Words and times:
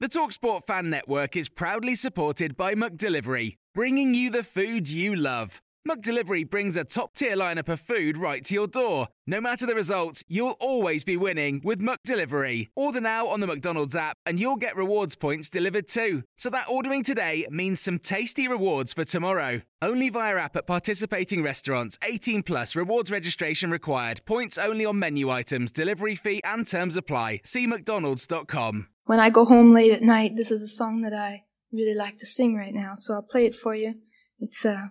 The 0.00 0.08
Talksport 0.08 0.62
Fan 0.62 0.90
Network 0.90 1.34
is 1.34 1.48
proudly 1.48 1.96
supported 1.96 2.56
by 2.56 2.76
McDelivery, 2.76 3.56
bringing 3.74 4.14
you 4.14 4.30
the 4.30 4.44
food 4.44 4.88
you 4.88 5.16
love. 5.16 5.60
McDelivery 5.88 6.48
brings 6.48 6.76
a 6.76 6.84
top 6.84 7.14
tier 7.14 7.34
lineup 7.34 7.70
of 7.70 7.80
food 7.80 8.18
right 8.18 8.44
to 8.44 8.52
your 8.52 8.66
door. 8.66 9.08
No 9.26 9.40
matter 9.40 9.64
the 9.64 9.74
result, 9.74 10.22
you'll 10.28 10.56
always 10.60 11.02
be 11.02 11.16
winning 11.16 11.62
with 11.64 11.80
McDelivery. 11.80 12.68
Order 12.76 13.00
now 13.00 13.26
on 13.28 13.40
the 13.40 13.46
McDonald's 13.46 13.96
app 13.96 14.18
and 14.26 14.38
you'll 14.38 14.56
get 14.56 14.76
rewards 14.76 15.14
points 15.14 15.48
delivered 15.48 15.88
too. 15.88 16.24
So 16.36 16.50
that 16.50 16.66
ordering 16.68 17.04
today 17.04 17.46
means 17.48 17.80
some 17.80 17.98
tasty 17.98 18.46
rewards 18.46 18.92
for 18.92 19.04
tomorrow. 19.04 19.62
Only 19.80 20.10
via 20.10 20.36
app 20.36 20.56
at 20.56 20.66
participating 20.66 21.42
restaurants. 21.42 21.98
18 22.02 22.42
plus 22.42 22.76
rewards 22.76 23.10
registration 23.10 23.70
required. 23.70 24.20
Points 24.26 24.58
only 24.58 24.84
on 24.84 24.98
menu 24.98 25.30
items, 25.30 25.72
delivery 25.72 26.16
fee 26.16 26.42
and 26.44 26.66
terms 26.66 26.98
apply. 26.98 27.40
See 27.44 27.66
McDonald's.com. 27.66 28.88
When 29.06 29.20
I 29.20 29.30
go 29.30 29.46
home 29.46 29.72
late 29.72 29.92
at 29.92 30.02
night, 30.02 30.36
this 30.36 30.50
is 30.50 30.62
a 30.62 30.68
song 30.68 31.00
that 31.00 31.14
I 31.14 31.44
really 31.72 31.94
like 31.94 32.18
to 32.18 32.26
sing 32.26 32.56
right 32.56 32.74
now, 32.74 32.92
so 32.94 33.14
I'll 33.14 33.22
play 33.22 33.46
it 33.46 33.54
for 33.54 33.74
you. 33.74 33.94
It's 34.38 34.66
uh, 34.66 34.88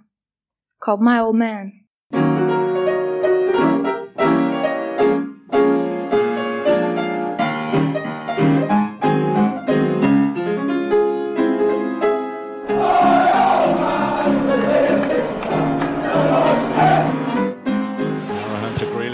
called 0.80 1.02
My 1.02 1.20
Old 1.20 1.36
Man. 1.36 1.74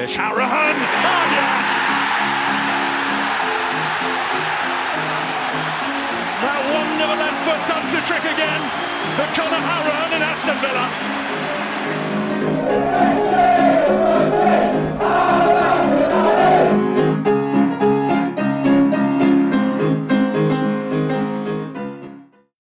Oh, 0.06 1.26
yes! 1.32 1.68
That 6.44 6.60
wonderful 6.74 7.18
left 7.18 7.40
foot 7.46 7.62
does 7.72 7.88
the 7.94 8.02
trick 8.08 8.26
again 8.36 8.62
for 9.16 9.28
Conor 9.36 9.64
Hourihane 9.64 10.16
in 10.18 10.22
Aston 10.22 10.58
Villa. 10.60 11.13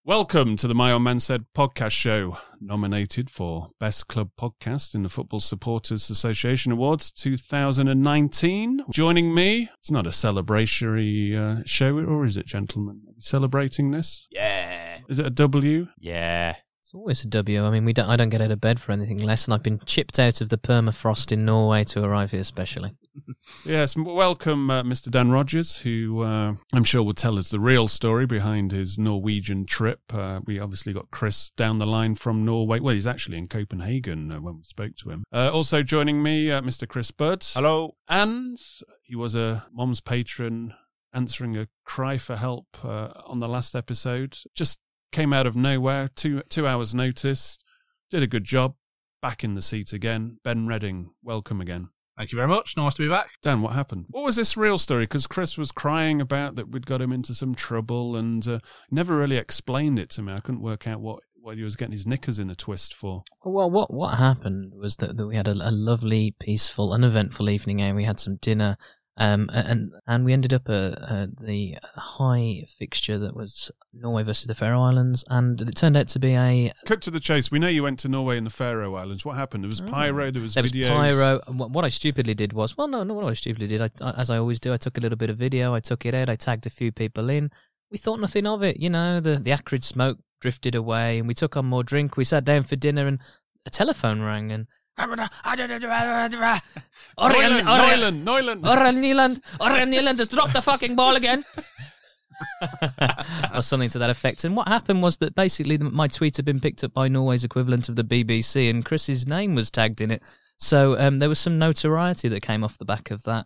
Welcome 0.06 0.58
to 0.58 0.68
the 0.68 0.76
My 0.76 0.92
Old 0.92 1.04
Man 1.04 1.22
Said 1.22 1.46
podcast 1.56 1.92
show, 1.92 2.38
nominated 2.59 3.30
for 3.30 3.70
Best 3.80 4.09
Club 4.09 4.32
Podcast 4.38 4.94
in 4.94 5.04
the 5.04 5.09
Football 5.09 5.40
Supporters 5.40 6.09
Association 6.09 6.73
Awards 6.73 7.09
2019. 7.09 8.84
Joining 8.91 9.34
me, 9.34 9.69
it's 9.80 9.91
not 9.91 10.06
a 10.06 10.09
celebratory 10.09 11.38
uh, 11.38 11.64
show, 11.66 12.00
or 12.00 12.25
is 12.25 12.36
it, 12.36 12.46
gentlemen? 12.46 13.03
Are 13.08 13.14
we 13.16 13.22
celebrating 13.22 13.91
this? 13.91 14.28
Yeah. 14.30 14.97
Is 15.08 15.19
it 15.19 15.25
a 15.25 15.30
W? 15.30 15.88
Yeah. 15.97 16.58
It's 16.84 16.94
always 16.94 17.24
a 17.24 17.28
W. 17.30 17.66
I 17.66 17.70
mean, 17.70 17.86
we 17.86 17.94
don't, 17.94 18.10
I 18.10 18.18
don't 18.18 18.28
get 18.28 18.42
out 18.42 18.52
of 18.52 18.60
bed 18.60 18.78
for 18.78 18.92
anything 18.92 19.20
less, 19.20 19.46
and 19.46 19.54
I've 19.54 19.64
been 19.64 19.80
chipped 19.86 20.20
out 20.20 20.42
of 20.42 20.50
the 20.50 20.58
permafrost 20.58 21.32
in 21.32 21.46
Norway 21.46 21.86
to 21.86 22.04
arrive 22.04 22.32
here 22.32 22.44
specially. 22.44 22.92
Yes, 23.66 23.96
welcome, 23.96 24.72
uh, 24.72 24.84
Mr. 24.84 25.12
Dan 25.12 25.30
Rogers, 25.30 25.78
who 25.78 26.22
uh, 26.24 26.56
I'm 26.74 26.84
sure 26.84 27.04
will 27.04 27.14
tell 27.14 27.38
us 27.38 27.50
the 27.50 27.60
real 27.60 27.88
story 27.88 28.26
behind 28.26 28.72
his 28.72 28.98
Norwegian 28.98 29.66
trip. 29.66 30.00
Uh, 30.12 30.40
we 30.46 30.60
obviously 30.60 30.94
got 30.94 31.12
Chris 31.12 31.52
down 31.52 31.78
the 31.78 31.86
line 31.86 32.16
from 32.16 32.44
Norway. 32.44 32.80
Well, 32.80 32.94
he's 32.94 33.06
actually 33.06 33.38
in 33.38 33.48
Copenhagen 33.48 34.32
uh, 34.32 34.42
when 34.42 34.58
we 34.58 34.64
spoke 34.64 34.96
to 34.98 35.10
him. 35.10 35.26
Uh, 35.32 35.52
also 35.54 35.84
joining 35.84 36.24
me, 36.24 36.52
uh, 36.52 36.62
Mr. 36.62 36.88
Chris 36.88 37.12
Budd. 37.12 37.46
Hello. 37.54 37.96
And 38.08 38.58
he 39.04 39.16
was 39.16 39.36
a 39.36 39.66
mom's 39.72 40.02
patron 40.02 40.74
answering 41.14 41.56
a 41.56 41.68
cry 41.84 42.18
for 42.18 42.36
help 42.36 42.66
uh, 42.84 43.10
on 43.28 43.40
the 43.40 43.50
last 43.50 43.76
episode. 43.76 44.38
Just 44.56 44.80
came 45.13 45.31
out 45.31 45.47
of 45.47 45.56
nowhere, 45.56 46.09
two 46.13 46.41
two 46.50 46.68
hours 46.68 46.94
notice, 46.94 47.57
did 48.09 48.24
a 48.24 48.28
good 48.28 48.44
job. 48.44 48.75
Back 49.22 49.46
in 49.46 49.53
the 49.53 49.62
seat 49.62 49.94
again. 49.94 50.40
Ben 50.44 50.68
Redding, 50.68 51.12
welcome 51.24 51.62
again. 51.62 51.88
Thank 52.18 52.34
you 52.34 52.35
very 52.35 52.50
much. 52.50 52.75
Nice 52.75 52.96
to 52.96 53.03
be 53.03 53.07
back. 53.07 53.29
Dan, 53.41 53.62
what 53.62 53.73
happened? 53.73 54.06
What 54.09 54.25
was 54.25 54.35
this 54.35 54.57
real 54.57 54.78
story? 54.78 55.03
Because 55.03 55.25
Chris 55.25 55.57
was 55.57 55.72
crying 55.72 56.19
about 56.19 56.56
that 56.56 56.69
we'd 56.69 56.85
got 56.85 57.02
him 57.02 57.13
into 57.13 57.34
some 57.34 57.56
trouble 57.56 58.18
and 58.18 58.46
uh, 58.47 58.59
never 58.91 59.18
really 59.18 59.38
explained 59.38 59.97
it 59.97 60.09
to 60.12 60.22
me. 60.22 60.34
I 60.34 60.41
couldn't 60.41 60.62
work 60.62 60.88
out 60.88 61.00
what, 61.00 61.19
what 61.35 61.57
he 61.57 61.63
was 61.63 61.75
getting 61.78 61.94
his 61.94 62.06
knickers 62.06 62.38
in 62.38 62.50
a 62.50 62.56
twist 62.56 62.94
for. 62.94 63.23
Well, 63.46 63.72
what 63.72 63.94
what 63.94 64.18
happened 64.18 64.73
was 64.75 64.97
that, 64.97 65.16
that 65.16 65.25
we 65.25 65.38
had 65.38 65.47
a, 65.47 65.53
a 65.53 65.72
lovely, 65.72 66.35
peaceful, 66.40 66.91
uneventful 66.91 67.50
evening, 67.50 67.81
and 67.81 67.96
we 67.96 68.03
had 68.03 68.19
some 68.19 68.38
dinner, 68.41 68.78
um, 69.18 69.50
and 69.53 69.91
and 70.07 70.25
we 70.25 70.34
ended 70.34 70.53
up 70.53 70.68
at 70.69 70.97
uh, 70.97 71.28
the 71.40 71.78
high 71.96 72.66
fixture 72.68 73.19
that 73.19 73.35
was 73.35 73.72
Norway 73.94 74.24
versus 74.24 74.47
the 74.47 74.56
Faroe 74.56 74.81
Islands, 74.81 75.24
and 75.29 75.62
it 75.62 75.75
turned 75.75 75.96
out 75.96 76.07
to 76.09 76.19
be 76.19 76.34
a 76.34 76.74
Cut 76.85 77.01
to 77.01 77.12
the 77.12 77.19
chase. 77.19 77.52
We 77.52 77.59
know 77.59 77.68
you 77.68 77.84
went 77.84 78.00
to 78.00 78.09
Norway 78.09 78.38
and 78.38 78.46
the 78.46 78.52
Faroe 78.52 78.96
Islands. 78.96 79.23
What 79.23 79.38
happened? 79.38 79.63
There 79.63 79.69
was 79.69 79.81
pyro, 79.81 80.31
there 80.31 80.41
was 80.41 80.56
there 80.56 80.63
was 80.63 80.72
pyro. 80.72 81.41
What, 81.47 81.85
I 81.85 81.90
stupidly 81.90 82.34
did 82.34 82.53
was, 82.53 82.75
well, 82.75 82.88
no, 82.88 83.03
no, 83.03 83.13
what 83.13 83.25
I 83.25 83.34
stupidly 83.34 83.68
did, 83.68 83.81
I, 83.81 83.90
I, 84.02 84.12
as 84.18 84.29
I 84.29 84.38
always 84.38 84.59
do, 84.59 84.73
I 84.73 84.78
took 84.78 84.97
a 84.97 85.02
little 85.02 85.18
bit 85.18 85.29
of 85.29 85.38
video, 85.38 85.75
I 85.75 85.79
took 85.79 86.06
it 86.06 86.16
out, 86.16 86.29
I 86.29 86.35
tagged 86.35 86.66
a 86.66 86.72
few 86.72 86.91
people 86.91 87.29
in. 87.29 87.52
We 87.91 87.97
thought 87.97 88.19
nothing 88.19 88.47
of 88.47 88.63
it, 88.63 88.78
you 88.78 88.90
know. 88.90 89.19
The 89.19 89.38
the 89.38 89.52
acrid 89.52 89.84
smoke 89.84 90.18
drifted 90.41 90.73
away, 90.73 91.19
and 91.19 91.28
we 91.28 91.35
took 91.35 91.56
on 91.56 91.68
more 91.68 91.84
drink. 91.84 92.18
We 92.18 92.23
sat 92.23 92.44
down 92.44 92.63
for 92.63 92.75
dinner, 92.75 93.06
and 93.06 93.19
a 93.68 93.69
telephone 93.69 94.22
rang, 94.22 94.52
and 94.52 94.66
Neuland, 97.18 98.24
Neuland, 98.24 98.24
Neuland. 98.24 98.62
Orjan 98.62 98.98
Nyland, 99.00 99.42
Orjan 99.59 99.90
Nyland 99.90 100.20
has 100.20 100.28
dropped 100.28 100.54
the 100.54 100.62
fucking 100.62 100.96
ball 100.96 101.16
again. 101.16 101.44
or 103.53 103.62
something 103.62 103.90
to 103.90 104.00
that 104.00 104.09
effect. 104.09 104.44
And 104.44 104.56
what 104.56 104.68
happened 104.68 105.02
was 105.02 105.18
that 105.18 105.36
basically 105.36 105.78
my 105.78 106.08
tweet 106.08 106.38
had 106.38 106.46
been 106.46 106.59
picked 106.59 106.84
up 106.84 106.94
by 106.94 107.08
Norway's 107.08 107.44
equivalent 107.44 107.90
of 107.90 107.96
the 107.96 108.03
BBC, 108.03 108.70
and 108.70 108.84
Chris's 108.86 109.28
name 109.28 109.56
was 109.56 109.72
tagged 109.72 110.02
in 110.02 110.12
it. 110.12 110.22
So 110.58 110.98
um, 111.00 111.20
there 111.20 111.30
was 111.30 111.40
some 111.40 111.58
notoriety 111.58 112.30
that 112.30 112.42
came 112.42 112.64
off 112.64 112.78
the 112.78 112.86
back 112.86 113.12
of 113.12 113.24
that. 113.24 113.46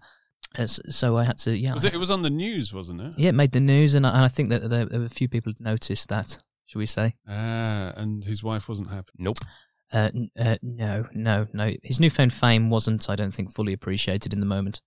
Uh, 0.58 0.68
so 0.68 1.18
I 1.18 1.24
had 1.24 1.38
to, 1.40 1.58
yeah, 1.58 1.74
Was 1.74 1.86
it, 1.86 1.94
it 1.94 1.98
was 1.98 2.12
on 2.12 2.22
the 2.24 2.30
news, 2.30 2.74
wasn't 2.74 3.02
it? 3.02 3.16
yeah, 3.18 3.30
it 3.30 3.36
made 3.36 3.52
the 3.52 3.60
news, 3.60 3.96
and 3.96 4.06
I, 4.06 4.10
and 4.10 4.26
I 4.26 4.28
think 4.28 4.50
that 4.50 4.70
there, 4.70 4.86
there 4.86 5.00
were 5.00 5.06
a 5.06 5.10
few 5.10 5.28
people 5.28 5.54
who 5.58 5.64
noticed 5.64 6.10
that. 6.10 6.40
Should 6.66 6.80
we 6.80 6.86
say? 6.86 7.16
Ah, 7.28 7.94
and 7.96 8.24
his 8.26 8.44
wife 8.44 8.68
wasn't 8.68 8.90
happy. 8.90 9.12
Nope. 9.18 9.38
Uh, 9.94 10.10
n- 10.14 10.30
uh, 10.38 10.58
no, 10.62 11.06
no, 11.14 11.48
no. 11.54 11.74
His 11.84 12.00
newfound 12.00 12.34
fame 12.34 12.70
wasn't, 12.70 13.10
I 13.10 13.16
don't 13.16 13.34
think, 13.34 13.52
fully 13.52 13.74
appreciated 13.74 14.34
in 14.34 14.40
the 14.40 14.46
moment. 14.46 14.82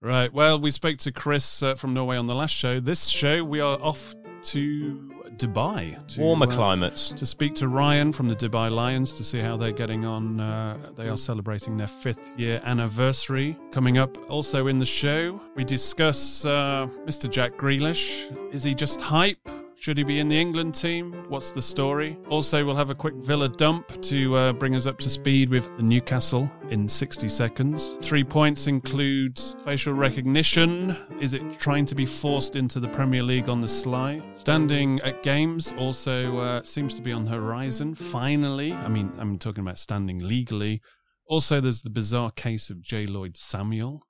Right. 0.00 0.32
Well, 0.32 0.60
we 0.60 0.70
spoke 0.70 0.98
to 0.98 1.12
Chris 1.12 1.62
uh, 1.62 1.74
from 1.76 1.94
Norway 1.94 2.16
on 2.16 2.26
the 2.26 2.34
last 2.34 2.54
show. 2.54 2.78
This 2.80 3.06
show, 3.08 3.42
we 3.42 3.60
are 3.60 3.78
off 3.80 4.14
to 4.44 5.10
Dubai. 5.36 6.06
To, 6.08 6.20
Warmer 6.20 6.46
uh, 6.46 6.50
climates. 6.50 7.10
to 7.12 7.24
speak 7.26 7.54
to 7.56 7.68
Ryan 7.68 8.12
from 8.12 8.28
the 8.28 8.36
Dubai 8.36 8.70
Lions 8.70 9.14
to 9.14 9.24
see 9.24 9.40
how 9.40 9.56
they're 9.56 9.72
getting 9.72 10.04
on. 10.04 10.40
Uh, 10.40 10.76
they 10.96 11.08
are 11.08 11.16
celebrating 11.16 11.76
their 11.76 11.86
fifth 11.88 12.32
year 12.36 12.60
anniversary 12.64 13.56
coming 13.72 13.96
up. 13.98 14.18
Also 14.30 14.66
in 14.66 14.78
the 14.78 14.84
show, 14.84 15.40
we 15.56 15.64
discuss 15.64 16.44
uh, 16.44 16.86
Mr. 17.06 17.28
Jack 17.30 17.56
Grealish. 17.56 18.30
Is 18.52 18.62
he 18.62 18.74
just 18.74 19.00
hype? 19.00 19.48
Should 19.76 19.98
he 19.98 20.04
be 20.04 20.20
in 20.20 20.28
the 20.28 20.40
England 20.40 20.74
team? 20.74 21.12
What's 21.28 21.50
the 21.50 21.60
story? 21.60 22.16
Also, 22.30 22.64
we'll 22.64 22.76
have 22.76 22.90
a 22.90 22.94
quick 22.94 23.14
Villa 23.16 23.48
dump 23.48 24.00
to 24.02 24.34
uh, 24.34 24.52
bring 24.52 24.76
us 24.76 24.86
up 24.86 24.98
to 24.98 25.10
speed 25.10 25.50
with 25.50 25.68
Newcastle 25.78 26.50
in 26.70 26.88
60 26.88 27.28
seconds. 27.28 27.96
Three 28.00 28.24
points 28.24 28.66
include 28.66 29.38
facial 29.64 29.92
recognition. 29.92 30.96
Is 31.20 31.34
it 31.34 31.58
trying 31.58 31.86
to 31.86 31.94
be 31.94 32.06
forced 32.06 32.56
into 32.56 32.80
the 32.80 32.88
Premier 32.88 33.22
League 33.22 33.48
on 33.48 33.60
the 33.60 33.68
sly? 33.68 34.22
Standing 34.32 35.00
at 35.00 35.22
games 35.22 35.74
also 35.76 36.38
uh, 36.38 36.62
seems 36.62 36.94
to 36.94 37.02
be 37.02 37.12
on 37.12 37.24
the 37.24 37.32
horizon. 37.32 37.94
Finally, 37.94 38.72
I 38.72 38.88
mean, 38.88 39.12
I'm 39.18 39.38
talking 39.38 39.62
about 39.62 39.78
standing 39.78 40.18
legally. 40.18 40.80
Also, 41.26 41.60
there's 41.60 41.82
the 41.82 41.90
bizarre 41.90 42.30
case 42.30 42.70
of 42.70 42.78
JLloyd 42.78 43.36
Samuel. 43.36 44.02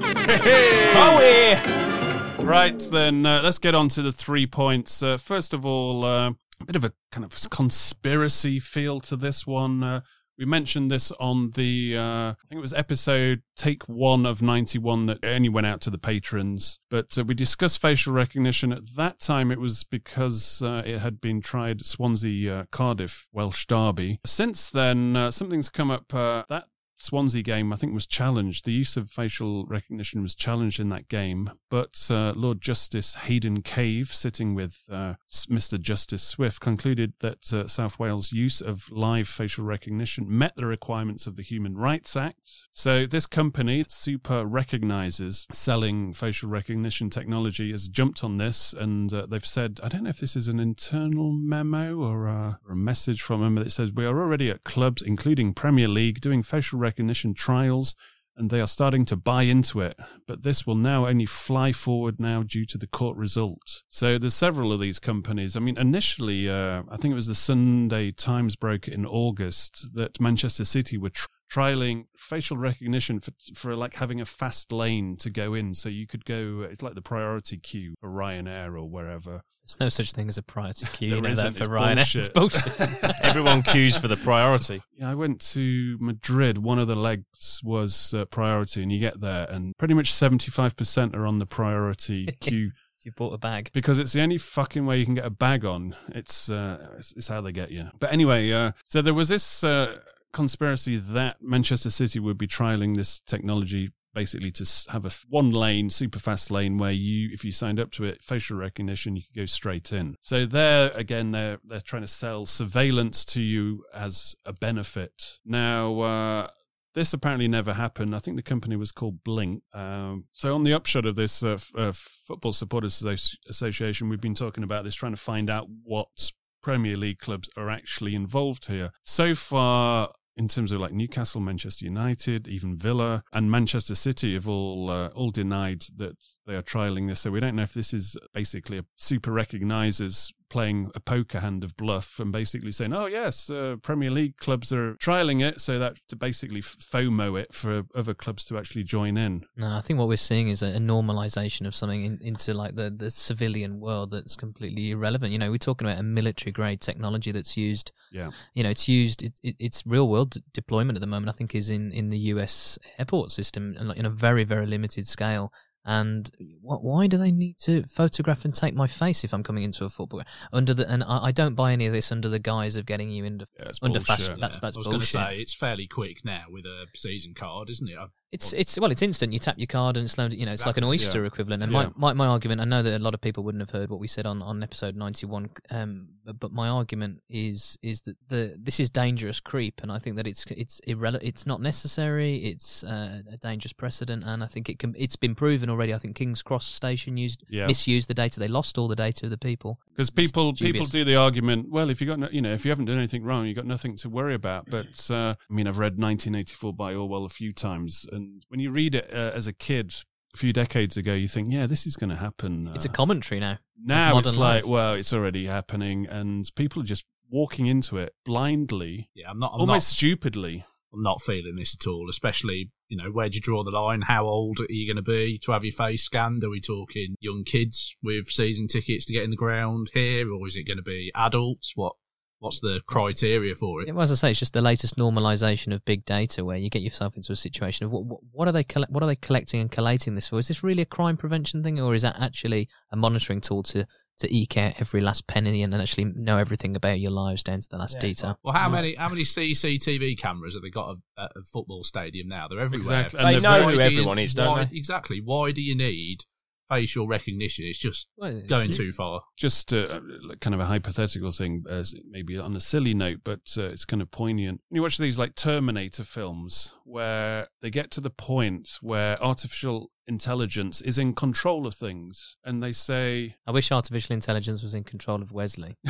Howie! 0.92 2.13
Right, 2.38 2.78
then 2.92 3.25
uh, 3.25 3.40
let's 3.42 3.58
get 3.58 3.75
on 3.75 3.88
to 3.90 4.02
the 4.02 4.12
three 4.12 4.46
points. 4.46 5.02
Uh, 5.02 5.16
first 5.16 5.54
of 5.54 5.64
all, 5.64 6.04
uh, 6.04 6.31
a 6.60 6.64
bit 6.66 6.76
of 6.76 6.84
a 6.84 6.92
kind 7.10 7.25
of 7.25 7.50
conspiracy 7.50 8.60
feel 8.60 9.00
to 9.00 9.16
this 9.16 9.46
one. 9.46 9.82
Uh, 9.82 10.00
we 10.36 10.44
mentioned 10.44 10.90
this 10.90 11.10
on 11.12 11.50
the, 11.50 11.96
uh, 11.96 12.31
I 12.31 12.36
think 12.48 12.58
it 12.58 12.62
was 12.62 12.75
episode 12.75 13.42
take 13.56 13.84
one 13.84 14.26
of 14.26 14.42
91 14.42 15.06
that 15.06 15.25
only 15.25 15.48
went 15.48 15.66
out 15.66 15.81
to 15.82 15.90
the 15.90 15.98
patrons. 15.98 16.81
But 16.90 17.16
uh, 17.16 17.25
we 17.25 17.34
discussed 17.34 17.81
facial 17.81 18.12
recognition. 18.12 18.72
At 18.72 18.94
that 18.96 19.20
time, 19.20 19.50
it 19.50 19.60
was 19.60 19.84
because 19.84 20.62
it 20.62 20.98
had 20.98 21.20
been 21.20 21.40
tried 21.40 21.80
at 21.80 21.87
Swansea 21.87 22.66
Cardiff 22.70 23.28
Welsh 23.32 23.66
Derby. 23.66 24.20
Since 24.26 24.70
then, 24.70 25.30
something's 25.32 25.70
come 25.70 25.90
up. 25.90 26.08
That 26.08 26.64
Swansea 26.96 27.42
game, 27.42 27.72
I 27.72 27.76
think, 27.76 27.92
was 27.92 28.06
challenged. 28.06 28.64
The 28.64 28.72
use 28.72 28.96
of 28.96 29.10
facial 29.10 29.66
recognition 29.66 30.22
was 30.22 30.34
challenged 30.34 30.78
in 30.78 30.88
that 30.90 31.08
game, 31.08 31.50
but 31.75 32.06
uh, 32.09 32.32
Lord 32.37 32.61
Justice 32.61 33.17
Haddon-Cave, 33.17 34.06
sitting 34.15 34.55
with 34.55 34.85
uh, 34.88 35.15
Mr. 35.26 35.76
Justice 35.76 36.23
Swift, 36.23 36.61
concluded 36.61 37.15
that 37.19 37.53
uh, 37.53 37.67
South 37.67 37.99
Wales' 37.99 38.31
use 38.31 38.61
of 38.61 38.88
live 38.93 39.26
facial 39.26 39.65
recognition 39.65 40.25
met 40.29 40.55
the 40.55 40.67
requirements 40.67 41.26
of 41.26 41.35
the 41.35 41.43
Human 41.43 41.76
Rights 41.76 42.15
Act. 42.15 42.69
So 42.71 43.06
this 43.06 43.26
company, 43.26 43.85
Super 43.88 44.44
Recognizers, 44.44 45.53
selling 45.53 46.12
facial 46.12 46.49
recognition 46.49 47.11
technology, 47.11 47.73
has 47.73 47.88
jumped 47.88 48.23
on 48.23 48.37
this, 48.37 48.73
and 48.73 49.12
uh, 49.12 49.26
they've 49.26 49.44
said, 49.44 49.81
I 49.82 49.88
don't 49.88 50.05
know 50.05 50.11
if 50.11 50.21
this 50.21 50.37
is 50.37 50.47
an 50.47 50.61
internal 50.61 51.32
memo 51.32 51.97
or 51.99 52.29
or 52.29 52.61
a 52.71 52.76
message 52.76 53.21
from 53.21 53.41
them 53.41 53.56
that 53.56 53.73
says 53.73 53.93
we 53.93 54.06
are 54.06 54.21
already 54.21 54.49
at 54.49 54.62
clubs, 54.62 55.03
including 55.03 55.53
Premier 55.53 55.88
League, 55.88 56.21
doing 56.21 56.44
facial 56.44 56.79
recognition 56.79 57.35
trials 57.35 57.97
and 58.36 58.50
they 58.50 58.60
are 58.60 58.66
starting 58.66 59.04
to 59.06 59.16
buy 59.16 59.42
into 59.42 59.81
it. 59.81 59.98
But 60.26 60.42
this 60.42 60.66
will 60.66 60.75
now 60.75 61.06
only 61.06 61.26
fly 61.26 61.72
forward 61.72 62.19
now 62.19 62.42
due 62.42 62.64
to 62.66 62.78
the 62.78 62.86
court 62.86 63.16
result. 63.16 63.82
So 63.88 64.19
there's 64.19 64.34
several 64.34 64.72
of 64.72 64.81
these 64.81 64.98
companies. 64.98 65.56
I 65.56 65.60
mean, 65.60 65.78
initially, 65.78 66.48
uh, 66.48 66.82
I 66.88 66.96
think 66.96 67.12
it 67.12 67.16
was 67.16 67.26
the 67.26 67.34
Sunday 67.34 68.10
Times 68.10 68.56
broke 68.56 68.88
in 68.88 69.06
August 69.06 69.90
that 69.94 70.20
Manchester 70.20 70.64
City 70.64 70.98
were 70.98 71.10
tr- 71.10 71.26
trialing 71.50 72.06
facial 72.17 72.56
recognition 72.56 73.20
for, 73.20 73.32
for 73.55 73.76
like 73.76 73.94
having 73.94 74.20
a 74.20 74.25
fast 74.25 74.73
lane 74.73 75.17
to 75.19 75.31
go 75.31 75.55
in. 75.55 75.75
So 75.75 75.88
you 75.88 76.06
could 76.06 76.25
go, 76.25 76.67
it's 76.70 76.82
like 76.82 76.94
the 76.94 77.02
priority 77.02 77.58
queue 77.58 77.94
for 78.00 78.08
Ryanair 78.11 78.75
or 78.75 78.88
wherever. 78.88 79.43
There's 79.67 79.81
no 79.81 79.88
such 79.88 80.12
thing 80.12 80.29
as 80.29 80.37
a 80.37 80.43
priority 80.43 80.87
queue. 80.93 81.08
There 81.11 81.17
you 81.17 81.23
know 81.23 81.29
isn't. 81.31 81.55
that 81.55 81.64
for 81.64 81.75
It's 81.75 81.82
Ryanair. 81.82 82.17
It's 82.17 82.29
bullshit. 82.29 82.76
bullshit. 82.76 83.17
Everyone 83.23 83.62
queues 83.62 83.96
for 83.96 84.08
the 84.08 84.17
priority. 84.19 84.82
Yeah, 84.94 85.11
I 85.11 85.14
went 85.14 85.41
to 85.52 85.96
Madrid. 86.00 86.58
One 86.58 86.79
of 86.79 86.87
the 86.87 86.96
legs 86.96 87.61
was 87.64 88.12
uh, 88.12 88.26
priority, 88.26 88.82
and 88.82 88.93
you 88.93 89.00
get 89.00 89.23
there, 89.23 89.47
and 89.49 89.75
pretty 89.79 89.94
much 89.94 90.12
75% 90.12 91.14
are 91.14 91.26
on 91.26 91.38
the 91.38 91.47
priority 91.47 92.26
queue 92.40 92.73
you 93.04 93.12
bought 93.12 93.35
a 93.35 93.38
bag. 93.38 93.71
because 93.73 93.99
it's 93.99 94.12
the 94.12 94.23
only 94.23 94.38
fucking 94.38 94.87
way 94.87 94.99
you 94.99 95.04
can 95.04 95.14
get 95.14 95.26
a 95.26 95.30
bag 95.30 95.64
on. 95.64 95.95
It's 96.09 96.49
uh, 96.50 96.95
it's, 96.99 97.12
it's 97.12 97.28
how 97.28 97.40
they 97.40 97.52
get 97.52 97.71
you. 97.71 97.88
But 97.99 98.12
anyway, 98.12 98.50
uh, 98.50 98.73
so 98.85 99.02
there 99.02 99.14
was 99.14 99.28
this 99.28 99.62
uh, 99.62 99.99
conspiracy 100.35 100.97
that 100.97 101.37
Manchester 101.41 101.91
City 101.91 102.19
would 102.19 102.37
be 102.37 102.47
trialing 102.47 102.97
this 102.97 103.21
technology 103.21 103.91
basically 104.12 104.50
to 104.53 104.64
have 104.91 105.05
a 105.05 105.11
one 105.29 105.50
lane 105.50 105.91
super 105.91 106.21
fast 106.21 106.50
lane 106.50 106.79
where 106.79 106.93
you 106.93 107.31
if 107.33 107.45
you 107.45 107.50
signed 107.50 107.81
up 107.81 107.91
to 107.91 108.05
it 108.05 108.23
facial 108.23 108.57
recognition 108.57 109.17
you 109.17 109.23
could 109.23 109.41
go 109.41 109.45
straight 109.45 109.93
in 109.93 110.17
so 110.21 110.47
there 110.47 110.93
again 110.93 111.33
they're 111.33 111.59
they're 111.64 111.81
trying 111.81 112.03
to 112.03 112.07
sell 112.07 112.47
surveillance 112.47 113.25
to 113.25 113.41
you 113.41 113.85
as 113.93 114.37
a 114.47 114.53
benefit 114.53 115.41
now 115.45 115.99
uh 115.99 116.49
this 116.95 117.12
apparently 117.12 117.49
never 117.49 117.75
happened. 117.75 118.14
I 118.14 118.21
think 118.21 118.37
the 118.37 118.43
company 118.43 118.76
was 118.76 118.93
called 118.93 119.25
Blink. 119.25 119.64
Um, 119.73 120.26
so, 120.33 120.55
on 120.55 120.62
the 120.62 120.73
upshot 120.73 121.05
of 121.05 121.17
this 121.17 121.43
uh, 121.43 121.59
uh, 121.76 121.91
Football 121.93 122.53
Supporters 122.53 123.05
Association, 123.49 124.09
we've 124.09 124.21
been 124.21 124.37
talking 124.37 124.62
about 124.62 124.85
this, 124.85 124.95
trying 124.95 125.11
to 125.11 125.21
find 125.21 125.50
out 125.50 125.67
what 125.83 126.31
Premier 126.62 126.97
League 126.97 127.19
clubs 127.19 127.50
are 127.57 127.69
actually 127.69 128.14
involved 128.14 128.67
here. 128.67 128.91
So 129.03 129.35
far, 129.35 130.11
in 130.37 130.49
terms 130.49 130.73
of 130.73 130.81
like 130.81 130.93
Newcastle, 130.93 131.41
Manchester 131.41 131.85
United, 131.85 132.49
even 132.49 132.76
Villa, 132.76 133.23
and 133.33 133.50
Manchester 133.50 133.95
City 133.95 134.35
have 134.35 134.49
all 134.49 134.91
uh, 134.91 135.09
all 135.09 135.31
denied 135.31 135.85
that 135.97 136.25
they 136.47 136.55
are 136.55 136.62
trialing 136.62 137.07
this. 137.07 137.21
So 137.21 137.31
we 137.31 137.41
don't 137.41 137.57
know 137.57 137.62
if 137.62 137.75
this 137.75 137.95
is 137.95 138.17
basically 138.33 138.79
a 138.79 138.85
super 138.97 139.31
recognizers 139.31 140.33
playing 140.54 140.88
a 140.94 141.00
poker 141.00 141.40
hand 141.40 141.64
of 141.64 141.76
bluff 141.76 142.20
and 142.20 142.30
basically 142.30 142.70
saying, 142.70 142.92
"Oh 142.92 143.06
yes, 143.06 143.50
uh, 143.50 143.75
Premier 143.82 144.08
League 144.08 144.37
clubs 144.37 144.73
are 144.73 144.94
trialing 144.94 145.42
it," 145.42 145.61
so 145.61 145.80
that 145.80 145.96
to 146.06 146.14
basically 146.14 146.62
FOMO 146.62 147.37
it 147.40 147.52
for 147.52 147.82
other 147.92 148.14
clubs 148.14 148.44
to 148.44 148.56
actually 148.56 148.84
join 148.84 149.16
in. 149.16 149.44
No, 149.56 149.76
I 149.76 149.80
think 149.80 149.99
what 149.99 150.06
we're 150.06 150.16
seeing 150.16 150.49
is 150.49 150.62
a, 150.62 150.68
a 150.68 150.78
normalization 150.78 151.66
of 151.66 151.75
something 151.75 152.04
in, 152.04 152.18
into 152.23 152.54
like 152.54 152.76
the, 152.76 152.88
the 152.88 153.11
civilian 153.11 153.80
world 153.80 154.12
that's 154.12 154.37
completely 154.37 154.92
irrelevant. 154.92 155.32
You 155.32 155.40
know, 155.40 155.50
we're 155.50 155.58
talking 155.58 155.88
about 155.88 155.99
a 155.99 156.04
military 156.04 156.52
grade 156.52 156.80
technology 156.80 157.32
that's 157.32 157.56
used. 157.56 157.90
Yeah. 158.12 158.30
You 158.54 158.62
know, 158.62 158.70
it's 158.70 158.87
used. 158.87 159.25
It, 159.25 159.32
it, 159.42 159.56
its 159.58 159.82
real 159.84 160.08
world 160.08 160.37
deployment 160.52 160.96
at 160.96 161.00
the 161.00 161.08
moment, 161.08 161.30
I 161.30 161.37
think, 161.37 161.56
is 161.56 161.68
in 161.68 161.90
in 161.90 162.11
the 162.11 162.18
U.S. 162.34 162.78
airport 162.96 163.32
system 163.32 163.75
and 163.76 163.88
like 163.88 163.99
in 163.99 164.06
a 164.06 164.11
very 164.11 164.44
very 164.44 164.66
limited 164.66 165.08
scale. 165.08 165.52
And 165.85 166.31
wh- 166.62 166.83
why 166.83 167.07
do 167.07 167.19
they 167.19 167.31
need 167.31 167.59
to 167.59 167.85
photograph 167.85 168.45
and 168.45 168.55
take 168.55 168.75
my 168.75 168.87
face 168.87 169.23
if 169.25 169.35
I'm 169.35 169.43
coming 169.43 169.64
into 169.64 169.85
a 169.85 169.91
football 169.91 170.21
game? 170.21 170.26
under 170.53 170.73
the? 170.75 170.91
And 170.91 171.05
I, 171.05 171.26
I 171.26 171.31
don't 171.33 171.55
buy 171.55 171.73
any 171.73 171.87
of 171.87 171.93
this 171.93 172.11
under 172.11 172.29
the 172.29 172.38
guise 172.38 172.76
of 172.76 172.87
getting 172.87 173.11
you 173.11 173.25
into 173.25 173.47
Yeah, 173.59 173.71
under 173.83 173.99
bullshit. 173.99 174.07
fashion. 174.07 174.41
That's, 174.41 174.57
Yeah. 174.57 174.61
that's 174.62 174.76
I 174.76 174.81
was 174.81 174.87
going 174.87 175.00
to 175.00 175.07
say 175.07 175.38
it's 175.38 175.55
fairly 175.55 175.87
quick 175.87 176.25
now 176.25 176.45
with 176.49 176.64
a 176.64 176.87
season 176.95 177.35
card, 177.35 177.69
isn't 177.71 177.88
it? 177.88 177.97
I- 177.99 178.07
It's 178.35 178.53
it's 178.53 178.79
well, 178.81 178.91
it's 178.91 179.03
instant. 179.03 179.33
You 179.33 179.38
tap 179.38 179.59
your 179.59 179.67
card 179.69 179.97
and 179.97 180.05
it's 180.05 180.19
loaded. 180.19 180.38
You 180.38 180.47
know, 180.47 180.53
it's 180.53 180.67
like 180.67 180.76
an 180.76 180.85
oyster 180.85 181.25
equivalent. 181.25 181.62
And 181.62 181.71
Yeah. 181.73 181.91
my, 181.97 182.12
my 182.12 182.12
my 182.23 182.26
argument, 182.26 182.61
I 182.61 182.64
know 182.64 182.83
that 182.83 183.00
a 183.00 183.03
lot 183.03 183.14
of 183.14 183.21
people 183.21 183.45
wouldn't 183.45 183.62
have 183.62 183.71
heard 183.71 183.91
what 183.91 184.00
we 184.00 184.09
said 184.09 184.26
on, 184.26 184.43
on 184.43 184.62
episode 184.62 184.97
ninety 184.97 185.26
one. 185.26 185.50
Um, 185.71 186.09
but, 186.41 186.53
my 186.53 186.69
argument 186.69 187.21
is 187.29 187.79
is 187.83 188.03
that 188.03 188.17
the 188.29 188.43
this 188.59 188.81
is 188.81 188.88
dangerous 188.91 189.41
creep, 189.41 189.83
and 189.83 189.93
I 189.93 189.99
think 189.99 190.17
that 190.17 190.26
it's 190.26 190.45
it's 190.47 190.81
irrele- 190.88 191.21
It's 191.23 191.47
not 191.47 191.61
necessary. 191.61 192.37
It's 192.53 192.83
uh, 192.85 193.23
a 193.31 193.37
dangerous 193.37 193.73
precedent, 193.73 194.25
and 194.25 194.43
I 194.43 194.47
think 194.47 194.69
it 194.69 194.79
can. 194.79 194.95
It's 194.97 195.17
been 195.17 195.35
proven 195.35 195.69
already. 195.71 195.93
I 195.95 195.99
think 195.99 196.17
Kings 196.17 196.43
Cross 196.43 196.67
Station 196.67 197.17
used 197.17 197.45
Yeah. 197.49 197.67
misused 197.67 198.09
the 198.09 198.14
data. 198.14 198.41
They 198.41 198.49
lost 198.49 198.79
all 198.79 198.88
the 198.88 198.97
data 198.97 199.26
of 199.26 199.31
the 199.31 199.38
people. 199.50 199.79
Because 199.91 200.11
people 200.11 200.53
people 200.55 200.87
do 200.87 201.05
the 201.05 201.17
argument, 201.17 201.71
well, 201.71 201.91
if 201.91 202.00
you 202.00 202.07
got 202.07 202.19
no, 202.19 202.29
you 202.33 202.41
know 202.43 202.53
if 202.55 202.64
you 202.64 202.71
haven't 202.71 202.87
done 202.87 202.99
anything 202.99 203.23
wrong, 203.23 203.43
you 203.45 203.50
have 203.55 203.57
got 203.64 203.67
nothing 203.67 203.97
to 203.99 204.09
worry 204.09 204.35
about. 204.35 204.71
But 204.71 205.09
uh, 205.11 205.35
I 205.50 205.53
mean, 205.53 205.67
I've 205.69 205.79
read 205.79 205.99
1984 205.99 206.73
by 206.73 206.95
Orwell 206.95 207.25
a 207.25 207.29
few 207.29 207.53
times, 207.53 208.07
and 208.11 208.24
when 208.49 208.61
you 208.61 208.71
read 208.71 208.95
it 208.95 209.11
uh, 209.12 209.33
as 209.35 209.47
a 209.47 209.52
kid 209.52 209.95
a 210.35 210.37
few 210.37 210.52
decades 210.52 210.97
ago, 210.97 211.14
you 211.14 211.28
think, 211.28 211.49
yeah, 211.50 211.66
this 211.66 211.87
is 211.87 211.97
going 211.97 212.11
to 212.11 212.16
happen. 212.16 212.71
It's 212.75 212.85
a 212.85 212.90
commentary 212.90 213.40
now. 213.40 213.59
now 213.83 214.19
it's 214.19 214.37
like, 214.37 214.64
life. 214.64 214.64
well, 214.64 214.95
it's 214.95 215.12
already 215.12 215.47
happening, 215.47 216.07
and 216.07 216.50
people 216.57 216.83
are 216.83 216.87
just 216.87 217.04
walking 217.31 217.66
into 217.66 217.99
it 217.99 218.14
blindly, 218.25 219.11
yeah, 219.14 219.31
I'm 219.31 219.38
not. 219.38 219.52
I'm 219.54 219.61
almost 219.61 219.90
not, 219.90 219.97
stupidly. 219.97 220.64
I'm 220.93 221.02
not 221.02 221.21
feeling 221.21 221.57
this 221.57 221.76
at 221.78 221.88
all. 221.88 222.09
Especially, 222.09 222.71
you 222.88 222.97
know, 222.97 223.11
where 223.11 223.28
do 223.28 223.35
you 223.35 223.40
draw 223.40 223.64
the 223.64 223.71
line? 223.71 224.02
How 224.02 224.26
old 224.26 224.61
are 224.61 224.66
you 224.69 224.87
going 224.87 225.02
to 225.02 225.11
be 225.11 225.38
to 225.45 225.52
have 225.52 225.64
your 225.64 225.73
face 225.73 226.04
scanned? 226.04 226.45
Are 226.45 226.50
we 226.50 226.61
talking 226.61 227.16
young 227.21 227.43
kids 227.45 227.97
with 228.02 228.28
season 228.28 228.69
tickets 228.69 229.07
to 229.07 229.12
get 229.12 229.25
in 229.25 229.31
the 229.31 229.37
ground 229.37 229.90
here, 229.95 230.33
or 230.33 230.47
is 230.47 230.57
it 230.57 230.66
going 230.66 230.76
to 230.76 230.83
be 230.83 231.11
adults? 231.14 231.73
What 231.75 231.95
What's 232.44 232.60
the 232.60 232.82
criteria 232.86 233.54
for 233.54 233.80
it? 233.80 233.90
Well, 233.94 234.02
as 234.02 234.12
I 234.12 234.16
say, 234.16 234.30
it's 234.32 234.38
just 234.38 234.52
the 234.52 234.60
latest 234.60 234.96
normalization 234.96 235.72
of 235.72 235.82
big 235.86 236.04
data, 236.04 236.44
where 236.44 236.58
you 236.58 236.68
get 236.68 236.82
yourself 236.82 237.16
into 237.16 237.32
a 237.32 237.36
situation 237.36 237.86
of 237.86 237.90
what, 237.90 238.04
what, 238.04 238.20
what 238.32 238.48
are 238.48 238.52
they 238.52 238.64
colle- 238.64 238.86
what 238.90 239.02
are 239.02 239.06
they 239.06 239.16
collecting 239.16 239.60
and 239.60 239.70
collating 239.70 240.14
this 240.14 240.28
for? 240.28 240.38
Is 240.38 240.48
this 240.48 240.62
really 240.62 240.82
a 240.82 240.86
crime 240.86 241.16
prevention 241.16 241.62
thing, 241.62 241.80
or 241.80 241.94
is 241.94 242.02
that 242.02 242.20
actually 242.20 242.68
a 242.92 242.96
monitoring 242.96 243.40
tool 243.40 243.62
to 243.62 243.86
to 244.18 244.32
eke 244.32 244.58
out 244.58 244.74
every 244.78 245.00
last 245.00 245.26
penny 245.26 245.62
and 245.62 245.74
actually 245.74 246.04
know 246.04 246.38
everything 246.38 246.76
about 246.76 247.00
your 247.00 247.10
lives 247.10 247.42
down 247.42 247.60
to 247.60 247.68
the 247.70 247.78
last 247.78 247.98
detail? 247.98 248.38
Well, 248.44 248.54
how 248.54 248.68
mm. 248.68 248.72
many 248.72 248.94
how 248.94 249.08
many 249.08 249.22
CCTV 249.22 250.18
cameras 250.18 250.52
have 250.52 250.62
they 250.62 250.70
got 250.70 250.96
at 251.18 251.32
a 251.34 251.44
football 251.50 251.82
stadium 251.82 252.28
now? 252.28 252.46
They're 252.48 252.60
everywhere. 252.60 253.04
Exactly. 253.04 253.20
And 253.20 253.36
They 253.36 253.40
know 253.40 253.62
who 253.64 253.70
do 253.70 253.76
you- 253.76 253.80
everyone 253.80 254.18
is, 254.18 254.34
don't 254.34 254.48
why- 254.48 254.64
they? 254.64 254.76
Exactly. 254.76 255.20
Why 255.24 255.50
do 255.50 255.62
you 255.62 255.74
need 255.74 256.24
facial 256.68 257.06
recognition? 257.06 257.64
It's 257.66 257.78
just 257.78 258.09
Well, 258.16 258.42
going 258.49 258.71
too 258.73 258.92
far. 258.92 259.23
just 259.37 259.73
uh, 259.73 260.00
like 260.28 260.40
kind 260.40 260.54
of 260.54 260.61
a 260.61 260.66
hypothetical 260.66 261.30
thing, 261.30 261.64
uh, 261.68 261.85
maybe 262.09 262.38
on 262.38 262.56
a 262.56 262.61
silly 262.61 262.94
note, 262.94 263.21
but 263.25 263.40
uh, 263.56 263.62
it's 263.64 263.85
kind 263.85 264.02
of 264.02 264.11
poignant. 264.11 264.61
When 264.68 264.76
you 264.76 264.83
watch 264.83 264.99
these 264.99 265.18
like 265.18 265.35
Terminator 265.35 266.04
films, 266.04 266.75
where 266.85 267.49
they 267.62 267.71
get 267.71 267.90
to 267.92 268.00
the 268.00 268.11
point 268.11 268.78
where 268.80 269.23
artificial 269.23 269.90
intelligence 270.06 270.80
is 270.80 270.99
in 270.99 271.14
control 271.14 271.66
of 271.66 271.75
things, 271.75 272.37
and 272.44 272.62
they 272.62 272.73
say, 272.73 273.37
I 273.46 273.50
wish 273.50 273.70
artificial 273.73 274.14
intelligence 274.14 274.62
was 274.62 274.75
in 274.75 274.84
control 274.84 275.23
of 275.23 275.32
Wesley. 275.32 275.76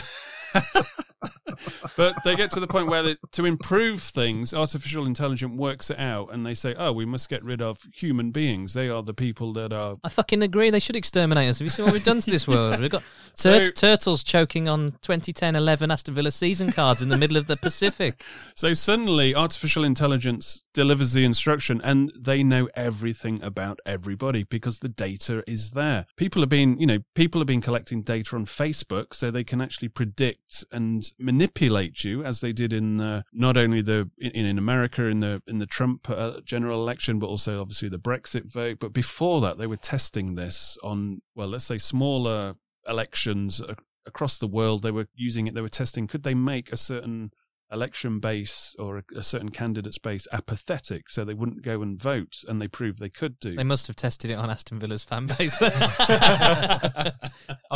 but 1.97 2.15
they 2.25 2.37
get 2.37 2.51
to 2.53 2.61
the 2.61 2.67
point 2.67 2.89
where 2.89 3.03
they, 3.03 3.17
to 3.33 3.45
improve 3.45 4.03
things, 4.03 4.53
artificial 4.53 5.07
intelligence 5.07 5.57
works 5.57 5.91
it 5.91 5.99
out, 5.99 6.33
and 6.33 6.45
they 6.45 6.55
say, 6.55 6.75
oh, 6.77 6.93
we 6.93 7.05
must 7.05 7.29
get 7.29 7.43
rid 7.45 7.63
of 7.63 7.79
human 7.95 8.31
beings. 8.31 8.75
They 8.75 8.89
are 8.89 9.03
the 9.03 9.15
people 9.15 9.53
that 9.55 9.73
are. 9.73 9.97
I 10.05 10.09
fucking 10.09 10.43
agree. 10.43 10.71
They 10.71 10.81
should 10.81 10.97
exterminate 10.97 11.49
us. 11.49 11.59
Have 11.59 11.67
you 11.67 11.71
seen 11.71 11.87
what 11.87 11.95
we've 11.95 12.05
done 12.05 12.21
to 12.21 12.31
this 12.31 12.49
world? 12.49 12.81
We've 12.81 12.91
got 12.91 13.03
tur- 13.37 13.65
So- 13.65 13.71
turtles 13.71 14.23
choking 14.23 14.69
on 14.69 14.93
2010-11 15.03 15.93
Aston 15.93 16.15
Villa 16.15 16.31
season 16.31 16.73
cards 16.73 17.03
in 17.03 17.09
the 17.09 17.19
middle 17.19 17.37
of 17.37 17.47
the 17.47 17.57
Pacific. 17.57 18.23
So 18.57 18.73
suddenly, 18.73 19.35
artificial 19.35 19.85
intelligence 19.85 20.63
delivers 20.75 21.13
the 21.13 21.25
instruction, 21.25 21.81
and 21.83 22.13
they 22.17 22.43
know 22.43 22.69
everything 22.75 23.43
about 23.43 23.81
everybody 24.05 24.45
because 24.45 24.81
the 24.81 24.89
data 24.89 25.43
is 25.47 25.71
there. 25.71 26.05
People 26.19 26.43
have 26.43 26.51
been, 26.51 26.77
you 26.79 26.87
know, 26.87 26.99
people 27.15 27.41
have 27.41 27.47
been 27.47 27.63
collecting 27.63 28.03
data 28.03 28.37
on 28.37 28.45
Facebook, 28.45 29.15
so 29.15 29.31
they 29.31 29.45
can 29.45 29.63
actually 29.63 29.89
predict 29.89 30.63
and 30.71 31.11
manipulate 31.19 32.05
you, 32.05 32.23
as 32.23 32.43
they 32.43 32.53
did 32.53 32.71
in 32.75 33.01
uh, 33.01 33.23
not 33.33 33.57
only 33.57 33.81
the 33.81 34.11
in, 34.19 34.47
in 34.47 34.59
America 34.59 35.07
in 35.07 35.21
the 35.21 35.43
in 35.47 35.59
the 35.59 35.67
Trump 35.67 36.11
uh, 36.11 36.41
general 36.45 36.83
election, 36.83 37.19
but 37.19 37.29
also 37.29 37.63
obviously 37.63 37.89
the 37.89 37.99
Brexit 37.99 38.53
vote. 38.53 38.79
But 38.79 38.93
before 38.93 39.41
that, 39.41 39.57
they 39.57 39.67
were 39.67 39.79
testing 39.79 40.35
this 40.35 40.77
on, 40.83 41.23
well, 41.35 41.49
let's 41.49 41.65
say 41.65 41.79
smaller 41.79 42.57
elections 42.87 43.63
across 44.05 44.39
the 44.39 44.47
world. 44.47 44.83
They 44.83 44.91
were 44.91 45.09
using 45.15 45.47
it. 45.47 45.55
They 45.55 45.63
were 45.63 45.69
testing. 45.69 46.07
Could 46.07 46.25
they 46.25 46.35
make 46.35 46.71
a 46.71 46.77
certain 46.77 47.31
election 47.73 48.21
base 48.21 48.77
or 48.79 48.99
a, 48.99 49.03
a 49.17 49.23
certain 49.23 49.49
candidate's 49.49 49.99
base 49.99 50.29
apathetic 50.33 51.09
so 51.09 51.25
they 51.25 51.35
wouldn't 51.35 51.63
go 51.63 51.83
and 51.83 52.01
vote 52.01 52.45
and 52.47 52.61
they 52.61 52.69
proved 52.69 52.99
they 52.99 53.09
could 53.09 53.39
do 53.41 53.57
They 53.57 53.65
must 53.65 53.87
have 53.87 53.97
tested 53.97 54.31
it 54.31 54.35
on 54.35 54.51
Aston 54.51 54.79
Villa's 54.79 55.05
fan 55.05 55.27
base. 55.27 55.59
I've 55.63 57.13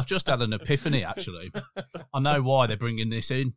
just 0.07 0.29
had 0.29 0.43
an 0.43 0.53
epiphany, 0.53 1.05
actually. 1.05 1.51
I 2.15 2.21
know 2.21 2.43
why 2.43 2.67
they're 2.67 2.77
bringing 2.77 3.11
this 3.11 3.31
in. 3.31 3.55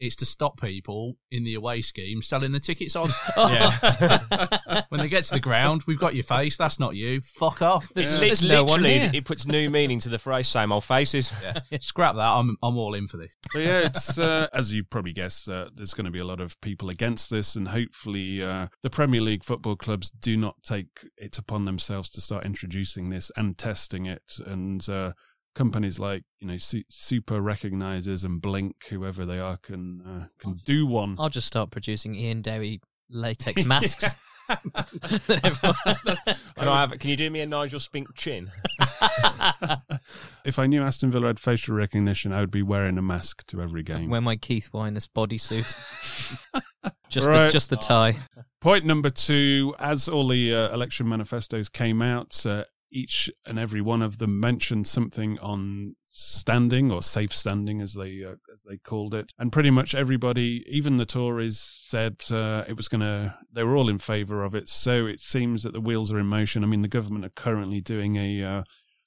It's 0.00 0.16
to 0.16 0.26
stop 0.26 0.60
people 0.60 1.16
in 1.30 1.44
the 1.44 1.54
away 1.54 1.82
scheme 1.82 2.22
selling 2.22 2.52
the 2.52 2.60
tickets 2.60 2.96
on. 2.96 3.10
when 4.88 5.00
they 5.00 5.08
get 5.08 5.24
to 5.24 5.34
the 5.34 5.40
ground, 5.40 5.82
we've 5.86 5.98
got 5.98 6.14
your 6.14 6.24
face. 6.24 6.56
That's 6.56 6.78
not 6.78 6.94
you. 6.94 7.20
Fuck 7.20 7.62
off. 7.62 7.90
It's, 7.96 8.14
There's 8.16 8.32
it's 8.32 8.42
no 8.42 8.64
one 8.64 8.82
literally, 8.82 8.98
here. 9.00 9.10
it 9.14 9.24
puts 9.24 9.46
new 9.46 9.70
meaning 9.70 10.00
to 10.00 10.08
the 10.08 10.18
phrase 10.18 10.48
"same 10.48 10.72
old 10.72 10.84
faces." 10.84 11.32
Yeah. 11.42 11.78
Scrap 11.80 12.16
that. 12.16 12.20
I'm 12.20 12.56
I'm 12.62 12.76
all 12.76 12.94
in 12.94 13.08
for 13.08 13.16
this. 13.16 13.32
But 13.52 13.62
yeah, 13.62 13.78
it's 13.86 14.18
uh, 14.18 14.48
as 14.52 14.72
you 14.72 14.84
probably 14.84 15.12
guess, 15.12 15.48
uh, 15.48 15.68
there's 15.74 15.94
going 15.94 16.06
to 16.06 16.10
be 16.10 16.18
a 16.18 16.24
lot 16.24 16.40
of 16.40 16.60
people 16.60 16.90
against 16.90 17.30
this, 17.30 17.54
and 17.54 17.68
hopefully, 17.68 18.42
uh, 18.42 18.68
the 18.82 18.90
Premier 18.90 19.20
League 19.20 19.44
football 19.44 19.76
clubs 19.76 20.10
do 20.10 20.36
not 20.36 20.56
take 20.62 20.88
it 21.16 21.38
upon 21.38 21.64
themselves 21.64 22.10
to 22.10 22.20
start 22.20 22.44
introducing 22.44 23.10
this 23.10 23.30
and 23.36 23.56
testing 23.56 24.06
it. 24.06 24.38
And 24.46 24.86
uh, 24.88 25.12
companies 25.54 25.98
like 25.98 26.24
you 26.40 26.46
know 26.48 26.56
Su- 26.56 26.84
Super 26.88 27.40
Recognizers 27.40 28.24
and 28.24 28.40
Blink, 28.40 28.86
whoever 28.90 29.24
they 29.24 29.38
are, 29.38 29.56
can 29.56 30.02
uh, 30.02 30.26
can 30.38 30.60
do 30.64 30.86
one. 30.86 31.16
I'll 31.18 31.28
just 31.28 31.46
start 31.46 31.70
producing 31.70 32.14
Ian 32.14 32.42
Dowie 32.42 32.80
latex 33.10 33.64
masks. 33.66 34.04
Can 34.46 34.60
I 36.68 36.80
have? 36.80 36.98
Can 36.98 37.08
you 37.10 37.16
do 37.16 37.30
me 37.30 37.40
a 37.40 37.46
Nigel 37.46 37.80
Spink 37.80 38.14
chin? 38.14 38.50
If 40.44 40.58
I 40.58 40.66
knew 40.66 40.82
Aston 40.82 41.10
Villa 41.10 41.28
had 41.28 41.40
facial 41.40 41.74
recognition, 41.74 42.30
I 42.32 42.40
would 42.40 42.50
be 42.50 42.62
wearing 42.62 42.98
a 42.98 43.02
mask 43.02 43.46
to 43.46 43.62
every 43.62 43.82
game. 43.82 44.10
Wear 44.10 44.20
my 44.20 44.36
Keith 44.36 44.70
Winus 44.74 45.08
bodysuit. 45.08 45.74
just 47.08 47.26
the 47.26 47.48
just 47.50 47.70
the 47.70 47.76
tie. 47.76 48.16
Point 48.60 48.84
number 48.84 49.08
two: 49.08 49.74
as 49.78 50.08
all 50.08 50.28
the 50.28 50.54
uh, 50.54 50.74
election 50.74 51.08
manifestos 51.08 51.70
came 51.70 52.02
out, 52.02 52.44
uh, 52.44 52.64
each 52.94 53.28
and 53.44 53.58
every 53.58 53.80
one 53.80 54.00
of 54.00 54.18
them 54.18 54.38
mentioned 54.38 54.86
something 54.86 55.38
on 55.40 55.96
standing 56.04 56.92
or 56.92 57.02
safe 57.02 57.34
standing, 57.34 57.80
as 57.80 57.94
they 57.94 58.22
uh, 58.24 58.36
as 58.52 58.62
they 58.62 58.76
called 58.76 59.14
it, 59.14 59.32
and 59.38 59.52
pretty 59.52 59.70
much 59.70 59.94
everybody, 59.94 60.64
even 60.68 60.96
the 60.96 61.04
Tories, 61.04 61.58
said 61.58 62.22
uh, 62.30 62.64
it 62.68 62.76
was 62.76 62.88
going 62.88 63.00
to. 63.00 63.34
They 63.52 63.64
were 63.64 63.76
all 63.76 63.88
in 63.88 63.98
favour 63.98 64.44
of 64.44 64.54
it. 64.54 64.68
So 64.68 65.06
it 65.06 65.20
seems 65.20 65.64
that 65.64 65.72
the 65.72 65.80
wheels 65.80 66.12
are 66.12 66.18
in 66.18 66.26
motion. 66.26 66.62
I 66.62 66.68
mean, 66.68 66.82
the 66.82 66.88
government 66.88 67.24
are 67.24 67.30
currently 67.30 67.80
doing 67.80 68.16
a. 68.16 68.42
Uh, 68.42 68.62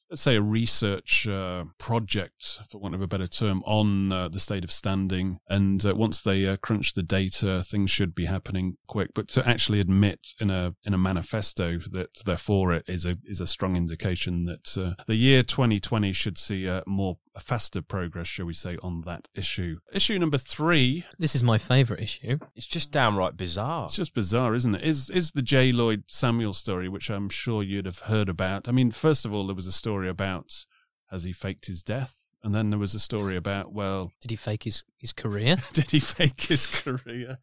let's 0.09 0.21
say 0.21 0.35
a 0.35 0.41
research 0.41 1.27
uh, 1.27 1.65
project, 1.77 2.59
for 2.69 2.79
want 2.79 2.95
of 2.95 3.01
a 3.01 3.07
better 3.07 3.27
term, 3.27 3.61
on 3.65 4.11
uh, 4.11 4.29
the 4.29 4.39
state 4.39 4.63
of 4.63 4.71
standing. 4.71 5.39
And 5.49 5.85
uh, 5.85 5.95
once 5.95 6.21
they 6.21 6.47
uh, 6.47 6.57
crunch 6.57 6.93
the 6.93 7.03
data, 7.03 7.61
things 7.63 7.91
should 7.91 8.15
be 8.15 8.25
happening 8.25 8.77
quick. 8.87 9.11
But 9.13 9.27
to 9.29 9.47
actually 9.47 9.79
admit 9.79 10.33
in 10.39 10.49
a 10.49 10.75
in 10.83 10.93
a 10.93 10.97
manifesto 10.97 11.79
that 11.91 12.21
they're 12.25 12.37
for 12.37 12.73
it 12.73 12.83
is 12.87 13.05
a 13.05 13.17
is 13.25 13.41
a 13.41 13.47
strong 13.47 13.75
indication 13.75 14.45
that 14.45 14.77
uh, 14.77 15.03
the 15.07 15.15
year 15.15 15.43
2020 15.43 16.13
should 16.13 16.37
see 16.37 16.69
uh, 16.69 16.81
more 16.85 17.17
faster 17.39 17.81
progress, 17.81 18.27
shall 18.27 18.45
we 18.45 18.53
say, 18.53 18.77
on 18.81 19.01
that 19.01 19.27
issue. 19.35 19.77
Issue 19.93 20.17
number 20.19 20.37
three. 20.37 21.05
This 21.17 21.35
is 21.35 21.43
my 21.43 21.57
favourite 21.57 22.01
issue. 22.01 22.39
It's 22.55 22.67
just 22.67 22.91
downright 22.91 23.37
bizarre. 23.37 23.85
It's 23.85 23.95
just 23.95 24.13
bizarre, 24.13 24.55
isn't 24.55 24.75
it? 24.75 24.83
Is 24.83 25.09
is 25.09 25.31
the 25.31 25.41
JLloyd 25.41 26.03
Samuel 26.07 26.53
story, 26.53 26.89
which 26.89 27.09
I'm 27.09 27.29
sure 27.29 27.63
you'd 27.63 27.85
have 27.85 27.99
heard 27.99 28.29
about? 28.29 28.67
I 28.67 28.71
mean, 28.71 28.91
first 28.91 29.25
of 29.25 29.33
all, 29.33 29.47
there 29.47 29.55
was 29.55 29.67
a 29.67 29.71
story 29.71 29.96
about 30.05 30.65
has 31.09 31.23
he 31.23 31.31
faked 31.31 31.65
his 31.67 31.83
death, 31.83 32.15
and 32.43 32.53
then 32.53 32.69
there 32.69 32.79
was 32.79 32.93
a 32.93 32.99
story 32.99 33.35
about 33.35 33.73
well, 33.73 34.11
Did 34.21 34.31
he 34.31 34.37
fake 34.37 34.63
his, 34.63 34.83
his 34.97 35.13
career? 35.13 35.57
did 35.73 35.91
he 35.91 35.99
fake 35.99 36.41
his 36.41 36.67
career? 36.67 37.39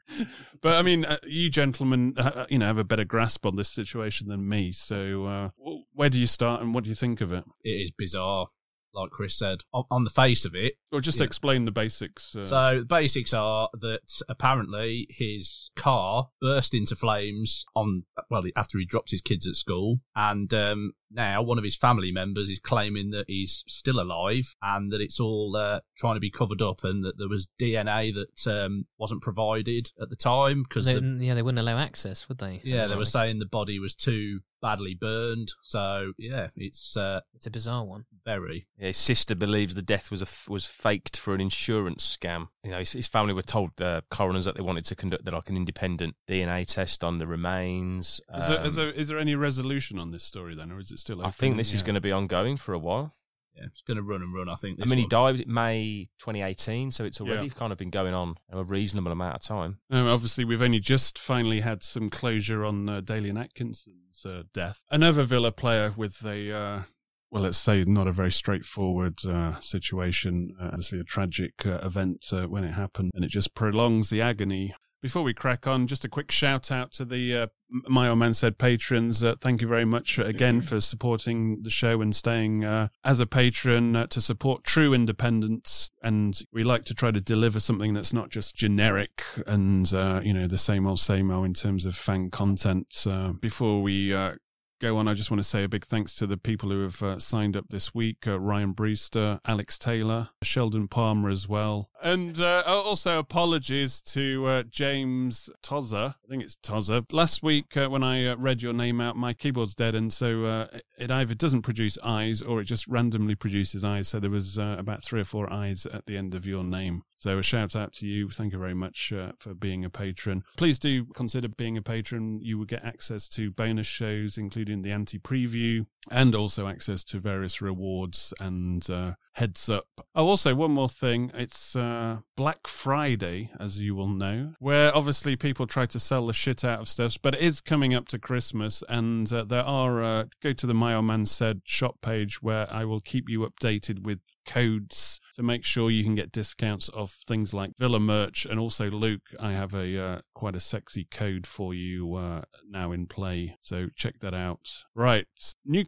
But 0.60 0.74
I 0.74 0.82
mean, 0.82 1.04
uh, 1.04 1.18
you 1.24 1.50
gentlemen, 1.50 2.14
uh, 2.16 2.46
you 2.48 2.58
know, 2.58 2.66
have 2.66 2.78
a 2.78 2.84
better 2.84 3.04
grasp 3.04 3.46
on 3.46 3.56
this 3.56 3.68
situation 3.68 4.28
than 4.28 4.48
me. 4.48 4.72
So, 4.72 5.26
uh, 5.26 5.48
where 5.92 6.10
do 6.10 6.18
you 6.18 6.26
start, 6.26 6.62
and 6.62 6.74
what 6.74 6.84
do 6.84 6.90
you 6.90 6.96
think 6.96 7.20
of 7.20 7.32
it? 7.32 7.44
It 7.62 7.70
is 7.70 7.90
bizarre. 7.90 8.48
Like 8.94 9.10
Chris 9.10 9.36
said. 9.36 9.62
On, 9.72 9.84
on 9.90 10.04
the 10.04 10.10
face 10.10 10.44
of 10.44 10.54
it, 10.54 10.74
Or 10.92 11.00
just 11.00 11.18
Yeah. 11.18 11.24
explain 11.26 11.64
the 11.64 11.72
basics. 11.72 12.36
Uh, 12.36 12.44
So 12.44 12.78
the 12.80 12.84
basics 12.86 13.34
are 13.34 13.68
that 13.80 14.20
apparently 14.28 15.06
his 15.10 15.70
car 15.74 16.28
burst 16.40 16.74
into 16.74 16.94
flames 16.94 17.64
on 17.74 18.04
well 18.30 18.42
after 18.56 18.78
he 18.78 18.84
dropped 18.84 19.10
his 19.10 19.20
kids 19.20 19.46
at 19.46 19.56
school, 19.56 20.00
and 20.14 20.52
um, 20.54 20.92
now 21.10 21.42
one 21.42 21.58
of 21.58 21.64
his 21.64 21.76
family 21.76 22.12
members 22.12 22.48
is 22.48 22.58
claiming 22.58 23.10
that 23.10 23.24
he's 23.28 23.64
still 23.66 24.00
alive 24.00 24.54
and 24.62 24.92
that 24.92 25.00
it's 25.00 25.18
all 25.18 25.56
uh, 25.56 25.80
trying 25.96 26.14
to 26.14 26.20
be 26.20 26.30
covered 26.30 26.62
up, 26.62 26.84
and 26.84 27.04
that 27.04 27.18
there 27.18 27.28
was 27.28 27.48
DNA 27.60 28.12
that 28.14 28.46
um, 28.64 28.86
wasn't 28.98 29.22
provided 29.22 29.90
at 30.00 30.10
the 30.10 30.16
time 30.16 30.62
because 30.62 30.86
the, 30.86 31.00
yeah, 31.20 31.34
they 31.34 31.42
wouldn't 31.42 31.58
allow 31.58 31.78
access, 31.78 32.28
would 32.28 32.38
they? 32.38 32.60
yeah 32.64 32.86
they 32.86 32.96
were 32.96 33.04
saying 33.04 33.38
the 33.40 33.46
body 33.46 33.78
was 33.78 33.94
too 33.94 34.40
badly 34.64 34.94
burned. 34.94 35.52
So 35.60 36.14
yeah, 36.18 36.48
it's 36.56 36.96
uh, 36.96 37.20
It's 37.34 37.46
a 37.46 37.50
bizarre 37.50 37.84
one. 37.84 38.06
very 38.24 38.66
Yeah, 38.78 38.86
his 38.86 38.96
sister 38.96 39.34
believes 39.34 39.74
the 39.74 39.82
death 39.82 40.10
was 40.10 40.22
a 40.22 40.24
f 40.24 40.48
was 40.48 40.64
faked 40.64 41.18
for 41.18 41.34
an 41.34 41.40
insurance 41.42 42.16
scam. 42.16 42.48
You 42.64 42.70
know, 42.70 42.78
his, 42.78 42.92
his 42.92 43.06
family 43.06 43.34
were 43.34 43.42
told 43.42 43.72
the 43.76 44.02
coroners 44.10 44.46
that 44.46 44.54
they 44.56 44.62
wanted 44.62 44.86
to 44.86 44.94
conduct 44.94 45.30
like 45.30 45.50
an 45.50 45.56
independent 45.58 46.16
DNA 46.26 46.66
test 46.66 47.04
on 47.04 47.18
the 47.18 47.26
remains. 47.26 48.22
is, 48.34 48.48
there, 48.48 48.66
is, 48.66 48.78
Um, 48.78 48.84
there, 48.84 48.92
is 48.94 49.08
there 49.08 49.18
any 49.18 49.34
resolution 49.34 49.98
on 49.98 50.10
this 50.12 50.24
story 50.24 50.54
then, 50.54 50.72
or 50.72 50.80
is 50.80 50.90
it 50.90 50.98
still? 50.98 51.20
I 51.24 51.30
think 51.30 51.58
this 51.58 51.72
the 51.72 51.76
is 51.76 51.82
going 51.82 51.96
to 51.96 52.00
be 52.00 52.12
ongoing 52.12 52.56
for 52.56 52.72
a 52.72 52.78
while. 52.78 53.14
Yeah, 53.56 53.64
it's 53.66 53.82
going 53.82 53.96
to 53.96 54.02
run 54.02 54.22
and 54.22 54.34
run. 54.34 54.48
I 54.48 54.54
think. 54.54 54.78
I 54.80 54.84
this 54.84 54.90
mean, 54.90 54.98
he 55.00 55.06
died 55.06 55.32
was 55.32 55.40
it 55.40 55.48
May 55.48 56.06
2018, 56.18 56.90
so 56.90 57.04
it's 57.04 57.20
already 57.20 57.46
Yeah. 57.46 57.52
kind 57.52 57.72
of 57.72 57.78
been 57.78 57.90
going 57.90 58.14
on 58.14 58.34
a 58.50 58.64
reasonable 58.64 59.12
amount 59.12 59.36
of 59.36 59.42
time. 59.42 59.78
Um, 59.90 60.06
obviously, 60.06 60.44
we've 60.44 60.62
only 60.62 60.80
just 60.80 61.18
finally 61.18 61.60
had 61.60 61.82
some 61.82 62.10
closure 62.10 62.64
on 62.64 62.88
uh, 62.88 63.00
Dalian 63.00 63.38
Atkinson's 63.40 64.24
uh, 64.26 64.42
death. 64.52 64.82
Another 64.90 65.22
Villa 65.22 65.52
player 65.52 65.92
with 65.96 66.24
a, 66.24 66.52
uh, 66.52 66.82
well, 67.30 67.42
let's 67.44 67.58
say 67.58 67.84
not 67.84 68.06
a 68.06 68.12
very 68.12 68.30
straightforward 68.32 69.18
uh, 69.26 69.58
situation. 69.60 70.54
Uh, 70.60 70.66
obviously, 70.68 71.00
a 71.00 71.04
tragic 71.04 71.66
uh, 71.66 71.78
event 71.82 72.24
uh, 72.32 72.44
when 72.44 72.64
it 72.64 72.72
happened, 72.72 73.10
and 73.14 73.24
it 73.24 73.28
just 73.28 73.54
prolongs 73.54 74.10
the 74.10 74.20
agony. 74.20 74.74
Before 75.04 75.22
we 75.22 75.34
crack 75.34 75.66
on, 75.66 75.86
just 75.86 76.06
a 76.06 76.08
quick 76.08 76.30
shout 76.30 76.70
out 76.70 76.90
to 76.92 77.04
the 77.04 77.36
uh, 77.36 77.46
My 77.68 78.08
Old 78.08 78.20
Man 78.20 78.32
Said 78.32 78.56
patrons. 78.56 79.22
Uh, 79.22 79.34
thank 79.38 79.60
you 79.60 79.68
very 79.68 79.84
much 79.84 80.18
uh, 80.18 80.22
again 80.22 80.62
for 80.62 80.80
supporting 80.80 81.62
the 81.62 81.68
show 81.68 82.00
and 82.00 82.16
staying 82.16 82.64
uh, 82.64 82.88
as 83.04 83.20
a 83.20 83.26
patron 83.26 83.94
uh, 83.96 84.06
to 84.06 84.22
support 84.22 84.64
true 84.64 84.94
independence. 84.94 85.90
And 86.02 86.40
we 86.54 86.64
like 86.64 86.86
to 86.86 86.94
try 86.94 87.10
to 87.10 87.20
deliver 87.20 87.60
something 87.60 87.92
that's 87.92 88.14
not 88.14 88.30
just 88.30 88.56
generic 88.56 89.22
and, 89.46 89.92
uh, 89.92 90.22
you 90.24 90.32
know, 90.32 90.46
the 90.46 90.56
same 90.56 90.86
old, 90.86 91.00
same 91.00 91.30
old 91.30 91.44
in 91.44 91.52
terms 91.52 91.84
of 91.84 91.94
fan 91.94 92.30
content. 92.30 93.04
Uh, 93.06 93.32
before 93.32 93.82
we 93.82 94.14
uh, 94.14 94.36
go 94.80 94.96
on, 94.98 95.08
I 95.08 95.14
just 95.14 95.30
want 95.30 95.42
to 95.42 95.48
say 95.48 95.64
a 95.64 95.68
big 95.68 95.84
thanks 95.84 96.16
to 96.16 96.26
the 96.26 96.36
people 96.36 96.70
who 96.70 96.82
have 96.82 97.02
uh, 97.02 97.18
signed 97.18 97.56
up 97.56 97.66
this 97.70 97.94
week 97.94 98.26
uh, 98.26 98.38
Ryan 98.38 98.72
Brewster, 98.72 99.40
Alex 99.46 99.78
Taylor, 99.78 100.30
Sheldon 100.42 100.88
Palmer 100.88 101.30
as 101.30 101.48
well. 101.48 101.88
And 102.04 102.38
uh, 102.38 102.62
also 102.66 103.18
apologies 103.18 104.02
to 104.02 104.44
uh, 104.44 104.62
James 104.64 105.48
Tozzer. 105.62 106.14
I 106.22 106.28
think 106.28 106.42
it's 106.42 106.56
Tozzer. 106.56 107.10
Last 107.10 107.42
week, 107.42 107.78
uh, 107.78 107.88
when 107.88 108.02
I 108.02 108.26
uh, 108.26 108.36
read 108.36 108.60
your 108.60 108.74
name 108.74 109.00
out, 109.00 109.16
my 109.16 109.32
keyboard's 109.32 109.74
dead, 109.74 109.94
and 109.94 110.12
so 110.12 110.44
uh, 110.44 110.66
it 110.98 111.10
either 111.10 111.34
doesn't 111.34 111.62
produce 111.62 111.96
eyes 112.04 112.42
or 112.42 112.60
it 112.60 112.64
just 112.64 112.86
randomly 112.88 113.34
produces 113.34 113.84
eyes. 113.84 114.08
So 114.08 114.20
there 114.20 114.30
was 114.30 114.58
uh, 114.58 114.76
about 114.78 115.02
three 115.02 115.22
or 115.22 115.24
four 115.24 115.50
eyes 115.50 115.86
at 115.86 116.04
the 116.04 116.18
end 116.18 116.34
of 116.34 116.44
your 116.44 116.62
name. 116.62 117.04
So 117.14 117.38
a 117.38 117.42
shout 117.42 117.74
out 117.74 117.94
to 117.94 118.06
you. 118.06 118.28
Thank 118.28 118.52
you 118.52 118.58
very 118.58 118.74
much 118.74 119.10
for 119.38 119.54
being 119.54 119.82
a 119.82 119.88
patron. 119.88 120.44
Please 120.58 120.78
do 120.78 121.06
consider 121.06 121.48
being 121.48 121.78
a 121.78 121.82
patron. 121.82 122.38
You 122.42 122.58
will 122.58 122.66
get 122.66 122.84
access 122.84 123.30
to 123.30 123.50
bonus 123.50 123.86
shows, 123.86 124.36
including 124.36 124.82
the 124.82 124.92
anti 124.92 125.18
preview, 125.18 125.86
and 126.10 126.34
also 126.34 126.68
access 126.68 127.02
to 127.04 127.18
various 127.18 127.62
rewards 127.62 128.32
and 128.40 128.88
uh, 128.90 129.14
heads 129.32 129.68
up. 129.68 129.86
Oh, 130.14 130.26
also, 130.26 130.54
one 130.54 130.70
more 130.70 130.88
thing. 130.88 131.30
It's 131.34 131.74
uh, 131.74 132.18
Black 132.36 132.66
Friday, 132.66 133.50
as 133.58 133.80
you 133.80 133.94
will 133.94 134.08
know, 134.08 134.54
where 134.58 134.94
obviously 134.96 135.36
people 135.36 135.66
try 135.66 135.86
to 135.86 135.98
sell 135.98 136.26
the 136.26 136.32
shit 136.32 136.64
out 136.64 136.80
of 136.80 136.88
stuff, 136.88 137.16
but 137.22 137.34
it 137.34 137.40
is 137.40 137.60
coming 137.60 137.94
up 137.94 138.08
to 138.08 138.18
Christmas, 138.18 138.82
and 138.88 139.32
uh, 139.32 139.44
there 139.44 139.64
are, 139.64 140.02
uh, 140.02 140.24
go 140.42 140.52
to 140.52 140.66
the 140.66 140.74
My 140.74 140.94
Old 140.94 141.06
Man 141.06 141.26
Said 141.26 141.62
shop 141.64 142.00
page 142.00 142.42
where 142.42 142.72
I 142.72 142.84
will 142.84 143.00
keep 143.00 143.28
you 143.28 143.40
updated 143.40 144.04
with 144.04 144.20
codes 144.46 145.20
to 145.34 145.42
make 145.42 145.64
sure 145.64 145.90
you 145.90 146.04
can 146.04 146.14
get 146.14 146.30
discounts 146.30 146.88
of 146.90 147.10
things 147.10 147.52
like 147.52 147.76
Villa 147.78 147.98
merch. 147.98 148.46
And 148.46 148.60
also, 148.60 148.90
Luke, 148.90 149.28
I 149.40 149.52
have 149.52 149.74
a 149.74 149.98
uh, 149.98 150.20
quite 150.34 150.54
a 150.54 150.60
sexy 150.60 151.06
code 151.10 151.46
for 151.46 151.74
you 151.74 152.14
uh, 152.14 152.42
now 152.68 152.92
in 152.92 153.06
play. 153.06 153.56
So 153.60 153.88
check 153.96 154.20
that 154.20 154.34
out. 154.34 154.84
Right, 154.94 155.26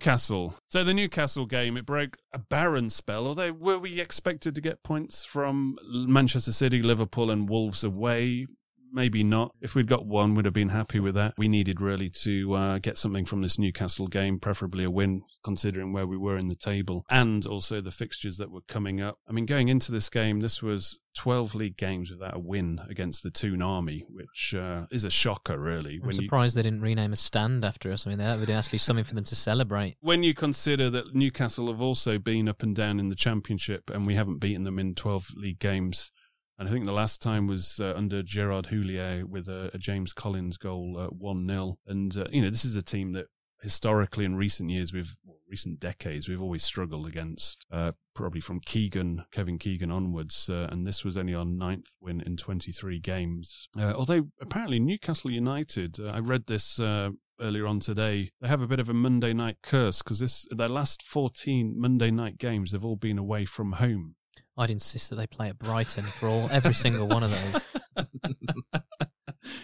Newcastle. 0.07 0.55
So 0.69 0.85
the 0.85 0.95
Newcastle 0.95 1.47
game, 1.47 1.77
it 1.77 1.85
broke 1.85 2.19
a 2.33 2.39
barren 2.39 2.91
spell. 2.91 3.27
Although 3.27 3.53
were 3.53 3.81
we 3.81 4.01
expected 4.01 4.55
to 4.55 4.61
get 4.61 4.85
points 4.85 5.25
from 5.25 5.77
Manchester 5.85 6.53
City, 6.53 6.81
Liverpool, 6.81 7.29
and 7.29 7.49
Wolves 7.49 7.83
away? 7.83 8.47
Maybe 8.93 9.23
not. 9.23 9.53
If 9.61 9.75
we'd 9.75 9.87
got 9.87 10.07
one, 10.07 10.35
we'd 10.35 10.45
have 10.45 10.55
been 10.55 10.71
happy 10.71 11.01
with 11.01 11.15
that. 11.15 11.35
We 11.37 11.49
needed 11.49 11.81
really 11.81 12.11
to 12.23 12.55
uh, 12.55 12.79
get 12.79 12.99
something 12.99 13.25
from 13.25 13.43
this 13.43 13.59
Newcastle 13.59 14.07
game, 14.07 14.39
preferably 14.39 14.85
a 14.85 14.91
win, 14.91 15.23
considering 15.45 15.93
where 15.93 16.07
we 16.07 16.17
were 16.17 16.39
in 16.39 16.49
the 16.49 16.57
table 16.57 17.05
and 17.11 17.45
also 17.47 17.81
the 17.81 17.91
fixtures 17.91 18.37
that 18.39 18.51
were 18.51 18.63
coming 18.69 19.01
up. 19.01 19.19
I 19.29 19.33
mean, 19.33 19.47
going 19.47 19.69
into 19.69 19.93
this 19.93 20.09
game, 20.09 20.41
this 20.41 20.63
was 20.63 20.99
12 21.17 21.55
league 21.55 21.77
games 21.77 22.11
without 22.11 22.37
a 22.37 22.39
win 22.39 22.81
against 22.89 23.23
the 23.23 23.31
Toon 23.31 23.63
Army, 23.63 24.05
which 24.09 24.55
uh, 24.55 24.87
is 24.91 25.05
a 25.05 25.11
shocker, 25.11 25.59
really. 25.59 25.99
I'm 26.03 26.11
you 26.11 26.17
surprised 26.17 26.57
they 26.57 26.63
didn't 26.63 26.83
rename 26.83 27.13
a 27.13 27.17
stand 27.17 27.65
after 27.65 27.91
us. 27.91 28.07
I 28.07 28.11
mean, 28.11 28.19
that 28.19 28.39
would 28.39 28.51
actually 28.51 28.79
something 28.79 29.05
for 29.05 29.15
them 29.15 29.25
to 29.25 29.35
celebrate. 29.35 29.97
when 30.01 30.23
you 30.23 30.35
consider 30.35 30.91
that 30.91 31.15
Newcastle 31.15 31.69
have 31.69 31.81
also 31.81 32.19
been 32.19 32.49
up 32.49 32.63
and 32.63 32.75
down 32.75 33.01
in 33.01 33.09
the 33.09 33.17
championship 33.17 33.91
and 33.91 34.07
we 34.07 34.15
haven't 34.15 34.39
beaten 34.39 34.65
them 34.65 34.79
in 34.79 34.95
12 34.95 35.31
league 35.37 35.59
games. 35.59 36.13
And 36.59 36.69
I 36.69 36.73
think 36.73 36.87
the 36.87 36.93
last 36.93 37.21
time 37.21 37.47
was 37.47 37.81
uh, 37.81 37.93
under 37.97 38.23
Gerard 38.23 38.67
Houllier 38.67 39.25
with 39.25 39.49
a, 39.49 39.71
a 39.75 39.79
James 39.79 40.13
Collins 40.13 40.57
goal, 40.57 40.95
1 41.19 41.49
0. 41.49 41.79
And, 41.87 42.17
uh, 42.17 42.27
you 42.31 42.41
know, 42.43 42.51
this 42.51 42.65
is 42.65 42.77
a 42.77 42.83
team 42.83 43.13
that 43.13 43.27
historically 43.61 44.25
in 44.25 44.37
recent 44.37 44.71
years, 44.71 44.93
we've, 44.93 45.17
recent 45.49 45.81
decades, 45.81 46.29
we've 46.29 46.43
always 46.43 46.63
struggled 46.63 47.07
against, 47.07 47.67
uh, 47.71 47.93
probably 48.15 48.41
from 48.41 48.61
Keegan, 48.61 49.25
Kevin 49.33 49.59
Keegan 49.59 49.91
onwards. 49.91 50.49
Uh, 50.49 50.69
and 50.71 50.87
this 50.87 51.05
was 51.05 51.17
only 51.17 51.35
our 51.35 51.45
ninth 51.45 51.93
win 52.01 52.21
in 52.23 52.37
23 52.37 53.01
games. 53.01 53.69
Uh, 53.79 53.93
although 53.95 54.29
apparently 54.41 54.81
Newcastle 54.81 55.31
United, 55.31 56.01
uh, 56.01 56.11
I 56.15 56.21
read 56.21 56.47
this, 56.47 56.81
uh, 56.81 57.11
earlier 57.41 57.67
on 57.67 57.81
today, 57.81 58.31
they 58.41 58.49
have 58.49 58.63
a 58.63 58.67
bit 58.67 58.81
of 58.81 58.89
a 58.89 58.95
Monday 58.95 59.33
night 59.33 59.59
curse 59.63 60.03
because 60.03 60.21
this 60.21 60.47
their 60.51 60.69
last 60.69 61.03
14 61.03 61.75
Monday 61.79 62.11
night 62.11 62.39
games 62.39 62.73
have 62.73 62.85
all 62.85 62.97
been 62.97 63.19
away 63.19 63.45
from 63.45 63.73
home. 63.73 64.16
I'd 64.57 64.71
insist 64.71 65.11
that 65.11 65.17
they 65.17 65.27
play 65.27 65.49
at 65.49 65.59
Brighton 65.59 66.05
for 66.05 66.29
all 66.29 66.49
every 66.51 66.75
single 66.75 67.07
one 67.07 67.23
of 67.23 67.31
those. 67.31 68.07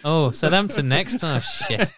Oh, 0.05 0.31
Southampton 0.31 0.89
next? 0.89 1.23
Oh, 1.23 1.39
shit. 1.39 1.91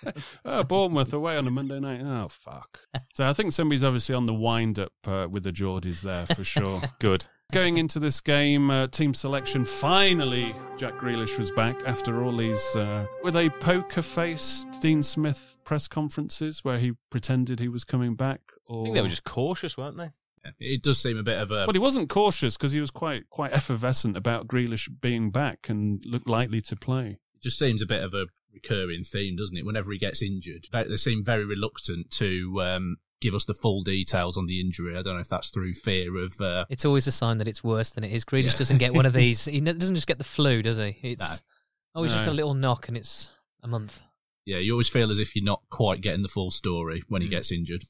oh, 0.43 0.63
Bournemouth 0.63 1.13
away 1.13 1.37
on 1.37 1.47
a 1.47 1.51
Monday 1.51 1.79
night. 1.79 2.01
Oh, 2.03 2.27
fuck. 2.29 2.81
So 3.09 3.25
I 3.25 3.33
think 3.33 3.53
somebody's 3.53 3.83
obviously 3.83 4.15
on 4.15 4.25
the 4.25 4.33
wind 4.33 4.79
up 4.79 4.93
uh, 5.05 5.27
with 5.29 5.43
the 5.43 5.51
Geordies 5.51 6.01
there 6.01 6.25
for 6.27 6.43
sure. 6.43 6.81
Good. 6.99 7.25
Going 7.51 7.77
into 7.77 7.99
this 7.99 8.21
game, 8.21 8.71
uh, 8.71 8.87
team 8.87 9.13
selection 9.13 9.65
finally, 9.65 10.55
Jack 10.77 10.95
Grealish 10.95 11.37
was 11.37 11.51
back 11.51 11.79
after 11.85 12.23
all 12.23 12.35
these, 12.35 12.75
uh, 12.75 13.05
were 13.23 13.31
they 13.31 13.49
poker 13.49 14.01
faced 14.01 14.81
Dean 14.81 15.03
Smith 15.03 15.55
press 15.63 15.87
conferences 15.87 16.63
where 16.63 16.79
he 16.79 16.93
pretended 17.11 17.59
he 17.59 17.69
was 17.69 17.83
coming 17.83 18.15
back? 18.15 18.41
Or... 18.67 18.79
I 18.79 18.83
think 18.83 18.95
they 18.95 19.01
were 19.01 19.07
just 19.07 19.25
cautious, 19.25 19.77
weren't 19.77 19.97
they? 19.97 20.09
It 20.59 20.83
does 20.83 20.99
seem 20.99 21.17
a 21.17 21.23
bit 21.23 21.39
of 21.39 21.51
a. 21.51 21.65
Well, 21.65 21.73
he 21.73 21.79
wasn't 21.79 22.09
cautious 22.09 22.55
because 22.57 22.71
he 22.71 22.79
was 22.79 22.91
quite 22.91 23.29
quite 23.29 23.51
effervescent 23.53 24.15
about 24.17 24.47
Grealish 24.47 24.89
being 25.01 25.31
back 25.31 25.69
and 25.69 26.03
looked 26.05 26.29
likely 26.29 26.61
to 26.61 26.75
play. 26.75 27.17
It 27.35 27.41
just 27.41 27.57
seems 27.59 27.81
a 27.81 27.85
bit 27.85 28.03
of 28.03 28.13
a 28.13 28.27
recurring 28.53 29.03
theme, 29.03 29.35
doesn't 29.35 29.57
it? 29.57 29.65
Whenever 29.65 29.91
he 29.91 29.97
gets 29.97 30.21
injured, 30.21 30.67
they 30.71 30.83
they 30.83 30.97
seem 30.97 31.23
very 31.23 31.45
reluctant 31.45 32.11
to 32.11 32.61
um, 32.61 32.95
give 33.21 33.33
us 33.35 33.45
the 33.45 33.53
full 33.53 33.81
details 33.81 34.37
on 34.37 34.45
the 34.45 34.59
injury. 34.59 34.95
I 34.97 35.01
don't 35.01 35.15
know 35.15 35.21
if 35.21 35.29
that's 35.29 35.49
through 35.49 35.73
fear 35.73 36.15
of. 36.17 36.39
Uh, 36.39 36.65
It's 36.69 36.85
always 36.85 37.07
a 37.07 37.11
sign 37.11 37.37
that 37.39 37.47
it's 37.47 37.63
worse 37.63 37.89
than 37.91 38.03
it 38.03 38.11
is. 38.11 38.23
Grealish 38.25 38.51
Yeah. 38.51 38.57
doesn't 38.57 38.77
get 38.77 38.93
one 38.93 39.05
of 39.05 39.13
these. 39.21 39.45
He 39.45 39.59
doesn't 39.61 39.95
just 39.95 40.07
get 40.07 40.17
the 40.17 40.23
flu, 40.23 40.61
does 40.61 40.77
he? 40.77 40.97
It's 41.01 41.21
No. 41.21 41.35
oh, 41.95 42.03
he's 42.03 42.11
just 42.13 42.25
got 42.25 42.31
a 42.31 42.35
little 42.35 42.53
knock, 42.53 42.87
and 42.87 42.95
it's 42.97 43.29
a 43.63 43.67
month. 43.67 44.03
yeah, 44.45 44.57
you 44.57 44.73
always 44.73 44.89
feel 44.89 45.09
as 45.09 45.17
if 45.17 45.35
you're 45.35 45.43
not 45.45 45.63
quite 45.71 46.01
getting 46.01 46.21
the 46.21 46.27
full 46.29 46.51
story 46.51 47.01
when 47.07 47.21
Mm. 47.21 47.25
he 47.25 47.29
gets 47.29 47.51
injured. 47.51 47.85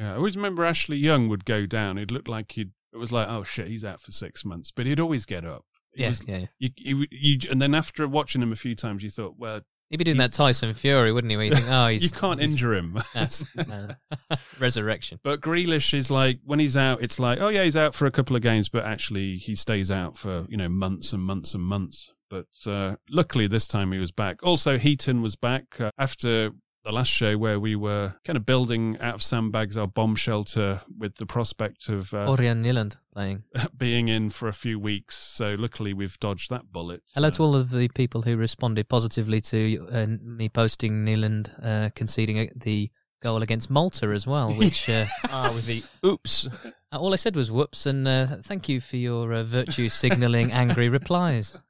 Yeah, 0.00 0.12
I 0.12 0.16
always 0.16 0.34
remember 0.36 0.64
Ashley 0.64 0.96
Young 0.96 1.28
would 1.28 1.44
go 1.44 1.66
down. 1.66 1.98
It 1.98 2.10
looked 2.10 2.28
like 2.28 2.52
he'd. 2.52 2.70
It 2.92 2.96
was 2.96 3.12
like, 3.12 3.28
oh 3.28 3.44
shit, 3.44 3.68
he's 3.68 3.84
out 3.84 4.00
for 4.00 4.10
six 4.12 4.44
months, 4.44 4.72
but 4.74 4.86
he'd 4.86 4.98
always 4.98 5.26
get 5.26 5.44
up. 5.44 5.64
It 5.92 6.00
Yeah, 6.00 6.08
was- 6.08 6.26
yeah. 6.26 6.46
You, 6.58 6.70
you, 6.76 7.06
you, 7.10 7.38
and 7.50 7.60
then 7.60 7.74
after 7.74 8.08
watching 8.08 8.42
him 8.42 8.50
a 8.52 8.56
few 8.56 8.74
times, 8.74 9.02
you 9.02 9.10
thought, 9.10 9.34
well, 9.38 9.60
He'd 9.90 9.96
be 9.96 10.04
doing 10.04 10.18
that 10.18 10.32
Tyson 10.32 10.72
Fury, 10.74 11.10
wouldn't 11.10 11.32
he? 11.32 11.36
Where 11.36 11.46
you 11.46 11.52
think, 11.54 11.66
oh, 11.68 11.88
he's, 11.92 12.04
you 12.04 12.10
can't 12.10 12.40
injure 12.40 12.72
him. 12.74 12.96
No. 13.68 13.88
Resurrection. 14.60 15.18
But 15.24 15.40
Grealish 15.40 15.92
is 15.94 16.10
like 16.12 16.38
when 16.44 16.60
he's 16.60 16.76
out, 16.76 17.02
it's 17.02 17.18
like, 17.18 17.40
oh 17.40 17.48
yeah, 17.48 17.64
he's 17.64 17.76
out 17.76 17.94
for 17.96 18.06
a 18.06 18.10
couple 18.12 18.36
of 18.36 18.42
games, 18.42 18.68
but 18.68 18.84
actually 18.84 19.36
he 19.36 19.54
stays 19.56 19.90
out 19.90 20.16
for 20.16 20.46
you 20.48 20.56
know 20.56 20.68
months 20.68 21.12
and 21.12 21.22
months 21.22 21.54
and 21.54 21.64
months. 21.64 22.14
But 22.28 22.46
uh, 22.66 22.96
luckily 23.10 23.48
this 23.48 23.66
time 23.66 23.90
he 23.90 23.98
was 23.98 24.12
back. 24.12 24.44
Also, 24.44 24.78
Heaton 24.78 25.22
was 25.22 25.34
back 25.34 25.80
uh, 25.80 25.90
after 25.98 26.52
the 26.84 26.92
last 26.92 27.10
show 27.10 27.36
where 27.36 27.60
we 27.60 27.76
were 27.76 28.14
kind 28.24 28.36
of 28.36 28.46
building 28.46 28.96
out 29.00 29.14
of 29.14 29.22
sandbags 29.22 29.76
our 29.76 29.86
bomb 29.86 30.16
shelter 30.16 30.80
with 30.98 31.16
the 31.16 31.26
prospect 31.26 31.88
of 31.88 32.12
uh, 32.14 32.30
Orion 32.30 32.62
Nyland 32.62 32.96
playing. 33.12 33.44
being 33.76 34.08
in 34.08 34.30
for 34.30 34.48
a 34.48 34.52
few 34.52 34.78
weeks. 34.78 35.16
So 35.16 35.56
luckily 35.58 35.92
we've 35.92 36.18
dodged 36.20 36.50
that 36.50 36.72
bullet. 36.72 37.02
Hello 37.14 37.30
to 37.30 37.42
all 37.42 37.54
of 37.54 37.70
the 37.70 37.88
people 37.88 38.22
who 38.22 38.36
responded 38.36 38.88
positively 38.88 39.40
to 39.42 39.88
uh, 39.92 40.06
me 40.22 40.48
posting 40.48 41.04
Nyland 41.04 41.52
uh, 41.62 41.90
conceding 41.94 42.50
the 42.56 42.90
goal 43.22 43.42
against 43.42 43.70
Malta 43.70 44.08
as 44.08 44.26
well, 44.26 44.52
which 44.56 44.88
uh, 44.88 45.04
ah, 45.28 45.52
with 45.54 45.66
the 45.66 45.82
oops. 46.06 46.48
all 46.92 47.12
I 47.12 47.16
said 47.16 47.36
was 47.36 47.50
whoops, 47.50 47.86
and 47.86 48.08
uh, 48.08 48.26
thank 48.42 48.68
you 48.68 48.80
for 48.80 48.96
your 48.96 49.34
uh, 49.34 49.42
virtue 49.42 49.88
signalling 49.88 50.52
angry 50.52 50.88
replies. 50.88 51.62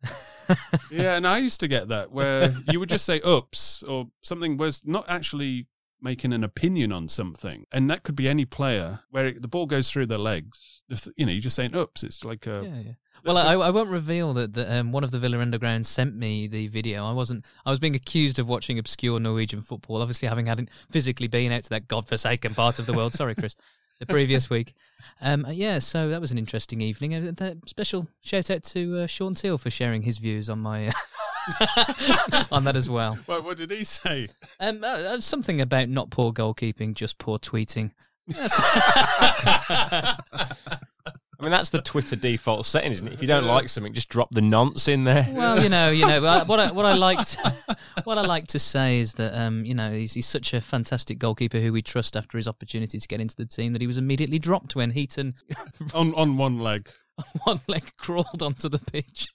Yeah, 0.90 1.16
and 1.16 1.26
I 1.26 1.38
used 1.38 1.60
to 1.60 1.68
get 1.68 1.88
that 1.88 2.10
where 2.12 2.54
you 2.70 2.80
would 2.80 2.88
just 2.88 3.04
say 3.04 3.20
"oops" 3.26 3.82
or 3.82 4.08
something 4.22 4.56
was 4.56 4.82
not 4.84 5.04
actually 5.08 5.66
making 6.02 6.32
an 6.32 6.44
opinion 6.44 6.92
on 6.92 7.08
something, 7.08 7.66
and 7.72 7.90
that 7.90 8.02
could 8.02 8.16
be 8.16 8.28
any 8.28 8.44
player 8.44 9.00
where 9.10 9.26
it, 9.26 9.42
the 9.42 9.48
ball 9.48 9.66
goes 9.66 9.90
through 9.90 10.06
their 10.06 10.18
legs. 10.18 10.82
If, 10.88 11.08
you 11.16 11.26
know, 11.26 11.32
you're 11.32 11.40
just 11.40 11.56
saying 11.56 11.74
"oops." 11.74 12.02
It's 12.02 12.24
like 12.24 12.46
a 12.46 12.62
yeah, 12.64 12.80
yeah. 12.80 12.92
Well, 13.24 13.36
I, 13.36 13.52
I 13.52 13.70
won't 13.70 13.90
reveal 13.90 14.32
that, 14.34 14.54
that 14.54 14.78
um, 14.78 14.92
one 14.92 15.04
of 15.04 15.10
the 15.10 15.18
Villa 15.18 15.38
Underground 15.40 15.84
sent 15.86 16.16
me 16.16 16.46
the 16.46 16.68
video. 16.68 17.04
I 17.04 17.12
wasn't. 17.12 17.44
I 17.66 17.70
was 17.70 17.78
being 17.78 17.94
accused 17.94 18.38
of 18.38 18.48
watching 18.48 18.78
obscure 18.78 19.20
Norwegian 19.20 19.62
football. 19.62 20.00
Obviously, 20.00 20.28
having 20.28 20.46
hadn't 20.46 20.70
physically 20.90 21.28
been 21.28 21.52
out 21.52 21.64
to 21.64 21.70
that 21.70 21.88
godforsaken 21.88 22.54
part 22.54 22.78
of 22.78 22.86
the 22.86 22.92
world. 22.92 23.12
Sorry, 23.12 23.34
Chris. 23.34 23.56
The 23.98 24.06
previous 24.06 24.48
week, 24.48 24.72
um, 25.20 25.46
yeah. 25.50 25.78
So 25.78 26.08
that 26.08 26.20
was 26.20 26.32
an 26.32 26.38
interesting 26.38 26.80
evening. 26.80 27.14
And 27.14 27.40
uh, 27.40 27.54
special 27.66 28.08
shout 28.20 28.50
out 28.50 28.64
to 28.64 29.00
uh, 29.00 29.06
Sean 29.06 29.34
Teal 29.34 29.58
for 29.58 29.70
sharing 29.70 30.02
his 30.02 30.18
views 30.18 30.50
on 30.50 30.60
my 30.60 30.88
uh, 30.88 32.44
on 32.52 32.64
that 32.64 32.76
as 32.76 32.88
well. 32.88 33.18
Well, 33.26 33.42
what 33.42 33.58
did 33.58 33.70
he 33.70 33.84
say? 33.84 34.28
Um, 34.58 34.82
uh, 34.82 35.20
something 35.20 35.60
about 35.60 35.88
not 35.88 36.10
poor 36.10 36.32
goalkeeping, 36.32 36.94
just 36.94 37.18
poor 37.18 37.38
tweeting. 37.38 37.92
I 41.40 41.42
mean, 41.42 41.52
that's 41.52 41.70
the 41.70 41.80
Twitter 41.80 42.16
default 42.16 42.66
setting, 42.66 42.92
isn't 42.92 43.06
it? 43.06 43.14
If 43.14 43.22
you 43.22 43.28
don't 43.28 43.46
like 43.46 43.70
something, 43.70 43.94
just 43.94 44.10
drop 44.10 44.28
the 44.30 44.42
nonce 44.42 44.88
in 44.88 45.04
there. 45.04 45.26
Well, 45.32 45.62
you 45.62 45.70
know, 45.70 45.88
you 45.88 46.06
know 46.06 46.20
what 46.44 46.60
I, 46.60 46.70
what 46.70 46.84
I 46.84 46.92
liked, 46.96 47.38
what 48.04 48.18
I 48.18 48.20
like 48.20 48.48
to 48.48 48.58
say 48.58 48.98
is 48.98 49.14
that 49.14 49.34
um, 49.34 49.64
you 49.64 49.74
know 49.74 49.90
he's, 49.90 50.12
he's 50.12 50.26
such 50.26 50.52
a 50.52 50.60
fantastic 50.60 51.18
goalkeeper 51.18 51.58
who 51.58 51.72
we 51.72 51.80
trust 51.80 52.14
after 52.14 52.36
his 52.36 52.46
opportunity 52.46 52.98
to 52.98 53.08
get 53.08 53.22
into 53.22 53.36
the 53.36 53.46
team 53.46 53.72
that 53.72 53.80
he 53.80 53.86
was 53.86 53.96
immediately 53.96 54.38
dropped 54.38 54.76
when 54.76 54.90
Heaton 54.90 55.34
on 55.94 56.14
on 56.14 56.36
one 56.36 56.58
leg, 56.58 56.90
one 57.44 57.60
leg 57.68 57.90
crawled 57.96 58.42
onto 58.42 58.68
the 58.68 58.78
pitch. 58.78 59.28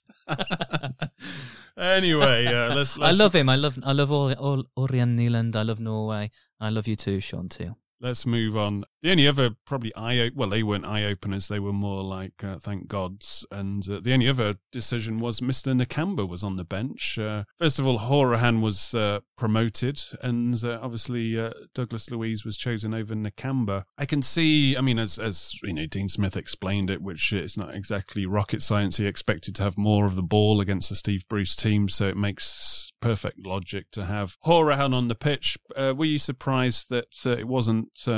anyway, 1.76 2.46
uh, 2.46 2.72
let's, 2.72 2.96
let's, 2.96 2.98
I 2.98 3.10
love 3.10 3.34
him. 3.34 3.48
I 3.48 3.56
love 3.56 3.80
I 3.84 3.90
love 3.90 4.12
all, 4.12 4.32
all 4.34 4.64
Orion 4.76 5.16
Nyland. 5.16 5.56
I 5.56 5.62
love 5.62 5.80
Norway. 5.80 6.30
I 6.60 6.70
love 6.70 6.86
you 6.86 6.94
too, 6.94 7.18
Sean 7.18 7.48
too. 7.48 7.74
Let's 8.00 8.26
move 8.26 8.56
on. 8.56 8.84
The 9.06 9.12
only 9.12 9.28
other 9.28 9.50
probably 9.64 9.92
eye 9.94 10.32
well, 10.34 10.48
they 10.48 10.64
weren't 10.64 10.84
eye 10.84 11.04
openers. 11.04 11.46
They 11.46 11.60
were 11.60 11.72
more 11.72 12.02
like 12.02 12.42
uh, 12.42 12.56
thank 12.56 12.88
gods. 12.88 13.46
And 13.52 13.88
uh, 13.88 14.00
the 14.00 14.12
only 14.12 14.26
other 14.26 14.56
decision 14.72 15.20
was 15.20 15.38
Mr. 15.38 15.80
Nakamba 15.80 16.28
was 16.28 16.42
on 16.42 16.56
the 16.56 16.64
bench. 16.64 17.16
Uh, 17.16 17.44
first 17.56 17.78
of 17.78 17.86
all, 17.86 18.00
Hourihane 18.00 18.60
was 18.60 18.94
uh, 18.94 19.20
promoted, 19.38 20.02
and 20.22 20.60
uh, 20.64 20.80
obviously 20.82 21.38
uh, 21.38 21.52
Douglas 21.72 22.10
Luiz 22.10 22.44
was 22.44 22.56
chosen 22.56 22.92
over 22.92 23.14
Nakamba. 23.14 23.84
I 23.96 24.06
can 24.06 24.22
see. 24.22 24.76
I 24.76 24.80
mean, 24.80 24.98
as 24.98 25.20
as 25.20 25.54
you 25.62 25.72
know, 25.72 25.86
Dean 25.86 26.08
Smith 26.08 26.36
explained 26.36 26.90
it, 26.90 27.00
which 27.00 27.32
is 27.32 27.56
not 27.56 27.76
exactly 27.76 28.26
rocket 28.26 28.60
science. 28.60 28.96
He 28.96 29.06
expected 29.06 29.54
to 29.54 29.62
have 29.62 29.78
more 29.78 30.06
of 30.06 30.16
the 30.16 30.22
ball 30.24 30.60
against 30.60 30.88
the 30.88 30.96
Steve 30.96 31.28
Bruce 31.28 31.54
team, 31.54 31.88
so 31.88 32.08
it 32.08 32.16
makes 32.16 32.92
perfect 33.00 33.46
logic 33.46 33.92
to 33.92 34.06
have 34.06 34.36
Hourihane 34.44 34.92
on 34.92 35.06
the 35.06 35.14
pitch. 35.14 35.56
were 35.76 36.04
you 36.04 36.18
surprised 36.18 36.90
that 36.90 37.24
it 37.24 37.46
wasn't? 37.46 38.08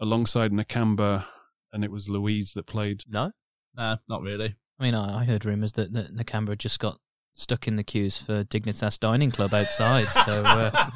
Uh, 0.00 0.04
alongside 0.04 0.52
Nakamba, 0.52 1.24
and 1.72 1.84
it 1.84 1.90
was 1.90 2.08
Luiz 2.08 2.52
that 2.54 2.66
played. 2.66 3.02
No, 3.08 3.32
no, 3.76 3.96
not 4.08 4.22
really. 4.22 4.56
I 4.78 4.82
mean, 4.82 4.94
I, 4.94 5.20
I 5.20 5.24
heard 5.24 5.44
rumours 5.44 5.72
that, 5.72 5.92
that 5.92 6.14
Nakamba 6.14 6.56
just 6.56 6.80
got 6.80 6.98
stuck 7.32 7.68
in 7.68 7.76
the 7.76 7.84
queues 7.84 8.16
for 8.16 8.44
Digbeth 8.44 8.98
Dining 8.98 9.30
Club 9.30 9.52
outside. 9.52 10.06
so 10.24 10.42
uh, 10.44 10.90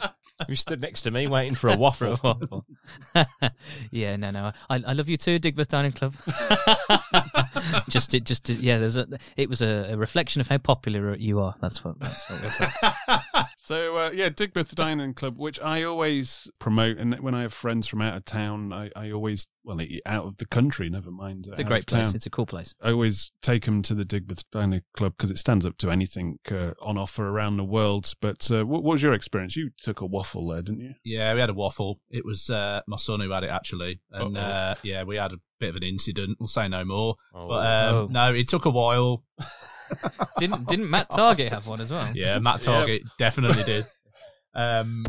you 0.50 0.56
stood 0.56 0.80
next 0.80 1.02
to 1.02 1.10
me 1.10 1.26
waiting 1.26 1.54
for 1.54 1.68
a 1.68 1.76
waffle. 1.78 2.16
For 2.16 2.28
a 2.28 2.34
waffle. 2.34 2.66
yeah, 3.90 4.16
no, 4.16 4.30
no. 4.30 4.52
I, 4.68 4.82
I 4.86 4.92
love 4.92 5.08
you 5.08 5.16
too, 5.16 5.38
Digbeth 5.38 5.68
Dining 5.68 5.92
Club. 5.92 6.14
just, 7.88 8.14
it, 8.14 8.24
just, 8.24 8.48
yeah. 8.48 8.78
There's 8.78 8.96
a. 8.96 9.06
It 9.36 9.48
was 9.48 9.62
a, 9.62 9.92
a, 9.92 9.96
reflection 9.96 10.40
of 10.40 10.48
how 10.48 10.58
popular 10.58 11.14
you 11.16 11.40
are. 11.40 11.54
That's 11.60 11.84
what. 11.84 11.98
That's 12.00 12.28
what 12.28 12.42
we're 12.42 12.50
saying. 12.50 12.72
so 13.56 13.96
uh, 13.96 14.10
yeah, 14.12 14.28
Digbeth 14.28 14.74
Dining 14.74 15.14
Club, 15.14 15.38
which 15.38 15.60
I 15.60 15.82
always 15.84 16.50
promote, 16.58 16.98
and 16.98 17.18
when 17.20 17.34
I 17.34 17.42
have 17.42 17.52
friends 17.52 17.86
from 17.86 18.02
out 18.02 18.16
of 18.16 18.24
town, 18.24 18.72
I, 18.72 18.90
I 18.96 19.10
always 19.10 19.46
well 19.64 19.80
out 20.06 20.24
of 20.24 20.36
the 20.38 20.46
country. 20.46 20.88
Never 20.88 21.10
mind. 21.10 21.46
It's 21.48 21.58
a 21.58 21.64
great 21.64 21.86
place. 21.86 22.06
Town. 22.06 22.16
It's 22.16 22.26
a 22.26 22.30
cool 22.30 22.46
place. 22.46 22.74
I 22.80 22.90
always 22.90 23.32
take 23.42 23.64
them 23.64 23.82
to 23.82 23.94
the 23.94 24.04
Digbeth 24.04 24.44
Dining 24.50 24.82
Club 24.94 25.14
because 25.16 25.30
it 25.30 25.38
stands 25.38 25.66
up 25.66 25.76
to 25.78 25.90
anything 25.90 26.38
uh, 26.50 26.72
on 26.80 26.98
offer 26.98 27.28
around 27.28 27.56
the 27.56 27.64
world. 27.64 28.12
But 28.20 28.50
uh, 28.50 28.64
what, 28.64 28.82
what 28.82 28.92
was 28.92 29.02
your 29.02 29.12
experience? 29.12 29.56
You 29.56 29.70
took 29.78 30.00
a 30.00 30.06
waffle 30.06 30.39
there, 30.48 30.62
didn't 30.62 30.80
you? 30.80 30.94
Yeah, 31.04 31.34
we 31.34 31.40
had 31.40 31.50
a 31.50 31.54
waffle. 31.54 32.00
It 32.10 32.24
was 32.24 32.50
uh, 32.50 32.80
my 32.86 32.96
son 32.96 33.20
who 33.20 33.30
had 33.30 33.44
it 33.44 33.50
actually, 33.50 34.00
and 34.10 34.36
uh, 34.36 34.74
yeah, 34.82 35.04
we 35.04 35.16
had 35.16 35.32
a 35.32 35.40
bit 35.58 35.70
of 35.70 35.76
an 35.76 35.82
incident. 35.82 36.38
We'll 36.40 36.48
say 36.48 36.68
no 36.68 36.84
more. 36.84 37.16
Oh, 37.34 37.48
but 37.48 37.66
um, 37.66 37.94
oh. 37.94 38.08
no, 38.10 38.34
it 38.34 38.48
took 38.48 38.64
a 38.64 38.70
while. 38.70 39.24
didn't 40.38 40.66
didn't 40.68 40.90
Matt 40.90 41.10
Targett 41.10 41.50
have 41.50 41.66
one 41.66 41.80
as 41.80 41.90
well? 41.90 42.08
Yeah, 42.14 42.38
Matt 42.38 42.62
Targett 42.62 43.00
yep. 43.00 43.08
definitely 43.18 43.64
did. 43.64 43.86
Um, 44.52 45.06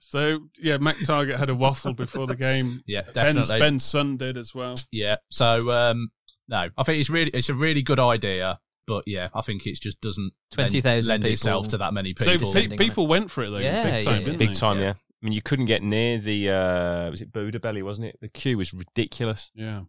so 0.00 0.40
yeah, 0.60 0.78
Matt 0.78 0.96
Targett 0.96 1.36
had 1.36 1.50
a 1.50 1.54
waffle 1.54 1.94
before 1.94 2.26
the 2.26 2.34
game. 2.34 2.82
Yeah, 2.84 3.02
definitely. 3.02 3.60
Ben's, 3.60 3.60
Ben's 3.60 3.84
son 3.84 4.16
did 4.16 4.36
as 4.36 4.52
well. 4.52 4.74
Yeah. 4.90 5.16
So 5.28 5.70
um, 5.70 6.10
no, 6.48 6.68
I 6.76 6.82
think 6.82 6.98
it's 6.98 7.10
really 7.10 7.30
it's 7.30 7.48
a 7.48 7.54
really 7.54 7.82
good 7.82 8.00
idea. 8.00 8.58
But 8.90 9.04
yeah, 9.06 9.28
I 9.32 9.40
think 9.40 9.68
it 9.68 9.80
just 9.80 10.00
doesn't 10.00 10.32
twenty 10.50 10.80
thousand 10.80 11.12
lend 11.12 11.24
itself 11.24 11.68
to 11.68 11.78
that 11.78 11.94
many 11.94 12.12
people. 12.12 12.44
So 12.44 12.60
pe- 12.60 12.76
people 12.76 13.06
went 13.06 13.30
for 13.30 13.44
it 13.44 13.50
though, 13.50 13.58
yeah, 13.58 13.84
big 13.84 14.04
time, 14.04 14.22
yeah, 14.22 14.36
big 14.36 14.54
time, 14.54 14.78
yeah. 14.78 14.84
yeah. 14.84 14.90
I 14.90 15.20
mean, 15.22 15.32
you 15.32 15.40
couldn't 15.40 15.66
get 15.66 15.84
near 15.84 16.18
the 16.18 16.50
uh, 16.50 17.08
was 17.08 17.20
it 17.20 17.32
Buddha 17.32 17.60
Belly, 17.60 17.82
wasn't 17.82 18.08
it? 18.08 18.18
The 18.20 18.28
queue 18.28 18.58
was 18.58 18.74
ridiculous. 18.74 19.52
Yeah, 19.54 19.82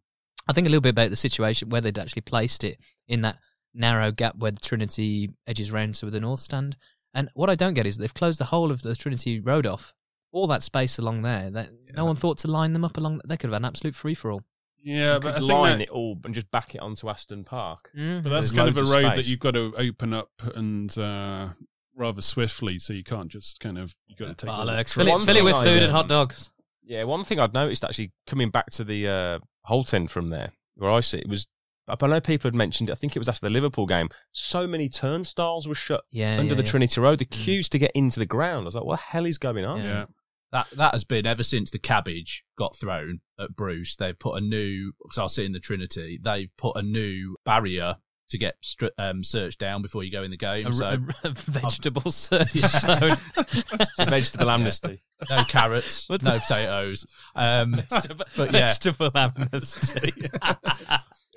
I 0.47 0.53
think 0.53 0.67
a 0.67 0.69
little 0.69 0.81
bit 0.81 0.91
about 0.91 1.09
the 1.09 1.15
situation 1.15 1.69
where 1.69 1.81
they'd 1.81 1.97
actually 1.97 2.21
placed 2.21 2.63
it 2.63 2.77
in 3.07 3.21
that 3.21 3.37
narrow 3.73 4.11
gap 4.11 4.35
where 4.37 4.51
the 4.51 4.59
Trinity 4.59 5.31
edges 5.47 5.71
round 5.71 5.95
to 5.95 6.11
the 6.11 6.19
north 6.19 6.41
stand. 6.41 6.77
And 7.15 7.27
what 7.33 7.49
I 7.49 7.55
don't 7.55 7.73
get 7.73 7.87
is 7.87 7.97
they've 7.97 8.13
closed 8.13 8.39
the 8.39 8.45
whole 8.45 8.69
of 8.69 8.83
the 8.83 8.95
Trinity 8.95 9.39
Road 9.39 9.65
off, 9.65 9.95
all 10.31 10.45
that 10.45 10.61
space 10.61 10.99
along 10.99 11.23
there. 11.23 11.49
That 11.49 11.71
yeah. 11.87 11.93
no 11.95 12.05
one 12.05 12.17
thought 12.17 12.37
to 12.39 12.47
line 12.51 12.73
them 12.73 12.85
up 12.85 12.97
along. 12.97 13.17
That 13.17 13.29
they 13.29 13.37
could 13.37 13.47
have 13.47 13.55
had 13.55 13.61
an 13.63 13.65
absolute 13.65 13.95
free 13.95 14.13
for 14.13 14.31
all. 14.31 14.43
Yeah, 14.83 15.15
you 15.15 15.19
but 15.19 15.35
I 15.35 15.39
line 15.39 15.79
that, 15.79 15.83
it 15.85 15.89
all 15.89 16.17
and 16.23 16.33
just 16.33 16.49
back 16.51 16.75
it 16.75 16.81
onto 16.81 17.09
Aston 17.09 17.43
Park. 17.43 17.91
Mm. 17.95 18.23
But 18.23 18.29
that's 18.29 18.51
There's 18.51 18.57
kind 18.57 18.69
of 18.69 18.77
a 18.77 18.83
road 18.83 19.05
of 19.05 19.15
that 19.15 19.27
you've 19.27 19.39
got 19.39 19.53
to 19.53 19.73
open 19.77 20.13
up 20.13 20.31
and 20.55 20.95
uh, 20.97 21.49
rather 21.95 22.21
swiftly, 22.21 22.79
so 22.79 22.93
you 22.93 23.03
can't 23.03 23.29
just 23.29 23.59
kind 23.59 23.77
of 23.77 23.95
you've 24.07 24.19
got 24.19 24.37
to 24.37 24.45
take. 24.45 24.53
Bollocks. 24.53 24.93
Fill 24.93 25.07
it, 25.07 25.21
fill 25.21 25.37
it 25.37 25.43
with 25.43 25.57
food 25.57 25.83
and 25.83 25.91
hot 25.91 26.07
dogs. 26.07 26.49
Yeah, 26.83 27.03
one 27.03 27.23
thing 27.23 27.39
I'd 27.39 27.53
noticed 27.53 27.83
actually 27.83 28.11
coming 28.27 28.49
back 28.49 28.71
to 28.71 28.83
the 28.83 29.07
uh, 29.07 29.39
Holte 29.69 29.93
End 29.93 30.09
from 30.09 30.29
there, 30.29 30.51
where 30.75 30.91
I 30.91 30.99
sit, 30.99 31.21
it 31.21 31.29
was 31.29 31.47
I 31.87 32.07
know 32.07 32.21
people 32.21 32.47
had 32.47 32.55
mentioned 32.55 32.89
it. 32.89 32.93
I 32.93 32.95
think 32.95 33.15
it 33.15 33.19
was 33.19 33.29
after 33.29 33.45
the 33.45 33.49
Liverpool 33.49 33.85
game. 33.85 34.09
So 34.31 34.67
many 34.67 34.87
turnstiles 34.87 35.67
were 35.67 35.75
shut 35.75 36.03
yeah, 36.11 36.37
under 36.37 36.53
yeah, 36.53 36.61
the 36.61 36.63
yeah. 36.63 36.69
Trinity 36.69 37.01
Road. 37.01 37.19
The 37.19 37.25
mm. 37.25 37.31
queues 37.31 37.69
to 37.69 37.79
get 37.79 37.91
into 37.93 38.19
the 38.19 38.25
ground. 38.25 38.63
I 38.63 38.65
was 38.65 38.75
like, 38.75 38.83
what 38.83 38.97
the 38.97 39.03
hell 39.03 39.25
is 39.25 39.37
going 39.37 39.65
on? 39.65 39.81
Yeah. 39.81 40.05
That 40.51 40.69
that 40.71 40.93
has 40.93 41.03
been 41.03 41.25
ever 41.25 41.43
since 41.43 41.71
the 41.71 41.79
cabbage 41.79 42.43
got 42.57 42.75
thrown 42.75 43.21
at 43.39 43.55
Bruce. 43.55 43.95
They've 43.95 44.17
put 44.17 44.37
a 44.37 44.41
new 44.41 44.93
because 45.01 45.17
I'll 45.17 45.25
was 45.25 45.35
sitting 45.35 45.53
the 45.53 45.59
Trinity. 45.59 46.19
They've 46.21 46.51
put 46.57 46.75
a 46.75 46.81
new 46.81 47.37
barrier 47.45 47.97
to 48.31 48.37
get 48.37 48.55
stri- 48.61 48.91
um, 48.97 49.23
searched 49.23 49.59
down 49.59 49.81
before 49.81 50.03
you 50.03 50.11
go 50.11 50.23
in 50.23 50.31
the 50.31 50.37
game. 50.37 50.67
A, 50.67 50.73
so 50.73 50.85
a, 50.85 50.93
a 51.27 51.29
vegetable 51.31 52.11
search 52.11 52.51
zone. 52.57 53.17
it's 53.37 53.99
a 53.99 54.05
vegetable 54.05 54.49
amnesty. 54.49 55.03
Yeah. 55.29 55.37
No 55.37 55.43
carrots, 55.43 56.09
What's 56.09 56.23
no 56.23 56.39
potatoes. 56.39 57.05
Um, 57.35 57.83
vegetable, 57.89 58.25
but 58.35 58.51
yeah. 58.51 58.67
vegetable 58.67 59.11
amnesty. 59.13 60.13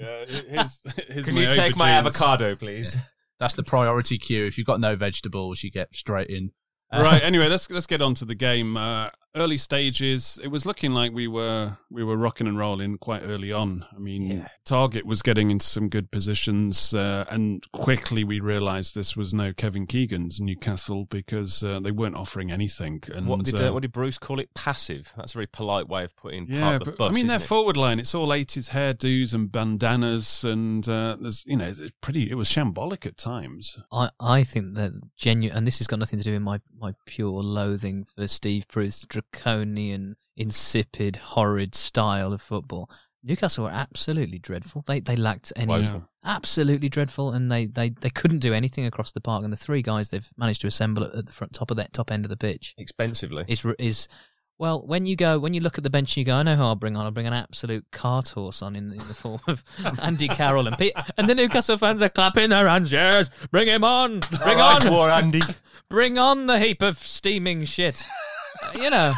yeah, 0.01 0.25
here's, 0.27 0.83
here's 1.09 1.27
Can 1.27 1.37
you 1.37 1.49
take 1.55 1.77
my 1.77 1.91
avocado, 1.91 2.57
please? 2.57 2.97
That's 3.39 3.55
the 3.55 3.65
priority 3.65 4.17
queue. 4.17 4.47
If 4.47 4.57
you've 4.57 4.67
got 4.67 4.81
no 4.81 4.97
vegetables, 4.97 5.63
you 5.63 5.71
get 5.71 5.95
straight 5.95 6.29
in. 6.29 6.53
Right. 7.03 7.23
Anyway, 7.23 7.49
let's 7.49 7.71
let's 7.71 7.87
get 7.87 8.03
on 8.03 8.15
to 8.15 8.25
the 8.25 8.35
game. 8.35 8.77
Uh, 8.77 9.11
early 9.37 9.57
stages, 9.57 10.39
it 10.43 10.49
was 10.49 10.65
looking 10.67 10.93
like 10.93 11.13
we 11.13 11.27
were 11.29 11.77
we 11.91 12.05
were 12.05 12.17
rocking 12.17 12.47
and 12.47 12.59
rolling 12.59 12.99
quite 12.99 13.23
early 13.23 13.53
on. 13.53 13.85
I 13.95 13.99
mean, 13.99 14.23
Yeah. 14.23 14.49
Targett 14.67 15.05
was 15.05 15.23
getting 15.23 15.51
into 15.51 15.67
some 15.67 15.89
good 15.89 16.11
positions, 16.11 16.95
uh, 16.95 17.25
and 17.29 17.63
quickly 17.73 18.25
we 18.25 18.41
realised 18.41 18.95
this 18.95 19.17
was 19.17 19.35
no 19.35 19.53
Kevin 19.53 19.87
Keegan's 19.87 20.41
Newcastle 20.41 21.05
because 21.05 21.63
uh, 21.63 21.81
they 21.81 21.91
weren't 21.91 22.17
offering 22.17 22.51
anything. 22.51 23.03
And 23.15 23.27
what 23.27 23.45
did 23.45 23.61
uh, 23.61 23.69
uh, 23.69 23.73
what 23.73 23.83
did 23.83 23.93
Bruce 23.93 24.19
call 24.19 24.39
it? 24.41 24.55
Passive. 24.55 25.13
That's 25.17 25.33
a 25.33 25.37
very 25.39 25.47
polite 25.47 25.89
way 25.89 26.05
of 26.05 26.17
putting. 26.17 26.47
yeah, 26.49 26.61
park 26.61 26.85
the 26.85 26.91
but 26.93 26.99
bus, 26.99 27.11
I 27.11 27.15
mean 27.15 27.27
their 27.27 27.37
isn't 27.37 27.47
it? 27.47 27.49
forward 27.49 27.77
line. 27.77 27.99
It's 28.01 28.15
all 28.15 28.33
eighties 28.33 28.71
hairdos 28.71 29.35
and 29.35 29.51
bandanas, 29.51 30.45
and 30.45 30.89
uh, 30.89 31.17
there's 31.21 31.45
you 31.47 31.57
know 31.57 31.67
it's 31.69 31.83
pretty. 32.01 32.31
It 32.31 32.35
was 32.37 32.49
shambolic 32.49 33.05
at 33.07 33.17
times. 33.17 33.79
I, 33.93 34.11
I 34.21 34.45
think 34.45 34.75
that 34.75 34.93
genuine, 35.17 35.57
and 35.57 35.67
this 35.67 35.79
has 35.79 35.87
got 35.87 35.99
nothing 35.99 36.19
to 36.19 36.25
do 36.25 36.33
with 36.33 36.43
my, 36.43 36.61
my 36.79 36.95
pure 37.07 37.43
loathing 37.43 38.05
for 38.05 38.27
Steve 38.27 38.67
Bruce's 38.69 39.05
draconian, 39.33 40.17
insipid, 40.37 41.17
horrid 41.17 41.75
style 41.75 42.33
of 42.33 42.41
football. 42.43 42.91
Newcastle 43.23 43.65
were 43.65 43.71
absolutely 43.71 44.39
dreadful. 44.39 44.85
They 44.87 45.01
they 45.01 45.17
lacked 45.17 45.53
any 45.57 45.69
Woeful. 45.69 46.09
absolutely 46.25 46.91
dreadful, 46.91 47.33
and 47.33 47.51
they, 47.51 47.67
they, 47.67 47.89
they 47.89 48.11
couldn't 48.11 48.41
do 48.41 48.53
anything 48.53 48.85
across 48.85 49.13
the 49.13 49.21
park. 49.21 49.45
And 49.45 49.53
the 49.53 49.57
three 49.57 49.81
guys 49.81 50.11
they've 50.11 50.29
managed 50.37 50.61
to 50.61 50.67
assemble 50.67 51.05
at 51.05 51.25
the 51.27 51.33
front 51.33 51.55
top 51.55 51.71
of 51.71 51.79
that 51.79 51.93
top 51.95 52.11
end 52.11 52.27
of 52.27 52.29
the 52.29 52.37
pitch 52.37 52.75
Expensively. 52.77 53.45
is 53.49 53.65
is 53.79 54.09
well 54.59 54.83
when 54.87 55.07
you 55.07 55.17
go 55.17 55.39
when 55.39 55.55
you 55.55 55.63
look 55.63 55.79
at 55.79 55.85
the 55.85 55.89
bench, 55.91 56.11
and 56.11 56.17
you 56.19 56.25
go, 56.27 56.35
I 56.35 56.43
know 56.43 56.55
who 56.55 56.65
I'll 56.65 56.75
bring 56.75 56.97
on. 56.97 57.07
I'll 57.07 57.13
bring 57.13 57.27
an 57.27 57.33
absolute 57.33 57.87
cart 57.93 58.29
horse 58.29 58.61
on 58.61 58.77
in, 58.77 58.93
in 58.93 58.99
the 58.99 59.15
form 59.15 59.41
of 59.49 59.65
Andy 60.03 60.29
Carroll 60.29 60.67
and 60.67 60.77
Pete, 60.77 60.93
and 61.17 61.27
the 61.27 61.35
Newcastle 61.35 61.79
fans 61.79 62.03
are 62.03 62.11
clapping 62.11 62.51
their 62.51 62.69
hands. 62.69 62.93
Yes, 62.93 63.31
bring 63.51 63.69
him 63.69 63.85
on, 63.85 64.21
bring 64.21 64.61
All 64.61 64.75
right, 64.75 64.85
on, 64.85 64.93
War 64.93 65.09
Andy. 65.09 65.41
bring 65.89 66.19
on 66.19 66.45
the 66.45 66.59
heap 66.59 66.83
of 66.83 66.99
steaming 66.99 67.65
shit. 67.65 68.07
You 68.75 68.91
know, 68.91 69.15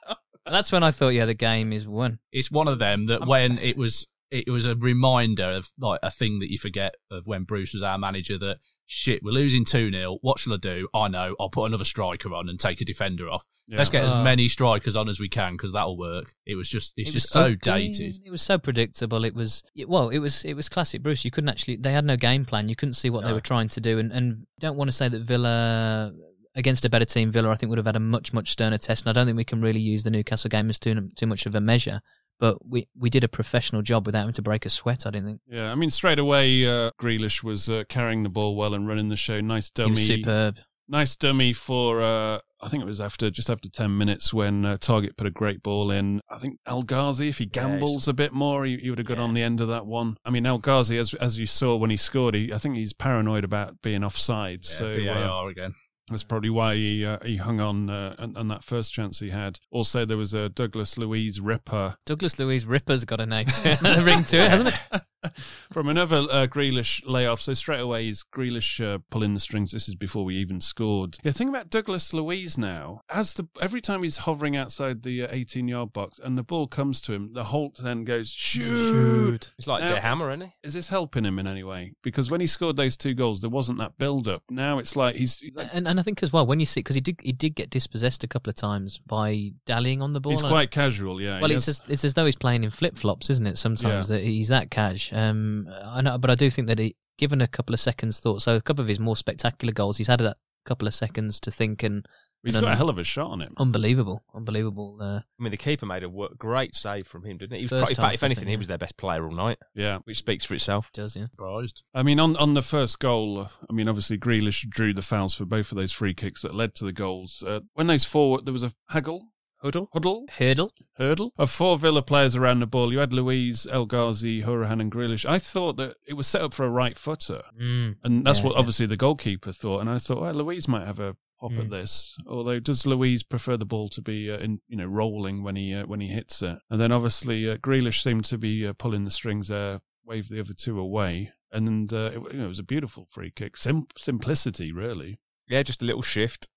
that's 0.46 0.72
when 0.72 0.82
I 0.82 0.90
thought, 0.90 1.10
yeah, 1.10 1.24
the 1.24 1.34
game 1.34 1.72
is 1.72 1.86
won. 1.86 2.18
It's 2.32 2.50
one 2.50 2.68
of 2.68 2.78
them 2.78 3.06
that 3.06 3.26
when 3.26 3.58
it 3.58 3.76
was 3.76 4.06
it 4.30 4.48
was 4.48 4.66
a 4.66 4.76
reminder 4.76 5.44
of 5.44 5.70
like 5.80 6.00
a 6.02 6.10
thing 6.10 6.38
that 6.40 6.50
you 6.52 6.58
forget 6.58 6.94
of 7.10 7.26
when 7.26 7.44
Bruce 7.44 7.72
was 7.72 7.82
our 7.82 7.96
manager 7.96 8.36
that 8.38 8.58
shit, 8.84 9.22
we're 9.22 9.30
losing 9.30 9.64
2 9.64 9.90
0. 9.90 10.18
What 10.20 10.38
shall 10.38 10.52
I 10.52 10.58
do? 10.58 10.86
I 10.92 11.08
know, 11.08 11.34
I'll 11.40 11.48
put 11.48 11.64
another 11.64 11.84
striker 11.84 12.34
on 12.34 12.48
and 12.50 12.60
take 12.60 12.82
a 12.82 12.84
defender 12.84 13.28
off. 13.30 13.46
Yeah. 13.66 13.78
Let's 13.78 13.88
get 13.88 14.04
as 14.04 14.12
many 14.12 14.48
strikers 14.48 14.96
on 14.96 15.08
as 15.08 15.18
we 15.18 15.30
can 15.30 15.52
because 15.54 15.72
that'll 15.72 15.96
work. 15.96 16.34
It 16.44 16.56
was 16.56 16.68
just, 16.68 16.92
it's 16.98 17.08
It 17.08 17.12
just 17.12 17.34
was 17.34 17.42
so 17.42 17.54
dated. 17.54 18.18
It 18.22 18.30
was 18.30 18.42
so 18.42 18.58
predictable. 18.58 19.24
It 19.24 19.34
was 19.34 19.62
it- 19.74 19.88
well, 19.88 20.10
it 20.10 20.18
was 20.18 20.44
it 20.44 20.54
was 20.54 20.68
classic 20.68 21.02
Bruce. 21.02 21.24
You 21.24 21.30
couldn't 21.30 21.48
actually. 21.48 21.76
They 21.76 21.92
had 21.92 22.04
no 22.04 22.16
game 22.16 22.44
plan. 22.44 22.68
You 22.68 22.76
couldn't 22.76 22.94
see 22.94 23.08
what 23.08 23.24
they 23.24 23.32
were 23.32 23.40
trying 23.40 23.68
to 23.68 23.80
do. 23.80 23.98
And 23.98 24.12
and 24.12 24.44
don't 24.60 24.76
want 24.76 24.88
to 24.88 24.96
say 24.96 25.08
that 25.08 25.22
Villa 25.22 26.12
against 26.58 26.84
a 26.84 26.90
better 26.90 27.04
team, 27.06 27.30
Villa 27.30 27.50
I 27.50 27.54
think 27.54 27.70
would 27.70 27.78
have 27.78 27.86
had 27.86 27.96
a 27.96 28.00
much 28.00 28.32
much 28.34 28.50
sterner 28.50 28.76
test. 28.76 29.06
And 29.06 29.10
I 29.10 29.18
don't 29.18 29.26
think 29.26 29.38
we 29.38 29.44
can 29.44 29.62
really 29.62 29.80
use 29.80 30.02
the 30.02 30.10
Newcastle 30.10 30.50
game 30.50 30.68
as 30.68 30.78
too 30.78 31.10
too 31.16 31.26
much 31.26 31.46
of 31.46 31.54
a 31.54 31.60
measure. 31.60 32.00
But 32.40 32.66
we 32.68 32.86
we 32.96 33.08
did 33.08 33.24
a 33.24 33.28
professional 33.28 33.80
job 33.82 34.04
without 34.04 34.20
having 34.20 34.34
to 34.34 34.42
break 34.42 34.66
a 34.66 34.68
sweat. 34.68 35.06
I 35.06 35.10
didn't 35.10 35.26
think 35.26 35.40
Yeah, 35.46 35.72
I 35.72 35.74
mean 35.74 35.90
straight 35.90 36.18
away, 36.18 36.66
uh, 36.66 36.90
Grealish 37.00 37.42
was 37.42 37.70
uh, 37.70 37.84
carrying 37.88 38.22
the 38.22 38.28
ball 38.28 38.56
well 38.56 38.74
and 38.74 38.86
running 38.86 39.08
the 39.08 39.16
show. 39.16 39.40
Nice 39.40 39.70
he 39.74 39.82
dummy, 39.82 39.90
was 39.90 40.06
superb. 40.06 40.56
nice 40.88 41.16
dummy 41.16 41.52
for. 41.52 42.02
Uh, 42.02 42.40
I 42.60 42.68
think 42.68 42.82
it 42.82 42.86
was 42.86 43.00
after 43.00 43.30
just 43.30 43.50
after 43.50 43.68
ten 43.68 43.96
minutes 43.96 44.34
when 44.34 44.64
uh, 44.64 44.76
Targett 44.78 45.16
put 45.16 45.28
a 45.28 45.30
great 45.30 45.62
ball 45.62 45.92
in. 45.92 46.20
I 46.28 46.38
think 46.38 46.58
El 46.66 46.82
Ghazi, 46.82 47.28
if 47.28 47.38
he 47.38 47.46
gambles 47.46 48.08
a 48.08 48.12
bit 48.12 48.32
more, 48.32 48.64
he, 48.64 48.76
he 48.78 48.90
would 48.90 48.98
have 48.98 49.06
got 49.06 49.20
on 49.20 49.34
the 49.34 49.42
end 49.44 49.60
of 49.60 49.68
that 49.68 49.86
one. 49.86 50.16
I 50.24 50.30
mean, 50.30 50.44
El 50.44 50.58
Ghazi, 50.58 50.98
as 50.98 51.14
as 51.14 51.38
you 51.38 51.46
saw 51.46 51.76
when 51.76 51.90
he 51.90 51.96
scored, 51.96 52.34
he, 52.34 52.52
I 52.52 52.58
think 52.58 52.74
he's 52.74 52.92
paranoid 52.92 53.44
about 53.44 53.80
being 53.80 54.02
offside. 54.02 54.60
Yeah, 54.64 54.76
so 54.76 54.86
uh, 54.86 55.14
VAR 55.14 55.48
again. 55.48 55.74
That's 56.08 56.24
probably 56.24 56.50
why 56.50 56.74
he 56.74 57.04
uh, 57.04 57.18
he 57.24 57.36
hung 57.36 57.60
on 57.60 57.90
uh, 57.90 58.14
on, 58.18 58.36
on 58.36 58.48
that 58.48 58.64
first 58.64 58.92
chance 58.92 59.20
he 59.20 59.30
had. 59.30 59.58
Also, 59.70 60.04
there 60.04 60.16
was 60.16 60.34
a 60.34 60.48
Douglas 60.48 60.96
Luiz 60.98 61.40
Ripper 61.40 61.96
Douglas 62.06 62.38
Luiz 62.38 62.66
Ripper's 62.66 63.04
got 63.04 63.20
a 63.20 63.26
name 63.26 63.46
to 63.46 63.78
a 64.00 64.02
ring 64.02 64.24
to 64.24 64.38
it, 64.38 64.50
hasn't 64.50 64.68
it? 64.68 65.02
from 65.72 65.88
another 65.88 66.16
uh, 66.30 66.46
Grealish 66.46 67.02
layoff. 67.06 67.40
So 67.40 67.54
straight 67.54 67.80
away, 67.80 68.04
he's 68.04 68.24
Grealish 68.34 68.84
uh, 68.84 68.98
pulling 69.10 69.34
the 69.34 69.40
strings. 69.40 69.72
This 69.72 69.88
is 69.88 69.94
before 69.94 70.24
we 70.24 70.36
even 70.36 70.60
scored. 70.60 71.16
Yeah, 71.22 71.32
think 71.32 71.50
about 71.50 71.70
Douglas 71.70 72.12
Luiz 72.12 72.56
now. 72.58 73.00
As 73.08 73.34
the 73.34 73.48
every 73.60 73.80
time 73.80 74.02
he's 74.02 74.18
hovering 74.18 74.56
outside 74.56 75.02
the 75.02 75.22
18 75.22 75.68
yard 75.68 75.92
box 75.92 76.18
and 76.18 76.36
the 76.38 76.42
ball 76.42 76.66
comes 76.66 77.00
to 77.02 77.12
him, 77.12 77.32
the 77.32 77.44
Holt 77.44 77.78
then 77.82 78.04
goes 78.04 78.30
shoot. 78.30 79.52
It's 79.58 79.66
like 79.66 79.80
Now- 79.82 79.90
the 79.94 80.00
hammer, 80.00 80.30
isn't 80.30 80.42
he? 80.42 80.52
Is 80.62 80.74
this 80.74 80.88
helping 80.88 81.24
him 81.24 81.38
in 81.38 81.46
any 81.46 81.64
way? 81.64 81.92
Because 82.02 82.30
when 82.30 82.40
he 82.40 82.46
scored 82.46 82.76
those 82.76 82.96
two 82.96 83.14
goals, 83.14 83.40
there 83.40 83.50
wasn't 83.50 83.78
that 83.78 83.98
build 83.98 84.28
up. 84.28 84.42
Now 84.50 84.78
it's 84.78 84.96
like 84.96 85.16
he's 85.16 85.40
he's, 85.40 85.56
like- 85.56 85.68
And 85.72 85.86
and 85.88 85.98
I 85.98 86.02
think 86.02 86.22
as 86.22 86.32
well 86.32 86.46
when 86.46 86.60
you 86.60 86.66
see 86.66 86.80
because 86.80 86.94
he 86.94 87.00
did 87.00 87.18
he 87.22 87.32
did 87.32 87.54
get 87.54 87.70
dispossessed 87.70 88.24
a 88.24 88.28
couple 88.28 88.50
of 88.50 88.56
times 88.56 88.98
by 89.06 89.52
dallying 89.66 90.02
on 90.02 90.12
the 90.12 90.20
ball. 90.20 90.32
he's 90.32 90.42
quite 90.42 90.70
casual. 90.70 91.20
Yeah. 91.20 91.40
Well, 91.40 91.50
it's 91.50 91.66
has- 91.66 91.80
as, 91.82 91.90
it's 91.90 92.04
as 92.04 92.14
though 92.14 92.26
he's 92.26 92.36
playing 92.36 92.64
in 92.64 92.70
flip 92.70 92.96
flops, 92.96 93.30
isn't 93.30 93.46
it? 93.46 93.58
Sometimes 93.58 94.10
Yeah. 94.10 94.16
that 94.16 94.24
he's 94.24 94.48
that 94.48 94.70
cash. 95.10 95.18
Um, 95.18 95.68
I 95.84 96.00
know, 96.02 96.18
but 96.18 96.30
I 96.30 96.34
do 96.34 96.50
think 96.50 96.68
that 96.68 96.78
he, 96.78 96.96
given 97.18 97.40
a 97.40 97.46
couple 97.48 97.74
of 97.74 97.80
seconds 97.80 98.20
thought, 98.20 98.42
so 98.42 98.56
a 98.56 98.60
couple 98.60 98.82
of 98.82 98.88
his 98.88 99.00
more 99.00 99.16
spectacular 99.16 99.72
goals, 99.72 99.98
he's 99.98 100.06
had 100.08 100.20
that 100.20 100.36
couple 100.64 100.86
of 100.88 100.94
seconds 100.94 101.40
to 101.40 101.50
think, 101.50 101.82
and 101.82 102.04
he's 102.44 102.54
and 102.54 102.62
got 102.64 102.74
a 102.74 102.76
hell 102.76 102.90
of 102.90 102.98
a 102.98 103.04
shot 103.04 103.30
on 103.30 103.40
him. 103.40 103.54
unbelievable, 103.56 104.22
unbelievable. 104.34 104.98
Uh, 105.00 105.20
I 105.20 105.42
mean, 105.42 105.50
the 105.50 105.56
keeper 105.56 105.86
made 105.86 106.02
a 106.02 106.10
wo- 106.10 106.28
great 106.36 106.74
save 106.74 107.06
from 107.06 107.24
him, 107.24 107.38
didn't 107.38 107.52
he? 107.54 107.60
he 107.60 107.64
was 107.64 107.70
First 107.70 107.84
pro- 107.84 107.90
in 107.90 107.96
fact, 108.10 108.14
if 108.16 108.22
anything, 108.22 108.42
think, 108.42 108.50
he 108.50 108.56
was 108.58 108.66
their 108.66 108.76
best 108.78 108.96
player 108.98 109.24
all 109.24 109.32
night, 109.34 109.58
Yeah. 109.74 109.98
which 110.04 110.18
speaks 110.18 110.44
for 110.44 110.54
itself. 110.54 110.90
does 110.92 111.16
yeah. 111.16 111.26
Surprised. 111.30 111.84
I 111.94 112.02
mean, 112.02 112.20
on 112.20 112.36
on 112.36 112.52
the 112.54 112.62
first 112.62 112.98
goal, 112.98 113.38
uh, 113.40 113.48
I 113.68 113.72
mean, 113.72 113.88
obviously 113.88 114.18
Grealish 114.18 114.68
drew 114.68 114.92
the 114.92 115.00
fouls 115.02 115.34
for 115.34 115.46
both 115.46 115.72
of 115.72 115.78
those 115.78 115.92
free 115.92 116.12
kicks 116.14 116.42
that 116.42 116.54
led 116.54 116.74
to 116.76 116.84
the 116.84 116.92
goals. 116.92 117.42
Uh, 117.46 117.60
when 117.72 117.86
those 117.86 118.04
forward, 118.04 118.44
there 118.44 118.52
was 118.52 118.64
a 118.64 118.72
haggle, 118.90 119.28
Huddle. 119.60 119.88
huddle, 119.92 120.24
Hurdle. 120.38 120.72
hurdle 120.96 121.32
of 121.36 121.50
four 121.50 121.78
Villa 121.78 122.02
players 122.02 122.36
around 122.36 122.60
the 122.60 122.66
ball. 122.66 122.92
You 122.92 123.00
had 123.00 123.12
Luiz, 123.12 123.66
El 123.70 123.86
Ghazi, 123.86 124.42
Hourihane, 124.42 124.80
and 124.80 124.92
Grealish. 124.92 125.24
I 125.28 125.38
thought 125.38 125.76
that 125.78 125.96
it 126.06 126.14
was 126.14 126.26
set 126.26 126.42
up 126.42 126.54
for 126.54 126.64
a 126.64 126.70
right 126.70 126.96
footer, 126.98 127.42
Mm. 127.60 127.96
and 128.04 128.24
that's 128.24 128.38
Yeah, 128.38 128.44
what 128.46 128.52
yeah. 128.54 128.58
obviously 128.60 128.86
the 128.86 128.96
goalkeeper 128.96 129.52
thought. 129.52 129.80
And 129.80 129.90
I 129.90 129.98
thought, 129.98 130.20
well, 130.20 130.34
Luiz 130.34 130.68
might 130.68 130.86
have 130.86 131.00
a 131.00 131.16
pop 131.40 131.52
at 131.52 131.66
Mm. 131.66 131.70
this. 131.70 132.16
Although, 132.26 132.60
does 132.60 132.86
Luiz 132.86 133.22
prefer 133.22 133.56
the 133.56 133.66
ball 133.66 133.88
to 133.90 134.00
be 134.02 134.30
uh, 134.30 134.38
in, 134.38 134.60
you 134.68 134.76
know, 134.76 134.86
rolling 134.86 135.42
when 135.42 135.56
he 135.56 135.74
uh, 135.74 135.86
when 135.86 136.00
he 136.00 136.08
hits 136.08 136.40
it? 136.42 136.58
And 136.70 136.80
then 136.80 136.92
obviously 136.92 137.48
uh, 137.50 137.56
Grealish 137.56 138.00
seemed 138.02 138.24
to 138.26 138.38
be 138.38 138.66
uh, 138.66 138.72
pulling 138.74 139.04
the 139.04 139.10
strings 139.10 139.48
there, 139.48 139.80
waved 140.04 140.30
the 140.30 140.40
other 140.40 140.54
two 140.54 140.78
away. 140.78 141.32
And 141.50 141.92
uh, 141.92 142.10
it, 142.14 142.32
you 142.32 142.38
know, 142.38 142.44
it 142.44 142.48
was 142.48 142.58
a 142.58 142.62
beautiful 142.64 143.06
free 143.06 143.30
kick. 143.34 143.56
Sim- 143.56 143.86
simplicity, 143.96 144.70
really. 144.72 145.18
Yeah, 145.48 145.62
just 145.62 145.80
a 145.82 145.84
little 145.86 146.02
shift. 146.02 146.48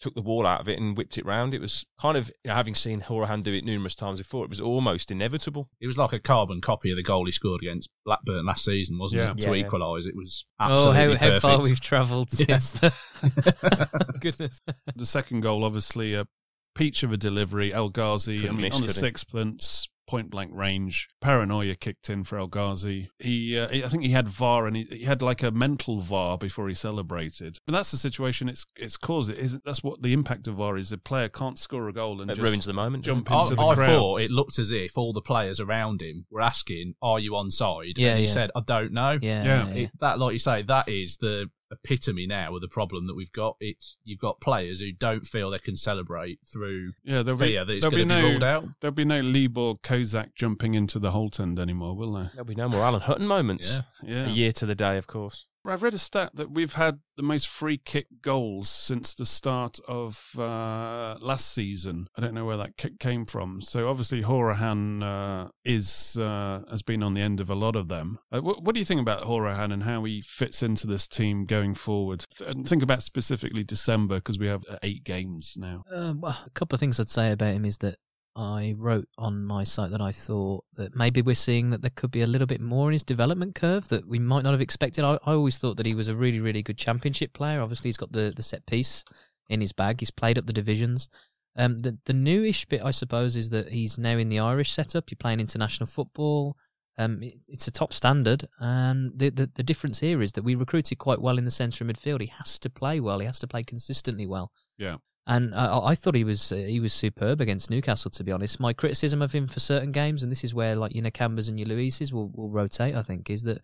Took 0.00 0.14
the 0.14 0.22
ball 0.22 0.46
out 0.46 0.62
of 0.62 0.68
it 0.68 0.78
and 0.80 0.96
whipped 0.96 1.18
it 1.18 1.26
round. 1.26 1.52
It 1.52 1.60
was 1.60 1.84
kind 2.00 2.16
of, 2.16 2.28
you 2.42 2.48
know, 2.48 2.54
having 2.54 2.74
seen 2.74 3.02
Hourihane 3.02 3.42
do 3.42 3.52
it 3.52 3.64
numerous 3.64 3.94
times 3.94 4.18
before, 4.18 4.44
it 4.44 4.48
was 4.48 4.58
almost 4.60 5.10
inevitable. 5.10 5.68
It 5.78 5.86
was 5.86 5.98
like 5.98 6.14
a 6.14 6.18
carbon 6.18 6.62
copy 6.62 6.90
of 6.90 6.96
the 6.96 7.02
goal 7.02 7.26
he 7.26 7.32
scored 7.32 7.60
against 7.60 7.90
Blackburn 8.06 8.46
last 8.46 8.64
season, 8.64 8.98
wasn't 8.98 9.18
Yeah. 9.20 9.30
it? 9.32 9.40
Yeah, 9.42 9.50
To 9.50 9.56
yeah. 9.58 9.66
equalise, 9.66 10.06
it 10.06 10.16
was 10.16 10.46
Oh, 10.58 10.64
absolutely 10.94 11.16
how, 11.18 11.30
how 11.32 11.40
far 11.40 11.60
we've 11.60 11.78
travelled 11.80 12.30
Yeah. 12.48 12.56
since 12.56 12.72
the 12.80 14.16
goodness. 14.20 14.62
The 14.96 15.04
second 15.04 15.40
goal, 15.42 15.64
obviously, 15.66 16.14
a 16.14 16.26
peach 16.74 17.02
of 17.02 17.12
a 17.12 17.18
delivery. 17.18 17.74
El 17.74 17.90
Ghazi, 17.90 18.48
I 18.48 18.52
mean, 18.52 18.72
on 18.72 18.80
the 18.80 18.86
could 18.86 18.94
he? 18.96 19.00
sixpence, 19.00 19.89
point 20.10 20.28
blank 20.30 20.50
range. 20.52 21.08
Paranoia 21.20 21.74
kicked 21.76 22.10
in 22.10 22.24
for 22.24 22.38
El 22.38 22.48
Ghazi. 22.48 23.10
He, 23.20 23.56
uh, 23.58 23.68
I 23.68 23.88
think 23.88 24.02
he 24.02 24.10
had 24.10 24.28
VAR 24.28 24.66
and 24.66 24.76
he, 24.76 24.84
he 24.90 25.04
had 25.04 25.22
like 25.22 25.42
a 25.42 25.50
mental 25.52 26.00
VAR 26.00 26.36
before 26.36 26.68
he 26.68 26.74
celebrated. 26.74 27.58
But 27.66 27.72
that's 27.74 27.90
the 27.92 27.96
situation 27.96 28.48
it's 28.48 28.66
it's 28.76 28.96
caused. 28.96 29.30
It 29.30 29.38
isn't. 29.38 29.64
That's 29.64 29.82
what 29.84 30.02
the 30.02 30.12
impact 30.12 30.48
of 30.48 30.56
VAR 30.56 30.76
is. 30.76 30.90
A 30.92 30.98
player 30.98 31.28
can't 31.28 31.58
score 31.58 31.88
a 31.88 31.92
goal 31.92 32.20
and 32.20 32.30
It 32.30 32.34
just 32.34 32.46
ruins 32.48 32.64
the 32.64 32.72
moment. 32.72 33.04
doesn't 33.04 33.24
jump? 33.26 33.30
I, 33.30 33.42
into 33.42 33.54
the 33.54 33.62
I 33.62 33.74
crowd. 33.76 33.86
thought 33.96 34.20
it 34.20 34.30
looked 34.30 34.58
as 34.58 34.70
if 34.72 34.98
all 34.98 35.12
the 35.12 35.22
players 35.22 35.60
around 35.60 36.02
him 36.02 36.26
were 36.30 36.40
asking, 36.40 36.94
"Are 37.00 37.20
you 37.20 37.32
onside?" 37.32 37.92
Yeah, 37.96 38.10
and 38.10 38.18
he 38.18 38.24
yeah. 38.26 38.30
said, 38.32 38.50
"I 38.56 38.60
don't 38.66 38.92
know." 38.92 39.18
Yeah, 39.22 39.44
Yeah. 39.44 39.68
yeah, 39.68 39.74
It, 39.74 39.90
that, 40.00 40.18
like 40.18 40.32
you 40.32 40.38
say, 40.40 40.62
that 40.62 40.88
is 40.88 41.18
the 41.18 41.50
epitome 41.70 42.26
now 42.26 42.54
of 42.54 42.60
the 42.60 42.68
problem 42.68 43.06
that 43.06 43.14
we've 43.14 43.32
got. 43.32 43.56
It's 43.60 43.98
you've 44.04 44.18
got 44.18 44.40
players 44.40 44.80
who 44.80 44.92
don't 44.92 45.26
feel 45.26 45.50
they 45.50 45.58
can 45.58 45.76
celebrate 45.76 46.40
through 46.44 46.92
Yeah, 47.04 47.22
there'll 47.22 47.38
be, 47.40 47.54
that 47.56 47.68
it's 47.68 47.84
going 47.84 47.92
to 47.92 47.96
be 47.98 48.04
no 48.04 48.22
ruled 48.22 48.42
out. 48.44 48.64
there'll 48.80 48.94
be 48.94 49.04
no 49.04 49.20
Libor 49.20 49.74
Kozak 49.82 50.34
jumping 50.34 50.74
into 50.74 50.98
the 50.98 51.10
Holte 51.12 51.40
end 51.40 51.58
anymore, 51.58 51.96
will 51.96 52.12
there? 52.12 52.30
There'll 52.34 52.44
be 52.44 52.54
no 52.54 52.68
more 52.68 52.82
Alan 52.82 53.02
Hutton 53.02 53.26
moments. 53.26 53.72
Yeah. 53.72 53.82
Yeah. 54.02 54.26
A 54.26 54.30
year 54.30 54.52
to 54.52 54.66
the 54.66 54.74
day, 54.74 54.96
of 54.96 55.06
course. 55.06 55.46
I've 55.64 55.82
read 55.82 55.94
a 55.94 55.98
stat 55.98 56.30
that 56.34 56.50
we've 56.50 56.74
had 56.74 57.00
the 57.16 57.22
most 57.22 57.48
free 57.48 57.76
kick 57.78 58.06
goals 58.22 58.70
since 58.70 59.14
the 59.14 59.26
start 59.26 59.78
of 59.86 60.32
uh, 60.38 61.16
last 61.20 61.52
season. 61.52 62.08
I 62.16 62.22
don't 62.22 62.34
know 62.34 62.46
where 62.46 62.56
that 62.56 62.76
kick 62.76 62.98
came 62.98 63.26
from. 63.26 63.60
So 63.60 63.88
obviously 63.88 64.22
Hourihane 64.22 65.02
uh, 65.02 65.50
is 65.64 66.16
uh, 66.18 66.62
has 66.70 66.82
been 66.82 67.02
on 67.02 67.14
the 67.14 67.20
end 67.20 67.40
of 67.40 67.50
a 67.50 67.54
lot 67.54 67.76
of 67.76 67.88
them. 67.88 68.18
Uh, 68.32 68.40
what, 68.40 68.62
what 68.62 68.74
do 68.74 68.78
you 68.78 68.86
think 68.86 69.00
about 69.00 69.24
Hourihane 69.24 69.72
and 69.72 69.82
how 69.82 70.04
he 70.04 70.22
fits 70.22 70.62
into 70.62 70.86
this 70.86 71.06
team 71.06 71.44
going 71.44 71.74
forward? 71.74 72.24
And 72.46 72.66
think 72.66 72.82
about 72.82 73.02
specifically 73.02 73.62
December 73.62 74.16
because 74.16 74.38
we 74.38 74.46
have 74.46 74.64
uh, 74.68 74.78
eight 74.82 75.04
games 75.04 75.56
now. 75.58 75.84
Um, 75.90 76.20
well, 76.20 76.38
a 76.46 76.50
couple 76.50 76.76
of 76.76 76.80
things 76.80 76.98
I'd 76.98 77.10
say 77.10 77.32
about 77.32 77.54
him 77.54 77.64
is 77.64 77.78
that 77.78 77.96
I 78.40 78.74
wrote 78.78 79.06
on 79.18 79.44
my 79.44 79.64
site 79.64 79.90
that 79.90 80.00
I 80.00 80.12
thought 80.12 80.64
that 80.76 80.96
maybe 80.96 81.20
we're 81.20 81.34
seeing 81.34 81.68
that 81.70 81.82
there 81.82 81.92
could 81.94 82.10
be 82.10 82.22
a 82.22 82.26
little 82.26 82.46
bit 82.46 82.62
more 82.62 82.88
in 82.88 82.94
his 82.94 83.02
development 83.02 83.54
curve 83.54 83.86
that 83.88 84.08
we 84.08 84.18
might 84.18 84.44
not 84.44 84.52
have 84.52 84.62
expected. 84.62 85.04
I, 85.04 85.18
I 85.26 85.34
always 85.34 85.58
thought 85.58 85.76
that 85.76 85.84
he 85.84 85.94
was 85.94 86.08
a 86.08 86.16
really, 86.16 86.40
really 86.40 86.62
good 86.62 86.78
championship 86.78 87.34
player. 87.34 87.60
Obviously, 87.60 87.88
he's 87.88 87.98
got 87.98 88.12
the, 88.12 88.32
the 88.34 88.42
set 88.42 88.64
piece 88.64 89.04
in 89.50 89.60
his 89.60 89.72
bag. 89.72 90.00
He's 90.00 90.10
played 90.10 90.38
up 90.38 90.46
the 90.46 90.54
divisions. 90.54 91.10
Um, 91.54 91.76
the 91.78 91.98
the 92.06 92.14
newish 92.14 92.64
bit, 92.64 92.80
I 92.82 92.92
suppose, 92.92 93.36
is 93.36 93.50
that 93.50 93.70
he's 93.70 93.98
now 93.98 94.16
in 94.16 94.30
the 94.30 94.38
Irish 94.38 94.72
setup. 94.72 95.10
You're 95.10 95.18
playing 95.18 95.40
international 95.40 95.86
football. 95.86 96.56
Um, 96.96 97.22
it, 97.22 97.34
it's 97.46 97.68
a 97.68 97.72
top 97.72 97.92
standard, 97.92 98.48
and 98.58 99.12
the, 99.14 99.28
the 99.28 99.50
the 99.54 99.62
difference 99.62 100.00
here 100.00 100.22
is 100.22 100.32
that 100.32 100.44
we 100.44 100.54
recruited 100.54 100.96
quite 100.96 101.20
well 101.20 101.36
in 101.36 101.44
the 101.44 101.50
centre 101.50 101.84
of 101.84 101.90
midfield. 101.90 102.22
He 102.22 102.32
has 102.38 102.58
to 102.60 102.70
play 102.70 103.00
well. 103.00 103.18
He 103.18 103.26
has 103.26 103.38
to 103.40 103.46
play 103.46 103.64
consistently 103.64 104.26
well. 104.26 104.50
Yeah. 104.78 104.96
And 105.26 105.54
uh, 105.54 105.80
I 105.84 105.94
thought 105.94 106.14
he 106.14 106.24
was 106.24 106.50
uh, 106.50 106.56
he 106.56 106.80
was 106.80 106.92
superb 106.92 107.40
against 107.40 107.70
Newcastle. 107.70 108.10
To 108.12 108.24
be 108.24 108.32
honest, 108.32 108.58
my 108.58 108.72
criticism 108.72 109.22
of 109.22 109.32
him 109.32 109.46
for 109.46 109.60
certain 109.60 109.92
games, 109.92 110.22
and 110.22 110.32
this 110.32 110.42
is 110.44 110.54
where 110.54 110.74
like 110.74 110.94
your 110.94 111.04
Nakambas 111.04 111.48
and 111.48 111.58
your 111.58 111.68
Luises 111.68 112.12
will, 112.12 112.30
will 112.34 112.50
rotate. 112.50 112.94
I 112.96 113.02
think 113.02 113.30
is 113.30 113.42
that 113.44 113.60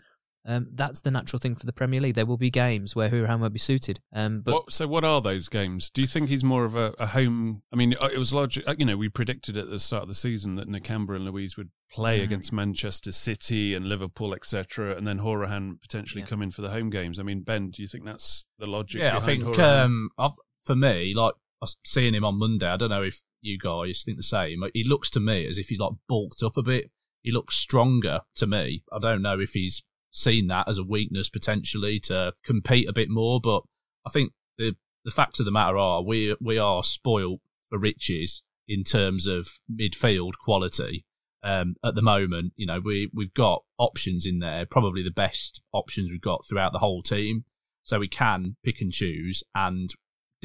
um, 0.48 0.68
that's 0.74 1.00
the 1.00 1.10
natural 1.10 1.40
thing 1.40 1.56
for 1.56 1.66
the 1.66 1.72
Premier 1.72 2.00
League. 2.00 2.14
There 2.14 2.24
will 2.26 2.36
be 2.36 2.50
games 2.50 2.94
where 2.94 3.10
Hourihane 3.10 3.40
won't 3.40 3.52
be 3.52 3.58
suited. 3.58 3.98
Um, 4.12 4.42
but 4.42 4.54
What, 4.54 4.72
so, 4.72 4.86
what 4.86 5.02
are 5.02 5.20
those 5.20 5.48
games? 5.48 5.90
Do 5.90 6.00
you 6.02 6.06
think 6.06 6.28
he's 6.28 6.44
more 6.44 6.64
of 6.64 6.76
a, 6.76 6.94
a 7.00 7.06
home? 7.06 7.62
I 7.72 7.76
mean, 7.76 7.94
uh, 8.00 8.10
it 8.12 8.18
was 8.18 8.32
logic. 8.32 8.64
You 8.78 8.84
know, 8.84 8.96
we 8.96 9.08
predicted 9.08 9.56
at 9.56 9.70
the 9.70 9.80
start 9.80 10.02
of 10.04 10.08
the 10.08 10.14
season 10.14 10.54
that 10.54 10.68
Nakamba 10.68 11.16
and 11.16 11.24
Luiz 11.24 11.56
would 11.56 11.70
play 11.90 12.20
Mm. 12.20 12.24
against 12.24 12.52
Manchester 12.52 13.10
City 13.10 13.74
and 13.74 13.88
Liverpool, 13.88 14.34
etc., 14.34 14.94
and 14.96 15.04
then 15.04 15.18
Hourihane 15.18 15.80
potentially 15.80 16.20
Yeah. 16.22 16.28
come 16.28 16.42
in 16.42 16.52
for 16.52 16.62
the 16.62 16.70
home 16.70 16.90
games. 16.90 17.18
I 17.18 17.24
mean, 17.24 17.40
Ben, 17.40 17.70
do 17.70 17.82
you 17.82 17.88
think 17.88 18.04
that's 18.04 18.46
the 18.60 18.68
logic? 18.68 19.00
Yeah, 19.00 19.16
I 19.16 19.20
think 19.20 19.44
um, 19.58 20.10
I've, 20.16 20.32
for 20.62 20.76
me, 20.76 21.12
like 21.12 21.34
I 21.34 21.38
was 21.66 21.76
seeing 21.84 22.14
him 22.14 22.24
on 22.24 22.38
Monday. 22.38 22.68
I 22.68 22.76
don't 22.76 22.90
know 22.90 23.02
if 23.02 23.22
you 23.40 23.58
guys 23.58 24.02
think 24.04 24.16
the 24.16 24.22
same. 24.22 24.62
He 24.74 24.84
looks 24.84 25.10
to 25.10 25.20
me 25.20 25.46
as 25.46 25.58
if 25.58 25.68
he's 25.68 25.80
like 25.80 25.92
bulked 26.08 26.42
up 26.42 26.56
a 26.56 26.62
bit. 26.62 26.90
He 27.22 27.32
looks 27.32 27.56
stronger 27.56 28.20
to 28.36 28.46
me. 28.46 28.84
I 28.92 28.98
don't 28.98 29.22
know 29.22 29.40
if 29.40 29.50
he's 29.50 29.82
seen 30.10 30.46
that 30.46 30.68
as 30.68 30.78
a 30.78 30.84
weakness 30.84 31.28
potentially 31.28 31.98
to 32.00 32.32
compete 32.44 32.88
a 32.88 32.92
bit 32.92 33.10
more, 33.10 33.40
but 33.40 33.62
I 34.06 34.10
think 34.10 34.32
the 34.58 34.76
the 35.04 35.10
facts 35.10 35.38
of 35.38 35.46
the 35.46 35.52
matter 35.52 35.76
are 35.76 36.02
we 36.02 36.36
we 36.40 36.58
are 36.58 36.82
spoiled 36.82 37.40
for 37.68 37.78
riches 37.78 38.42
in 38.68 38.84
terms 38.84 39.26
of 39.26 39.48
midfield 39.70 40.32
quality. 40.40 41.04
Um, 41.42 41.76
at 41.84 41.94
the 41.94 42.02
moment, 42.02 42.54
you 42.56 42.66
know, 42.66 42.80
we 42.80 43.10
we've 43.14 43.34
got 43.34 43.62
options 43.78 44.26
in 44.26 44.40
there, 44.40 44.66
probably 44.66 45.02
the 45.02 45.10
best 45.10 45.62
options 45.72 46.10
we've 46.10 46.20
got 46.20 46.44
throughout 46.46 46.72
the 46.72 46.80
whole 46.80 47.02
team. 47.02 47.44
So 47.82 48.00
we 48.00 48.08
can 48.08 48.56
pick 48.64 48.80
and 48.80 48.90
choose, 48.90 49.44
and 49.54 49.90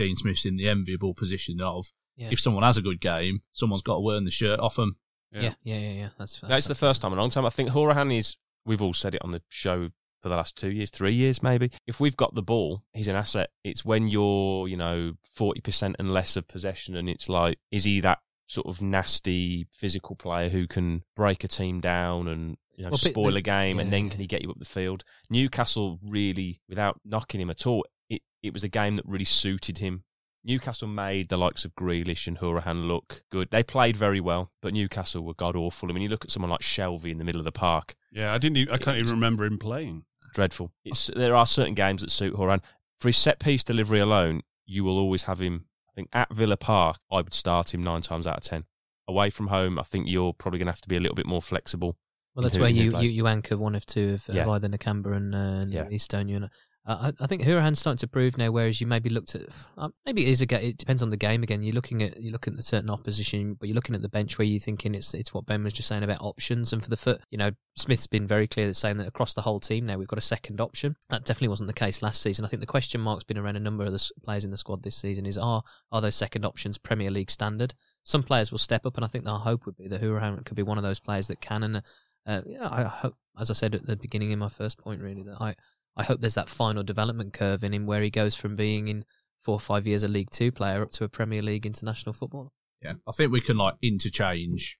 Dean 0.05 0.15
Smith's 0.15 0.45
in 0.45 0.55
the 0.57 0.67
enviable 0.67 1.13
position 1.13 1.61
of 1.61 1.91
Yeah. 2.17 2.29
if 2.31 2.39
someone 2.39 2.63
has 2.63 2.77
a 2.77 2.81
good 2.81 2.99
game, 2.99 3.41
someone's 3.51 3.81
got 3.83 3.97
to 3.99 4.11
earn 4.11 4.25
the 4.25 4.31
shirt 4.31 4.59
off 4.59 4.75
them. 4.75 4.97
yeah, 5.31 5.53
yeah, 5.63 5.77
yeah, 5.77 5.91
yeah. 5.91 6.09
That's, 6.17 6.39
That's 6.41 6.67
the 6.67 6.75
first 6.75 7.01
time 7.01 7.11
in 7.13 7.17
a 7.17 7.21
long 7.21 7.29
time. 7.29 7.45
I 7.45 7.49
think 7.49 7.69
Hourihane 7.69 8.17
is, 8.17 8.35
we've 8.65 8.81
all 8.81 8.93
said 8.93 9.15
it 9.15 9.21
on 9.23 9.31
the 9.31 9.41
show 9.49 9.89
for 10.19 10.29
the 10.29 10.35
last 10.35 10.55
two 10.57 10.71
years, 10.71 10.89
three 10.91 11.13
years 11.13 11.41
maybe. 11.41 11.71
If 11.87 11.99
we've 11.99 12.17
got 12.17 12.35
the 12.35 12.43
ball, 12.43 12.83
he's 12.93 13.07
an 13.07 13.15
asset. 13.15 13.49
It's 13.63 13.83
when 13.85 14.07
you're, 14.07 14.67
you 14.67 14.77
know, 14.77 15.13
40% 15.37 15.95
and 15.99 16.13
less 16.13 16.35
of 16.35 16.47
possession 16.47 16.95
and 16.95 17.07
it's 17.09 17.27
like, 17.29 17.57
is 17.71 17.85
he 17.85 18.01
that 18.01 18.19
sort 18.45 18.67
of 18.67 18.81
nasty 18.81 19.67
physical 19.71 20.15
player 20.15 20.49
who 20.49 20.67
can 20.67 21.03
break 21.15 21.43
a 21.43 21.47
team 21.47 21.79
down 21.79 22.27
and, 22.27 22.57
you 22.75 22.83
know, 22.83 22.89
Well, 22.91 22.97
spoil 22.97 23.31
the- 23.31 23.37
a 23.37 23.41
game 23.41 23.79
and 23.79 23.91
then 23.93 24.05
yeah. 24.05 24.11
can 24.11 24.19
he 24.19 24.27
get 24.27 24.41
you 24.43 24.51
up 24.51 24.59
the 24.59 24.65
field? 24.65 25.03
Newcastle 25.29 25.97
really, 26.03 26.59
without 26.67 26.99
knocking 27.05 27.39
him 27.41 27.49
at 27.49 27.65
all, 27.65 27.85
it, 28.15 28.21
it 28.43 28.53
was 28.53 28.63
a 28.63 28.67
game 28.69 28.95
that 28.97 29.05
really 29.07 29.25
suited 29.25 29.77
him. 29.79 30.03
Newcastle 30.43 30.87
made 30.87 31.29
the 31.29 31.37
likes 31.37 31.65
of 31.65 31.75
Grealish 31.75 32.27
and 32.27 32.39
Hourihane 32.39 32.87
look 32.87 33.23
good. 33.31 33.51
They 33.51 33.61
played 33.61 33.95
very 33.95 34.19
well, 34.19 34.51
but 34.61 34.73
Newcastle 34.73 35.23
were 35.23 35.35
god 35.35 35.55
awful. 35.55 35.89
I 35.89 35.93
mean, 35.93 36.01
you 36.03 36.09
look 36.09 36.25
at 36.25 36.31
someone 36.31 36.49
like 36.49 36.61
Shelvey 36.61 37.11
in 37.11 37.19
the 37.19 37.23
middle 37.23 37.39
of 37.41 37.45
the 37.45 37.51
park, 37.51 37.95
Yeah, 38.11 38.33
I 38.33 38.37
didn't. 38.39 38.57
Even, 38.57 38.73
I 38.73 38.77
can't 38.79 38.97
even 38.97 39.11
remember 39.11 39.45
him 39.45 39.59
playing. 39.59 40.03
dreadful. 40.33 40.71
It's, 40.83 41.07
there 41.15 41.35
are 41.35 41.45
certain 41.45 41.75
games 41.75 42.01
that 42.01 42.09
suit 42.11 42.35
Horan. 42.35 42.61
For 42.99 43.09
his 43.09 43.17
set 43.17 43.39
piece 43.39 43.63
delivery 43.63 43.99
alone, 43.99 44.41
you 44.65 44.83
will 44.83 44.97
always 44.97 45.23
have 45.23 45.39
him. 45.39 45.65
I 45.89 45.93
think 45.93 46.09
at 46.13 46.33
Villa 46.33 46.57
Park, 46.57 46.97
I 47.11 47.17
would 47.17 47.33
start 47.33 47.73
him 47.73 47.83
nine 47.83 48.01
times 48.01 48.25
out 48.25 48.37
of 48.37 48.43
ten. 48.43 48.65
Away 49.07 49.29
from 49.29 49.47
home, 49.47 49.77
I 49.77 49.83
think 49.83 50.07
you're 50.07 50.33
probably 50.33 50.57
going 50.59 50.67
to 50.67 50.71
have 50.71 50.81
to 50.81 50.89
be 50.89 50.95
a 50.95 50.99
little 50.99 51.15
bit 51.15 51.25
more 51.27 51.41
flexible. 51.41 51.97
Well, 52.33 52.43
that's 52.43 52.57
where 52.57 52.69
you, 52.69 52.97
you, 52.99 53.09
you 53.09 53.27
anchor 53.27 53.57
one 53.57 53.75
of 53.75 53.85
two 53.85 54.13
of, 54.13 54.33
Yeah. 54.33 54.43
of 54.43 54.49
either 54.49 54.69
Nakamba 54.69 55.15
and, 55.17 55.35
uh, 55.35 55.37
and 55.37 55.71
Yeah. 55.73 55.85
Estonia. 55.85 56.49
Uh, 56.83 57.11
I, 57.19 57.23
I 57.23 57.27
think 57.27 57.43
Hourihane's 57.43 57.79
starting 57.79 57.99
to 57.99 58.07
prove 58.07 58.37
now. 58.37 58.49
Whereas 58.49 58.81
you 58.81 58.87
maybe 58.87 59.09
looked 59.09 59.35
at 59.35 59.43
uh, 59.77 59.89
maybe 60.05 60.25
it 60.25 60.29
is 60.29 60.41
a 60.41 60.67
it 60.67 60.77
depends 60.77 61.03
on 61.03 61.11
the 61.11 61.17
game 61.17 61.43
again. 61.43 61.61
You're 61.61 61.75
looking 61.75 62.01
at 62.01 62.21
you're 62.21 62.31
looking 62.31 62.53
at 62.53 62.57
the 62.57 62.63
certain 62.63 62.89
opposition, 62.89 63.53
but 63.53 63.69
you're 63.69 63.75
looking 63.75 63.93
at 63.93 64.01
the 64.01 64.09
bench 64.09 64.37
where 64.37 64.45
you're 64.45 64.59
thinking 64.59 64.95
it's 64.95 65.13
it's 65.13 65.33
what 65.33 65.45
Ben 65.45 65.63
was 65.63 65.73
just 65.73 65.87
saying 65.87 66.03
about 66.03 66.21
options. 66.21 66.73
And 66.73 66.81
for 66.81 66.89
the 66.89 66.97
foot, 66.97 67.21
you 67.29 67.37
know, 67.37 67.51
Smith's 67.75 68.07
been 68.07 68.25
very 68.25 68.47
clear 68.47 68.67
that 68.67 68.73
saying 68.73 68.97
that 68.97 69.07
across 69.07 69.35
the 69.35 69.41
whole 69.41 69.59
team 69.59 69.85
now 69.85 69.97
we've 69.97 70.07
got 70.07 70.17
a 70.17 70.21
second 70.21 70.59
option. 70.59 70.95
That 71.09 71.23
definitely 71.25 71.49
wasn't 71.49 71.67
the 71.67 71.73
case 71.73 72.01
last 72.01 72.21
season. 72.21 72.45
I 72.45 72.47
think 72.47 72.61
the 72.61 72.67
question 72.67 72.99
mark's 72.99 73.23
been 73.23 73.37
around 73.37 73.57
a 73.57 73.61
number 73.61 73.83
of 73.83 73.93
the 73.93 74.11
players 74.23 74.43
in 74.43 74.51
the 74.51 74.57
squad 74.57 74.81
this 74.81 74.95
season 74.95 75.27
is 75.27 75.37
are 75.37 75.61
are 75.91 76.01
those 76.01 76.15
second 76.15 76.45
options 76.45 76.79
Premier 76.79 77.11
League 77.11 77.31
standard? 77.31 77.75
Some 78.03 78.23
players 78.23 78.51
will 78.51 78.57
step 78.57 78.87
up, 78.87 78.95
and 78.95 79.05
I 79.05 79.07
think 79.07 79.27
our 79.27 79.39
hope 79.39 79.67
would 79.67 79.77
be 79.77 79.87
that 79.87 80.01
Hourihane 80.01 80.45
could 80.45 80.55
be 80.55 80.63
one 80.63 80.79
of 80.79 80.83
those 80.83 80.99
players 80.99 81.27
that 81.27 81.41
can. 81.41 81.63
And 81.63 81.83
uh, 82.25 82.41
yeah, 82.47 82.67
I 82.67 82.83
hope, 82.85 83.15
as 83.39 83.51
I 83.51 83.53
said 83.53 83.75
at 83.75 83.85
the 83.85 83.95
beginning 83.95 84.31
in 84.31 84.39
my 84.39 84.49
first 84.49 84.79
point, 84.79 85.01
really 85.01 85.21
that 85.23 85.39
I 85.39 85.55
I 85.95 86.03
hope 86.03 86.21
there's 86.21 86.35
that 86.35 86.49
final 86.49 86.83
development 86.83 87.33
curve 87.33 87.63
in 87.63 87.73
him 87.73 87.85
where 87.85 88.01
he 88.01 88.09
goes 88.09 88.35
from 88.35 88.55
being 88.55 88.87
in 88.87 89.05
four 89.41 89.55
or 89.55 89.59
five 89.59 89.85
years 89.87 90.03
a 90.03 90.07
League 90.07 90.29
Two 90.31 90.51
player 90.51 90.81
up 90.81 90.91
to 90.91 91.03
a 91.03 91.09
Premier 91.09 91.41
League 91.41 91.65
international 91.65 92.13
footballer. 92.13 92.49
Yeah, 92.81 92.93
I 93.07 93.11
think 93.11 93.31
we 93.31 93.41
can 93.41 93.57
like 93.57 93.75
interchange 93.81 94.77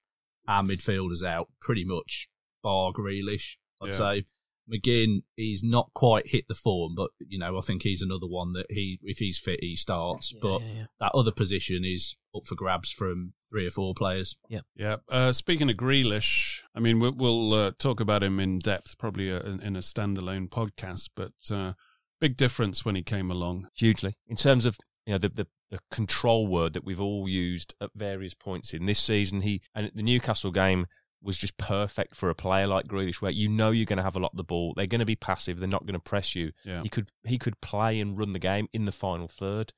our 0.48 0.64
midfielders 0.64 1.24
out 1.24 1.50
pretty 1.60 1.84
much, 1.86 2.28
bar 2.64 2.92
Grealish. 2.94 3.58
I'd 3.82 3.88
Yeah. 3.88 3.92
say 3.92 4.26
McGinn, 4.72 5.24
he's 5.36 5.64
not 5.64 5.90
quite 5.94 6.28
hit 6.28 6.46
the 6.48 6.56
form, 6.56 6.94
but 6.96 7.12
you 7.20 7.40
know 7.40 7.58
I 7.58 7.62
think 7.62 7.84
he's 7.84 8.02
another 8.02 8.28
one 8.28 8.54
that 8.54 8.68
he, 8.70 9.00
if 9.04 9.18
he's 9.18 9.40
fit, 9.40 9.60
he 9.62 9.76
starts. 9.76 10.34
Yeah, 10.34 10.40
but 10.42 10.62
yeah, 10.62 10.74
yeah. 10.74 10.86
that 11.00 11.12
other 11.14 11.32
position 11.32 11.84
is 11.86 12.18
up 12.36 12.46
for 12.46 12.56
grabs 12.56 12.92
from 12.92 13.34
three 13.50 13.68
or 13.68 13.72
four 13.72 13.94
players. 13.94 14.38
Yeah. 14.50 14.62
Yeah. 14.76 14.98
Uh, 15.10 15.34
speaking 15.34 15.70
of 15.70 15.76
Grealish, 15.76 16.62
I 16.74 16.80
mean, 16.80 17.00
we'll, 17.00 17.14
we'll 17.14 17.54
uh, 17.54 17.72
talk 17.78 18.00
about 18.00 18.24
him 18.24 18.40
in 18.40 18.60
depth 18.60 18.98
probably 18.98 19.32
uh, 19.32 19.42
in, 19.42 19.62
in 19.62 19.76
a 19.76 19.80
standalone 19.80 20.50
podcast, 20.50 21.10
but 21.16 21.34
uh, 21.52 21.74
big 22.20 22.38
difference 22.38 22.86
when 22.86 22.96
he 22.96 23.04
came 23.04 23.30
along. 23.30 23.68
hugely 23.76 24.16
in 24.28 24.36
terms 24.36 24.66
of 24.66 24.78
you 25.06 25.14
know 25.14 25.18
the, 25.18 25.30
the 25.30 25.48
the 25.72 25.80
control 25.90 26.48
word 26.48 26.74
that 26.74 26.84
we've 26.84 27.00
all 27.00 27.28
used 27.30 27.74
at 27.80 27.90
various 27.96 28.34
points 28.34 28.74
in 28.74 28.86
this 28.86 29.00
season. 29.00 29.42
He 29.42 29.62
and 29.74 29.90
the 29.96 30.04
Newcastle 30.04 30.52
game 30.52 30.86
was 31.22 31.38
just 31.38 31.58
perfect 31.58 32.16
for 32.16 32.30
a 32.30 32.36
player 32.36 32.68
like 32.68 32.88
Grealish, 32.88 33.22
where 33.22 33.32
you 33.32 33.48
know 33.48 33.72
you're 33.72 33.86
going 33.86 33.98
to 33.98 34.04
have 34.04 34.16
a 34.16 34.20
lot 34.20 34.32
of 34.32 34.38
the 34.38 34.44
ball. 34.44 34.74
They're 34.76 34.88
going 34.88 35.00
to 35.00 35.06
be 35.06 35.16
passive. 35.16 35.60
They're 35.60 35.68
not 35.70 35.86
going 35.86 35.94
to 35.94 36.00
press 36.00 36.36
you. 36.36 36.52
Yeah. 36.66 36.82
He 36.82 36.90
could 36.90 37.12
he 37.24 37.38
could 37.38 37.60
play 37.62 38.00
and 38.00 38.18
run 38.18 38.34
the 38.34 38.40
game 38.40 38.68
in 38.74 38.86
the 38.86 38.92
final 38.92 39.28
third. 39.28 39.74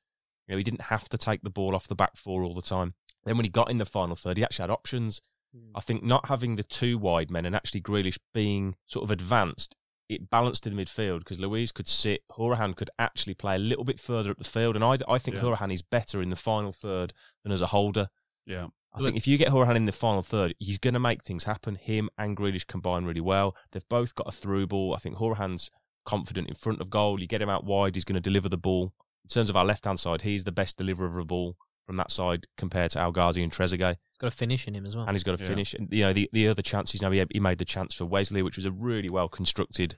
You 0.46 0.52
know, 0.54 0.58
he 0.58 0.64
didn't 0.64 0.82
have 0.82 1.08
to 1.10 1.18
take 1.18 1.42
the 1.42 1.50
ball 1.50 1.74
off 1.74 1.88
the 1.88 1.94
back 1.94 2.16
four 2.16 2.42
all 2.42 2.54
the 2.54 2.62
time. 2.62 2.94
Then 3.24 3.36
when 3.36 3.44
he 3.44 3.50
got 3.50 3.70
in 3.70 3.78
the 3.78 3.86
final 3.86 4.16
third, 4.16 4.36
he 4.36 4.44
actually 4.44 4.64
had 4.64 4.70
options. 4.70 5.20
Hmm. 5.54 5.70
I 5.74 5.80
think 5.80 6.02
not 6.02 6.28
having 6.28 6.56
the 6.56 6.62
two 6.62 6.98
wide 6.98 7.30
men 7.30 7.46
and 7.46 7.54
actually 7.56 7.80
Grealish 7.80 8.18
being 8.34 8.76
sort 8.86 9.04
of 9.04 9.10
advanced, 9.10 9.74
it 10.08 10.28
balanced 10.28 10.66
in 10.66 10.76
the 10.76 10.84
midfield 10.84 11.20
because 11.20 11.40
Luiz 11.40 11.72
could 11.72 11.88
sit, 11.88 12.22
Hourihane 12.32 12.76
could 12.76 12.90
actually 12.98 13.32
play 13.34 13.54
a 13.56 13.58
little 13.58 13.84
bit 13.84 13.98
further 13.98 14.30
up 14.30 14.38
the 14.38 14.44
field, 14.44 14.76
and 14.76 14.84
I, 14.84 14.98
I 15.08 15.16
think 15.18 15.36
Yeah. 15.36 15.42
Hourihane 15.42 15.72
is 15.72 15.80
better 15.82 16.20
in 16.20 16.28
the 16.28 16.36
final 16.36 16.72
third 16.72 17.14
than 17.42 17.52
as 17.52 17.62
a 17.62 17.68
holder. 17.68 18.08
Yeah. 18.46 18.66
I 18.94 19.00
think 19.00 19.16
if 19.16 19.26
you 19.26 19.36
get 19.36 19.48
Hourihane 19.48 19.76
in 19.76 19.84
the 19.86 19.92
final 19.92 20.22
third, 20.22 20.54
he's 20.60 20.78
going 20.78 20.94
to 20.94 21.00
make 21.00 21.22
things 21.24 21.44
happen. 21.44 21.74
Him 21.74 22.08
and 22.16 22.36
Grealish 22.36 22.66
combine 22.66 23.04
really 23.04 23.20
well. 23.20 23.56
They've 23.72 23.88
both 23.88 24.14
got 24.14 24.28
a 24.28 24.32
through 24.32 24.68
ball. 24.68 24.94
I 24.94 24.98
think 24.98 25.16
Hourihane's 25.16 25.70
confident 26.04 26.48
in 26.48 26.54
front 26.54 26.80
of 26.80 26.90
goal. 26.90 27.20
You 27.20 27.26
get 27.26 27.42
him 27.42 27.48
out 27.48 27.64
wide, 27.64 27.96
he's 27.96 28.04
going 28.04 28.14
to 28.14 28.20
deliver 28.20 28.48
the 28.48 28.56
ball. 28.56 28.92
In 29.24 29.28
terms 29.30 29.50
of 29.50 29.56
our 29.56 29.64
left 29.64 29.84
hand 29.86 29.98
side, 29.98 30.22
he's 30.22 30.44
the 30.44 30.52
best 30.52 30.76
deliverer 30.76 31.06
of 31.08 31.16
a 31.16 31.24
ball 31.24 31.56
from 31.86 31.96
that 31.96 32.10
side 32.10 32.46
compared 32.56 32.90
to 32.92 33.00
El 33.00 33.12
Ghazi 33.12 33.42
and 33.42 33.52
Trezeguet 33.52 33.96
He's 34.10 34.18
got 34.18 34.28
a 34.28 34.30
finish 34.30 34.68
in 34.68 34.74
him 34.74 34.86
as 34.86 34.94
well. 34.96 35.06
and 35.06 35.14
he's 35.14 35.24
got 35.24 35.38
a 35.38 35.42
Yeah. 35.42 35.48
finish. 35.48 35.74
And 35.74 35.88
you 35.90 36.02
know, 36.04 36.12
the, 36.12 36.30
the 36.32 36.48
other 36.48 36.62
chances 36.62 37.02
now 37.02 37.10
he, 37.10 37.24
he 37.32 37.40
made 37.40 37.58
the 37.58 37.64
chance 37.64 37.94
for 37.94 38.04
Wesley, 38.06 38.42
which 38.42 38.56
was 38.56 38.64
a 38.66 38.70
really 38.72 39.08
well 39.10 39.28
constructed 39.28 39.96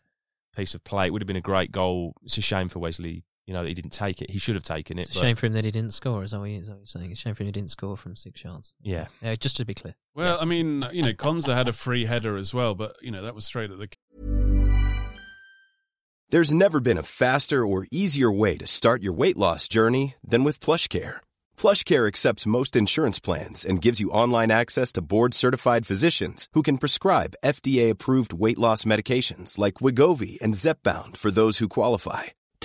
piece 0.56 0.74
of 0.74 0.82
play. 0.84 1.06
It 1.06 1.12
would 1.12 1.22
have 1.22 1.26
been 1.26 1.36
a 1.36 1.40
great 1.42 1.70
goal. 1.70 2.14
It's 2.22 2.38
a 2.38 2.40
shame 2.40 2.68
for 2.68 2.78
Wesley, 2.78 3.24
you 3.46 3.54
know, 3.54 3.62
that 3.62 3.68
he 3.68 3.74
didn't 3.74 3.92
take 3.92 4.20
it. 4.20 4.30
He 4.30 4.38
should 4.38 4.56
have 4.56 4.64
taken 4.64 4.98
it. 4.98 5.02
it's 5.02 5.16
a 5.16 5.20
shame 5.20 5.36
for 5.36 5.46
him 5.46 5.52
that 5.52 5.64
he 5.64 5.70
didn't 5.70 5.92
score. 5.92 6.24
Is 6.24 6.32
that 6.32 6.40
what, 6.40 6.50
you, 6.50 6.58
is 6.58 6.66
that 6.66 6.74
what 6.74 6.80
you're 6.80 6.86
saying? 6.86 7.12
It's 7.12 7.20
a 7.20 7.22
shame 7.22 7.34
for 7.34 7.44
him 7.44 7.46
he 7.46 7.52
didn't 7.52 7.70
score 7.70 7.96
from 7.96 8.16
six 8.16 8.42
yards. 8.42 8.74
Yeah. 8.82 9.06
Yeah, 9.22 9.36
just 9.36 9.56
to 9.58 9.64
be 9.64 9.74
clear. 9.74 9.94
Well, 10.14 10.38
I 10.40 10.44
mean, 10.44 10.84
you 10.92 11.02
know, 11.02 11.12
Konsa 11.12 11.54
had 11.54 11.68
a 11.68 11.72
free 11.72 12.06
header 12.06 12.36
as 12.36 12.52
well, 12.52 12.74
but, 12.74 12.96
you 13.00 13.12
know, 13.12 13.22
that 13.22 13.34
was 13.34 13.44
straight 13.44 13.70
at 13.70 13.78
the 13.78 13.88
There's 16.30 16.52
never 16.52 16.80
been 16.80 16.98
a 16.98 17.04
faster 17.04 17.64
or 17.64 17.86
easier 17.92 18.32
way 18.32 18.56
to 18.56 18.66
start 18.66 19.00
your 19.00 19.12
weight 19.12 19.36
loss 19.36 19.68
journey 19.68 20.16
than 20.24 20.42
with 20.42 20.60
plush 20.60 20.88
PlushCare. 20.88 21.18
PlushCare 21.56 22.08
accepts 22.08 22.46
most 22.46 22.74
insurance 22.74 23.20
plans 23.20 23.64
and 23.64 23.80
gives 23.80 24.00
you 24.00 24.10
online 24.10 24.50
access 24.50 24.90
to 24.92 25.02
board-certified 25.02 25.86
physicians 25.86 26.48
who 26.52 26.62
can 26.62 26.78
prescribe 26.78 27.36
FDA-approved 27.44 28.32
weight 28.32 28.58
loss 28.58 28.82
medications 28.82 29.56
like 29.56 29.74
Wegovy 29.74 30.40
and 30.42 30.54
Zepbound 30.54 31.16
for 31.16 31.30
those 31.30 31.58
who 31.58 31.68
qualify. 31.68 32.24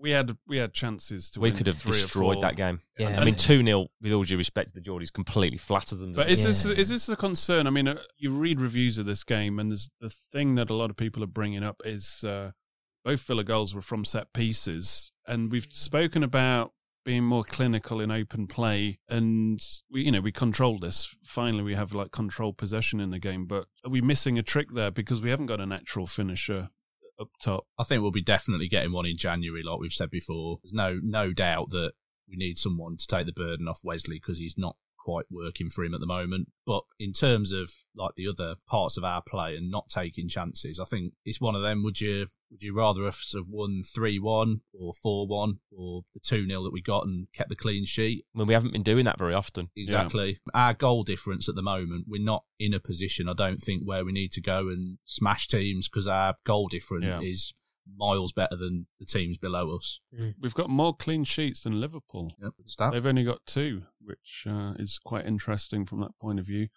we 0.00 0.10
had 0.10 0.36
we 0.46 0.58
had 0.58 0.72
chances 0.72 1.30
to 1.30 1.40
We 1.40 1.50
win 1.50 1.56
could 1.58 1.66
have 1.66 1.78
three 1.78 2.00
destroyed 2.00 2.42
that 2.42 2.56
game. 2.56 2.80
Yeah. 2.98 3.20
I 3.20 3.24
mean, 3.24 3.34
2 3.34 3.64
0, 3.64 3.86
with 4.00 4.12
all 4.12 4.22
due 4.24 4.36
respect 4.36 4.68
to 4.68 4.74
the 4.74 4.80
Geordies, 4.80 5.12
completely 5.12 5.58
flattered 5.58 5.96
them. 5.98 6.12
But 6.12 6.30
is 6.30 6.42
Yeah. 6.42 6.48
this 6.48 6.64
is 6.64 6.88
this 6.88 7.08
a 7.08 7.16
concern? 7.16 7.66
I 7.66 7.70
mean, 7.70 7.88
uh, 7.88 8.02
you 8.16 8.30
read 8.30 8.60
reviews 8.60 8.98
of 8.98 9.06
this 9.06 9.24
game, 9.24 9.58
and 9.58 9.70
there's 9.70 9.90
the 10.00 10.10
thing 10.10 10.54
that 10.56 10.70
a 10.70 10.74
lot 10.74 10.90
of 10.90 10.96
people 10.96 11.22
are 11.22 11.28
bringing 11.28 11.62
up 11.64 11.82
is 11.84 12.24
uh, 12.24 12.52
both 13.04 13.26
Villa 13.26 13.44
goals 13.44 13.74
were 13.74 13.82
from 13.82 14.04
set 14.04 14.32
pieces, 14.32 15.12
and 15.26 15.50
we've 15.50 15.66
spoken 15.70 16.22
about 16.22 16.72
being 17.04 17.24
more 17.24 17.44
clinical 17.44 18.00
in 18.00 18.10
open 18.10 18.46
play, 18.46 18.98
and 19.08 19.60
we 19.90 20.02
you 20.02 20.12
know 20.12 20.20
we 20.20 20.32
control 20.32 20.78
this. 20.78 21.16
Finally, 21.24 21.62
we 21.62 21.74
have 21.74 21.92
like 21.94 22.10
control 22.12 22.52
possession 22.52 23.00
in 23.00 23.10
the 23.10 23.18
game, 23.18 23.46
but 23.46 23.66
are 23.84 23.90
we 23.90 24.00
missing 24.00 24.38
a 24.38 24.42
trick 24.42 24.68
there 24.74 24.90
because 24.90 25.22
we 25.22 25.30
haven't 25.30 25.46
got 25.46 25.60
a 25.60 25.66
natural 25.66 26.06
finisher 26.06 26.68
up 27.20 27.30
top? 27.40 27.66
I 27.78 27.84
think 27.84 28.02
we'll 28.02 28.10
be 28.10 28.22
definitely 28.22 28.68
getting 28.68 28.92
one 28.92 29.06
in 29.06 29.16
January, 29.16 29.62
like 29.62 29.80
we've 29.80 29.92
said 29.92 30.10
before. 30.10 30.58
There's 30.62 30.72
no 30.72 31.00
no 31.02 31.32
doubt 31.32 31.70
that 31.70 31.92
we 32.28 32.36
need 32.36 32.58
someone 32.58 32.96
to 32.96 33.06
take 33.06 33.26
the 33.26 33.32
burden 33.32 33.68
off 33.68 33.80
Wesley 33.82 34.16
because 34.16 34.38
he's 34.38 34.58
not 34.58 34.76
quite 34.98 35.26
working 35.30 35.70
for 35.70 35.84
him 35.84 35.94
at 35.94 36.00
the 36.00 36.06
moment. 36.06 36.48
But 36.66 36.82
in 36.98 37.12
terms 37.12 37.52
of 37.52 37.70
like 37.96 38.14
the 38.16 38.28
other 38.28 38.56
parts 38.66 38.96
of 38.96 39.04
our 39.04 39.22
play 39.22 39.56
and 39.56 39.70
not 39.70 39.88
taking 39.88 40.28
chances, 40.28 40.78
I 40.78 40.84
think 40.84 41.14
it's 41.24 41.40
one 41.40 41.54
of 41.54 41.62
them. 41.62 41.82
Would 41.82 42.00
you 42.00 42.26
would 42.50 42.62
you 42.62 42.74
rather 42.74 43.04
us 43.06 43.32
have 43.34 43.46
won 43.48 43.82
three 43.84 44.18
one 44.18 44.60
or 44.72 44.92
four 44.94 45.26
one 45.26 45.58
or 45.70 46.02
the 46.14 46.20
two 46.20 46.46
0 46.46 46.62
that 46.64 46.72
we 46.72 46.80
got 46.80 47.04
and 47.06 47.26
kept 47.32 47.48
the 47.50 47.56
clean 47.56 47.84
sheet? 47.84 48.24
I 48.34 48.38
mean, 48.38 48.46
we 48.48 48.54
haven't 48.54 48.72
been 48.72 48.82
doing 48.82 49.04
that 49.04 49.18
very 49.18 49.34
often. 49.34 49.68
Exactly. 49.76 50.38
Our 50.54 50.74
goal 50.74 51.02
difference 51.02 51.48
at 51.48 51.54
the 51.54 51.62
moment, 51.62 52.06
we're 52.08 52.22
not 52.22 52.44
in 52.58 52.72
a 52.74 52.80
position, 52.80 53.28
I 53.28 53.34
don't 53.34 53.60
think, 53.60 53.82
where 53.84 54.04
we 54.04 54.12
need 54.12 54.32
to 54.32 54.40
go 54.40 54.68
and 54.68 54.98
smash 55.04 55.46
teams 55.46 55.88
because 55.88 56.06
our 56.06 56.34
goal 56.44 56.68
difference 56.68 57.04
Yeah. 57.04 57.20
is 57.20 57.52
miles 57.96 58.32
better 58.32 58.54
than 58.56 58.86
the 59.00 59.06
teams 59.06 59.38
below 59.38 59.74
us. 59.74 60.00
We've 60.40 60.54
got 60.54 60.68
more 60.68 60.94
clean 60.94 61.24
sheets 61.24 61.62
than 61.62 61.80
Liverpool. 61.80 62.32
Yep. 62.40 62.92
They've 62.92 63.06
only 63.06 63.24
got 63.24 63.46
two, 63.46 63.82
which 64.00 64.46
uh, 64.48 64.74
is 64.78 64.98
quite 65.02 65.24
interesting 65.26 65.86
from 65.86 66.00
that 66.00 66.18
point 66.20 66.38
of 66.38 66.46
view. 66.46 66.68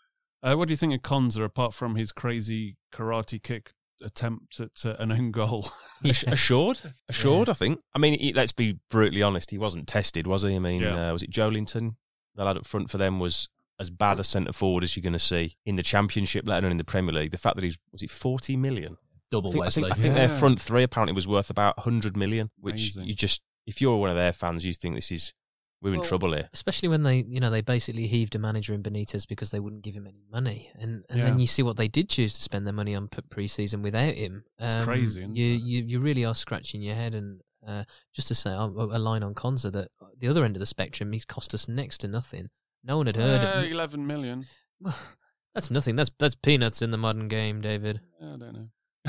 Uh, 0.44 0.56
what 0.56 0.68
do 0.68 0.72
you 0.72 0.78
think 0.78 0.94
of 0.94 1.02
Konsa, 1.02 1.44
apart 1.44 1.74
from 1.74 1.96
his 1.96 2.12
crazy 2.12 2.78
karate 2.94 3.42
kick 3.44 3.74
attempt 4.04 4.60
at 4.60 4.86
uh, 4.86 4.96
an 5.00 5.12
own 5.12 5.32
goal? 5.32 5.70
Ass- 6.06 6.24
Assured, 6.28 6.80
assured. 7.10 7.50
I 7.50 7.54
think. 7.54 7.80
I 7.96 8.00
mean, 8.00 8.20
he, 8.20 8.34
let's 8.34 8.52
be 8.52 8.80
brutally 8.90 9.22
honest. 9.24 9.52
He 9.52 9.58
wasn't 9.58 9.88
tested, 9.88 10.28
was 10.28 10.44
he? 10.44 10.56
I 10.56 10.60
mean, 10.60 10.82
Yeah. 10.82 11.10
uh, 11.10 11.14
was 11.14 11.24
it 11.24 11.32
Joelinton? 11.32 11.96
The 12.36 12.44
lad 12.46 12.58
up 12.58 12.66
front 12.66 12.90
for 12.90 12.98
them 12.98 13.20
was 13.20 13.50
as 13.80 13.90
bad 13.90 14.20
a 14.20 14.24
centre 14.24 14.54
forward 14.54 14.84
as 14.84 14.96
you're 14.96 15.02
going 15.02 15.14
to 15.14 15.20
see 15.20 15.56
in 15.66 15.76
the 15.76 15.84
Championship, 15.84 16.48
let 16.48 16.60
alone 16.64 16.72
in 16.72 16.78
the 16.78 16.84
Premier 16.84 17.14
League. 17.14 17.32
The 17.32 17.38
fact 17.38 17.56
that 17.56 17.64
he's 17.64 17.78
was 17.92 18.02
it 18.04 18.12
forty 18.12 18.56
million? 18.56 18.98
Double 19.30 19.50
I 19.50 19.52
think, 19.52 19.62
I 19.64 19.66
Wesley. 19.66 19.84
think, 19.84 19.92
I 19.94 19.96
think 20.02 20.16
their 20.16 20.30
front 20.30 20.62
three 20.62 20.84
apparently 20.84 21.14
was 21.14 21.28
worth 21.28 21.50
about 21.50 21.80
hundred 21.80 22.16
million. 22.18 22.52
Which 22.60 22.76
Amazing. 22.96 23.06
you 23.06 23.14
just, 23.14 23.42
if 23.66 23.82
you're 23.82 23.98
one 23.98 24.10
of 24.10 24.16
their 24.16 24.34
fans, 24.34 24.66
you 24.66 24.74
think 24.74 24.96
this 24.96 25.12
is 25.12 25.34
we're 25.82 25.96
in 25.96 26.04
trouble 26.04 26.34
here. 26.34 26.50
Especially 26.54 26.88
when 26.90 27.04
they, 27.04 27.18
you 27.28 27.40
know, 27.40 27.50
they 27.50 27.62
basically 27.62 28.08
heaved 28.08 28.36
a 28.36 28.40
manager 28.40 28.74
in 28.74 28.84
Benitez 28.84 29.28
because 29.28 29.52
they 29.52 29.60
wouldn't 29.60 29.82
give 29.84 29.96
him 29.96 30.06
any 30.08 30.24
money, 30.32 30.70
and 30.80 31.04
and 31.10 31.20
then 31.22 31.40
you 31.40 31.48
see 31.48 31.64
what 31.64 31.78
they 31.78 31.88
did 31.88 32.10
choose 32.10 32.34
to 32.36 32.42
spend 32.42 32.66
their 32.66 32.74
money 32.74 32.94
on 32.96 33.08
pre-season 33.30 33.82
without 33.82 34.14
him. 34.16 34.44
Um, 34.60 34.78
It's 34.78 34.86
crazy, 34.86 35.22
isn't 35.22 35.36
you, 35.36 35.54
it? 35.56 35.62
you 35.62 35.84
you 35.84 36.00
really 36.00 36.24
are 36.26 36.36
scratching 36.36 36.82
your 36.82 36.96
head, 36.96 37.16
and 37.16 37.42
uh, 37.68 37.84
just 38.14 38.28
to 38.30 38.36
say 38.36 38.52
a, 38.52 38.64
a 38.64 39.00
line 39.00 39.24
on 39.24 39.34
Konsa 39.34 39.72
that 39.72 39.90
the 40.20 40.28
other 40.28 40.44
end 40.46 40.56
of 40.56 40.60
the 40.60 40.66
spectrum, 40.66 41.12
he's 41.12 41.26
cost 41.26 41.54
us 41.54 41.68
next 41.68 42.00
to 42.00 42.08
nothing. 42.08 42.50
No 42.84 42.98
one 42.98 43.08
had 43.08 43.16
heard. 43.16 43.42
Uh, 43.42 43.60
of 43.66 43.72
Eleven 43.72 44.06
million. 44.08 44.46
That's 45.54 45.70
nothing. 45.70 45.96
That's 45.98 46.10
that's 46.18 46.36
peanuts 46.36 46.82
in 46.82 46.92
the 46.92 46.98
modern 46.98 47.28
game, 47.28 47.60
David. 47.60 48.00
I 48.22 48.26
don't 48.38 48.54
know. 48.54 48.68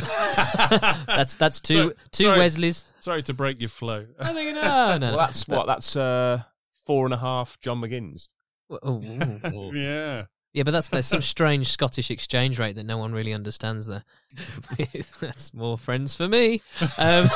that's 1.07 1.37
that's 1.37 1.61
two 1.69 1.75
So- 1.91 1.95
two 2.11 2.25
sorry- 2.25 2.39
Wesleys. 2.39 2.85
Sorry 2.99 3.23
to 3.25 3.35
break 3.35 3.61
your 3.61 3.69
flow. 3.69 4.07
I 4.19 4.33
think 4.33 4.55
no, 4.57 4.99
no. 4.99 5.09
Well, 5.11 5.17
that's 5.19 5.47
what. 5.47 5.67
That's 5.67 5.95
uh, 5.97 6.43
four 6.87 7.05
and 7.05 7.15
a 7.15 7.19
half 7.19 7.59
John 7.61 7.81
McGinn's. 7.81 8.29
Oh, 8.83 9.73
yeah. 9.75 10.25
Yeah, 10.55 10.65
but 10.65 10.73
that's 10.73 10.91
there's 10.91 11.07
some 11.07 11.23
strange 11.23 11.69
Scottish 11.69 12.11
exchange 12.11 12.59
rate 12.59 12.77
that 12.77 12.85
no 12.85 12.99
one 12.99 13.13
really 13.13 13.33
understands 13.33 13.87
there. 13.87 14.05
that's 15.21 15.55
more 15.55 15.79
friends 15.79 16.15
for 16.15 16.29
me. 16.29 16.61
Um, 16.99 17.31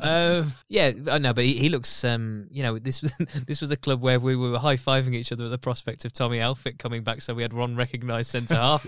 um, 0.00 0.52
yeah, 0.68 0.92
I 1.10 1.18
know, 1.18 1.32
but 1.32 1.44
he, 1.44 1.54
he 1.54 1.68
looks. 1.70 2.04
Um, 2.04 2.46
you 2.50 2.62
know, 2.62 2.78
this 2.78 3.00
was 3.00 3.12
this 3.46 3.62
was 3.62 3.70
a 3.70 3.76
club 3.76 4.02
where 4.02 4.20
we 4.20 4.36
were 4.36 4.58
high 4.58 4.76
fiving 4.76 5.14
each 5.14 5.32
other 5.32 5.46
at 5.46 5.50
the 5.50 5.58
prospect 5.58 6.04
of 6.04 6.12
Tommy 6.12 6.38
Elphick 6.38 6.78
coming 6.78 7.02
back, 7.04 7.22
so 7.22 7.32
we 7.32 7.42
had 7.42 7.54
one 7.54 7.74
recognised 7.74 8.30
centre 8.30 8.54
half 8.54 8.86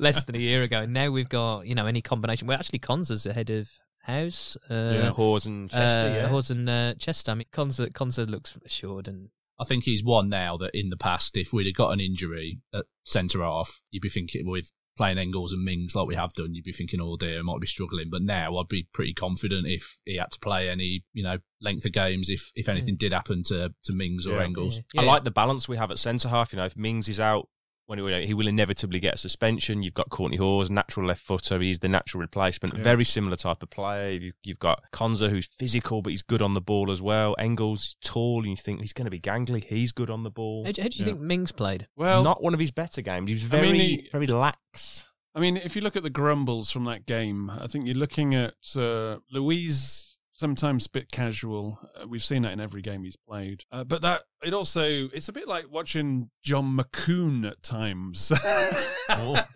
less 0.00 0.24
than 0.24 0.34
a 0.34 0.40
year 0.40 0.64
ago. 0.64 0.82
And 0.82 0.92
now 0.92 1.10
we've 1.10 1.28
got 1.28 1.66
you 1.68 1.76
know 1.76 1.86
any 1.86 2.02
combination. 2.02 2.48
We're 2.48 2.54
actually, 2.54 2.80
Konsa's 2.80 3.26
ahead 3.26 3.50
of 3.50 3.70
Hause. 4.06 4.56
Uh, 4.70 4.74
Yeah, 4.94 5.10
Hause 5.10 5.46
and 5.46 5.70
Chester. 5.70 6.00
uh, 6.10 6.14
yeah. 6.14 6.28
Hause 6.28 6.50
and 6.50 6.68
uh, 6.68 6.94
Chester. 6.94 7.32
I 7.32 7.34
mean, 7.34 7.46
Konsa, 7.52 7.90
Konsa 7.92 8.28
looks 8.28 8.56
assured 8.64 9.08
and 9.08 9.28
I 9.58 9.64
think 9.64 9.84
he's 9.84 10.02
one 10.02 10.28
now 10.28 10.56
that 10.56 10.76
in 10.78 10.90
the 10.90 10.96
past, 10.96 11.36
if 11.36 11.52
we'd 11.52 11.66
have 11.66 11.76
got 11.76 11.92
an 11.92 12.00
injury 12.00 12.58
at 12.72 12.86
centre 13.04 13.40
half, 13.42 13.82
you'd 13.90 14.02
be 14.02 14.08
thinking 14.08 14.48
with 14.48 14.72
playing 14.96 15.18
Engels 15.18 15.52
and 15.52 15.64
Mings 15.64 15.94
like 15.94 16.06
we 16.08 16.14
have 16.16 16.32
done, 16.34 16.54
you'd 16.54 16.64
be 16.64 16.72
thinking, 16.72 17.00
oh 17.00 17.16
dear, 17.16 17.42
might 17.42 17.60
be 17.60 17.66
struggling. 17.66 18.10
But 18.10 18.22
now 18.22 18.56
I'd 18.56 18.68
be 18.68 18.88
pretty 18.92 19.12
confident 19.14 19.66
if 19.68 20.00
he 20.04 20.16
had 20.16 20.30
to 20.32 20.38
play 20.40 20.68
any, 20.68 21.04
you 21.12 21.22
know, 21.22 21.38
length 21.60 21.84
of 21.84 21.92
games, 21.92 22.28
if 22.28 22.50
if 22.56 22.68
anything 22.68 22.96
did 22.96 23.12
happen 23.12 23.42
to, 23.44 23.72
to 23.84 23.92
Mings 23.92 24.26
or 24.26 24.34
Yeah. 24.36 24.42
Engels. 24.44 24.80
Yeah. 24.92 25.02
I 25.02 25.04
like 25.04 25.22
the 25.24 25.30
balance 25.30 25.68
we 25.68 25.76
have 25.76 25.90
at 25.92 25.98
centre 26.00 26.28
half. 26.28 26.52
You 26.52 26.58
know, 26.58 26.64
if 26.66 26.76
Mings 26.76 27.08
is 27.08 27.20
out, 27.20 27.48
when 27.86 27.98
he, 27.98 28.26
he 28.26 28.34
will 28.34 28.46
inevitably 28.46 28.98
get 29.00 29.14
a 29.14 29.18
suspension. 29.18 29.82
You've 29.82 29.94
got 29.94 30.08
Kortney 30.08 30.38
Hause, 30.38 30.70
natural 30.70 31.06
left 31.06 31.20
footer. 31.22 31.58
He's 31.60 31.78
the 31.80 31.88
natural 31.88 32.20
replacement. 32.20 32.74
Yeah. 32.76 32.82
Very 32.82 33.04
similar 33.04 33.36
type 33.36 33.62
of 33.62 33.70
player. 33.70 34.10
You, 34.10 34.32
you've 34.42 34.58
got 34.58 34.82
Konsa, 34.92 35.28
who's 35.28 35.46
physical, 35.46 36.00
but 36.02 36.10
he's 36.10 36.22
good 36.22 36.40
on 36.42 36.54
the 36.54 36.60
ball 36.60 36.90
as 36.90 37.02
well. 37.02 37.34
Engels, 37.38 37.96
tall, 38.02 38.38
and 38.40 38.50
you 38.50 38.56
think 38.56 38.80
he's 38.80 38.92
going 38.94 39.04
to 39.04 39.10
be 39.10 39.20
gangly. 39.20 39.62
He's 39.64 39.92
good 39.92 40.10
on 40.10 40.22
the 40.22 40.30
ball. 40.30 40.64
How 40.64 40.72
do, 40.72 40.82
how 40.82 40.88
do 40.88 40.96
you 40.98 41.04
Yeah. 41.04 41.12
think 41.12 41.20
Mings 41.20 41.52
played? 41.52 41.86
Well, 41.96 42.22
Not 42.24 42.42
one 42.42 42.54
of 42.54 42.60
his 42.60 42.70
better 42.70 43.02
games. 43.02 43.28
He 43.28 43.34
was 43.34 43.44
I 43.44 43.48
very, 43.48 43.72
mean, 43.72 43.80
he- 44.00 44.08
very 44.10 44.26
lax. 44.26 45.06
I 45.36 45.40
mean, 45.40 45.56
if 45.56 45.74
you 45.74 45.82
look 45.82 45.96
at 45.96 46.04
the 46.04 46.10
grumbles 46.10 46.70
from 46.70 46.84
that 46.84 47.06
game, 47.06 47.50
I 47.50 47.66
think 47.66 47.86
you're 47.86 47.96
looking 47.96 48.34
at 48.36 48.54
uh, 48.76 49.18
Luiz. 49.32 50.13
Sometimes 50.36 50.86
a 50.86 50.90
bit 50.90 51.12
casual. 51.12 51.78
Uh, 51.94 52.08
we've 52.08 52.24
seen 52.24 52.42
that 52.42 52.52
in 52.52 52.58
every 52.58 52.82
game 52.82 53.04
he's 53.04 53.14
played. 53.14 53.62
Uh, 53.70 53.84
but 53.84 54.02
that 54.02 54.22
it 54.42 54.52
also 54.52 54.82
it's 55.12 55.28
a 55.28 55.32
bit 55.32 55.46
like 55.46 55.70
watching 55.70 56.28
John 56.42 56.76
McCoon 56.76 57.48
at 57.48 57.62
times. 57.62 58.32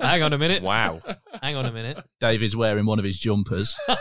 Hang 0.01 0.23
on 0.23 0.33
a 0.33 0.39
minute. 0.39 0.63
Wow. 0.63 1.01
Hang 1.43 1.57
on 1.57 1.67
a 1.67 1.73
minute. 1.73 1.99
David's 2.21 2.55
wearing 2.55 2.87
one 2.87 3.01
of 3.01 3.05
his 3.05 3.19
jumpers. 3.19 3.75
oh, 3.89 3.97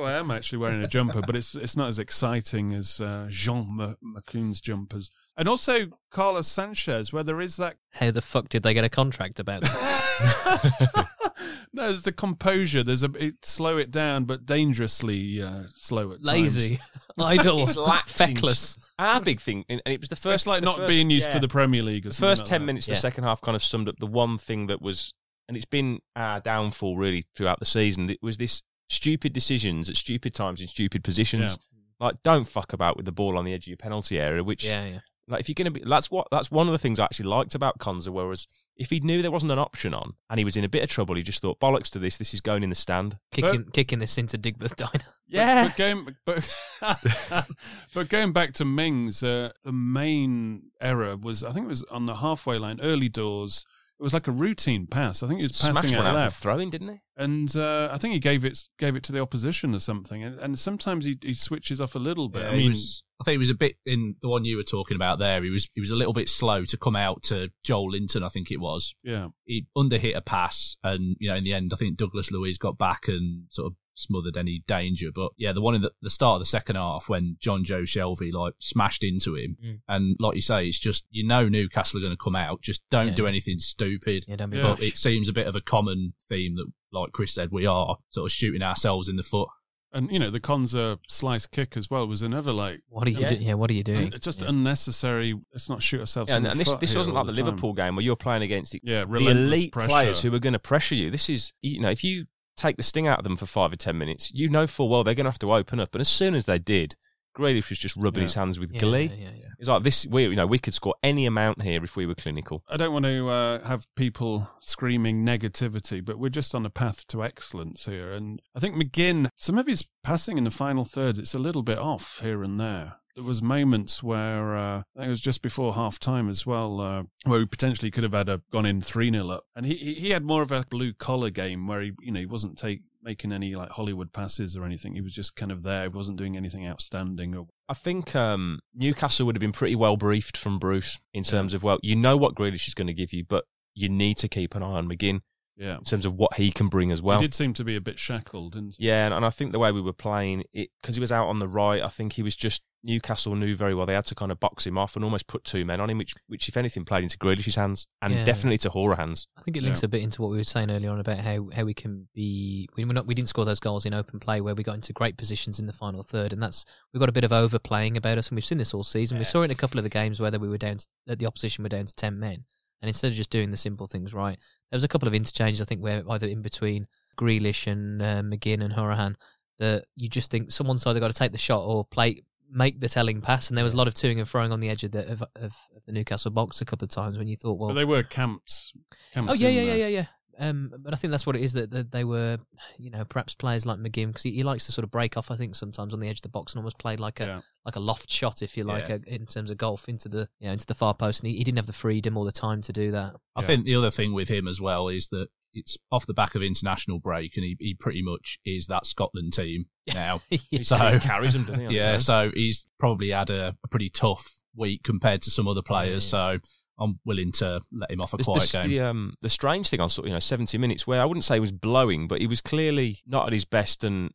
I 0.00 0.12
am 0.12 0.30
actually 0.30 0.58
wearing 0.58 0.82
a 0.82 0.86
jumper, 0.88 1.20
but 1.20 1.34
it's 1.34 1.56
it's 1.56 1.76
not 1.76 1.88
as 1.88 1.98
exciting 1.98 2.72
as 2.72 3.00
uh, 3.00 3.26
Jean 3.28 3.78
M- 3.80 3.96
McCoon's 4.16 4.60
jumpers. 4.60 5.10
And 5.36 5.48
also 5.48 5.86
Carlos 6.10 6.46
Sanchez, 6.46 7.12
where 7.12 7.22
there 7.24 7.40
is 7.40 7.56
that 7.56 7.76
How 7.92 8.10
the 8.10 8.20
fuck 8.20 8.48
did 8.50 8.62
they 8.62 8.74
get 8.74 8.84
a 8.84 8.88
contract 8.90 9.40
about 9.40 9.62
that? 9.62 11.08
no, 11.72 11.86
there's 11.86 12.02
the 12.02 12.12
composure. 12.12 12.82
There's 12.82 13.02
a 13.02 13.10
it, 13.18 13.44
slow 13.44 13.78
it 13.78 13.90
down, 13.90 14.24
but 14.24 14.44
dangerously 14.44 15.42
uh, 15.42 15.64
slow 15.72 16.12
at 16.12 16.22
Lazy, 16.22 16.76
times. 16.76 16.90
idle, 17.18 17.62
It's 17.68 18.12
feckless. 18.12 18.76
Our 18.98 19.20
big 19.20 19.40
thing, 19.40 19.64
and 19.68 19.80
it 19.86 20.00
was 20.00 20.08
the 20.10 20.16
first. 20.16 20.42
It's 20.42 20.46
like 20.46 20.60
the 20.60 20.66
not 20.66 20.76
first- 20.76 20.88
being 20.88 21.10
used 21.10 21.28
yeah. 21.28 21.34
to 21.34 21.40
the 21.40 21.48
Premier 21.48 21.82
League. 21.82 22.04
The 22.04 22.12
first 22.12 22.42
like 22.42 22.48
10 22.48 22.60
that. 22.60 22.66
minutes 22.66 22.86
of 22.86 22.90
Yeah. 22.90 22.94
the 22.96 23.00
second 23.00 23.24
half 23.24 23.40
kind 23.40 23.56
of 23.56 23.62
summed 23.62 23.88
up 23.88 23.96
the 23.98 24.06
one 24.06 24.38
thing 24.38 24.66
that 24.66 24.82
was 24.82 25.14
and 25.48 25.56
it's 25.56 25.66
been 25.66 26.00
our 26.14 26.40
downfall 26.40 26.96
really 26.96 27.24
throughout 27.34 27.58
the 27.58 27.64
season 27.64 28.08
it 28.08 28.18
was 28.22 28.36
this 28.36 28.62
stupid 28.88 29.32
decisions 29.32 29.90
at 29.90 29.96
stupid 29.96 30.34
times 30.34 30.60
in 30.60 30.68
stupid 30.68 31.02
positions 31.02 31.58
Yeah. 31.98 32.06
like 32.06 32.22
don't 32.22 32.46
fuck 32.46 32.72
about 32.72 32.96
with 32.96 33.06
the 33.06 33.12
ball 33.12 33.36
on 33.36 33.44
the 33.44 33.52
edge 33.52 33.64
of 33.64 33.68
your 33.68 33.76
penalty 33.76 34.20
area 34.20 34.44
which 34.44 34.64
Yeah, 34.64 34.84
yeah. 34.86 34.98
Like 35.28 35.40
if 35.40 35.48
you're 35.48 35.54
going 35.54 35.72
to 35.72 35.80
be, 35.80 35.82
that's 35.88 36.10
what 36.10 36.28
that's 36.30 36.50
one 36.50 36.66
of 36.66 36.72
the 36.72 36.78
things 36.78 36.98
I 36.98 37.04
actually 37.04 37.28
liked 37.28 37.54
about 37.54 37.78
Konsa. 37.78 38.08
Whereas 38.08 38.46
if 38.76 38.90
he 38.90 39.00
knew 39.00 39.22
there 39.22 39.30
wasn't 39.30 39.52
an 39.52 39.58
option 39.58 39.94
on 39.94 40.14
and 40.28 40.38
he 40.38 40.44
was 40.44 40.56
in 40.56 40.64
a 40.64 40.68
bit 40.68 40.82
of 40.82 40.88
trouble, 40.88 41.14
he 41.14 41.22
just 41.22 41.40
thought 41.40 41.60
bollocks 41.60 41.90
to 41.90 41.98
this. 41.98 42.18
This 42.18 42.34
is 42.34 42.40
going 42.40 42.62
in 42.62 42.70
the 42.70 42.74
stand. 42.74 43.18
Kicking, 43.30 43.64
kicking 43.64 43.98
this 44.00 44.18
into 44.18 44.36
Digbeth 44.36 44.76
Diner. 44.76 45.04
Yeah. 45.28 45.62
But, 45.62 45.68
but 45.68 45.76
going, 45.76 46.16
but, 46.24 47.46
but 47.94 48.08
going 48.08 48.32
back 48.32 48.52
to 48.54 48.64
Mings, 48.64 49.22
uh, 49.22 49.52
the 49.64 49.72
main 49.72 50.70
error 50.80 51.16
was 51.16 51.44
I 51.44 51.52
think 51.52 51.66
it 51.66 51.70
was 51.70 51.84
on 51.84 52.06
the 52.06 52.16
halfway 52.16 52.58
line, 52.58 52.80
early 52.82 53.08
doors. 53.08 53.64
It 54.02 54.04
was 54.04 54.14
like 54.14 54.26
a 54.26 54.32
routine 54.32 54.88
pass. 54.88 55.22
I 55.22 55.28
think 55.28 55.38
he 55.38 55.44
was 55.44 55.52
passing 55.52 55.74
Smashed 55.74 55.94
it 55.94 55.96
one 55.96 56.06
out 56.08 56.14
left, 56.16 56.42
throwing, 56.42 56.70
didn't 56.70 56.88
he? 56.88 57.00
and 57.16 57.54
uh, 57.54 57.88
I 57.92 57.98
think 57.98 58.14
he 58.14 58.18
gave 58.18 58.44
it 58.44 58.58
gave 58.76 58.96
it 58.96 59.04
to 59.04 59.12
the 59.12 59.20
opposition 59.20 59.76
or 59.76 59.78
something. 59.78 60.24
And, 60.24 60.40
and 60.40 60.58
sometimes 60.58 61.04
he, 61.04 61.16
he 61.22 61.34
switches 61.34 61.80
off 61.80 61.94
a 61.94 62.00
little 62.00 62.28
bit. 62.28 62.42
Yeah, 62.42 62.48
I 62.50 62.56
mean, 62.56 62.72
was- 62.72 63.04
I 63.20 63.24
think 63.24 63.34
he 63.34 63.38
was 63.38 63.50
a 63.50 63.54
bit 63.54 63.76
in 63.86 64.16
the 64.20 64.28
one 64.28 64.44
you 64.44 64.56
were 64.56 64.64
talking 64.64 64.96
about 64.96 65.20
there. 65.20 65.40
He 65.44 65.50
was 65.50 65.68
he 65.72 65.80
was 65.80 65.90
a 65.90 65.94
little 65.94 66.12
bit 66.14 66.28
slow 66.28 66.64
to 66.64 66.76
come 66.76 66.96
out 66.96 67.22
to 67.24 67.52
Joelinton. 67.64 68.24
I 68.24 68.28
think 68.28 68.50
it 68.50 68.58
was. 68.60 68.92
yeah, 69.04 69.28
He 69.44 69.66
underhit 69.76 70.16
a 70.16 70.20
pass, 70.20 70.76
and 70.82 71.16
you 71.20 71.28
know, 71.30 71.36
in 71.36 71.44
the 71.44 71.52
end, 71.54 71.70
I 71.72 71.76
think 71.76 71.96
Douglas 71.96 72.32
Luiz 72.32 72.58
got 72.58 72.76
back 72.78 73.06
and 73.06 73.44
sort 73.50 73.66
of 73.70 73.76
smothered 73.94 74.36
any 74.36 74.62
danger. 74.66 75.10
But 75.14 75.32
yeah, 75.36 75.52
the 75.52 75.60
one 75.60 75.74
in 75.74 75.82
the, 75.82 75.92
the 76.00 76.10
start 76.10 76.34
of 76.36 76.40
the 76.40 76.46
second 76.46 76.76
half 76.76 77.08
when 77.08 77.36
Jonjo 77.40 77.82
Shelvey 77.82 78.32
like 78.32 78.54
smashed 78.58 79.04
into 79.04 79.34
him, 79.36 79.56
Mm. 79.64 79.80
and 79.88 80.16
like 80.20 80.34
you 80.34 80.42
say, 80.42 80.66
it's 80.66 80.78
just 80.78 81.04
you 81.10 81.26
know 81.26 81.48
Newcastle 81.48 81.98
are 81.98 82.02
going 82.02 82.12
to 82.12 82.22
come 82.22 82.36
out. 82.36 82.62
Just 82.62 82.82
don't 82.90 83.08
Yeah. 83.08 83.14
do 83.14 83.26
anything 83.26 83.58
stupid. 83.58 84.24
Yeah, 84.28 84.36
don't 84.36 84.50
be 84.50 84.60
But 84.60 84.78
rash. 84.80 84.88
it 84.88 84.96
seems 84.98 85.28
a 85.28 85.32
bit 85.32 85.46
of 85.46 85.54
a 85.54 85.60
common 85.60 86.14
theme 86.28 86.56
that, 86.56 86.66
like 86.92 87.12
Chris 87.12 87.32
said, 87.34 87.50
we 87.52 87.66
are 87.66 87.96
sort 88.08 88.26
of 88.28 88.32
shooting 88.32 88.62
ourselves 88.62 89.08
in 89.08 89.16
the 89.16 89.22
foot. 89.22 89.48
and 89.94 90.10
you 90.10 90.18
know 90.18 90.30
the 90.30 90.40
Konsa 90.40 90.98
slice 91.06 91.44
kick 91.46 91.76
as 91.76 91.90
well 91.90 92.08
was 92.08 92.22
another 92.22 92.50
like 92.50 92.80
What 92.88 93.06
are 93.06 93.10
you 93.10 93.18
Yeah. 93.18 93.28
doing? 93.28 93.42
Yeah, 93.42 93.54
what 93.54 93.68
are 93.70 93.74
you 93.74 93.82
doing? 93.82 94.10
un- 94.14 94.18
just 94.22 94.40
Yeah. 94.40 94.48
unnecessary. 94.48 95.34
Let's 95.52 95.68
not 95.68 95.82
shoot 95.82 96.00
ourselves. 96.00 96.30
Yeah, 96.30 96.36
in 96.36 96.38
and, 96.38 96.46
the 96.46 96.50
and 96.52 96.60
this 96.60 96.68
foot 96.68 96.80
this 96.80 96.96
wasn't 96.96 97.14
like 97.16 97.26
the 97.26 97.32
time. 97.34 97.44
Liverpool 97.44 97.72
game 97.74 97.96
where 97.96 98.02
you're 98.04 98.16
playing 98.16 98.42
against 98.42 98.72
the, 98.72 98.80
Yeah, 98.82 99.04
the 99.04 99.18
elite 99.28 99.70
pressure. 99.72 99.88
players 99.88 100.22
who 100.22 100.34
are 100.34 100.38
going 100.38 100.54
to 100.54 100.58
pressure 100.58 100.94
you. 100.94 101.10
This 101.10 101.28
is 101.28 101.52
you 101.60 101.78
know 101.80 101.90
if 101.90 102.02
you 102.02 102.24
take 102.56 102.76
the 102.76 102.82
sting 102.82 103.06
out 103.06 103.18
of 103.18 103.24
them 103.24 103.36
for 103.36 103.46
five 103.46 103.72
or 103.72 103.76
ten 103.76 103.98
minutes, 103.98 104.30
you 104.34 104.48
know 104.48 104.66
full 104.66 104.88
well 104.88 105.04
they're 105.04 105.14
going 105.14 105.24
to 105.24 105.30
have 105.30 105.38
to 105.40 105.52
open 105.52 105.80
up. 105.80 105.94
And 105.94 106.00
as 106.00 106.08
soon 106.08 106.34
as 106.34 106.44
they 106.44 106.58
did, 106.58 106.94
Grealish 107.36 107.70
was 107.70 107.78
just 107.78 107.96
rubbing 107.96 108.20
Yeah. 108.20 108.26
his 108.26 108.34
hands 108.34 108.58
with 108.60 108.72
Yeah, 108.74 108.78
glee. 108.80 109.04
yeah, 109.04 109.30
yeah. 109.34 109.46
It's 109.58 109.68
like 109.68 109.82
this. 109.84 110.06
We 110.06 110.24
you 110.24 110.36
know 110.36 110.46
we 110.46 110.58
could 110.58 110.74
score 110.74 110.94
any 111.02 111.24
amount 111.24 111.62
here 111.62 111.82
if 111.82 111.96
we 111.96 112.04
were 112.04 112.14
clinical. 112.14 112.62
I 112.68 112.76
don't 112.76 112.92
want 112.92 113.06
to 113.06 113.28
uh, 113.28 113.64
have 113.66 113.86
people 113.96 114.50
screaming 114.60 115.24
negativity, 115.24 116.04
but 116.04 116.18
we're 116.18 116.28
just 116.28 116.54
on 116.54 116.66
a 116.66 116.70
path 116.70 117.06
to 117.08 117.22
excellence 117.24 117.86
here. 117.86 118.12
And 118.12 118.42
I 118.54 118.60
think 118.60 118.74
McGinn, 118.74 119.28
some 119.36 119.56
of 119.56 119.66
his 119.66 119.86
passing 120.04 120.36
in 120.36 120.44
the 120.44 120.50
final 120.50 120.84
third, 120.84 121.16
it's 121.18 121.32
a 121.34 121.38
little 121.38 121.62
bit 121.62 121.78
off 121.78 122.18
here 122.22 122.42
and 122.42 122.60
there. 122.60 122.96
There 123.14 123.24
was 123.24 123.42
moments 123.42 124.02
where 124.02 124.56
uh, 124.56 124.78
I 124.78 124.84
think 124.96 125.06
it 125.06 125.10
was 125.10 125.20
just 125.20 125.42
before 125.42 125.74
half 125.74 125.98
time 125.98 126.28
as 126.28 126.46
well, 126.46 126.80
uh, 126.80 127.02
where 127.24 127.40
we 127.40 127.46
potentially 127.46 127.90
could 127.90 128.04
have 128.04 128.14
had 128.14 128.28
a 128.28 128.40
gone 128.50 128.66
in 128.66 128.80
three 128.80 129.10
0 129.10 129.28
up, 129.28 129.44
and 129.54 129.66
he 129.66 129.74
he 129.74 130.10
had 130.10 130.24
more 130.24 130.42
of 130.42 130.50
a 130.50 130.64
blue 130.68 130.92
collar 130.92 131.30
game 131.30 131.66
where 131.66 131.80
he 131.80 131.92
you 132.00 132.12
know 132.12 132.20
he 132.20 132.26
wasn't 132.26 132.56
take 132.56 132.82
making 133.02 133.32
any 133.32 133.54
like 133.54 133.70
Hollywood 133.70 134.12
passes 134.12 134.56
or 134.56 134.64
anything. 134.64 134.94
He 134.94 135.00
was 135.00 135.14
just 135.14 135.36
kind 135.36 135.52
of 135.52 135.62
there. 135.62 135.82
He 135.82 135.88
wasn't 135.88 136.18
doing 136.18 136.36
anything 136.36 136.66
outstanding. 136.66 137.34
Or 137.34 137.48
I 137.68 137.74
think 137.74 138.14
um, 138.14 138.60
Newcastle 138.74 139.26
would 139.26 139.36
have 139.36 139.40
been 139.40 139.52
pretty 139.52 139.76
well 139.76 139.96
briefed 139.96 140.36
from 140.36 140.58
Bruce 140.58 141.00
in 141.12 141.24
terms 141.24 141.54
of 141.54 141.62
well, 141.62 141.78
you 141.82 141.96
know 141.96 142.16
what 142.16 142.34
Grealish 142.34 142.68
is 142.68 142.74
going 142.74 142.86
to 142.86 142.94
give 142.94 143.12
you, 143.12 143.24
but 143.24 143.44
you 143.74 143.88
need 143.88 144.18
to 144.18 144.28
keep 144.28 144.54
an 144.54 144.62
eye 144.62 144.66
on 144.66 144.88
McGinn 144.88 145.20
yeah, 145.56 145.78
in 145.78 145.84
terms 145.84 146.06
of 146.06 146.14
what 146.14 146.34
he 146.34 146.50
can 146.50 146.68
bring 146.68 146.90
as 146.92 147.02
well. 147.02 147.20
he 147.20 147.26
did 147.26 147.34
seem 147.34 147.52
to 147.54 147.64
be 147.64 147.76
a 147.76 147.80
bit 147.80 147.98
shackled, 147.98 148.52
didn't 148.54 148.76
he? 148.78 148.86
Yeah, 148.86 149.04
and, 149.06 149.14
and 149.14 149.24
I 149.24 149.30
think 149.30 149.52
the 149.52 149.58
way 149.58 149.72
we 149.72 149.80
were 149.80 149.92
playing 149.92 150.44
it 150.52 150.70
because 150.80 150.96
he 150.96 151.00
was 151.00 151.12
out 151.12 151.28
on 151.28 151.38
the 151.38 151.48
right, 151.48 151.82
I 151.82 151.88
think 151.88 152.14
he 152.14 152.22
was 152.22 152.36
just 152.36 152.62
Newcastle 152.84 153.36
knew 153.36 153.54
very 153.54 153.76
well 153.76 153.86
they 153.86 153.94
had 153.94 154.06
to 154.06 154.14
kind 154.16 154.32
of 154.32 154.40
box 154.40 154.66
him 154.66 154.76
off 154.76 154.96
and 154.96 155.04
almost 155.04 155.28
put 155.28 155.44
two 155.44 155.64
men 155.64 155.80
on 155.80 155.88
him, 155.88 155.98
which 155.98 156.14
which 156.26 156.48
if 156.48 156.56
anything 156.56 156.84
played 156.84 157.04
into 157.04 157.16
Grealish's 157.16 157.54
hands 157.54 157.86
and 158.00 158.12
Yeah. 158.12 158.24
definitely 158.24 158.58
to 158.58 158.70
Hora 158.70 158.96
hands. 158.96 159.28
I 159.38 159.42
think 159.42 159.56
it 159.56 159.62
links 159.62 159.82
Yeah. 159.82 159.86
a 159.86 159.88
bit 159.88 160.02
into 160.02 160.20
what 160.20 160.32
we 160.32 160.36
were 160.36 160.42
saying 160.42 160.68
earlier 160.68 160.90
on 160.90 160.98
about 160.98 161.18
how, 161.18 161.48
how 161.54 161.62
we 161.62 161.74
can 161.74 162.08
be. 162.12 162.68
We 162.76 162.84
were 162.84 162.92
not 162.92 163.06
we 163.06 163.14
didn't 163.14 163.28
score 163.28 163.44
those 163.44 163.60
goals 163.60 163.86
in 163.86 163.94
open 163.94 164.18
play 164.18 164.40
where 164.40 164.56
we 164.56 164.64
got 164.64 164.74
into 164.74 164.92
great 164.92 165.16
positions 165.16 165.60
in 165.60 165.66
the 165.66 165.72
final 165.72 166.02
third, 166.02 166.32
and 166.32 166.42
that's 166.42 166.64
we've 166.92 166.98
got 166.98 167.08
a 167.08 167.12
bit 167.12 167.22
of 167.24 167.32
overplaying 167.32 167.96
about 167.96 168.18
us, 168.18 168.28
and 168.30 168.36
we've 168.36 168.44
seen 168.44 168.58
this 168.58 168.74
all 168.74 168.82
season. 168.82 169.16
We 169.18 169.24
saw 169.24 169.42
it 169.42 169.44
in 169.44 169.50
a 169.52 169.54
couple 169.54 169.78
of 169.78 169.84
the 169.84 169.88
games 169.88 170.18
where 170.20 170.32
we 170.32 170.48
were 170.48 170.58
down 170.58 170.78
to, 170.78 170.86
that 171.06 171.20
the 171.20 171.26
opposition 171.26 171.62
were 171.62 171.68
down 171.68 171.86
to 171.86 171.94
ten 171.94 172.18
men, 172.18 172.46
and 172.82 172.88
instead 172.88 173.08
of 173.08 173.14
just 173.14 173.30
doing 173.30 173.50
the 173.50 173.56
simple 173.56 173.86
things 173.86 174.12
right, 174.12 174.38
there 174.70 174.76
was 174.76 174.84
a 174.84 174.88
couple 174.88 175.08
of 175.08 175.14
interchanges 175.14 175.60
I 175.60 175.64
think 175.64 175.80
where 175.80 176.02
either 176.10 176.26
in 176.26 176.42
between 176.42 176.86
Grealish 177.18 177.70
and 177.70 178.02
uh, 178.02 178.22
McGinn 178.22 178.62
and 178.62 178.74
Hourihane 178.74 179.14
that 179.58 179.84
you 179.94 180.08
just 180.08 180.30
think 180.30 180.50
someone's 180.50 180.86
either 180.86 181.00
got 181.00 181.10
to 181.10 181.16
take 181.16 181.32
the 181.32 181.38
shot 181.38 181.62
or 181.64 181.84
play 181.84 182.22
make 182.52 182.80
the 182.80 182.88
telling 182.88 183.20
pass, 183.20 183.48
and 183.48 183.56
there 183.56 183.64
was 183.64 183.72
a 183.72 183.76
lot 183.76 183.88
of 183.88 183.94
toing 183.94 184.18
and 184.18 184.28
throwing 184.28 184.52
on 184.52 184.60
the 184.60 184.68
edge 184.68 184.84
of 184.84 184.92
the 184.92 185.10
of, 185.10 185.22
of, 185.36 185.52
the 185.86 185.92
Newcastle 185.92 186.30
box 186.30 186.60
a 186.60 186.64
couple 186.64 186.84
of 186.84 186.90
times 186.90 187.16
when 187.16 187.26
you 187.26 187.36
thought, 187.36 187.58
well, 187.58 187.68
but 187.70 187.74
they 187.74 187.84
were 187.84 188.02
camps. 188.02 188.72
camped 189.12 189.30
Oh 189.30 189.34
yeah, 189.34 189.48
yeah, 189.48 189.62
yeah, 189.62 189.74
yeah, 189.74 189.86
yeah. 189.86 190.06
Um, 190.38 190.72
but 190.78 190.92
I 190.92 190.96
think 190.96 191.10
that's 191.10 191.26
what 191.26 191.36
it 191.36 191.42
is 191.42 191.52
that, 191.52 191.70
that 191.70 191.92
they 191.92 192.04
were, 192.04 192.38
you 192.78 192.90
know, 192.90 193.04
perhaps 193.04 193.34
players 193.34 193.66
like 193.66 193.78
McGinn 193.78 194.08
because 194.08 194.22
he, 194.22 194.32
he 194.32 194.42
likes 194.42 194.66
to 194.66 194.72
sort 194.72 194.84
of 194.84 194.90
break 194.90 195.16
off. 195.16 195.30
I 195.30 195.36
think 195.36 195.54
sometimes 195.54 195.92
on 195.94 196.00
the 196.00 196.08
edge 196.08 196.18
of 196.18 196.22
the 196.22 196.28
box 196.28 196.52
and 196.52 196.58
almost 196.60 196.78
play 196.78 196.96
like 196.96 197.20
a 197.20 197.26
Yeah. 197.26 197.40
like 197.64 197.76
a 197.76 197.80
loft 197.80 198.10
shot, 198.10 198.42
if 198.42 198.56
you 198.56 198.64
like, 198.64 198.88
Yeah. 198.88 198.94
uh 198.96 198.98
in 199.06 199.26
terms 199.26 199.50
of 199.50 199.58
golf 199.58 199.88
into 199.88 200.08
the 200.08 200.28
you 200.40 200.46
know, 200.46 200.52
into 200.52 200.66
the 200.66 200.74
far 200.74 200.94
post. 200.94 201.20
And 201.22 201.30
he, 201.30 201.38
he 201.38 201.44
didn't 201.44 201.58
have 201.58 201.66
the 201.66 201.72
freedom 201.72 202.16
or 202.16 202.24
the 202.24 202.32
time 202.32 202.62
to 202.62 202.72
do 202.72 202.90
that. 202.92 203.14
I 203.36 203.40
Yeah. 203.42 203.46
think 203.46 203.64
the 203.66 203.74
other 203.76 203.90
thing 203.90 204.12
with 204.14 204.28
him 204.28 204.48
as 204.48 204.60
well 204.60 204.88
is 204.88 205.08
that 205.08 205.28
it's 205.54 205.76
off 205.90 206.06
the 206.06 206.14
back 206.14 206.34
of 206.34 206.42
international 206.42 206.98
break, 206.98 207.36
and 207.36 207.44
he, 207.44 207.56
he 207.60 207.74
pretty 207.74 208.00
much 208.02 208.38
is 208.46 208.68
that 208.68 208.86
Scotland 208.86 209.34
team 209.34 209.66
now. 209.94 210.22
Yeah. 210.50 210.62
So 210.62 210.76
He 210.76 210.98
carries 211.00 211.34
them, 211.34 211.44
doesn't 211.44 211.68
he? 211.70 211.76
yeah, 211.76 211.98
so 211.98 212.30
he's 212.34 212.66
probably 212.80 213.10
had 213.10 213.28
a, 213.28 213.54
a 213.62 213.68
pretty 213.68 213.90
tough 213.90 214.32
week 214.56 214.82
compared 214.82 215.20
to 215.22 215.30
some 215.30 215.46
other 215.46 215.62
players. 215.62 216.04
So 216.04 216.38
I'm 216.78 216.98
willing 217.04 217.32
to 217.32 217.60
let 217.70 217.90
him 217.90 218.00
off 218.00 218.14
a 218.14 218.16
The, 218.16 218.24
quiet 218.24 218.42
the, 218.50 218.58
game. 218.62 218.70
the, 218.70 218.80
um, 218.80 219.14
the 219.20 219.28
strange 219.28 219.68
thing 219.68 219.80
on 219.80 219.88
sort 219.88 220.06
of, 220.06 220.08
you 220.08 220.14
know 220.14 220.20
seventy 220.20 220.58
minutes 220.58 220.86
where 220.86 221.00
I 221.00 221.04
wouldn't 221.04 221.24
say 221.24 221.34
he 221.36 221.40
was 221.40 221.52
blowing, 221.52 222.08
but 222.08 222.20
he 222.20 222.26
was 222.26 222.40
clearly 222.40 222.98
not 223.06 223.26
at 223.26 223.32
his 223.32 223.44
best, 223.44 223.84
and 223.84 224.10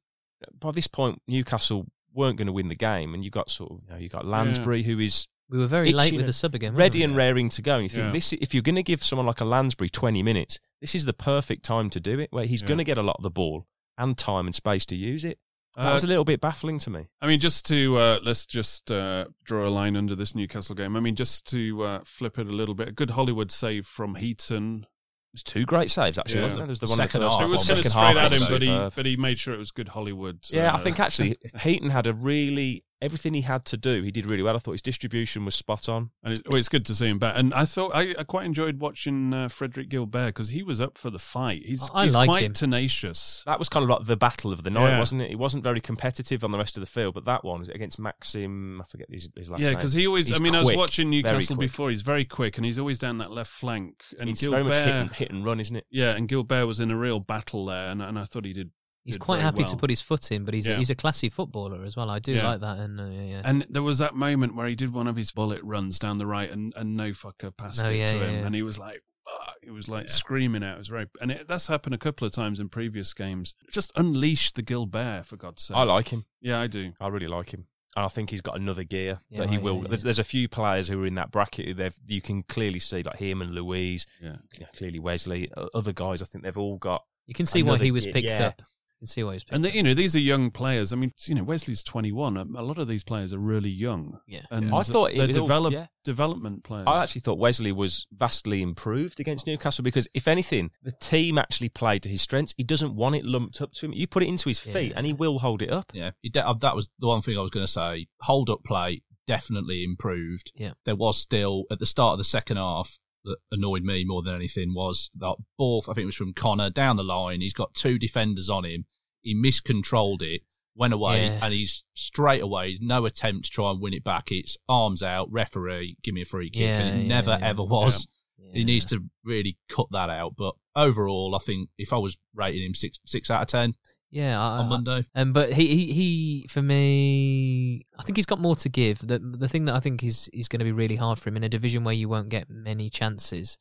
by 0.60 0.72
this 0.72 0.88
point 0.88 1.22
Newcastle 1.28 1.86
weren't 2.14 2.38
going 2.38 2.48
to 2.48 2.54
win 2.54 2.68
the 2.68 2.76
game, 2.76 3.14
and 3.14 3.24
you 3.24 3.30
got 3.30 3.50
sort 3.50 3.72
of 3.72 3.80
you 3.86 3.90
know 3.94 3.98
you 3.98 4.10
got 4.10 4.26
Lansbury 4.26 4.84
who 4.84 5.00
is 5.00 5.28
We 5.50 5.60
were 5.60 5.68
very 5.68 5.94
late 5.94 6.14
with 6.16 6.26
the 6.26 6.34
sub 6.34 6.56
again. 6.56 6.76
ready 6.76 7.00
we? 7.00 7.04
and 7.04 7.16
raring 7.16 7.50
to 7.52 7.62
go. 7.62 7.76
And 7.76 7.84
you 7.84 7.90
think 7.90 8.06
Yeah. 8.08 8.12
this 8.12 8.34
if 8.34 8.54
you're 8.54 8.64
going 8.64 8.76
to 8.76 8.84
give 8.84 9.04
someone 9.04 9.26
like 9.28 9.40
a 9.42 9.46
Lansbury 9.46 9.90
twenty 9.90 10.24
minutes, 10.24 10.60
this 10.82 10.96
is 10.96 11.06
the 11.06 11.14
perfect 11.14 11.64
time 11.64 11.90
to 11.92 12.00
do 12.00 12.20
it, 12.20 12.32
where 12.32 12.46
he's 12.46 12.62
Yeah. 12.64 12.68
going 12.70 12.78
to 12.80 12.84
get 12.84 12.98
a 12.98 13.04
lot 13.04 13.18
of 13.18 13.24
the 13.24 13.30
ball 13.30 13.68
and 13.98 14.18
time 14.18 14.46
and 14.48 14.56
space 14.56 14.86
to 14.88 14.96
use 14.96 15.24
it. 15.24 15.38
That 15.78 15.92
Uh, 15.92 15.94
was 15.94 16.04
a 16.04 16.08
little 16.08 16.26
bit 16.26 16.42
baffling 16.42 16.80
to 16.80 16.90
me. 16.90 17.06
I 17.22 17.28
mean, 17.28 17.40
just 17.40 17.66
to 17.68 17.98
uh, 17.98 18.20
let's 18.24 18.46
just 18.48 18.90
uh, 18.92 19.26
draw 19.44 19.68
a 19.68 19.70
line 19.70 19.96
under 19.96 20.16
this 20.16 20.34
Newcastle 20.34 20.74
game. 20.76 20.96
I 20.96 21.00
mean, 21.00 21.16
just 21.16 21.46
to 21.52 21.84
uh, 21.84 22.00
flip 22.04 22.40
it 22.40 22.48
a 22.48 22.52
little 22.52 22.74
bit, 22.76 22.88
a 22.90 22.92
good 22.92 23.12
Hollywood 23.12 23.52
save 23.52 23.86
from 23.86 24.16
Heaton. 24.16 24.86
It 24.86 25.34
was 25.34 25.44
two 25.44 25.66
great 25.66 25.92
saves 25.92 26.18
actually, 26.18 26.40
Yeah. 26.40 26.44
wasn't 26.46 26.60
there? 26.62 26.68
There's 26.68 26.80
the 26.80 26.88
one 26.88 26.98
Second 26.98 27.22
in 27.22 27.28
the 27.28 27.30
half 27.32 27.42
it 27.42 27.44
was 27.44 27.52
one, 27.52 27.66
second 27.66 27.84
straight 27.92 27.94
half 27.94 28.16
at 28.18 28.34
him, 28.34 28.42
but 28.50 28.62
he 28.64 28.90
but 28.96 29.06
he 29.06 29.18
made 29.18 29.38
sure 29.38 29.54
it 29.54 29.58
was 29.60 29.70
good 29.72 29.90
Hollywood. 29.90 30.40
Yeah, 30.50 30.72
I 30.72 30.76
uh, 30.76 30.78
think 30.80 31.00
actually 31.00 31.38
Heaton 31.62 31.92
had 31.92 32.08
a 32.08 32.14
really 32.14 32.84
everything 33.02 33.34
he 33.34 33.42
had 33.42 33.64
to 33.66 33.78
do. 33.78 34.02
He 34.02 34.12
did 34.12 34.26
really 34.26 34.44
well. 34.44 34.56
I 34.56 34.60
thought 34.60 34.72
his 34.72 34.82
distribution 34.82 35.46
was 35.46 35.56
spot 35.56 35.88
on. 35.88 36.10
And 36.24 36.34
it's, 36.34 36.44
well, 36.48 36.58
it's 36.58 36.70
good 36.70 36.86
to 36.88 36.96
see 36.96 37.08
him 37.08 37.20
back. 37.20 37.36
And 37.38 37.54
I 37.54 37.66
thought 37.66 37.92
I, 37.94 38.16
I 38.18 38.24
quite 38.24 38.46
enjoyed 38.46 38.80
watching 38.80 39.34
uh, 39.34 39.48
Frédéric 39.48 39.90
Guilbert 39.90 40.28
because 40.28 40.50
he 40.50 40.64
was 40.64 40.82
up 40.82 40.98
for 40.98 41.10
the 41.10 41.20
fight. 41.20 41.64
He's, 41.66 41.90
I 41.94 42.06
he's 42.06 42.16
like 42.16 42.28
quite 42.28 42.44
him. 42.44 42.54
tenacious. 42.54 43.44
That 43.46 43.60
was 43.60 43.70
kind 43.70 43.84
of 43.84 43.90
like 43.90 44.06
the 44.06 44.18
battle 44.18 44.52
of 44.52 44.64
the 44.64 44.70
night, 44.70 44.90
Yeah. 44.90 45.00
wasn't 45.00 45.22
it? 45.22 45.30
He 45.30 45.36
wasn't 45.36 45.64
very 45.64 45.80
competitive 45.82 46.44
on 46.44 46.52
the 46.52 46.58
rest 46.58 46.78
of 46.78 46.82
the 46.82 46.88
field, 46.88 47.14
but 47.14 47.26
that 47.26 47.44
one 47.44 47.60
was 47.60 47.70
against 47.70 48.00
Maxim. 48.00 48.82
I 48.82 48.86
forget 48.86 49.08
his, 49.12 49.30
his 49.36 49.50
last 49.50 49.62
Yeah, 49.62 49.68
name. 49.70 49.76
because 49.78 49.94
he 49.94 50.08
always. 50.08 50.32
I 50.32 50.36
He's 50.36 50.42
mean, 50.42 50.56
I 50.56 50.64
was 50.64 50.76
watching 50.76 51.10
Newcastle 51.10 51.56
before. 51.56 51.90
He's 51.90 52.02
very 52.02 52.26
quick, 52.26 52.58
and 52.58 52.66
he's 52.66 52.80
always 52.80 53.00
down 53.00 53.20
that 53.20 53.32
left 53.32 53.52
flank. 53.52 54.04
And 54.20 54.30
It's 54.30 54.42
Guilbert, 54.42 54.64
very 54.64 54.70
much 54.70 54.78
hit 54.78 54.96
and, 54.96 55.12
hit 55.12 55.32
and 55.32 55.46
run, 55.46 55.60
isn't 55.60 55.76
it? 55.76 55.86
yeah, 55.92 56.16
and 56.16 56.28
Guilbert 56.28 56.66
was 56.68 56.80
in 56.80 56.92
a 56.92 56.98
real 56.98 57.20
battle 57.20 57.66
there, 57.66 57.90
and, 57.90 58.02
and 58.02 58.18
I 58.18 58.24
thought 58.24 58.46
he 58.46 58.54
did. 58.54 58.72
He's 59.08 59.18
quite 59.18 59.38
very 59.38 59.46
happy 59.46 59.64
to 59.64 59.76
put 59.78 59.90
his 59.90 60.02
foot 60.02 60.32
in, 60.32 60.46
but 60.46 60.54
he's 60.54 60.68
Yeah. 60.68 60.76
a, 60.76 60.78
he's 60.78 60.90
a 60.92 60.96
classy 60.96 61.30
footballer 61.30 61.84
as 61.84 61.96
well. 61.96 62.10
I 62.12 62.20
do 62.20 62.34
Yeah. 62.34 62.48
like 62.50 62.60
that. 62.62 62.78
And 62.78 63.00
uh, 63.00 63.06
yeah, 63.06 63.22
yeah. 63.24 63.42
And 63.44 63.66
there 63.70 63.82
was 63.82 63.98
that 63.98 64.14
moment 64.16 64.56
where 64.56 64.68
he 64.68 64.76
did 64.76 64.94
one 64.94 65.08
of 65.08 65.16
his 65.16 65.32
bullet 65.32 65.64
runs 65.64 65.98
down 65.98 66.18
the 66.20 66.28
right, 66.28 66.52
and, 66.52 66.74
and 66.76 66.96
no 66.96 67.10
fucker 67.12 67.56
passed 67.56 67.84
Oh, 67.84 67.90
it 67.90 67.96
yeah, 67.98 68.06
to 68.08 68.18
yeah, 68.18 68.24
him, 68.26 68.34
yeah. 68.36 68.46
and 68.46 68.54
he 68.54 68.62
was 68.62 68.78
like, 68.78 69.02
"Fuck," 69.26 69.56
he 69.64 69.72
was 69.72 69.88
like 69.88 70.10
screaming 70.10 70.64
out. 70.64 70.76
It 70.76 70.80
was 70.80 70.88
very, 70.90 71.08
and 71.22 71.32
it, 71.32 71.48
that's 71.48 71.68
happened 71.68 71.96
a 71.96 71.98
couple 71.98 72.28
of 72.28 72.34
times 72.34 72.60
in 72.60 72.70
previous 72.70 73.14
games. 73.14 73.56
Just 73.72 73.92
unleash 73.96 74.52
the 74.52 74.62
Guilbert 74.62 75.26
for 75.26 75.38
God's 75.38 75.64
sake. 75.64 75.78
I 75.78 75.84
like 75.84 76.10
him. 76.10 76.26
Yeah, 76.42 76.60
I 76.60 76.68
do. 76.68 76.92
I 77.00 77.08
really 77.08 77.28
like 77.28 77.54
him. 77.54 77.66
And 77.96 78.06
I 78.06 78.10
think 78.10 78.30
he's 78.30 78.42
got 78.42 78.56
another 78.58 78.84
gear 78.84 79.22
Yeah, 79.30 79.40
that 79.40 79.50
he 79.50 79.56
right, 79.56 79.64
will. 79.64 79.76
yeah, 79.78 79.82
yeah. 79.84 79.88
There's, 79.88 80.04
there's 80.04 80.20
a 80.20 80.24
few 80.24 80.48
players 80.48 80.88
who 80.88 81.02
are 81.02 81.08
in 81.08 81.16
that 81.16 81.32
bracket 81.32 81.66
who 81.66 81.74
they've 81.74 81.96
you 82.06 82.22
can 82.22 82.44
clearly 82.44 82.78
see, 82.80 83.02
like 83.02 83.18
him 83.18 83.42
and 83.42 83.56
Luiz, 83.56 84.06
Yeah. 84.22 84.36
you 84.54 84.60
know, 84.60 84.68
clearly 84.76 85.00
Wesley, 85.00 85.50
other 85.74 85.94
guys. 85.94 86.22
I 86.22 86.26
think 86.26 86.44
they've 86.44 86.58
all 86.58 86.78
got. 86.78 87.04
you 87.26 87.34
can 87.34 87.48
see 87.48 87.64
why 87.64 87.78
he 87.80 87.90
was 87.92 88.04
gear- 88.04 88.14
picked 88.14 88.28
yeah. 88.28 88.48
up. 88.48 88.62
You 89.00 89.06
can 89.06 89.08
see 89.14 89.24
why 89.24 89.32
he 89.32 89.36
was 89.36 89.44
picked 89.44 89.56
And 89.56 89.64
the, 89.64 89.72
you 89.76 89.84
know, 89.84 89.94
these 89.94 90.16
are 90.16 90.20
young 90.20 90.50
players. 90.50 90.92
I 90.92 90.96
mean, 90.96 91.12
you 91.28 91.36
know, 91.36 91.44
Wesley's 91.44 91.84
twenty 91.84 92.12
one. 92.12 92.36
A, 92.36 92.42
a 92.44 92.64
lot 92.64 92.80
of 92.80 92.88
these 92.88 93.04
players 93.04 93.32
are 93.32 93.38
really 93.38 93.70
young. 93.70 94.20
Yeah. 94.28 94.42
and 94.50 94.74
I 94.74 94.82
thought 94.82 95.12
it 95.12 95.18
they're 95.18 95.28
was 95.28 95.38
all- 95.38 95.44
develop, 95.46 95.74
yeah. 95.74 95.86
development 96.04 96.64
players. 96.64 96.86
I 96.88 97.04
actually 97.04 97.22
thought 97.22 97.38
Wesley 97.38 97.72
was 97.72 98.08
vastly 98.12 98.64
improved 98.64 99.20
against 99.20 99.46
Newcastle 99.46 99.84
because, 99.84 100.08
if 100.16 100.28
anything, 100.28 100.72
the 100.82 100.94
team 100.94 101.38
actually 101.38 101.70
played 101.70 102.02
to 102.04 102.10
his 102.10 102.22
strengths. 102.24 102.56
He 102.58 102.64
doesn't 102.64 102.96
want 102.96 103.16
it 103.16 103.24
lumped 103.24 103.62
up 103.62 103.74
to 103.74 103.86
him. 103.86 103.94
You 103.94 104.08
put 104.08 104.24
it 104.24 104.30
into 104.30 104.50
his 104.50 104.60
feet, 104.60 104.92
Yeah. 104.92 104.98
and 104.98 105.06
he 105.06 105.14
will 105.14 105.40
hold 105.40 105.62
it 105.62 105.70
up. 105.72 105.92
Yeah, 105.94 106.12
he 106.22 106.30
de- 106.30 106.46
uh, 106.48 106.54
that 106.54 106.76
was 106.76 106.90
the 106.98 107.08
one 107.08 107.22
thing 107.22 107.38
I 107.38 107.42
was 107.42 107.52
going 107.52 107.66
to 107.66 107.72
say. 107.72 108.08
Hold 108.22 108.50
up 108.50 108.64
play, 108.64 109.04
definitely 109.28 109.84
improved. 109.84 110.52
Yeah. 110.56 110.72
There 110.86 110.96
was 110.96 111.20
still 111.20 111.66
at 111.70 111.78
the 111.80 111.86
start 111.86 112.14
of 112.14 112.18
the 112.18 112.24
second 112.24 112.58
half 112.58 112.98
that 113.26 113.38
annoyed 113.52 113.84
me 113.84 114.04
more 114.06 114.22
than 114.22 114.36
anything 114.36 114.74
was 114.74 115.10
that 115.16 115.36
ball. 115.58 115.84
I 115.90 115.94
think 115.94 116.04
it 116.04 116.06
was 116.06 116.16
from 116.16 116.34
Conor 116.34 116.70
down 116.70 116.96
the 116.96 117.04
line. 117.04 117.42
He's 117.42 117.54
got 117.54 117.74
two 117.74 117.98
defenders 118.00 118.50
on 118.50 118.64
him. 118.66 118.86
He 119.22 119.34
miscontrolled 119.34 120.22
it, 120.22 120.42
went 120.76 120.94
away, 120.94 121.26
Yeah. 121.28 121.40
and 121.42 121.54
he's 121.54 121.84
straight 121.94 122.42
away. 122.42 122.78
No 122.80 123.06
attempt 123.06 123.46
to 123.46 123.52
try 123.52 123.72
and 123.72 123.82
win 123.82 123.94
it 123.94 124.04
back. 124.04 124.32
It's 124.32 124.58
arms 124.70 125.04
out, 125.04 125.32
referee, 125.32 125.98
give 126.04 126.14
me 126.14 126.22
a 126.22 126.26
free 126.26 126.50
kick, 126.50 126.62
Yeah, 126.62 126.80
and 126.80 127.00
it 127.00 127.02
yeah, 127.04 127.08
never 127.10 127.38
ever 127.42 127.64
was. 127.64 128.08
He 128.54 128.64
needs 128.64 128.86
to 128.86 129.04
really 129.26 129.58
cut 129.68 129.88
that 129.92 130.10
out. 130.10 130.36
But 130.38 130.56
overall, 130.76 131.36
I 131.36 131.40
think 131.40 131.70
if 131.78 131.92
I 131.92 131.98
was 131.98 132.18
rating 132.34 132.64
him 132.66 132.74
six 132.76 132.98
six 133.06 133.30
out 133.30 133.42
of 133.42 133.48
ten 133.50 133.74
Yeah, 134.10 134.40
I, 134.40 134.60
on 134.60 134.66
I- 134.66 134.70
Monday, 134.70 135.06
Um, 135.16 135.34
but 135.34 135.52
he, 135.54 135.68
he, 135.68 135.94
he, 135.94 136.48
for 136.48 136.62
me, 136.62 137.86
I 138.00 138.04
think 138.04 138.18
he's 138.18 138.26
got 138.26 138.40
more 138.40 138.56
to 138.56 138.70
give. 138.70 139.06
The 139.06 139.20
the 139.20 139.48
thing 139.50 139.66
that 139.66 139.76
I 139.76 139.80
think 139.80 140.04
is 140.04 140.30
is 140.34 140.48
going 140.48 140.60
to 140.60 140.66
be 140.66 140.72
really 140.72 140.96
hard 140.96 141.20
for 141.20 141.30
him 141.30 141.38
in 141.38 141.44
a 141.44 141.50
division 141.50 141.84
where 141.84 141.94
you 141.94 142.10
won't 142.10 142.30
get 142.30 142.50
many 142.50 142.90
chances. 142.90 143.58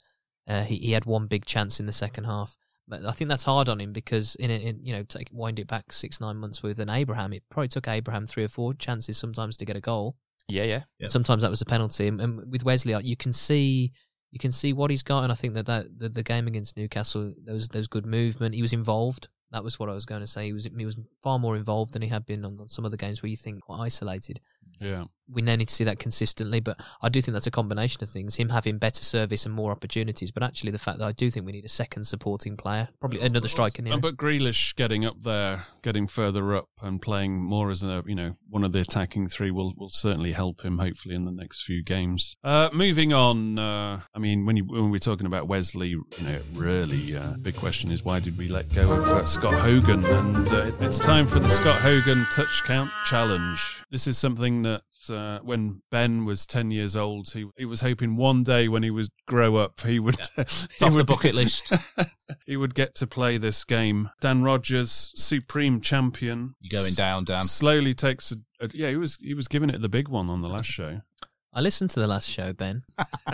Uh, 0.47 0.63
he 0.63 0.77
he 0.77 0.93
had 0.93 1.05
one 1.05 1.27
big 1.27 1.45
chance 1.45 1.81
in 1.81 1.87
the 1.87 1.93
second 1.93 2.25
half, 2.25 2.57
but 2.87 3.05
I 3.05 3.13
think 3.13 3.29
that's 3.29 3.43
hard 3.43 3.69
on 3.69 3.81
him 3.81 3.93
because 3.93 4.37
in, 4.37 4.51
a, 4.51 4.55
in 4.55 4.85
you 4.85 4.93
know 4.93 5.03
take 5.03 5.29
wind 5.33 5.59
it 5.59 5.67
back 5.67 5.93
six 5.93 6.21
nine 6.21 6.37
months 6.37 6.63
with 6.63 6.79
an 6.79 6.91
Abraham, 6.91 7.33
it 7.33 7.43
probably 7.51 7.69
took 7.69 7.89
Abraham 7.89 8.27
three 8.27 8.45
or 8.45 8.49
four 8.49 8.73
chances 8.75 9.19
sometimes 9.19 9.57
to 9.57 9.65
get 9.65 9.77
a 9.77 9.81
goal. 9.81 10.17
Yeah, 10.49 10.63
yeah. 10.63 10.83
Yeah. 11.01 11.09
Sometimes 11.09 11.43
that 11.43 11.51
was 11.51 11.61
a 11.61 11.65
penalty, 11.67 12.07
and, 12.07 12.21
and 12.21 12.53
with 12.53 12.63
Wesley, 12.65 12.95
uh, 12.95 13.01
you 13.01 13.17
can 13.17 13.33
see 13.33 13.93
you 14.31 14.39
can 14.39 14.53
see 14.53 14.73
what 14.73 14.91
he's 14.91 15.03
got, 15.03 15.25
and 15.25 15.33
I 15.33 15.35
think 15.35 15.55
that, 15.55 15.67
that 15.67 15.99
the, 15.99 16.09
the 16.09 16.23
game 16.23 16.47
against 16.47 16.77
Newcastle, 16.77 17.35
there 17.45 17.55
was 17.55 17.69
there 17.69 17.81
was 17.81 17.89
good 17.89 18.07
movement. 18.07 18.55
He 18.55 18.63
was 18.63 18.73
involved. 18.73 19.27
That 19.53 19.65
was 19.65 19.79
what 19.79 19.89
I 19.89 19.95
was 19.95 20.07
going 20.07 20.21
to 20.21 20.27
say. 20.27 20.47
He 20.47 20.53
was 20.53 20.69
he 20.77 20.85
was 20.85 20.97
far 21.23 21.39
more 21.39 21.57
involved 21.57 21.93
than 21.93 22.03
he 22.03 22.09
had 22.09 22.27
been 22.27 22.45
on, 22.45 22.69
some 22.69 22.85
of 22.85 22.91
the 22.91 22.97
games 22.97 23.23
where 23.23 23.31
you 23.31 23.37
think 23.37 23.63
quite 23.63 23.81
isolated. 23.81 24.41
Yeah. 24.81 25.05
We 25.29 25.43
now 25.43 25.57
need 25.57 25.69
to 25.69 25.75
see 25.75 25.83
that 25.85 25.99
consistently, 25.99 26.61
but 26.61 26.79
I 27.03 27.09
do 27.09 27.21
think 27.21 27.33
that's 27.33 27.49
a 27.49 27.51
combination 27.51 28.01
of 28.01 28.09
things. 28.09 28.37
Him 28.37 28.49
having 28.49 28.79
better 28.79 29.03
service 29.03 29.45
and 29.45 29.53
more 29.53 29.73
opportunities, 29.73 30.31
but 30.31 30.45
actually 30.45 30.71
the 30.71 30.79
fact 30.79 31.01
that 31.01 31.05
I 31.05 31.11
do 31.11 31.33
think 31.33 31.45
we 31.45 31.51
need 31.51 31.65
a 31.65 31.69
second 31.69 32.05
supporting 32.05 32.57
player, 32.57 32.89
probably 33.01 33.21
another 33.21 33.49
striker 33.49 33.83
near. 33.83 33.99
But 33.99 34.17
Grealish 34.17 34.77
getting 34.77 35.05
up 35.05 35.23
there, 35.25 35.67
getting 35.83 36.07
further 36.07 36.55
up, 36.55 36.69
and 36.81 37.03
playing 37.03 37.43
more 37.43 37.71
as 37.71 37.83
a 37.83 38.05
you 38.07 38.15
know 38.15 38.37
one 38.49 38.63
of 38.63 38.71
the 38.71 38.79
attacking 38.81 39.27
three 39.27 39.51
will 39.51 39.75
will 39.77 39.89
certainly 39.89 40.31
help 40.31 40.65
him. 40.65 40.79
Hopefully 40.79 41.17
in 41.17 41.25
the 41.25 41.33
next 41.33 41.65
few 41.65 41.83
games. 41.83 42.37
Uh, 42.45 42.71
moving 42.73 43.13
on. 43.13 43.59
Uh, 43.59 44.03
I 44.15 44.19
mean, 44.21 44.47
when 44.47 44.57
you 44.57 44.65
when 44.65 44.91
we're 44.91 44.99
talking 45.01 45.27
about 45.27 45.49
Wesley, 45.49 45.89
you 45.89 46.05
know, 46.23 46.39
really 46.55 47.17
uh, 47.17 47.37
big 47.43 47.57
question 47.57 47.91
is 47.91 48.05
why 48.05 48.21
did 48.21 48.39
we 48.39 48.47
let 48.47 48.73
go 48.73 48.93
of 48.93 49.05
uh, 49.09 49.25
Scott 49.25 49.55
Hogan? 49.55 50.05
And 50.05 50.53
uh, 50.53 50.71
it's 50.81 51.01
time 51.01 51.27
for 51.27 51.41
the 51.41 51.49
Scott 51.49 51.81
Hogan 51.81 52.27
touch 52.33 52.63
count 52.65 52.93
challenge. 53.07 53.83
This 53.91 54.07
is 54.07 54.19
something 54.19 54.66
that 54.67 55.15
uh, 55.15 55.39
when 55.43 55.83
Ben 55.91 56.25
was 56.25 56.47
ten 56.47 56.71
years 56.71 56.95
old, 56.97 57.31
he 57.33 57.47
he 57.57 57.65
was 57.65 57.81
hoping 57.81 58.17
one 58.17 58.43
day 58.43 58.69
when 58.69 58.83
he 58.83 58.91
would 58.91 59.09
grow 59.27 59.57
up, 59.57 59.81
he 59.81 59.99
would 59.99 60.17
it's 60.37 60.67
he 60.79 60.85
off 60.85 60.95
the 60.95 61.05
bucket 61.05 61.35
list. 61.35 61.73
he 62.47 62.57
would 62.57 62.75
get 62.75 62.95
to 62.97 63.07
play 63.07 63.39
this 63.39 63.65
game. 63.65 64.11
Dan 64.21 64.43
Rogers, 64.43 65.13
supreme 65.17 65.81
champion, 65.81 66.55
You're 66.61 66.81
going 66.81 66.95
down, 66.95 67.25
Dan. 67.25 67.45
slowly 67.45 67.95
takes 67.95 68.33
a, 68.33 68.37
a 68.61 68.69
yeah. 68.75 68.91
He 68.91 68.97
was 68.97 69.17
he 69.21 69.35
was 69.35 69.49
giving 69.49 69.71
it 69.71 69.81
the 69.81 69.89
big 69.89 70.09
one 70.09 70.29
on 70.29 70.43
the 70.43 70.49
last 70.49 70.69
show. 70.69 71.01
I 71.53 71.61
listened 71.61 71.89
to 71.91 72.01
the 72.01 72.07
last 72.07 72.29
show, 72.29 72.53
Ben. 72.53 72.83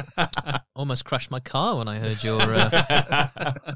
Almost 0.77 1.05
crashed 1.05 1.33
my 1.33 1.41
car 1.41 1.77
when 1.77 1.89
I 1.89 1.99
heard 1.99 2.23
your. 2.23 2.41
Uh, 2.41 3.75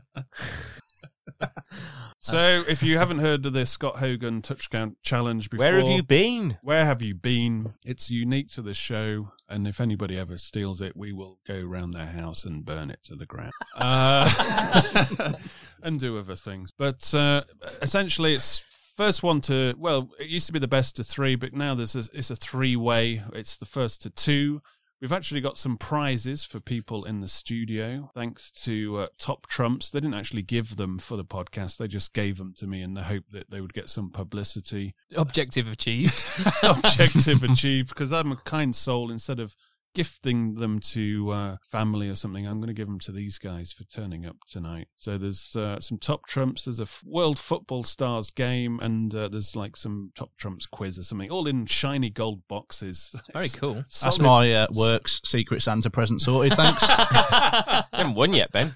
So 2.19 2.65
if 2.69 2.83
you 2.83 2.99
haven't 2.99 3.19
heard 3.19 3.47
of 3.47 3.53
the 3.53 3.67
Scott 3.67 3.99
Hogan 3.99 4.43
touchdown 4.43 4.97
challenge 5.03 5.51
before, 5.51 5.65
Where 5.65 5.79
have 5.79 5.89
you 5.89 6.03
been? 6.03 6.59
Where 6.63 6.85
have 6.85 7.03
you 7.03 7.15
been? 7.15 7.75
It's 7.85 8.11
unique 8.11 8.51
to 8.53 8.63
the 8.63 8.75
show, 8.75 9.33
and 9.49 9.69
if 9.69 9.81
anybody 9.81 10.19
ever 10.19 10.39
steals 10.39 10.81
it, 10.81 10.97
we 10.97 11.13
will 11.13 11.39
go 11.47 11.61
round 11.63 11.95
their 11.95 12.07
house 12.07 12.45
and 12.45 12.65
burn 12.65 12.91
it 12.91 13.03
to 13.05 13.15
the 13.15 13.27
ground, 13.27 13.53
uh, 13.77 15.33
and 15.83 16.01
do 16.01 16.19
other 16.19 16.35
things. 16.35 16.73
But 16.77 17.15
uh, 17.15 17.45
essentially, 17.83 18.35
it's 18.35 18.59
first 18.97 19.23
one 19.23 19.41
to 19.43 19.75
well, 19.79 20.11
it 20.19 20.29
used 20.29 20.47
to 20.47 20.53
be 20.53 20.59
the 20.59 20.67
best 20.67 20.99
of 20.99 21.07
three, 21.07 21.37
but 21.37 21.53
now 21.53 21.75
there's 21.75 21.95
a, 21.95 22.05
it's 22.13 22.31
a 22.31 22.37
three 22.37 22.77
way. 22.77 23.23
It's 23.35 23.57
the 23.57 23.67
first 23.67 24.03
to 24.03 24.11
two. 24.11 24.63
We've 25.01 25.13
actually 25.13 25.43
got 25.43 25.59
some 25.59 25.77
prizes 25.77 26.45
for 26.45 26.59
people 26.59 27.05
in 27.05 27.21
the 27.21 27.29
studio, 27.29 28.11
thanks 28.15 28.51
to 28.63 28.99
uh, 29.01 29.07
Top 29.19 29.47
Trumps. 29.47 29.91
They 29.91 30.01
didn't 30.01 30.15
actually 30.15 30.43
give 30.43 30.77
them 30.77 30.99
for 30.99 31.17
the 31.17 31.25
podcast; 31.25 31.77
they 31.77 31.87
just 31.87 32.15
gave 32.15 32.39
them 32.39 32.55
to 32.57 32.67
me 32.67 32.81
in 32.81 32.95
the 32.95 33.03
hope 33.03 33.25
that 33.31 33.51
they 33.51 33.61
would 33.61 33.75
get 33.75 33.91
some 33.91 34.11
publicity 34.11 34.95
objective 35.15 35.69
achieved. 35.69 36.25
objective 36.63 37.43
achieved 37.43 37.91
because 37.91 38.11
I'm 38.11 38.33
a 38.33 38.37
kind 38.37 38.75
soul. 38.75 39.11
Instead 39.11 39.39
of 39.39 39.55
gifting 39.97 40.57
them 40.57 40.79
to 40.79 41.31
uh, 41.33 41.57
family 41.63 42.11
or 42.11 42.15
something, 42.15 42.47
I'm 42.47 42.59
going 42.59 42.69
to 42.69 42.75
give 42.75 42.87
them 42.87 42.99
to 43.01 43.13
these 43.13 43.39
guys 43.39 43.73
for 43.73 43.85
turning 43.85 44.27
up 44.27 44.37
tonight. 44.47 44.89
So 44.97 45.17
there's 45.17 45.57
uh, 45.57 45.81
some 45.81 45.97
top 45.97 46.27
trumps. 46.27 46.67
There's 46.67 46.79
a 46.79 46.83
f- 46.83 47.03
World 47.07 47.39
Football 47.39 47.83
Stars 47.83 48.31
game, 48.31 48.79
and 48.81 49.15
uh, 49.15 49.29
there's 49.29 49.57
like 49.57 49.75
some 49.75 50.13
top 50.15 50.33
trumps 50.37 50.67
quiz 50.67 50.99
or 50.99 51.03
something, 51.03 51.31
all 51.31 51.47
in 51.47 51.65
shiny 51.65 52.11
gold 52.11 52.43
boxes. 52.47 53.15
Very 53.33 53.47
It's 53.47 53.57
cool. 53.57 53.85
That's 54.03 54.19
my 54.19 54.53
uh, 54.53 54.67
works 54.75 55.23
Secret 55.25 55.63
Santa 55.63 55.89
present 55.89 56.21
sorted. 56.21 56.53
Thanks. 56.53 56.85
Haven't 57.93 58.15
won 58.15 58.35
yet, 58.35 58.53
Ben. 58.53 58.75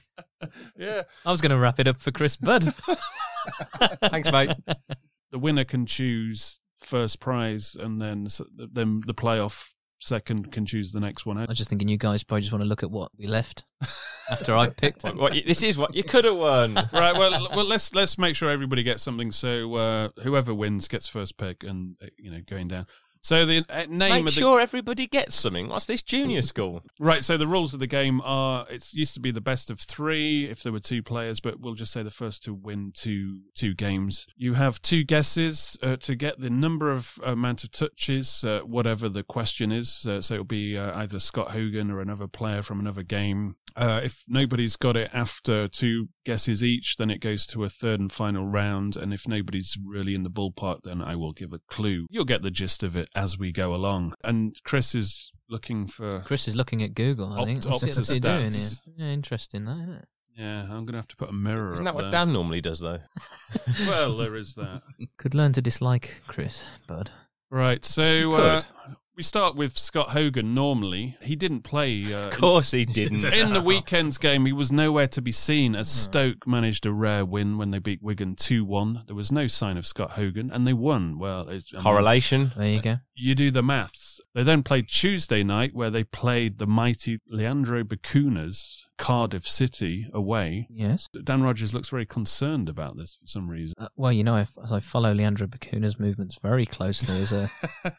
Yeah, 0.77 1.03
I 1.27 1.31
was 1.31 1.43
going 1.43 1.51
to 1.51 1.59
wrap 1.59 1.79
it 1.79 1.87
up 1.87 2.01
for 2.01 2.11
Chris 2.13 2.39
Bud. 2.39 2.73
Thanks, 4.01 4.33
mate. 4.33 4.53
the 5.31 5.39
winner 5.39 5.65
can 5.65 5.85
choose 5.85 6.61
first 6.79 7.21
prize, 7.21 7.77
and 7.79 8.01
then 8.01 8.25
s- 8.25 8.41
then 8.57 9.03
the 9.07 9.13
playoff 9.15 9.75
second 10.01 10.51
can 10.51 10.67
choose 10.67 10.93
the 10.93 11.01
next 11.01 11.27
one. 11.27 11.39
I 11.39 11.45
was 11.47 11.59
just 11.59 11.71
thinking 11.71 11.89
you 11.89 11.97
guys 11.97 12.25
probably 12.25 12.43
just 12.43 12.53
want 12.53 12.63
to 12.63 12.69
look 12.69 12.83
at 12.83 12.91
what 12.91 13.13
we 13.17 13.27
left 13.27 13.65
after 14.31 14.57
I've 14.57 14.77
picked. 14.77 15.05
What, 15.05 15.17
what 15.17 15.33
this 15.47 15.63
is 15.63 15.79
what 15.79 15.95
you 15.95 16.03
could 16.03 16.25
have 16.25 16.37
won. 16.37 16.75
right. 16.93 17.17
Well, 17.17 17.49
well, 17.55 17.67
let's 17.67 17.95
let's 17.95 18.19
make 18.19 18.35
sure 18.35 18.51
everybody 18.51 18.83
gets 18.83 19.03
something. 19.03 19.31
So 19.31 19.75
uh, 19.75 20.09
whoever 20.23 20.55
wins 20.55 20.89
gets 20.89 21.09
first 21.09 21.37
pick, 21.37 21.63
and 21.65 21.97
uh, 22.03 22.07
you 22.19 22.31
know 22.31 22.41
going 22.47 22.69
down. 22.69 22.87
So 23.23 23.45
the 23.45 23.65
uh, 23.69 23.87
name 23.89 23.99
Make 23.99 24.19
of 24.21 24.25
the 24.27 24.31
sure 24.31 24.61
everybody 24.61 25.07
gets 25.07 25.35
something. 25.35 25.69
What's 25.69 25.87
this 25.87 26.03
junior 26.03 26.43
school? 26.43 26.83
right. 26.99 27.23
So 27.23 27.37
the 27.37 27.47
rules 27.47 27.75
of 27.75 27.81
the 27.81 27.87
game 27.87 28.21
are: 28.23 28.67
it 28.71 28.93
used 28.93 29.15
to 29.15 29.21
be 29.21 29.31
the 29.31 29.41
best 29.41 29.71
of 29.71 29.81
three 29.81 30.47
if 30.47 30.63
there 30.63 30.73
were 30.73 30.81
two 30.81 31.03
players, 31.03 31.41
but 31.41 31.61
we'll 31.61 31.75
just 31.75 31.93
say 31.93 32.03
the 32.03 32.11
first 32.11 32.43
to 32.45 32.55
win 32.55 32.93
two 32.95 33.41
two 33.55 33.75
games. 33.75 34.27
You 34.37 34.55
have 34.55 34.81
two 34.81 35.05
guesses 35.05 35.79
uh, 35.83 35.97
to 35.97 36.15
get 36.15 36.41
the 36.41 36.51
number 36.51 36.91
of 36.91 37.19
amount 37.23 37.63
of 37.63 37.73
touches, 37.73 38.43
uh, 38.43 38.61
whatever 38.61 39.09
the 39.09 39.23
question 39.23 39.71
is. 39.71 40.07
Uh, 40.07 40.21
so 40.21 40.35
it'll 40.35 40.45
be 40.45 40.79
uh, 40.79 40.99
either 40.99 41.19
Scott 41.21 41.51
Hogan 41.51 41.91
or 41.91 42.01
another 42.01 42.27
player 42.27 42.63
from 42.63 42.81
another 42.81 43.03
game. 43.03 43.55
Uh, 43.77 44.01
if 44.05 44.25
nobody's 44.29 44.77
got 44.77 44.97
it 44.97 45.11
after 45.13 45.69
two 45.69 46.09
guesses 46.25 46.63
each, 46.63 46.97
then 46.97 47.11
it 47.11 47.21
goes 47.21 47.47
to 47.49 47.65
a 47.65 47.69
third 47.69 48.01
and 48.01 48.13
final 48.13 48.47
round. 48.47 48.97
And 48.97 49.13
if 49.15 49.27
nobody's 49.29 49.77
really 49.85 50.15
in 50.15 50.23
the 50.23 50.31
ballpark, 50.31 50.81
then 50.85 51.01
I 51.03 51.17
will 51.17 51.33
give 51.33 51.53
a 51.53 51.61
clue. 51.69 52.07
You'll 52.11 52.25
get 52.25 52.43
the 52.43 52.51
gist 52.51 52.83
of 52.83 52.97
it 52.97 53.09
as 53.15 53.39
we 53.39 53.53
go 53.53 53.75
along. 53.75 54.15
And 54.25 54.57
Chris 54.65 54.95
is 54.95 55.31
looking 55.49 55.87
for. 55.87 56.21
Chris 56.21 56.49
is 56.49 56.57
looking 56.57 56.83
at 56.83 56.95
Google, 56.95 57.33
I 57.33 57.45
think. 57.45 57.59
Opt- 57.67 57.67
What's, 57.67 57.85
Opta 57.85 57.97
what's 57.99 58.13
he 58.15 58.21
doing 58.21 58.53
here? 58.53 58.69
stats. 58.69 58.81
Yeah, 58.97 59.07
interesting, 59.07 59.65
that, 59.65 59.79
isn't 59.79 59.95
it? 59.95 60.09
Yeah, 60.37 60.63
I'm 60.63 60.87
going 60.87 60.93
to 60.93 60.97
have 60.99 61.09
to 61.09 61.17
put 61.17 61.29
a 61.29 61.33
mirror 61.35 61.73
Isn't 61.73 61.87
up 61.87 61.95
that 61.95 61.97
what 61.97 62.11
there. 62.11 62.25
Dan 62.25 62.33
normally 62.33 62.61
does, 62.63 62.79
though? 62.81 63.01
well, 63.81 64.17
there 64.17 64.37
is 64.37 64.55
that. 64.55 64.83
Could 65.19 65.35
learn 65.35 65.53
to 65.55 65.61
dislike 65.61 66.23
Chris, 66.29 66.65
Bud. 66.87 67.11
Right, 67.51 67.85
so 67.85 68.33
uh, 68.33 68.61
could. 68.61 68.97
We 69.21 69.25
start 69.25 69.55
with 69.55 69.77
Scott 69.77 70.13
Hogan. 70.13 70.55
Normally, 70.55 71.15
he 71.21 71.37
didn't 71.37 71.61
play. 71.61 72.11
Uh, 72.11 72.29
Of 72.29 72.39
course 72.39 72.71
he 72.71 72.87
didn't. 72.87 73.23
In 73.35 73.53
the 73.53 73.61
weekend's 73.61 74.17
game, 74.17 74.47
he 74.47 74.53
was 74.55 74.73
nowhere 74.73 75.09
to 75.09 75.21
be 75.21 75.31
seen 75.31 75.77
as 75.77 75.91
Stoke 75.91 76.47
managed 76.47 76.87
a 76.87 76.93
rare 76.93 77.27
win 77.27 77.59
when 77.59 77.71
they 77.71 77.81
beat 77.81 78.03
Wigan 78.03 78.35
2 78.35 78.65
1. 78.65 79.03
There 79.09 79.15
was 79.15 79.31
no 79.31 79.47
sign 79.47 79.77
of 79.77 79.87
Scott 79.87 80.13
Hogan, 80.13 80.51
and 80.51 80.67
they 80.67 80.73
won. 80.73 81.19
Well, 81.19 81.51
it's, 81.51 81.71
I 81.75 81.77
mean, 81.77 81.83
Correlation. 81.83 82.53
There 82.57 82.67
you 82.67 82.81
go. 82.81 82.97
you 83.15 83.35
do 83.35 83.51
the 83.51 83.63
maths. 83.63 84.23
They 84.35 84.43
then 84.43 84.63
played 84.63 84.89
Tuesday 84.89 85.43
night, 85.43 85.75
where 85.75 85.91
they 85.91 86.05
played 86.05 86.57
the 86.57 86.67
mighty 86.67 87.19
Leandro 87.29 87.85
Bacunas, 87.85 88.87
Cardiff 88.97 89.47
City, 89.47 90.09
away. 90.15 90.67
Yes. 90.71 91.11
Dan 91.25 91.43
Rogers 91.43 91.75
looks 91.75 91.91
very 91.91 92.07
concerned 92.07 92.71
about 92.71 92.97
this 92.97 93.19
for 93.21 93.27
some 93.27 93.51
reason. 93.51 93.75
Uh, 93.77 93.89
well, 93.97 94.13
you 94.13 94.25
know, 94.25 94.37
I, 94.37 94.47
as 94.65 94.73
I 94.73 94.81
follow 94.81 95.13
Leandro 95.13 95.47
Bacuna's 95.47 96.01
movements 96.01 96.39
very 96.41 96.65
closely 96.65 97.21
as 97.21 97.33
a 97.33 97.51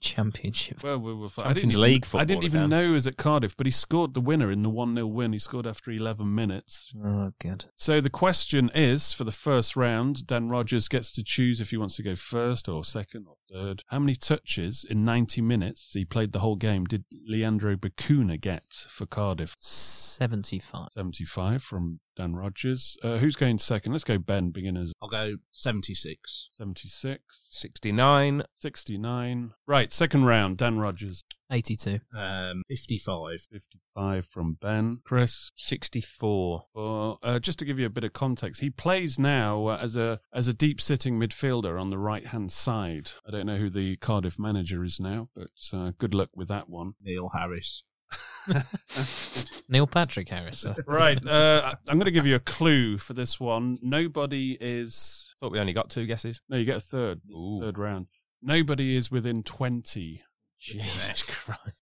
championship. 0.00 0.82
Well, 0.82 0.98
we 0.98 1.14
will. 1.14 1.32
I 1.38 1.48
Champions 1.48 1.74
didn't 1.74 1.82
League 1.82 2.06
even, 2.06 2.20
I 2.20 2.24
didn't 2.24 2.44
even 2.44 2.60
Dan. 2.62 2.70
know 2.70 2.84
he 2.86 2.92
was 2.92 3.06
at 3.06 3.16
Cardiff, 3.16 3.56
but 3.56 3.66
he 3.66 3.70
scored 3.70 4.14
the 4.14 4.20
winner 4.20 4.50
in 4.50 4.62
the 4.62 4.70
1 4.70 4.94
0 4.94 5.06
win. 5.06 5.32
He 5.32 5.38
scored 5.38 5.66
after 5.66 5.90
11 5.90 6.34
minutes. 6.34 6.92
Oh, 7.04 7.32
good. 7.40 7.66
So 7.76 8.00
the 8.00 8.10
question 8.10 8.70
is 8.74 9.12
for 9.12 9.24
the 9.24 9.32
first 9.32 9.76
round, 9.76 10.26
Dan 10.26 10.48
Rogers 10.48 10.88
gets 10.88 11.12
to 11.12 11.22
choose 11.22 11.60
if 11.60 11.70
he 11.70 11.76
wants 11.76 11.96
to 11.96 12.02
go 12.02 12.14
first 12.14 12.68
or 12.68 12.84
second 12.84 13.26
or 13.28 13.36
third. 13.52 13.82
How 13.88 13.98
many 13.98 14.14
touches 14.14 14.84
in 14.84 15.04
90 15.04 15.40
minutes, 15.42 15.92
he 15.92 16.04
played 16.04 16.32
the 16.32 16.40
whole 16.40 16.56
game, 16.56 16.84
did 16.84 17.04
Leandro 17.26 17.76
Bacuna 17.76 18.40
get 18.40 18.86
for 18.88 19.06
Cardiff? 19.06 19.54
75. 19.58 20.88
75 20.90 21.62
from 21.62 22.00
Dan 22.18 22.34
Rogers. 22.34 22.96
Uh, 23.02 23.18
who's 23.18 23.36
going 23.36 23.58
second? 23.58 23.92
Let's 23.92 24.02
go 24.02 24.18
Ben, 24.18 24.50
beginners. 24.50 24.92
I'll 25.00 25.08
go 25.08 25.36
76. 25.52 26.48
76. 26.50 27.22
69. 27.50 28.42
69. 28.52 29.54
Right, 29.68 29.92
second 29.92 30.24
round, 30.24 30.56
Dan 30.56 30.80
Rogers. 30.80 31.22
82. 31.50 32.00
Um, 32.14 32.62
55. 32.68 33.40
55 33.52 34.26
from 34.26 34.58
Ben. 34.60 34.98
Chris. 35.04 35.50
64. 35.54 36.64
For, 36.74 37.18
uh, 37.22 37.38
just 37.38 37.60
to 37.60 37.64
give 37.64 37.78
you 37.78 37.86
a 37.86 37.90
bit 37.90 38.04
of 38.04 38.12
context, 38.12 38.60
he 38.60 38.68
plays 38.68 39.18
now 39.18 39.66
uh, 39.66 39.78
as 39.80 39.96
a 39.96 40.20
as 40.32 40.48
a 40.48 40.52
deep 40.52 40.80
sitting 40.80 41.18
midfielder 41.18 41.80
on 41.80 41.90
the 41.90 41.98
right 41.98 42.26
hand 42.26 42.50
side. 42.50 43.12
I 43.26 43.30
don't 43.30 43.46
know 43.46 43.56
who 43.56 43.70
the 43.70 43.96
Cardiff 43.96 44.38
manager 44.38 44.82
is 44.82 44.98
now, 44.98 45.28
but 45.34 45.50
uh, 45.72 45.92
good 45.98 46.14
luck 46.14 46.30
with 46.34 46.48
that 46.48 46.68
one. 46.68 46.94
Neil 47.00 47.30
Harris. 47.32 47.84
Neil 49.68 49.86
Patrick 49.86 50.28
Harris. 50.28 50.64
right, 50.86 51.24
uh, 51.26 51.74
I'm 51.88 51.98
going 51.98 52.06
to 52.06 52.10
give 52.10 52.26
you 52.26 52.34
a 52.36 52.40
clue 52.40 52.98
for 52.98 53.12
this 53.14 53.38
one. 53.38 53.78
Nobody 53.82 54.56
is. 54.60 55.34
Thought 55.40 55.52
we 55.52 55.60
only 55.60 55.72
got 55.72 55.90
two 55.90 56.06
guesses. 56.06 56.40
No, 56.48 56.56
you 56.56 56.64
get 56.64 56.76
a 56.76 56.80
third. 56.80 57.20
This 57.26 57.36
is 57.36 57.58
the 57.58 57.66
third 57.66 57.78
round. 57.78 58.06
Nobody 58.42 58.96
is 58.96 59.10
within 59.10 59.42
20. 59.42 60.22
Jesus 60.58 61.22
Christ. 61.22 61.74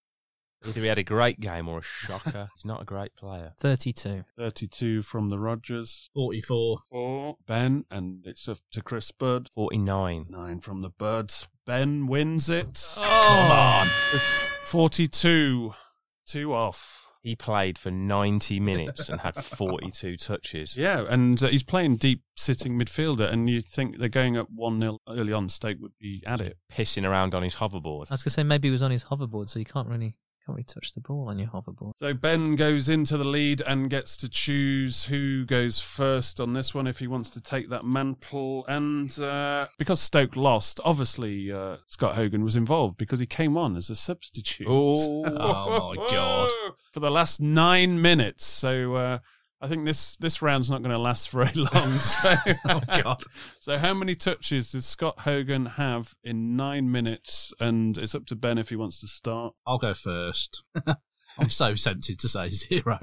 Either 0.67 0.81
he 0.81 0.87
had 0.87 0.99
a 0.99 1.05
great 1.05 1.39
game 1.39 1.69
or 1.69 1.79
a 1.79 1.83
shocker. 1.83 2.49
He's 2.55 2.65
not 2.65 2.83
a 2.83 2.85
great 2.85 3.15
player. 3.15 3.53
32. 3.59 4.25
32 4.37 5.03
from 5.03 5.29
the 5.29 5.39
Rogers. 5.39 6.09
44. 6.15 6.79
Four. 6.91 7.37
Ben, 7.47 7.85
and 7.91 8.27
it's 8.27 8.49
up 8.49 8.59
to 8.73 8.83
Chris 8.83 9.11
Bird. 9.13 9.49
49. 9.49 10.27
Nine 10.29 10.61
from 10.61 10.83
the 10.83 10.91
Birds. 10.91 11.49
Ben 11.67 12.07
wins 12.07 12.49
it. 12.51 12.97
Come 12.97 13.53
on. 13.53 13.87
With 14.13 14.23
42. 14.65 15.75
Two 16.27 16.53
off. 16.53 17.05
He 17.23 17.35
played 17.35 17.77
for 17.77 17.91
90 17.91 18.61
minutes 18.61 19.09
and 19.09 19.21
had 19.21 19.35
42 19.35 20.17
touches. 20.19 20.77
Yeah, 20.77 21.05
and 21.09 21.43
uh, 21.43 21.49
he's 21.49 21.65
playing 21.65 21.97
deep 21.97 22.23
sitting 22.37 22.79
midfielder, 22.79 23.29
and 23.29 23.51
you 23.51 23.61
think 23.61 23.99
they're 23.99 24.09
going 24.09 24.37
up 24.37 24.47
1 24.55 24.81
0 24.81 24.99
early 25.09 25.33
on, 25.33 25.49
Stoke 25.49 25.79
would 25.81 25.99
be 25.99 26.23
at 26.25 26.41
it. 26.41 26.57
Pissing 26.71 27.09
around 27.09 27.35
on 27.35 27.43
his 27.43 27.57
hoverboard. 27.57 28.07
I 28.11 28.15
was 28.15 28.23
going 28.23 28.25
to 28.25 28.31
say 28.31 28.43
maybe 28.45 28.69
he 28.69 28.73
was 28.73 28.85
on 28.85 28.93
his 28.93 29.03
hoverboard, 29.05 29.49
so 29.49 29.59
you 29.59 29.65
can't 29.65 29.89
really 29.89 30.15
can't 30.47 30.57
really 30.57 30.65
touch 30.65 30.95
the 30.95 31.01
ball 31.01 31.29
on 31.29 31.39
your 31.39 31.49
hoverboard. 31.49 31.97
So 31.97 32.15
Ben 32.15 32.55
goes 32.55 32.89
into 32.89 33.17
the 33.17 33.25
lead 33.25 33.63
and 33.67 33.91
gets 33.91 34.17
to 34.19 34.29
choose 34.29 35.05
who 35.05 35.45
goes 35.45 35.81
first 35.81 36.39
on 36.39 36.53
this 36.53 36.73
one 36.73 36.87
if 36.87 37.01
he 37.01 37.09
wants 37.09 37.31
to 37.31 37.41
take 37.41 37.69
that 37.71 37.85
mantle. 37.85 38.65
And 38.69 39.17
uh, 39.19 39.67
because 39.77 40.01
Stoke 40.01 40.37
lost, 40.37 40.79
obviously 40.85 41.51
uh, 41.51 41.79
Scott 41.87 42.15
Hogan 42.15 42.45
was 42.45 42.55
involved 42.55 42.97
because 42.97 43.19
he 43.19 43.27
came 43.27 43.57
on 43.57 43.77
as 43.77 43.91
a 43.91 43.97
substitute. 43.97 44.69
Oh. 44.71 45.25
Oh, 45.27 45.95
my 45.95 45.97
God. 46.11 46.51
For 46.93 47.01
the 47.01 47.11
last 47.11 47.41
nine 47.41 48.01
minutes. 48.01 48.45
So. 48.45 48.95
Uh, 48.95 49.19
I 49.61 49.69
think 49.69 49.85
this 49.87 50.17
this 50.17 50.43
round's 50.43 50.69
not 50.71 50.83
going 50.83 50.91
to 50.93 50.99
last 50.99 51.31
very 51.31 51.51
long. 51.55 51.91
So, 51.99 52.35
Oh, 52.69 52.81
God. 53.03 53.23
so 53.59 53.79
how 53.79 53.95
many 53.95 54.15
touches 54.15 54.73
does 54.73 54.85
Scott 54.87 55.21
Hogan 55.21 55.65
have 55.67 56.15
in 56.23 56.57
nine 56.57 56.91
minutes? 56.93 57.55
And 57.59 57.97
it's 57.97 58.15
up 58.15 58.27
to 58.27 58.37
Ben 58.37 58.59
if 58.59 58.69
he 58.69 58.77
wants 58.77 59.01
to 59.01 59.07
start. 59.09 59.55
I'll 59.67 59.79
go 59.79 59.95
first. 59.95 60.63
I'm 61.39 61.51
so 61.51 61.75
tempted 61.75 62.19
to 62.21 62.29
say 62.29 62.51
zero. 62.51 62.99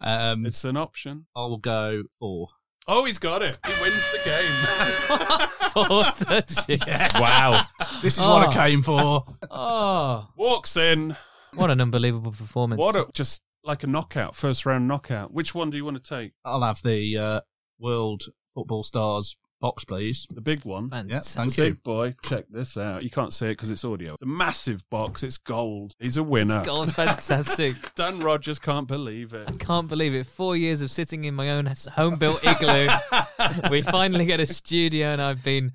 Um, 0.00 0.46
It's 0.46 0.64
an 0.64 0.76
option. 0.76 1.26
I'll 1.36 1.56
go 1.58 2.04
four. 2.18 2.48
Oh, 2.86 3.04
he's 3.06 3.18
got 3.18 3.40
it. 3.42 3.58
He 3.66 3.72
wins 3.82 4.12
the 4.12 4.20
game. 4.24 5.70
Four 5.72 6.04
touches. 6.04 7.14
Wow. 7.14 7.64
This 8.02 8.14
is 8.14 8.20
what 8.20 8.46
Oh. 8.46 8.50
I 8.50 8.52
came 8.54 8.82
for. 8.82 9.24
Oh, 9.50 10.28
Walks 10.36 10.76
in. 10.76 11.16
what 11.54 11.70
an 11.70 11.80
unbelievable 11.80 12.32
performance. 12.32 12.78
What 12.80 12.94
a, 12.94 13.06
just 13.14 13.40
like 13.64 13.82
a 13.82 13.86
knockout, 13.86 14.34
first 14.34 14.66
round 14.66 14.86
knockout. 14.86 15.32
Which 15.32 15.54
one 15.54 15.70
do 15.70 15.76
you 15.76 15.84
want 15.84 16.02
to 16.02 16.02
take? 16.02 16.32
I'll 16.44 16.62
have 16.62 16.82
the 16.82 17.16
uh, 17.16 17.40
World 17.78 18.24
Football 18.54 18.82
Stars 18.82 19.36
box, 19.60 19.84
please. 19.84 20.26
The 20.30 20.42
big 20.42 20.64
one. 20.64 20.90
Yeah, 21.06 21.20
thank 21.20 21.56
you. 21.56 21.64
big 21.64 21.82
boy. 21.82 22.14
Check 22.22 22.44
this 22.50 22.76
out. 22.76 23.02
You 23.02 23.10
can't 23.10 23.32
see 23.32 23.46
it 23.46 23.52
because 23.52 23.70
it's 23.70 23.84
audio. 23.84 24.12
It's 24.12 24.22
a 24.22 24.26
massive 24.26 24.84
box. 24.90 25.22
It's 25.22 25.38
gold. 25.38 25.94
He's 25.98 26.18
a 26.18 26.22
winner. 26.22 26.58
It's 26.58 26.66
gone 26.66 26.90
fantastic. 26.90 27.74
Dan 27.94 28.20
Rogers 28.20 28.58
can't 28.58 28.86
believe 28.86 29.32
it. 29.32 29.58
Can't 29.58 29.88
believe 29.88 30.14
it. 30.14 30.26
Four 30.26 30.56
years 30.56 30.82
of 30.82 30.90
sitting 30.90 31.24
in 31.24 31.34
my 31.34 31.50
own 31.50 31.72
home 31.92 32.16
built 32.16 32.44
igloo. 32.44 32.88
we 33.70 33.80
finally 33.80 34.26
get 34.26 34.40
a 34.40 34.46
studio, 34.46 35.08
and 35.08 35.22
I've 35.22 35.42
been. 35.42 35.72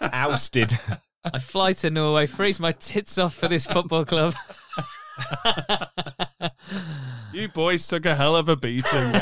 Ousted. 0.00 0.78
I 1.24 1.38
fly 1.38 1.72
to 1.72 1.90
Norway, 1.90 2.26
freeze 2.26 2.60
my 2.60 2.72
tits 2.72 3.18
off 3.18 3.34
for 3.34 3.48
this 3.48 3.66
football 3.66 4.04
club. 4.04 4.34
You 7.34 7.48
boys 7.48 7.86
took 7.88 8.06
a 8.06 8.14
hell 8.14 8.36
of 8.36 8.48
a 8.48 8.56
beating. 8.56 8.82
you 8.94 9.16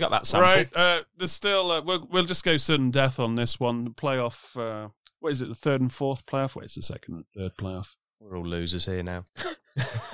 got 0.00 0.10
that 0.10 0.24
sample? 0.24 0.48
right. 0.48 0.68
Uh, 0.74 1.00
there's 1.18 1.32
still. 1.32 1.70
Uh, 1.70 1.82
we'll, 1.82 2.08
we'll 2.10 2.24
just 2.24 2.44
go 2.44 2.56
sudden 2.56 2.90
death 2.90 3.20
on 3.20 3.34
this 3.34 3.60
one. 3.60 3.84
The 3.84 3.90
playoff. 3.90 4.56
Uh, 4.56 4.88
what 5.20 5.32
is 5.32 5.42
it? 5.42 5.48
The 5.48 5.54
third 5.54 5.80
and 5.80 5.92
fourth 5.92 6.24
playoff. 6.26 6.56
Wait, 6.56 6.64
it's 6.64 6.76
the 6.76 6.82
second 6.82 7.14
and 7.14 7.26
third 7.26 7.52
playoff. 7.58 7.96
We're 8.20 8.36
all 8.38 8.46
losers 8.46 8.86
here 8.86 9.02
now. 9.02 9.26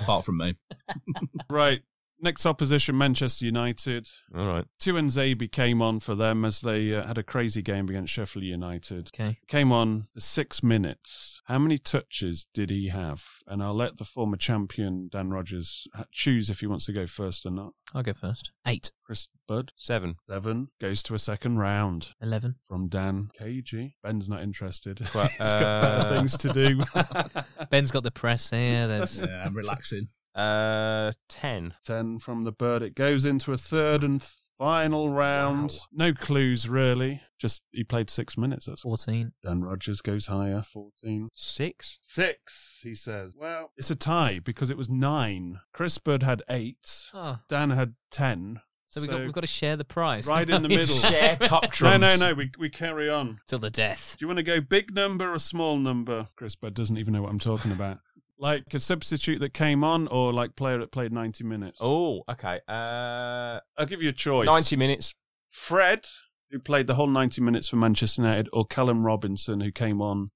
Apart 0.01 0.25
from 0.25 0.37
me. 0.37 0.55
Right. 1.49 1.79
Next 2.25 2.47
opposition, 2.47 2.97
Manchester 2.97 3.45
United. 3.45 4.09
All 4.35 4.47
right. 4.47 4.65
Tuanzebe 4.81 5.51
came 5.51 5.79
on 5.79 5.99
for 5.99 6.15
them 6.15 6.43
as 6.43 6.59
they 6.59 6.95
uh, 6.95 7.05
had 7.05 7.19
a 7.19 7.23
crazy 7.23 7.61
game 7.61 7.87
against 7.87 8.11
Sheffield 8.11 8.43
United. 8.43 9.09
Okay. 9.13 9.37
Came 9.47 9.71
on 9.71 10.07
for 10.11 10.19
six 10.21 10.63
minutes. 10.63 11.39
How 11.45 11.59
many 11.59 11.77
touches 11.77 12.47
did 12.51 12.71
he 12.71 12.87
have? 12.87 13.23
And 13.45 13.61
I'll 13.61 13.75
let 13.75 13.97
the 13.97 14.05
former 14.05 14.37
champion 14.37 15.07
Dan 15.11 15.29
Rogers 15.29 15.85
ha- 15.93 16.05
choose 16.11 16.49
if 16.49 16.61
he 16.61 16.65
wants 16.65 16.87
to 16.87 16.93
go 16.93 17.05
first 17.05 17.45
or 17.45 17.51
not. 17.51 17.73
I'll 17.93 18.01
go 18.01 18.13
first. 18.13 18.49
Eight. 18.65 18.91
Chris 19.05 19.29
Bud, 19.47 19.71
Seven. 19.75 20.15
seven, 20.19 20.69
goes 20.81 21.03
to 21.03 21.13
a 21.13 21.19
second 21.19 21.59
round 21.59 22.15
Eleven. 22.19 22.55
from 22.67 22.87
Dan 22.87 23.29
KG. 23.39 23.93
Ben's 24.01 24.27
not 24.27 24.41
interested. 24.41 24.99
Well, 25.13 25.27
He's 25.27 25.37
got 25.37 25.81
better 25.83 26.05
uh, 26.05 26.09
things 26.09 26.37
to 26.37 26.51
do. 26.51 26.81
Ben's 27.69 27.91
got 27.91 28.01
the 28.01 28.09
press 28.09 28.49
here. 28.49 28.87
There's 28.87 29.21
Yeah, 29.21 29.43
I'm 29.45 29.53
relaxing. 29.55 30.07
Uh, 30.35 31.13
ten. 31.29 31.73
10 31.85 32.19
from 32.19 32.43
the 32.43 32.51
bird. 32.51 32.81
It 32.81 32.93
goes 32.95 33.23
into 33.25 33.53
a 33.53 33.57
third 33.57 34.03
and 34.03 34.21
final 34.57 35.09
round. 35.09 35.77
No 35.91 36.13
clues, 36.13 36.67
really. 36.67 37.21
Just 37.39 37.63
he 37.71 37.83
played 37.83 38.09
six 38.09 38.37
minutes. 38.37 38.65
That's 38.65 38.81
14. 38.81 39.33
Dan 39.43 39.61
Rogers 39.61 40.01
goes 40.01 40.27
higher, 40.27 40.61
14. 40.61 41.29
Six. 41.33 41.99
Six, 42.01 42.81
he 42.83 42.95
says. 42.95 43.35
Well, 43.37 43.71
it's 43.77 43.91
a 43.91 43.95
tie 43.95 44.39
because 44.43 44.69
it 44.69 44.77
was 44.77 44.89
nine. 44.89 45.59
Chris 45.73 45.97
Bird 45.97 46.23
had 46.23 46.41
eight. 46.49 47.09
Oh, 47.13 47.39
Dan 47.47 47.71
had 47.71 47.95
10. 48.11 48.61
so, 48.85 49.01
we've, 49.01 49.09
got, 49.09 49.19
we've 49.21 49.33
got 49.33 49.41
to 49.41 49.47
share 49.47 49.75
the 49.75 49.85
prize. 49.85 50.27
Right 50.27 50.49
in 50.49 50.61
the 50.63 50.69
middle. 50.69 50.95
Share 50.95 51.35
top 51.39 51.65
No, 51.81 51.97
no, 51.97 52.15
no. 52.15 52.33
We, 52.33 52.51
we 52.57 52.69
carry 52.69 53.09
on. 53.09 53.39
Till 53.47 53.59
the 53.59 53.69
death. 53.69 54.15
Do 54.19 54.23
you 54.23 54.27
want 54.27 54.37
to 54.37 54.43
go 54.43 54.61
big 54.61 54.93
number 54.93 55.33
or 55.33 55.39
small 55.39 55.77
number? 55.77 56.27
Chris 56.35 56.55
Bird 56.55 56.73
doesn't 56.73 56.97
even 56.97 57.13
know 57.13 57.21
what 57.21 57.31
I'm 57.31 57.39
talking 57.39 57.71
about. 57.71 57.99
Like 58.37 58.73
a 58.73 58.79
substitute 58.79 59.39
that 59.39 59.53
came 59.53 59.83
on 59.83 60.07
or 60.07 60.33
like 60.33 60.55
player 60.55 60.77
that 60.79 60.91
played 60.91 61.13
90 61.13 61.43
minutes? 61.45 61.79
Oh, 61.81 62.23
okay. 62.29 62.59
Uh, 62.67 63.59
I'll 63.77 63.85
give 63.87 64.01
you 64.01 64.09
a 64.09 64.13
choice. 64.13 64.45
90 64.45 64.75
minutes. 64.75 65.13
Fred, 65.49 66.05
who 66.51 66.59
played 66.59 66.87
the 66.87 66.95
whole 66.95 67.07
90 67.07 67.41
minutes 67.41 67.69
for 67.69 67.77
Manchester 67.77 68.21
United, 68.21 68.49
or 68.51 68.65
Callum 68.65 69.05
Robinson, 69.05 69.61
who 69.61 69.71
came 69.71 70.01
on 70.01 70.27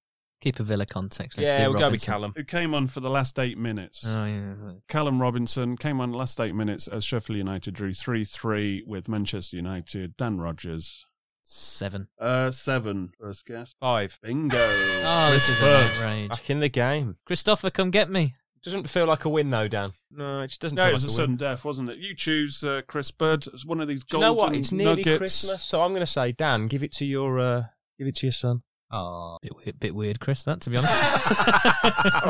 Keep 0.41 0.61
a 0.61 0.63
Villa 0.63 0.85
context. 0.85 1.37
Let's 1.37 1.49
yeah, 1.49 1.65
do 1.65 1.71
we'll 1.71 1.79
go 1.79 1.89
with 1.89 2.05
Callum. 2.05 2.31
who 2.35 2.45
came 2.45 2.73
on 2.73 2.87
for 2.87 3.01
the 3.01 3.09
last 3.09 3.37
eight 3.39 3.57
minutes. 3.57 4.05
Oh, 4.07 4.25
yeah. 4.25 4.53
Callum 4.87 5.21
Robinson 5.21 5.75
came 5.75 5.99
on 5.99 6.11
the 6.11 6.17
last 6.17 6.39
eight 6.39 6.55
minutes 6.55 6.87
as 6.87 7.03
Sheffield 7.03 7.37
United 7.37 7.73
drew 7.73 7.91
3 7.91 8.23
3 8.23 8.83
with 8.87 9.09
Manchester 9.09 9.57
United. 9.57 10.15
Dan 10.15 10.37
Rogers. 10.37 11.05
Seven. 11.51 12.07
Uh, 12.19 12.51
seven. 12.51 13.11
First 13.19 13.47
guess. 13.47 13.73
Five. 13.79 14.19
Bingo. 14.21 14.55
Oh, 14.59 15.29
this 15.31 15.49
is 15.49 15.59
an 15.59 15.65
Bird. 15.65 15.91
outrage. 15.95 16.29
Back 16.29 16.49
in 16.51 16.59
the 16.59 16.69
game. 16.69 17.17
Christopher, 17.25 17.71
come 17.71 17.89
get 17.89 18.07
me. 18.09 18.35
Doesn't 18.61 18.87
feel 18.87 19.07
like 19.07 19.25
a 19.25 19.29
win 19.29 19.49
though, 19.49 19.67
Dan. 19.67 19.93
No, 20.11 20.41
it 20.41 20.49
just 20.49 20.61
doesn't 20.61 20.75
No, 20.75 20.83
feel 20.83 20.89
it 20.91 20.93
was 20.93 21.03
a 21.05 21.07
like 21.07 21.11
a 21.11 21.15
sudden 21.15 21.31
win. 21.31 21.37
death, 21.37 21.65
wasn't 21.65 21.89
it? 21.89 21.97
You 21.97 22.13
choose 22.13 22.63
uh, 22.63 22.81
Chris 22.87 23.09
Bird 23.09 23.47
as 23.51 23.65
one 23.65 23.79
of 23.81 23.87
these 23.87 24.03
Do 24.03 24.17
you 24.17 24.21
golden 24.21 24.37
know 24.37 24.43
what? 24.45 24.55
It's 24.55 24.71
nearly 24.71 24.97
nuggets. 24.97 25.17
Christmas, 25.17 25.63
so 25.63 25.81
I'm 25.81 25.89
going 25.89 26.01
to 26.01 26.05
say, 26.05 26.33
Dan, 26.33 26.67
give 26.67 26.83
it 26.83 26.91
to 26.97 27.05
your, 27.05 27.39
uh, 27.39 27.63
give 27.97 28.07
it 28.07 28.15
to 28.17 28.27
your 28.27 28.33
son. 28.33 28.61
Oh, 28.91 29.37
Bit 29.41 29.55
weird, 29.55 29.79
bit 29.79 29.95
weird, 29.95 30.19
Chris. 30.19 30.43
That 30.43 30.61
to 30.61 30.69
be 30.69 30.77
honest. 30.77 30.93
All 30.93 31.01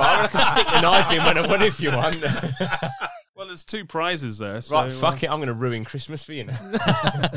right, 0.02 0.24
I 0.24 0.28
can 0.32 0.42
stick 0.56 0.68
the 0.68 0.82
knife 0.82 1.12
in 1.12 1.24
when 1.26 1.38
I 1.40 1.46
want 1.48 1.64
if 1.64 1.82
you 1.82 1.90
want. 1.92 2.16
Well, 3.40 3.48
there's 3.48 3.64
two 3.64 3.86
prizes 3.86 4.38
there. 4.38 4.60
So, 4.60 4.76
right, 4.76 4.92
fuck 4.92 5.14
uh, 5.14 5.20
it. 5.22 5.32
I'm 5.32 5.38
going 5.38 5.48
to 5.48 5.54
ruin 5.54 5.86
Christmas 5.86 6.26
for 6.26 6.34
you 6.34 6.44
now. 6.44 6.60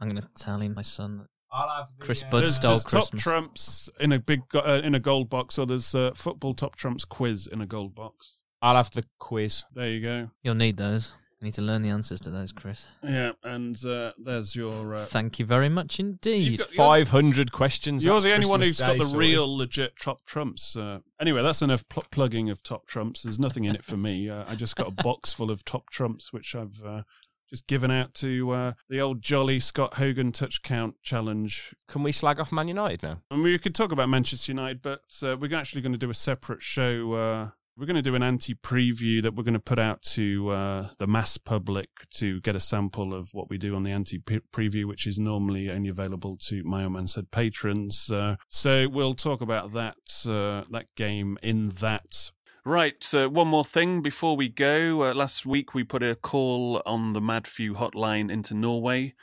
I'm 0.00 0.08
going 0.08 0.16
to 0.16 0.26
tell 0.34 0.58
him 0.58 0.72
my 0.72 0.80
son. 0.80 1.26
I'll 1.52 1.68
have 1.68 1.88
the, 1.98 2.02
Chris 2.06 2.22
uh, 2.22 2.30
Bud 2.30 2.40
There's, 2.40 2.56
stole 2.56 2.70
there's 2.70 2.84
top 2.84 2.90
Christmas. 3.10 3.22
trumps 3.22 3.90
in 4.00 4.12
a 4.12 4.18
big 4.18 4.48
go- 4.48 4.60
uh, 4.60 4.80
in 4.82 4.94
a 4.94 4.98
gold 4.98 5.28
box, 5.28 5.58
or 5.58 5.66
there's 5.66 5.94
uh, 5.94 6.12
football 6.14 6.54
top 6.54 6.76
trumps 6.76 7.04
quiz 7.04 7.46
in 7.46 7.60
a 7.60 7.66
gold 7.66 7.94
box. 7.94 8.38
I'll 8.62 8.76
have 8.76 8.90
the 8.92 9.04
quiz. 9.18 9.64
There 9.74 9.90
you 9.90 10.00
go. 10.00 10.30
You'll 10.42 10.54
need 10.54 10.78
those. 10.78 11.12
You 11.40 11.46
need 11.46 11.54
to 11.54 11.62
learn 11.62 11.80
the 11.80 11.88
answers 11.88 12.20
to 12.20 12.30
those, 12.30 12.52
Chris. 12.52 12.86
Yeah, 13.02 13.32
and 13.42 13.82
uh, 13.86 14.12
there's 14.18 14.54
your. 14.54 14.94
Uh, 14.94 15.04
Thank 15.06 15.38
you 15.38 15.46
very 15.46 15.70
much 15.70 15.98
indeed. 15.98 16.52
You've 16.52 16.58
got- 16.58 16.68
500 16.70 17.50
questions. 17.50 18.04
You're 18.04 18.12
that's 18.14 18.24
the 18.24 18.34
only 18.34 18.46
one 18.46 18.60
Christmas 18.60 18.78
who's 18.78 18.86
got 18.86 18.92
Day 18.92 18.98
the 18.98 19.04
sorted. 19.04 19.18
real 19.18 19.56
legit 19.56 19.92
top 19.98 20.26
trumps. 20.26 20.76
Uh, 20.76 20.98
anyway, 21.18 21.42
that's 21.42 21.62
enough 21.62 21.88
pl- 21.88 22.04
plugging 22.10 22.50
of 22.50 22.62
top 22.62 22.86
trumps. 22.86 23.22
There's 23.22 23.38
nothing 23.38 23.64
in 23.64 23.74
it 23.74 23.84
for 23.86 23.96
me. 23.96 24.28
Uh, 24.28 24.44
I 24.46 24.54
just 24.54 24.76
got 24.76 24.88
a 24.88 25.02
box 25.02 25.32
full 25.34 25.50
of 25.50 25.64
top 25.64 25.88
trumps, 25.88 26.30
which 26.30 26.54
I've 26.54 26.82
uh, 26.84 27.02
just 27.48 27.66
given 27.66 27.90
out 27.90 28.12
to 28.16 28.50
uh, 28.50 28.72
the 28.90 29.00
old 29.00 29.22
jolly 29.22 29.60
Scott 29.60 29.94
Hogan 29.94 30.32
touch 30.32 30.60
count 30.60 30.96
challenge. 31.02 31.74
Can 31.88 32.02
we 32.02 32.12
slag 32.12 32.38
off 32.38 32.52
Man 32.52 32.68
United 32.68 33.02
now? 33.02 33.22
And 33.30 33.42
we 33.42 33.58
could 33.58 33.74
talk 33.74 33.92
about 33.92 34.10
Manchester 34.10 34.52
United, 34.52 34.82
but 34.82 35.00
uh, 35.22 35.38
we're 35.40 35.56
actually 35.56 35.80
going 35.80 35.92
to 35.92 35.98
do 35.98 36.10
a 36.10 36.14
separate 36.14 36.60
show. 36.60 37.14
Uh, 37.14 37.48
we're 37.80 37.86
going 37.86 37.96
to 37.96 38.02
do 38.02 38.14
an 38.14 38.22
anti 38.22 38.54
preview 38.54 39.22
that 39.22 39.34
we're 39.34 39.42
going 39.42 39.54
to 39.54 39.58
put 39.58 39.78
out 39.78 40.02
to 40.02 40.50
uh, 40.50 40.88
the 40.98 41.06
mass 41.06 41.38
public 41.38 41.88
to 42.10 42.38
get 42.42 42.54
a 42.54 42.60
sample 42.60 43.14
of 43.14 43.30
what 43.32 43.48
we 43.48 43.56
do 43.56 43.74
on 43.74 43.84
the 43.84 43.90
anti 43.90 44.18
preview, 44.18 44.84
which 44.84 45.06
is 45.06 45.18
normally 45.18 45.70
only 45.70 45.88
available 45.88 46.36
to 46.36 46.62
My 46.62 46.84
Old 46.84 46.92
Man 46.92 47.06
Said 47.06 47.30
patrons. 47.30 48.10
Uh, 48.10 48.36
so 48.50 48.86
we'll 48.86 49.14
talk 49.14 49.40
about 49.40 49.72
that 49.72 49.96
uh, 50.28 50.68
that 50.70 50.86
game 50.94 51.38
in 51.42 51.70
that 51.80 52.30
Right, 52.62 53.02
one 53.12 53.48
more 53.48 53.64
thing 53.64 54.02
before 54.02 54.36
we 54.36 54.50
go. 54.50 55.04
Uh, 55.04 55.14
last 55.14 55.46
week 55.46 55.72
we 55.72 55.82
put 55.82 56.02
a 56.02 56.14
call 56.14 56.82
on 56.84 57.14
the 57.14 57.20
Madfew 57.20 57.74
hotline 57.74 58.30
into 58.30 58.52
Norway. 58.52 59.14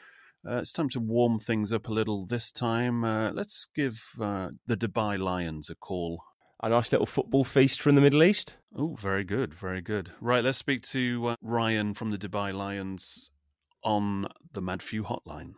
Uh, 0.44 0.58
it's 0.58 0.72
time 0.72 0.90
to 0.90 1.00
warm 1.00 1.38
things 1.38 1.72
up 1.72 1.88
a 1.88 1.94
little 1.94 2.26
this 2.26 2.52
time. 2.52 3.04
Uh, 3.04 3.32
let's 3.32 3.68
give 3.76 4.04
uh, 4.20 4.50
the 4.66 4.76
Dubai 4.76 5.20
Lions 5.20 5.70
a 5.70 5.76
call. 5.76 6.24
A 6.64 6.70
nice 6.70 6.92
little 6.92 7.06
football 7.06 7.44
feast 7.44 7.84
from 7.84 7.94
the 7.94 8.02
Middle 8.02 8.24
East. 8.24 8.58
Oh, 8.76 8.96
very 9.00 9.24
good, 9.24 9.54
very 9.54 9.80
good. 9.80 10.10
Right, 10.20 10.44
let's 10.44 10.58
speak 10.58 10.82
to 10.88 11.28
uh, 11.28 11.36
Ryan 11.40 11.94
from 11.94 12.10
the 12.10 12.18
Dubai 12.18 12.52
Lions 12.52 13.30
on 13.84 14.26
the 14.54 14.62
Madfew 14.62 15.04
hotline. 15.04 15.54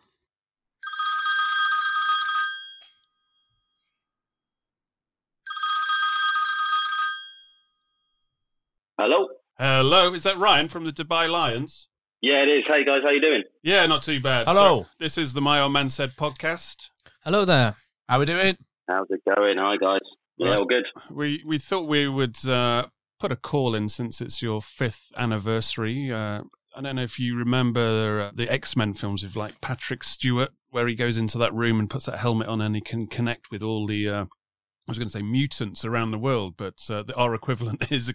Hello. 9.00 9.28
Hello, 9.58 10.14
is 10.14 10.24
that 10.24 10.38
Ryan 10.38 10.68
from 10.68 10.84
the 10.84 10.92
Dubai 10.92 11.30
Lions? 11.30 11.88
Yeah, 12.22 12.44
it 12.44 12.50
is. 12.50 12.66
Hey 12.68 12.84
guys, 12.84 13.00
how 13.04 13.12
you 13.12 13.22
doing? 13.22 13.44
Yeah, 13.64 13.86
not 13.86 14.02
too 14.02 14.20
bad. 14.20 14.48
Hello. 14.48 14.84
So, 14.84 14.90
this 15.00 15.18
is 15.18 15.34
the 15.34 15.40
My 15.40 15.62
Old 15.62 15.72
Man 15.72 15.90
Said 15.90 16.18
podcast. 16.18 16.90
Hello 17.24 17.46
there. 17.46 17.76
How 18.10 18.20
we 18.20 18.26
doing? 18.26 18.58
How's 18.90 19.08
it 19.10 19.22
going? 19.24 19.56
Hi 19.58 19.78
guys. 19.78 20.02
Yeah, 20.40 20.56
all 20.56 20.66
good. 20.66 20.86
We 21.12 21.44
we 21.46 21.58
thought 21.58 21.88
we 21.88 22.08
would 22.08 22.48
uh, 22.48 22.88
put 23.20 23.32
a 23.32 23.36
call 23.36 23.76
in 23.76 23.90
since 23.90 24.22
it's 24.22 24.42
your 24.42 24.62
fifth 24.62 25.12
anniversary. 25.18 26.12
Uh, 26.12 26.44
I 26.76 26.82
don't 26.82 26.96
know 26.96 27.04
if 27.04 27.20
you 27.20 27.36
remember 27.38 28.30
uh, 28.30 28.32
the 28.34 28.50
X 28.52 28.76
Men 28.76 28.94
films 28.94 29.24
with 29.24 29.36
like 29.36 29.60
Patrick 29.62 30.04
Stewart, 30.04 30.52
where 30.70 30.88
he 30.88 30.96
goes 30.96 31.18
into 31.18 31.38
that 31.40 31.54
room 31.54 31.80
and 31.80 31.90
puts 31.90 32.06
that 32.06 32.20
helmet 32.20 32.48
on 32.48 32.62
and 32.62 32.76
he 32.76 32.82
can 32.82 33.08
connect 33.08 33.52
with 33.52 33.62
all 33.62 33.86
the. 33.86 34.08
Uh, 34.10 34.26
I 34.26 34.92
was 34.92 34.98
going 34.98 35.08
to 35.10 35.14
say 35.14 35.22
mutants 35.22 35.86
around 35.86 36.10
the 36.10 36.18
world, 36.18 36.56
but 36.58 36.84
uh, 36.90 37.04
the, 37.04 37.14
our 37.16 37.36
equivalent 37.36 37.92
is 37.92 38.12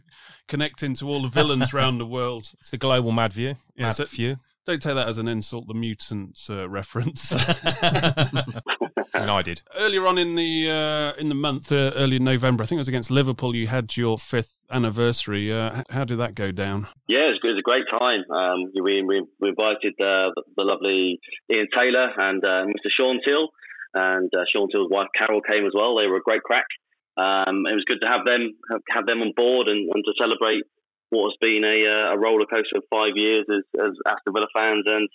connecting 0.49 0.95
to 0.95 1.07
all 1.09 1.23
the 1.23 1.29
villains 1.29 1.73
around 1.73 1.99
the 1.99 2.07
world. 2.07 2.51
It's 2.59 2.71
the 2.71 2.79
global 2.79 3.13
Mad 3.13 3.33
View. 3.33 3.55
Yeah, 3.77 3.87
Mad 3.87 3.95
so- 3.95 4.07
View. 4.07 4.37
Don't 4.67 4.81
take 4.81 4.95
that 4.95 5.09
as 5.09 5.19
an 5.19 5.29
insult. 5.29 5.69
The 5.69 5.75
mutants 5.75 6.49
uh, 6.49 6.69
reference. 6.69 7.35
And 9.15 9.31
I 9.31 9.43
did. 9.43 9.63
Earlier 9.77 10.07
on 10.07 10.19
in 10.19 10.35
the 10.35 10.69
uh, 10.69 11.21
in 11.21 11.29
the 11.29 11.37
month, 11.37 11.71
uh, 11.71 11.93
early 11.95 12.17
in 12.17 12.25
November, 12.25 12.65
I 12.65 12.67
think 12.67 12.79
it 12.79 12.81
was 12.81 12.89
against 12.89 13.13
Liverpool. 13.13 13.55
You 13.55 13.69
had 13.69 13.97
your 13.97 14.19
fifth 14.19 14.67
anniversary. 14.71 15.53
Uh, 15.53 15.83
how 15.89 16.05
did 16.05 16.19
that 16.19 16.35
go 16.35 16.51
down? 16.51 16.89
Yeah, 17.07 17.31
it 17.31 17.39
was, 17.39 17.41
it 17.45 17.47
was 17.47 17.59
a 17.59 17.63
great 17.63 17.85
time. 17.89 18.29
Um, 18.29 18.73
we, 18.75 19.03
we, 19.03 19.25
we 19.41 19.49
invited 19.49 19.95
uh, 20.01 20.35
the, 20.35 20.43
the 20.57 20.65
lovely 20.65 21.21
Ian 21.49 21.69
Taylor 21.73 22.11
and 22.19 22.45
uh, 22.45 22.67
Mr. 22.67 22.91
Shaun 22.91 23.21
Teale, 23.25 23.49
and 23.95 24.31
uh, 24.35 24.45
Shaun 24.53 24.69
Teale's 24.69 24.91
wife 24.91 25.09
Carol 25.17 25.41
came 25.41 25.65
as 25.65 25.73
well. 25.75 25.97
They 25.97 26.09
were 26.09 26.17
a 26.17 26.23
great 26.23 26.43
crack. 26.43 26.67
Um, 27.17 27.71
it 27.71 27.79
was 27.79 27.85
good 27.87 28.01
to 28.03 28.09
have 28.09 28.27
them 28.27 28.59
have, 28.73 28.83
have 28.91 29.07
them 29.07 29.23
on 29.23 29.33
board 29.37 29.69
and, 29.69 29.89
and 29.95 30.03
to 30.05 30.13
celebrate 30.19 30.65
what 31.11 31.31
has 31.31 31.37
been 31.41 31.65
a, 31.65 31.87
uh, 31.87 32.15
a 32.15 32.19
roller 32.19 32.47
coaster 32.47 32.77
of 32.77 32.85
five 32.91 33.17
years 33.17 33.47
as, 33.51 33.63
as 33.81 33.93
Aston 34.07 34.33
Villa 34.33 34.47
fans 34.55 34.85
and 34.87 35.09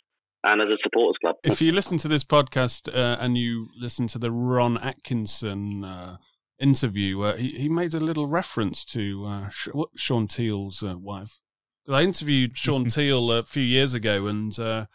and 0.43 0.61
as 0.61 0.69
a 0.69 0.77
supporters 0.81 1.17
club. 1.19 1.35
If 1.43 1.61
you 1.61 1.71
listen 1.71 1.97
to 1.97 2.07
this 2.07 2.23
podcast 2.23 2.87
uh, 2.93 3.17
and 3.19 3.37
you 3.37 3.67
listen 3.77 4.07
to 4.07 4.17
the 4.17 4.31
Ron 4.31 4.77
Atkinson 4.77 5.83
uh, 5.83 6.17
interview, 6.59 7.21
uh, 7.21 7.35
he, 7.35 7.49
he 7.49 7.69
made 7.69 7.93
a 7.93 7.99
little 7.99 8.27
reference 8.27 8.85
to 8.85 9.25
uh, 9.25 9.49
Sh- 9.49 9.67
Shaun 9.97 10.27
Teale's 10.27 10.81
uh, 10.81 10.97
wife. 10.97 11.41
I 11.89 12.03
interviewed 12.03 12.57
Sean 12.57 12.85
Teal 12.89 13.31
a 13.31 13.43
few 13.43 13.63
years 13.63 13.93
ago, 13.93 14.27
and 14.27 14.57
uh, 14.57 14.85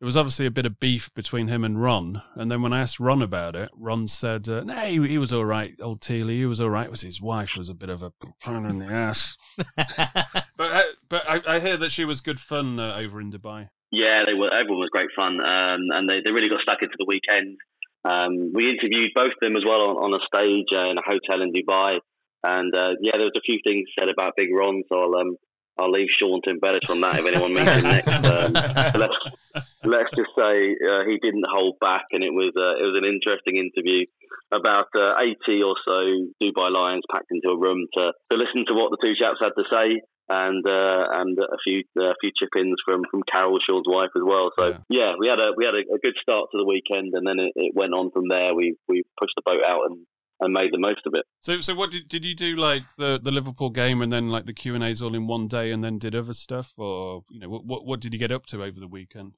there 0.00 0.06
was 0.06 0.16
obviously 0.16 0.46
a 0.46 0.50
bit 0.50 0.64
of 0.64 0.80
beef 0.80 1.12
between 1.12 1.48
him 1.48 1.62
and 1.62 1.80
Ron. 1.80 2.22
And 2.34 2.50
then 2.50 2.62
when 2.62 2.72
I 2.72 2.80
asked 2.80 2.98
Ron 2.98 3.20
about 3.20 3.54
it, 3.54 3.68
Ron 3.74 4.08
said, 4.08 4.48
uh, 4.48 4.64
"No, 4.64 4.74
he, 4.74 5.06
he 5.06 5.18
was 5.18 5.30
all 5.30 5.44
right, 5.44 5.74
old 5.80 6.00
Teale. 6.00 6.28
He 6.28 6.46
was 6.46 6.58
all 6.58 6.70
right. 6.70 6.86
It 6.86 6.90
was 6.90 7.02
his 7.02 7.20
wife 7.20 7.54
was 7.54 7.68
a 7.68 7.74
bit 7.74 7.90
of 7.90 8.02
a 8.02 8.10
pain 8.42 8.64
in 8.64 8.78
the 8.78 8.86
ass." 8.86 9.36
but 9.76 10.42
uh, 10.58 10.82
but 11.08 11.28
I, 11.28 11.42
I 11.46 11.60
hear 11.60 11.76
that 11.76 11.92
she 11.92 12.06
was 12.06 12.22
good 12.22 12.40
fun 12.40 12.80
uh, 12.80 12.96
over 12.96 13.20
in 13.20 13.30
Dubai. 13.30 13.68
Yeah, 13.90 14.22
they 14.26 14.32
were. 14.32 14.50
Everyone 14.50 14.80
was 14.80 14.88
great 14.90 15.10
fun, 15.14 15.38
um, 15.38 15.92
and 15.92 16.08
they, 16.08 16.20
they 16.24 16.30
really 16.30 16.48
got 16.48 16.62
stuck 16.62 16.80
into 16.80 16.96
the 16.98 17.06
weekend. 17.06 17.58
Um, 18.02 18.52
we 18.54 18.70
interviewed 18.70 19.10
both 19.14 19.32
of 19.32 19.40
them 19.42 19.56
as 19.56 19.64
well 19.66 19.82
on, 19.82 19.96
on 19.96 20.14
a 20.14 20.24
stage 20.24 20.68
uh, 20.72 20.88
in 20.90 20.96
a 20.96 21.04
hotel 21.04 21.42
in 21.42 21.52
Dubai, 21.52 21.98
and 22.42 22.74
uh, 22.74 22.96
yeah, 23.02 23.12
there 23.20 23.28
was 23.28 23.36
a 23.36 23.44
few 23.44 23.60
things 23.62 23.90
said 23.98 24.08
about 24.08 24.32
Big 24.34 24.48
Ron, 24.50 24.82
so 24.88 24.98
I'll 24.98 25.14
um, 25.20 25.36
I'll 25.78 25.90
leave 25.90 26.08
Sean 26.18 26.40
to 26.44 26.50
embellish 26.50 26.88
on 26.88 27.02
that 27.02 27.18
if 27.18 27.26
anyone 27.26 27.52
meets 27.52 27.68
him 27.68 27.82
next. 27.82 28.08
Um, 28.24 28.54
so 28.94 29.60
let's 29.84 30.10
just 30.16 30.30
say 30.36 30.76
uh, 30.76 31.04
he 31.06 31.18
didn't 31.22 31.46
hold 31.48 31.78
back, 31.80 32.04
and 32.12 32.22
it 32.22 32.32
was 32.32 32.52
uh, 32.56 32.76
it 32.76 32.84
was 32.84 32.96
an 32.98 33.08
interesting 33.08 33.56
interview. 33.56 34.06
About 34.52 34.90
uh, 34.98 35.14
80 35.46 35.62
or 35.62 35.76
so 35.84 35.98
Dubai 36.42 36.70
Lions 36.74 37.04
packed 37.10 37.30
into 37.30 37.50
a 37.50 37.58
room 37.58 37.86
to, 37.94 38.12
to 38.30 38.36
listen 38.36 38.66
to 38.66 38.74
what 38.74 38.90
the 38.90 38.98
two 38.98 39.14
chaps 39.14 39.38
had 39.38 39.54
to 39.54 39.62
say, 39.70 40.02
and 40.30 40.64
uh, 40.66 41.04
and 41.20 41.38
a 41.38 41.58
few 41.62 41.82
a 41.98 42.14
few 42.20 42.30
chip-ins 42.38 42.78
from 42.84 43.02
from 43.10 43.22
Carol 43.30 43.58
Shaw's 43.58 43.84
wife 43.86 44.10
as 44.16 44.22
well. 44.24 44.50
So 44.58 44.78
yeah, 44.88 45.14
we 45.18 45.26
had 45.26 45.40
a 45.40 45.52
we 45.56 45.64
had 45.64 45.74
a, 45.74 45.82
a 45.94 45.98
good 45.98 46.14
start 46.22 46.48
to 46.52 46.58
the 46.58 46.64
weekend, 46.64 47.14
and 47.14 47.26
then 47.26 47.38
it, 47.40 47.52
it 47.56 47.72
went 47.74 47.94
on 47.94 48.10
from 48.10 48.28
there. 48.28 48.54
We 48.54 48.76
we 48.88 49.02
pushed 49.18 49.34
the 49.36 49.42
boat 49.44 49.62
out 49.66 49.90
and, 49.90 50.06
and 50.40 50.52
made 50.52 50.72
the 50.72 50.78
most 50.78 51.02
of 51.06 51.14
it. 51.14 51.24
So, 51.40 51.60
so 51.60 51.74
what 51.74 51.90
did 51.90 52.08
did 52.08 52.24
you 52.24 52.34
do? 52.34 52.54
Like 52.54 52.82
the, 52.96 53.20
the 53.22 53.32
Liverpool 53.32 53.70
game, 53.70 54.00
and 54.00 54.12
then 54.12 54.30
like 54.30 54.46
the 54.46 54.54
Q 54.54 54.76
and 54.76 54.84
A's 54.84 55.02
all 55.02 55.14
in 55.14 55.26
one 55.26 55.48
day, 55.48 55.72
and 55.72 55.84
then 55.84 55.98
did 55.98 56.14
other 56.14 56.34
stuff, 56.34 56.72
or 56.76 57.22
you 57.28 57.40
know, 57.40 57.48
what 57.48 57.64
what, 57.66 57.84
what 57.84 58.00
did 58.00 58.12
you 58.12 58.18
get 58.18 58.30
up 58.32 58.46
to 58.46 58.62
over 58.62 58.78
the 58.78 58.88
weekend? 58.88 59.34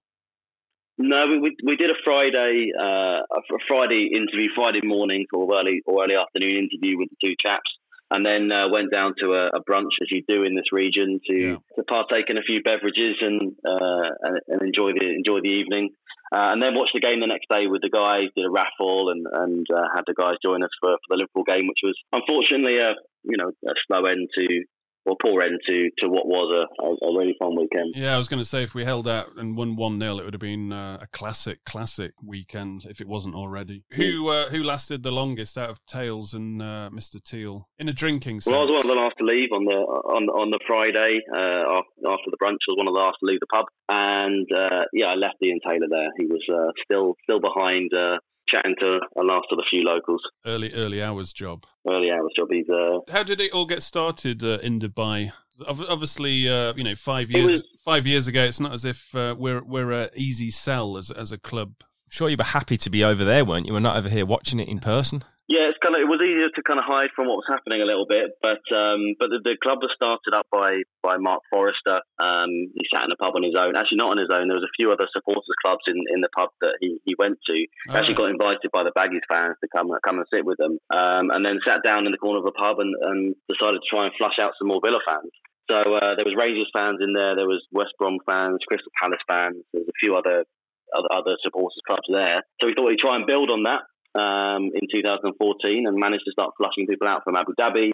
No, 1.03 1.27
we, 1.27 1.39
we 1.41 1.57
we 1.65 1.77
did 1.77 1.91
a 1.91 1.99
Friday 2.05 2.71
uh, 2.79 3.27
a 3.27 3.59
Friday 3.67 4.11
interview, 4.15 4.49
Friday 4.55 4.83
morning 4.85 5.27
or 5.35 5.51
early 5.53 5.83
or 5.85 6.05
early 6.05 6.15
afternoon 6.15 6.69
interview 6.71 6.97
with 6.97 7.11
the 7.11 7.17
two 7.19 7.35
chaps, 7.43 7.71
and 8.13 8.25
then 8.25 8.53
uh, 8.53 8.69
went 8.71 8.93
down 8.93 9.15
to 9.19 9.35
a, 9.35 9.49
a 9.49 9.65
brunch 9.65 9.99
as 10.01 10.13
you 10.13 10.23
do 10.29 10.45
in 10.45 10.55
this 10.55 10.71
region 10.71 11.19
to, 11.27 11.59
to 11.75 11.83
partake 11.83 12.31
in 12.31 12.39
a 12.39 12.43
few 12.47 12.63
beverages 12.63 13.17
and 13.21 13.51
uh, 13.67 14.15
and, 14.23 14.41
and 14.47 14.63
enjoy 14.63 14.93
the 14.93 15.03
enjoy 15.11 15.41
the 15.43 15.51
evening, 15.51 15.91
uh, 16.31 16.55
and 16.55 16.63
then 16.63 16.77
watched 16.77 16.95
the 16.95 17.01
game 17.01 17.19
the 17.19 17.27
next 17.27 17.49
day 17.51 17.67
with 17.67 17.83
the 17.83 17.91
guys. 17.91 18.31
Did 18.37 18.47
a 18.47 18.51
raffle 18.51 19.11
and 19.11 19.27
and 19.27 19.67
uh, 19.75 19.91
had 19.93 20.05
the 20.07 20.15
guys 20.15 20.39
join 20.41 20.63
us 20.63 20.71
for, 20.79 20.95
for 21.03 21.09
the 21.11 21.17
Liverpool 21.17 21.43
game, 21.43 21.67
which 21.67 21.83
was 21.83 21.99
unfortunately 22.13 22.79
a 22.79 22.95
you 23.25 23.37
know 23.37 23.51
a 23.67 23.75
slow 23.89 24.07
end 24.07 24.29
to 24.39 24.63
or 25.05 25.17
poor 25.21 25.43
end 25.43 25.61
to 25.67 25.91
to 25.99 26.09
what 26.09 26.27
was 26.27 26.49
a, 26.51 26.83
a, 26.83 27.11
a 27.11 27.19
really 27.19 27.35
fun 27.39 27.57
weekend. 27.57 27.95
Yeah, 27.95 28.15
I 28.15 28.19
was 28.19 28.29
going 28.29 28.41
to 28.41 28.49
say 28.49 28.63
if 28.63 28.75
we 28.75 28.85
held 28.85 29.09
out 29.09 29.37
and 29.37 29.57
won 29.57 29.77
one 29.77 30.01
0 30.01 30.19
it 30.19 30.25
would 30.25 30.35
have 30.35 30.41
been 30.41 30.73
uh, 30.73 30.99
a 31.01 31.07
classic, 31.09 31.65
classic 31.65 32.13
weekend 32.25 32.87
if 32.89 33.01
it 33.01 33.09
wasn't 33.09 33.35
already. 33.35 33.85
Who 33.93 34.29
uh, 34.29 34.51
who 34.51 34.63
lasted 34.63 35.03
the 35.03 35.13
longest 35.13 35.59
out 35.59 35.71
of 35.71 35.85
Tails 35.87 36.35
and 36.35 36.63
uh, 36.63 36.91
Mr. 36.93 37.23
Teale 37.23 37.69
in 37.79 37.89
a 37.89 37.93
drinking 37.93 38.41
sense? 38.41 38.53
Well, 38.53 38.63
I 38.63 38.65
was 38.65 38.85
one 38.85 38.91
of 38.91 38.97
the 38.97 39.03
last 39.03 39.17
to 39.19 39.25
leave 39.25 39.51
on 39.53 39.65
the 39.65 39.73
on 39.73 40.29
on 40.29 40.51
the 40.51 40.61
Friday 40.67 41.21
uh, 41.33 41.83
after 42.09 42.31
the 42.31 42.39
brunch. 42.41 42.63
I 42.69 42.73
was 42.73 42.79
one 42.79 42.89
of 42.89 42.95
the 42.95 43.01
last 43.01 43.19
to 43.21 43.27
leave 43.27 43.41
the 43.41 43.47
pub, 43.47 43.67
and 43.89 44.47
uh, 44.53 44.85
yeah, 44.93 45.07
I 45.07 45.15
left 45.15 45.43
Ian 45.43 45.61
Taylor 45.67 45.89
there. 45.89 46.11
He 46.17 46.27
was 46.27 46.43
uh, 46.49 46.73
still 46.85 47.17
still 47.25 47.41
behind, 47.41 47.91
uh, 47.93 48.19
chatting 48.49 48.75
to 48.81 49.01
a 49.17 49.23
last 49.23 49.47
of 49.51 49.59
the 49.59 49.65
few 49.71 49.83
locals. 49.85 50.21
Early 50.47 50.73
early 50.75 51.03
hours 51.03 51.33
job. 51.33 51.65
Early 51.89 52.11
hours 52.11 52.33
job. 52.37 52.49
He's 52.51 52.69
uh, 52.69 52.99
How 53.11 53.23
did 53.23 53.41
it 53.41 53.53
all 53.53 53.67
get 53.67 53.83
started 53.83 54.43
uh, 54.43 54.59
in 54.63 54.79
Dubai? 54.79 55.33
Obviously, 55.67 56.49
uh, 56.49 56.73
you 56.77 56.85
know, 56.85 56.95
five 56.95 57.31
years 57.31 57.53
was- 57.53 57.63
five 57.85 58.07
years 58.07 58.27
ago, 58.27 58.43
it's 58.45 58.61
not 58.61 58.73
as 58.73 58.85
if 58.85 59.15
uh, 59.15 59.35
we're 59.39 59.63
we're 59.65 59.93
a 59.93 60.11
easy 60.15 60.51
sell 60.51 60.97
as 60.97 61.11
as 61.11 61.33
a 61.33 61.39
club. 61.39 61.75
Sure, 62.09 62.29
you 62.29 62.37
were 62.37 62.45
happy 62.45 62.77
to 62.77 62.91
be 62.91 63.03
over 63.03 63.25
there, 63.25 63.45
weren't 63.45 63.67
you? 63.67 63.73
We're 63.73 63.81
not 63.81 63.97
over 63.97 64.09
here 64.11 64.27
watching 64.27 64.61
it 64.61 64.69
in 64.69 64.81
person. 64.81 65.23
Yeah, 65.53 65.69
it's 65.69 65.77
kind 65.85 65.93
of 65.93 66.01
it 66.01 66.09
was 66.09 66.25
easier 66.25 66.49
to 66.49 66.63
kind 66.65 66.81
of 66.81 66.89
hide 66.89 67.13
from 67.13 67.29
what 67.29 67.45
was 67.45 67.53
happening 67.53 67.85
a 67.85 67.89
little 67.89 68.09
bit, 68.09 68.41
but 68.41 68.65
um, 68.73 69.21
but 69.21 69.29
the, 69.29 69.37
the 69.45 69.61
club 69.61 69.85
was 69.85 69.93
started 69.93 70.33
up 70.33 70.49
by 70.49 70.81
by 71.05 71.21
Mark 71.21 71.45
Forrester. 71.53 72.01
Um, 72.17 72.73
he 72.73 72.89
sat 72.89 73.05
in 73.05 73.13
a 73.13 73.21
pub 73.21 73.37
on 73.37 73.45
his 73.45 73.53
own. 73.53 73.77
Actually, 73.77 74.01
not 74.01 74.17
on 74.17 74.23
his 74.25 74.33
own. 74.33 74.49
There 74.49 74.57
was 74.57 74.65
a 74.65 74.73
few 74.81 74.89
other 74.89 75.05
supporters 75.13 75.45
clubs 75.61 75.85
in, 75.93 76.01
in 76.09 76.25
the 76.25 76.33
pub 76.33 76.57
that 76.65 76.81
he, 76.81 76.97
he 77.05 77.13
went 77.21 77.37
to. 77.53 77.57
Oh, 77.93 78.01
actually 78.01 78.17
got 78.17 78.33
invited 78.33 78.73
by 78.73 78.81
the 78.81 78.97
Baggies 78.97 79.29
fans 79.29 79.61
to 79.61 79.69
come 79.69 79.93
come 80.01 80.25
and 80.25 80.29
sit 80.33 80.49
with 80.49 80.57
them, 80.57 80.81
um, 80.89 81.29
and 81.29 81.45
then 81.45 81.61
sat 81.69 81.85
down 81.85 82.09
in 82.09 82.17
the 82.17 82.23
corner 82.23 82.41
of 82.41 82.49
the 82.49 82.57
pub 82.57 82.81
and, 82.81 82.97
and 83.13 83.37
decided 83.45 83.85
to 83.85 83.89
try 83.93 84.09
and 84.09 84.17
flush 84.17 84.41
out 84.41 84.57
some 84.57 84.73
more 84.73 84.81
Villa 84.81 85.05
fans. 85.05 85.29
So 85.69 85.77
uh, 85.77 86.17
there 86.17 86.25
was 86.25 86.33
Rangers 86.33 86.73
fans 86.73 87.05
in 87.05 87.13
there. 87.13 87.37
There 87.37 87.51
was 87.51 87.61
West 87.77 87.93
Brom 88.01 88.25
fans, 88.25 88.65
Crystal 88.65 88.89
Palace 88.97 89.21
fans. 89.29 89.61
There 89.77 89.85
was 89.85 89.93
a 89.93 90.01
few 90.01 90.17
other 90.17 90.49
other, 90.97 91.13
other 91.13 91.37
supporters 91.45 91.77
clubs 91.85 92.09
there. 92.09 92.41
So 92.61 92.69
we 92.69 92.73
thought 92.73 92.89
we'd 92.89 93.05
try 93.05 93.21
and 93.21 93.29
build 93.29 93.53
on 93.53 93.69
that 93.69 93.85
um, 94.15 94.71
in 94.75 94.87
2014 94.91 95.87
and 95.87 95.97
managed 95.97 96.25
to 96.27 96.33
start 96.33 96.53
flushing 96.57 96.87
people 96.87 97.09
out 97.09 97.23
from 97.25 97.37
Abu 97.37 97.53
Dhabi, 97.59 97.91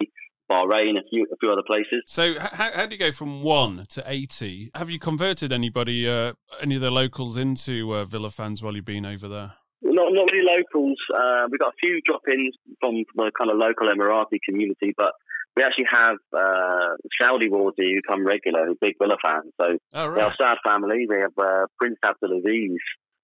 Bahrain, 0.49 0.97
a 0.97 1.03
few 1.09 1.27
a 1.31 1.37
few 1.37 1.51
other 1.51 1.63
places. 1.65 2.01
So 2.07 2.39
how, 2.39 2.71
how 2.73 2.85
do 2.87 2.95
you 2.95 2.99
go 2.99 3.11
from 3.11 3.43
one 3.43 3.85
to 3.89 4.03
eighty? 4.07 4.71
Have 4.73 4.89
you 4.89 4.99
converted 4.99 5.53
anybody, 5.53 6.09
uh, 6.09 6.33
any 6.61 6.75
of 6.75 6.81
the 6.81 6.91
locals 6.91 7.37
into 7.37 7.93
uh, 7.93 8.05
Villa 8.05 8.31
fans 8.31 8.63
while 8.63 8.75
you've 8.75 8.85
been 8.85 9.05
over 9.05 9.27
there? 9.27 9.53
Not 9.81 10.11
not 10.11 10.27
really 10.31 10.45
locals. 10.45 10.97
Uh, 11.13 11.47
we've 11.51 11.59
got 11.59 11.69
a 11.69 11.79
few 11.79 12.01
drop-ins 12.05 12.55
from 12.79 13.03
the 13.15 13.31
kind 13.37 13.51
of 13.51 13.57
local 13.57 13.87
Emirati 13.87 14.39
community, 14.43 14.93
but 14.97 15.13
we 15.55 15.63
actually 15.63 15.87
have 15.91 16.17
uh, 16.33 16.95
Saudi 17.19 17.49
royalty 17.49 17.93
who 17.93 18.01
come 18.01 18.25
regular, 18.25 18.65
who 18.65 18.77
big 18.81 18.95
Villa 18.99 19.17
fans. 19.21 19.53
So 19.59 19.77
oh, 19.93 20.07
right. 20.07 20.23
have 20.23 20.33
Saad 20.37 20.57
family. 20.65 21.05
We 21.07 21.17
have 21.21 21.37
uh, 21.37 21.65
Prince 21.77 21.97
Abdulaziz 22.03 22.77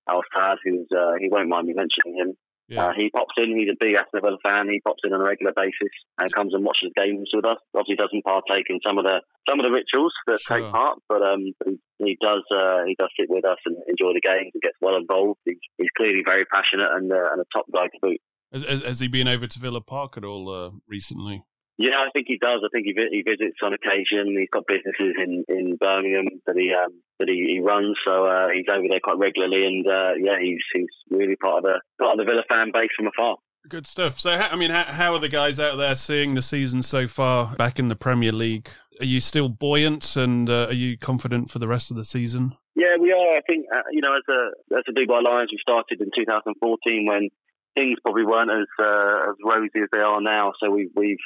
Al 0.08 0.22
Saad, 0.34 0.60
who's 0.64 0.88
uh, 0.96 1.14
he 1.20 1.30
won't 1.30 1.50
mind 1.50 1.68
me 1.68 1.74
mentioning 1.74 2.20
him. 2.20 2.36
Yeah. 2.68 2.88
Uh, 2.88 2.94
he 2.98 3.10
pops 3.14 3.38
in. 3.38 3.54
He's 3.58 3.70
a 3.70 3.78
big 3.80 3.94
Aston 3.94 4.22
Villa 4.22 4.38
fan. 4.42 4.70
He 4.70 4.82
pops 4.82 5.02
in 5.06 5.14
on 5.14 5.22
a 5.22 5.24
regular 5.24 5.54
basis 5.56 5.94
and 6.18 6.34
comes 6.34 6.54
and 6.54 6.66
watches 6.66 6.90
games 6.96 7.30
with 7.34 7.46
us. 7.46 7.62
Obviously, 7.76 7.96
doesn't 7.96 8.26
partake 8.26 8.66
in 8.70 8.80
some 8.86 8.98
of 8.98 9.06
the 9.06 9.22
some 9.48 9.60
of 9.60 9.66
the 9.66 9.72
rituals 9.72 10.14
that 10.26 10.42
Sure. 10.42 10.58
take 10.62 10.72
part, 10.72 10.98
but 11.08 11.22
um, 11.22 11.54
he, 11.64 11.78
he 12.00 12.18
does 12.22 12.42
uh, 12.50 12.82
he 12.90 12.96
does 12.98 13.10
sit 13.20 13.30
with 13.30 13.46
us 13.46 13.62
and 13.66 13.78
enjoy 13.88 14.14
the 14.18 14.22
games 14.22 14.50
and 14.54 14.62
gets 14.62 14.78
well 14.82 14.98
involved. 14.98 15.40
He's, 15.46 15.62
he's 15.78 15.94
clearly 15.96 16.24
very 16.26 16.46
passionate 16.46 16.90
and 16.90 17.12
uh, 17.12 17.32
and 17.32 17.42
a 17.42 17.46
top 17.54 17.66
guy 17.72 17.86
to 17.86 18.00
boot. 18.02 18.22
Has, 18.52 18.64
has, 18.64 18.82
has 18.84 19.00
he 19.00 19.08
been 19.08 19.28
over 19.28 19.46
to 19.48 19.60
Villa 19.60 19.82
Park 19.82 20.18
at 20.18 20.26
all 20.26 20.50
uh, 20.50 20.72
recently? 20.88 21.44
Yeah, 21.78 22.00
I 22.00 22.10
think 22.14 22.28
he 22.28 22.38
does. 22.38 22.62
I 22.64 22.70
think 22.72 22.86
he, 22.88 22.94
vi- 22.94 23.12
he 23.12 23.22
visits 23.22 23.60
on 23.62 23.74
occasion. 23.74 24.36
He's 24.40 24.50
got 24.52 24.64
businesses 24.66 25.16
in, 25.20 25.44
in 25.50 25.76
Birmingham 25.76 26.40
that 26.46 26.56
he 26.56 26.72
um, 26.72 27.02
that 27.20 27.28
he, 27.28 27.56
he 27.56 27.60
runs, 27.60 27.98
so 28.06 28.26
uh, 28.26 28.48
he's 28.50 28.66
over 28.72 28.88
there 28.88 29.04
quite 29.04 29.18
regularly. 29.18 29.66
And 29.66 29.86
uh, 29.86 30.16
yeah, 30.18 30.40
he's 30.40 30.64
he's 30.74 30.88
really 31.10 31.36
part 31.36 31.60
of 31.60 31.64
the 31.64 31.82
part 32.00 32.14
of 32.14 32.18
the 32.20 32.24
Villa 32.24 32.44
fan 32.48 32.72
base 32.72 32.92
from 32.96 33.08
afar. 33.08 33.36
Good 33.68 33.88
stuff. 33.88 34.20
So, 34.20 34.30
I 34.30 34.56
mean, 34.56 34.70
how, 34.70 34.84
how 34.84 35.14
are 35.14 35.20
the 35.20 35.30
guys 35.30 35.60
out 35.60 35.78
there 35.78 35.96
seeing 35.96 36.36
the 36.36 36.42
season 36.44 36.84
so 36.84 37.08
far 37.08 37.56
back 37.56 37.80
in 37.80 37.88
the 37.88 37.96
Premier 37.96 38.32
League? 38.32 38.70
Are 39.00 39.06
you 39.06 39.20
still 39.20 39.50
buoyant 39.50 40.16
and 40.16 40.50
uh, 40.50 40.68
are 40.68 40.74
you 40.74 40.98
confident 40.98 41.50
for 41.50 41.58
the 41.58 41.68
rest 41.68 41.90
of 41.90 41.98
the 41.98 42.06
season? 42.06 42.52
Yeah, 42.76 42.96
we 43.02 43.12
are. 43.12 43.36
I 43.36 43.42
think 43.48 43.66
uh, 43.74 43.82
you 43.92 44.02
know, 44.02 44.16
as 44.16 44.24
a 44.30 44.78
as 44.78 44.84
a 44.88 44.94
Dubai 44.94 45.22
Lions, 45.22 45.52
we 45.52 45.58
started 45.60 46.00
in 46.00 46.10
2014 46.16 47.06
when 47.06 47.30
things 47.76 47.98
probably 48.04 48.24
weren't 48.24 48.52
as 48.52 48.68
uh, 48.80 49.32
as 49.32 49.36
rosy 49.44 49.82
as 49.84 49.90
they 49.92 50.00
are 50.00 50.22
now. 50.22 50.54
So 50.62 50.70
we've 50.70 50.92
we've 50.96 51.18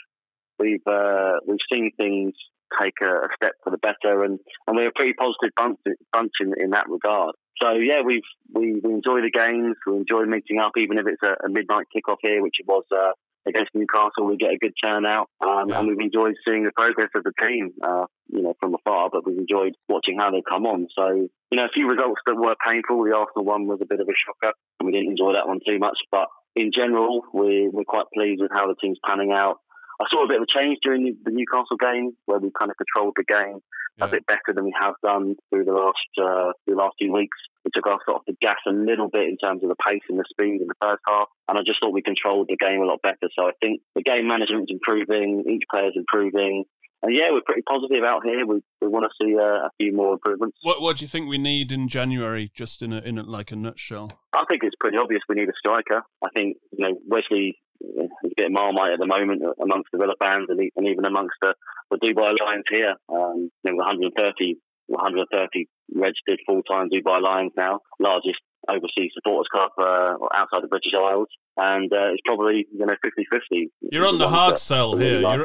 we've 0.60 0.86
uh, 0.86 1.40
we've 1.48 1.64
seen 1.72 1.92
things 1.98 2.34
take 2.80 2.94
a, 3.02 3.26
a 3.26 3.30
step 3.36 3.54
for 3.64 3.72
the 3.72 3.78
better, 3.78 4.24
and, 4.24 4.40
and 4.68 4.76
we're 4.76 4.90
a 4.90 4.94
pretty 4.94 5.14
positive 5.14 5.54
bunch, 5.56 5.80
bunch 6.14 6.32
in, 6.42 6.54
in 6.62 6.70
that 6.72 6.90
regard. 6.90 7.36
So 7.62 7.74
yeah, 7.74 8.02
we've 8.06 8.28
we, 8.54 8.80
we 8.84 8.94
enjoy 8.94 9.22
the 9.22 9.32
games. 9.32 9.76
We 9.86 9.98
enjoy 9.98 10.26
meeting 10.26 10.60
up, 10.60 10.74
even 10.78 10.98
if 10.98 11.06
it's 11.08 11.24
a, 11.24 11.46
a 11.46 11.50
midnight 11.50 11.88
kickoff 11.96 12.18
here, 12.22 12.42
which 12.42 12.56
it 12.60 12.68
was 12.68 12.84
uh, 12.92 13.12
against 13.48 13.72
Newcastle. 13.74 14.26
We 14.26 14.38
get 14.38 14.54
a 14.54 14.58
good 14.58 14.74
turnout, 14.82 15.30
um, 15.46 15.72
and 15.72 15.88
we've 15.88 16.00
enjoyed 16.00 16.36
seeing 16.46 16.64
the 16.64 16.72
progress 16.76 17.10
of 17.16 17.24
the 17.24 17.34
team, 17.42 17.72
uh, 17.84 18.06
you 18.30 18.44
know, 18.44 18.54
from 18.60 18.76
afar. 18.76 19.10
But 19.12 19.26
we've 19.26 19.38
enjoyed 19.38 19.74
watching 19.90 20.18
how 20.18 20.32
they 20.32 20.44
come 20.48 20.66
on. 20.66 20.88
So 20.96 21.28
you 21.52 21.58
know, 21.58 21.66
a 21.66 21.74
few 21.74 21.90
results 21.90 22.22
that 22.26 22.36
were 22.36 22.56
painful. 22.66 23.04
The 23.04 23.16
Arsenal 23.16 23.46
one 23.46 23.68
was 23.68 23.80
a 23.82 23.86
bit 23.86 24.00
of 24.00 24.08
a 24.08 24.16
shocker, 24.16 24.54
and 24.80 24.86
we 24.88 24.94
didn't 24.94 25.12
enjoy 25.12 25.34
that 25.34 25.48
one 25.48 25.60
too 25.66 25.80
much. 25.80 25.98
But 26.12 26.28
in 26.56 26.72
general, 26.74 27.24
we, 27.34 27.70
we're 27.72 27.84
quite 27.84 28.06
pleased 28.14 28.42
with 28.42 28.52
how 28.54 28.68
the 28.68 28.76
team's 28.82 29.00
panning 29.06 29.32
out. 29.32 29.58
I 30.00 30.06
saw 30.10 30.24
a 30.24 30.28
bit 30.28 30.38
of 30.38 30.48
a 30.48 30.54
change 30.54 30.80
during 30.82 31.04
the, 31.04 31.14
the 31.26 31.32
Newcastle 31.32 31.76
game 31.76 32.16
where 32.26 32.40
we 32.40 32.52
kind 32.58 32.72
of 32.72 32.78
controlled 32.78 33.16
the 33.18 33.28
game 33.28 33.60
a 34.02 34.08
bit 34.08 34.26
better 34.26 34.56
than 34.56 34.64
we 34.64 34.74
have 34.80 34.96
done 35.04 35.36
through 35.50 35.66
the 35.66 35.74
last 35.74 36.08
uh, 36.18 36.54
the 36.66 36.76
last 36.76 36.96
few 36.98 37.12
weeks. 37.12 37.38
We 37.66 37.72
took 37.74 37.86
our 37.86 38.00
foot 38.06 38.16
off 38.16 38.26
the 38.26 38.36
gas 38.42 38.58
a 38.66 38.72
little 38.72 39.10
bit 39.10 39.28
in 39.28 39.38
terms 39.38 39.62
of 39.62 39.70
the 39.70 39.76
pace 39.76 40.04
and 40.08 40.18
the 40.18 40.24
speed 40.30 40.62
in 40.62 40.68
the 40.68 40.80
first 40.82 41.04
half, 41.08 41.28
and 41.48 41.58
I 41.58 41.62
just 41.66 41.80
thought 41.82 41.92
we 41.92 42.02
controlled 42.02 42.48
the 42.48 42.56
game 42.56 42.82
a 42.82 42.86
lot 42.86 43.02
better. 43.04 43.28
So 43.36 43.44
I 43.44 43.52
think 43.60 43.82
the 43.96 44.02
game 44.02 44.28
management's 44.28 44.72
improving, 44.72 45.44
each 45.50 45.64
player's 45.70 45.96
improving, 45.96 46.64
and 47.02 47.16
yeah, 47.16 47.32
we're 47.32 47.42
pretty 47.46 47.64
positive 47.64 48.04
out 48.04 48.24
here. 48.24 48.46
We 48.46 48.62
we 48.82 48.88
want 48.88 49.06
to 49.06 49.14
see 49.24 49.36
uh, 49.36 49.68
a 49.68 49.70
few 49.78 49.96
more 49.96 50.14
improvements. 50.14 50.58
What 50.62 50.82
What 50.82 50.98
do 50.98 51.04
you 51.04 51.08
think 51.08 51.30
we 51.30 51.38
need 51.38 51.72
in 51.72 51.88
January, 51.88 52.52
just 52.54 52.82
in 52.82 52.94
a, 52.94 53.00
in 53.00 53.18
a, 53.18 53.24
like 53.24 53.52
a 53.52 53.56
nutshell? 53.56 54.20
I 54.34 54.44
think 54.48 54.64
it's 54.64 54.76
pretty 54.80 54.98
obvious 54.98 55.22
we 55.28 55.36
need 55.36 55.50
a 55.50 55.58
striker. 55.58 56.04
I 56.24 56.30
think 56.34 56.58
you 56.72 56.86
know 56.86 56.98
Wesley 57.08 57.58
is 57.82 58.10
a 58.24 58.30
bit 58.36 58.46
of 58.48 58.52
marmite 58.52 58.94
at 58.94 59.00
the 59.00 59.08
moment 59.08 59.42
amongst 59.62 59.90
the 59.92 59.98
Villa 60.00 60.14
fans 60.20 60.48
and, 60.50 60.62
e- 60.62 60.72
and 60.76 60.88
even 60.88 61.06
amongst 61.06 61.36
the, 61.42 61.54
the 61.92 61.98
Dubai 61.98 62.34
Lions 62.40 62.66
here. 62.70 62.96
Um, 63.10 63.50
you 63.64 63.72
know, 63.72 63.78
130 63.78 64.58
130 64.88 65.68
registered 65.94 66.40
full-time 66.48 66.90
Dubai 66.90 67.22
Lions 67.22 67.52
now, 67.56 67.80
largest 68.00 68.40
overseas 68.68 69.12
supporters 69.14 69.48
club 69.52 69.72
uh, 69.80 70.16
outside 70.36 70.62
the 70.64 70.68
British 70.68 70.92
Isles, 70.98 71.28
and 71.58 71.92
uh, 71.94 72.12
it's 72.12 72.22
probably 72.26 72.68
you 72.74 72.86
know 72.86 72.96
50-50. 73.06 73.68
You're 73.92 74.08
on 74.08 74.18
the 74.18 74.28
hard 74.28 74.56
that 74.56 74.60
sell 74.60 74.98
here. 74.98 75.20
like 75.22 75.40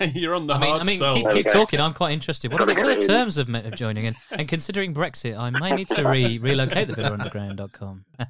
You're, 0.00 0.08
you're 0.14 0.34
on 0.34 0.46
the 0.46 0.54
I 0.54 0.58
mean, 0.60 0.68
hard 0.70 0.82
I 0.82 0.84
mean, 0.84 0.98
sell. 0.98 1.14
keep, 1.16 1.30
keep 1.30 1.46
talking. 1.52 1.80
I'm 1.80 1.92
quite 1.92 2.12
interested. 2.12 2.52
What 2.52 2.62
are 2.62 2.66
the, 2.66 2.74
what 2.74 2.86
are 2.86 2.94
the 2.94 3.06
terms 3.06 3.36
of, 3.36 3.52
of 3.52 3.74
joining? 3.76 4.06
And, 4.06 4.16
and 4.30 4.48
considering 4.48 4.94
Brexit, 4.94 5.36
I 5.36 5.50
may 5.50 5.74
need 5.74 5.88
to 5.88 6.08
re- 6.08 6.38
relocate 6.38 6.88
the 6.88 6.94
VillaUnderground.com. 6.94 8.04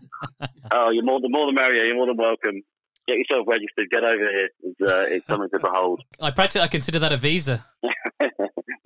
Oh, 0.73 0.89
you're 0.91 1.05
more 1.05 1.21
the 1.21 1.29
more 1.29 1.47
the 1.47 1.53
merrier. 1.53 1.85
You're 1.85 1.95
more 1.95 2.07
than 2.07 2.17
welcome. 2.17 2.63
Get 3.07 3.19
yourself 3.19 3.47
registered. 3.47 3.91
Get 3.91 4.05
over 4.05 4.31
here. 4.31 4.49
It's, 4.63 4.81
uh, 4.81 5.07
it's 5.09 5.27
something 5.27 5.51
to 5.51 5.59
behold. 5.59 6.03
I 6.21 6.31
practically 6.31 6.65
I 6.65 6.69
consider 6.69 6.99
that 7.01 7.13
a 7.13 7.17
visa. 7.17 7.65
we 7.83 7.91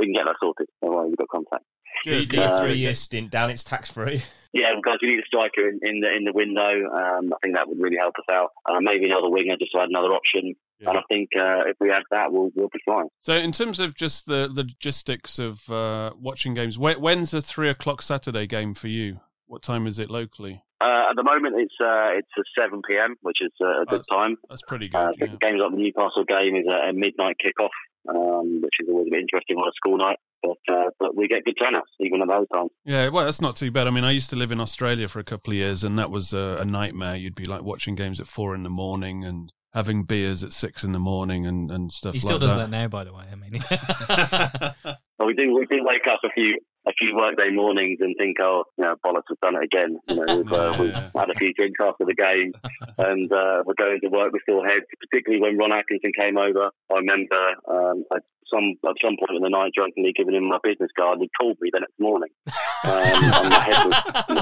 can 0.07 0.13
get 0.13 0.25
that 0.25 0.37
sorted. 0.41 0.69
Don't 0.83 0.95
worry, 0.95 1.09
we've 1.09 1.17
got 1.17 1.29
contact. 1.29 1.65
Do 2.05 2.25
do 2.27 2.43
a 2.43 2.61
three 2.61 2.75
year 2.75 2.95
stint 2.95 3.31
down? 3.31 3.51
It's 3.51 3.65
tax 3.65 3.91
free. 3.91 4.23
Yeah, 4.53 4.73
because 4.77 4.99
we 5.03 5.09
need 5.09 5.19
a 5.19 5.27
striker 5.27 5.69
in, 5.69 5.81
in 5.83 6.01
the 6.01 6.17
in 6.17 6.25
the 6.25 6.33
window. 6.33 6.63
Um, 6.63 7.33
I 7.33 7.37
think 7.43 7.55
that 7.55 7.69
would 7.69 7.79
really 7.81 7.97
help 7.97 8.15
us 8.19 8.25
out. 8.31 8.51
Uh, 8.67 8.81
maybe 8.81 9.07
another 9.07 9.29
winger 9.29 9.57
just 9.59 9.73
to 9.73 9.81
add 9.81 9.89
another 9.89 10.09
option. 10.15 10.55
And 10.81 10.97
I 10.97 11.03
think 11.09 11.31
uh, 11.37 11.67
if 11.67 11.77
we 11.81 11.91
add 11.91 12.05
that, 12.11 12.33
we'll 12.33 12.51
we'll 12.55 12.69
be 12.69 12.79
fine. 12.87 13.07
So, 13.19 13.35
in 13.35 13.53
terms 13.53 13.81
of 13.81 13.95
just 13.95 14.27
the, 14.27 14.49
the 14.53 14.63
logistics 14.63 15.39
of 15.39 15.69
uh, 15.71 16.13
watching 16.19 16.55
games, 16.55 16.79
when, 16.79 17.01
when's 17.01 17.35
a 17.35 17.43
three 17.43 17.69
o'clock 17.69 18.01
Saturday 18.01 18.47
game 18.47 18.75
for 18.75 18.89
you? 18.89 19.21
What 19.49 19.63
time 19.63 19.87
is 19.87 19.99
it 19.99 20.11
locally? 20.11 20.63
Uh, 20.81 21.11
at 21.11 21.17
the 21.17 21.25
moment, 21.25 21.57
it's 21.59 21.75
uh, 21.81 22.11
it's 22.19 22.29
a 22.39 22.43
seven 22.57 22.83
pm, 22.89 23.17
which 23.23 23.39
is 23.41 23.51
uh, 23.61 23.83
a 23.83 23.87
good 23.87 24.03
time. 24.09 24.37
That's 24.49 24.63
pretty 24.63 24.89
Uh, 24.95 25.09
good. 25.19 25.33
the 25.33 25.37
games 25.39 25.59
like 25.61 25.73
the 25.73 25.77
Newcastle 25.79 26.25
game 26.25 26.55
is 26.55 26.67
a, 26.69 26.91
a 26.91 26.93
midnight 26.93 27.37
kickoff, 27.45 27.71
um, 28.09 28.61
which 28.63 28.75
is 28.81 28.89
always 28.89 29.09
a 29.09 29.11
bit 29.11 29.21
interesting 29.21 29.57
on 29.57 29.67
a 29.67 29.73
school 29.75 29.97
night. 29.99 30.19
But 30.43 30.59
uh, 30.73 30.91
but 31.01 31.17
we 31.17 31.27
get 31.27 31.45
good 31.45 31.57
turnouts 31.59 31.91
even 31.99 32.23
at 32.23 32.29
those 32.29 32.47
times. 32.53 32.71
Yeah, 32.85 33.09
well, 33.09 33.25
that's 33.25 33.41
not 33.41 33.57
too 33.57 33.73
bad. 33.73 33.89
I 33.89 33.91
mean, 33.91 34.05
I 34.05 34.13
used 34.13 34.31
to 34.31 34.37
live 34.37 34.53
in 34.53 34.61
Australia 34.61 35.09
for 35.09 35.19
a 35.19 35.25
couple 35.25 35.53
of 35.53 35.57
years, 35.57 35.83
and 35.83 35.99
that 35.99 36.11
was 36.11 36.33
a, 36.33 36.59
a 36.61 36.65
nightmare. 36.65 37.17
You'd 37.17 37.35
be 37.35 37.47
like 37.47 37.63
watching 37.63 37.97
games 37.97 38.21
at 38.21 38.29
four 38.29 38.55
in 38.55 38.63
the 38.63 38.71
morning 38.71 39.25
and 39.25 39.53
having 39.75 40.05
beers 40.05 40.43
at 40.43 40.53
six 40.53 40.85
in 40.85 40.93
the 40.93 40.99
morning 40.99 41.47
and, 41.47 41.71
and 41.71 41.93
stuff 41.93 42.15
like 42.15 42.15
that. 42.15 42.17
He 42.17 42.21
still 42.21 42.37
like 42.37 42.41
does 42.41 42.57
that. 42.57 42.71
that 42.71 42.71
now, 42.71 42.89
by 42.89 43.05
the 43.05 43.13
way. 43.13 43.25
I 43.31 43.35
mean, 43.35 44.95
But 45.19 45.27
we 45.27 45.35
do 45.35 45.53
we 45.53 45.67
do 45.67 45.83
wake 45.83 46.07
up 46.11 46.21
a 46.25 46.31
few 46.31 46.59
a 46.87 46.93
few 46.93 47.15
workday 47.17 47.51
mornings 47.51 47.99
and 48.01 48.15
think, 48.17 48.37
oh, 48.41 48.65
you 48.79 48.85
know, 48.85 48.95
bollocks, 49.05 49.27
we've 49.29 49.41
done 49.41 49.57
it 49.57 49.65
again. 49.65 49.99
You 50.09 50.15
know, 50.15 50.37
we've, 50.37 50.53
uh, 50.53 50.77
we've 50.79 50.95
had 50.95 51.31
a 51.31 51.35
few 51.35 51.53
drinks 51.53 51.79
after 51.83 52.05
the 52.07 52.15
game, 52.15 52.53
and 52.99 53.31
uh, 53.31 53.63
we're 53.67 53.75
going 53.75 53.99
to 54.01 54.09
work 54.09 54.33
with 54.33 54.43
still 54.43 54.63
heads. 54.63 54.87
Particularly 55.11 55.43
when 55.43 55.59
Ron 55.59 55.73
Atkinson 55.73 56.13
came 56.17 56.39
over, 56.39 56.71
I 56.91 56.95
remember 56.95 57.43
um, 57.69 58.05
at 58.15 58.23
some 58.47 58.75
at 58.87 58.95
some 59.03 59.17
point 59.19 59.37
in 59.37 59.43
the 59.43 59.51
night, 59.51 59.73
drunkenly 59.75 60.13
giving 60.17 60.37
him 60.37 60.49
my 60.49 60.59
business 60.63 60.91
card. 60.97 61.19
He 61.21 61.29
called 61.39 61.59
me 61.61 61.71
the 61.73 61.81
next 61.81 61.99
morning, 61.99 62.31
um, 62.47 62.95
and 62.95 63.51
my 63.51 63.61
head 63.61 63.87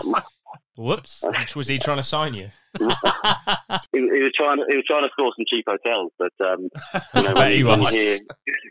was. 0.05 0.23
Whoops! 0.77 1.25
was 1.55 1.69
he 1.69 1.79
trying 1.79 1.97
to 1.97 2.03
sign 2.03 2.35
you? 2.35 2.51
he, 2.79 3.99
he 3.99 4.21
was 4.21 4.33
trying 4.37 4.59
to 4.59 4.65
he 4.69 4.77
was 4.77 4.85
trying 4.87 5.05
to 5.05 5.13
score 5.13 5.33
some 5.37 5.47
cheap 5.49 5.65
hotels, 5.67 6.13
but 6.19 6.33
um, 6.45 6.69
you 7.15 7.23
know, 7.23 7.35
when 7.35 7.51
he 7.53 7.57
he 7.59 7.65
comes 7.65 7.91
here, 7.91 8.19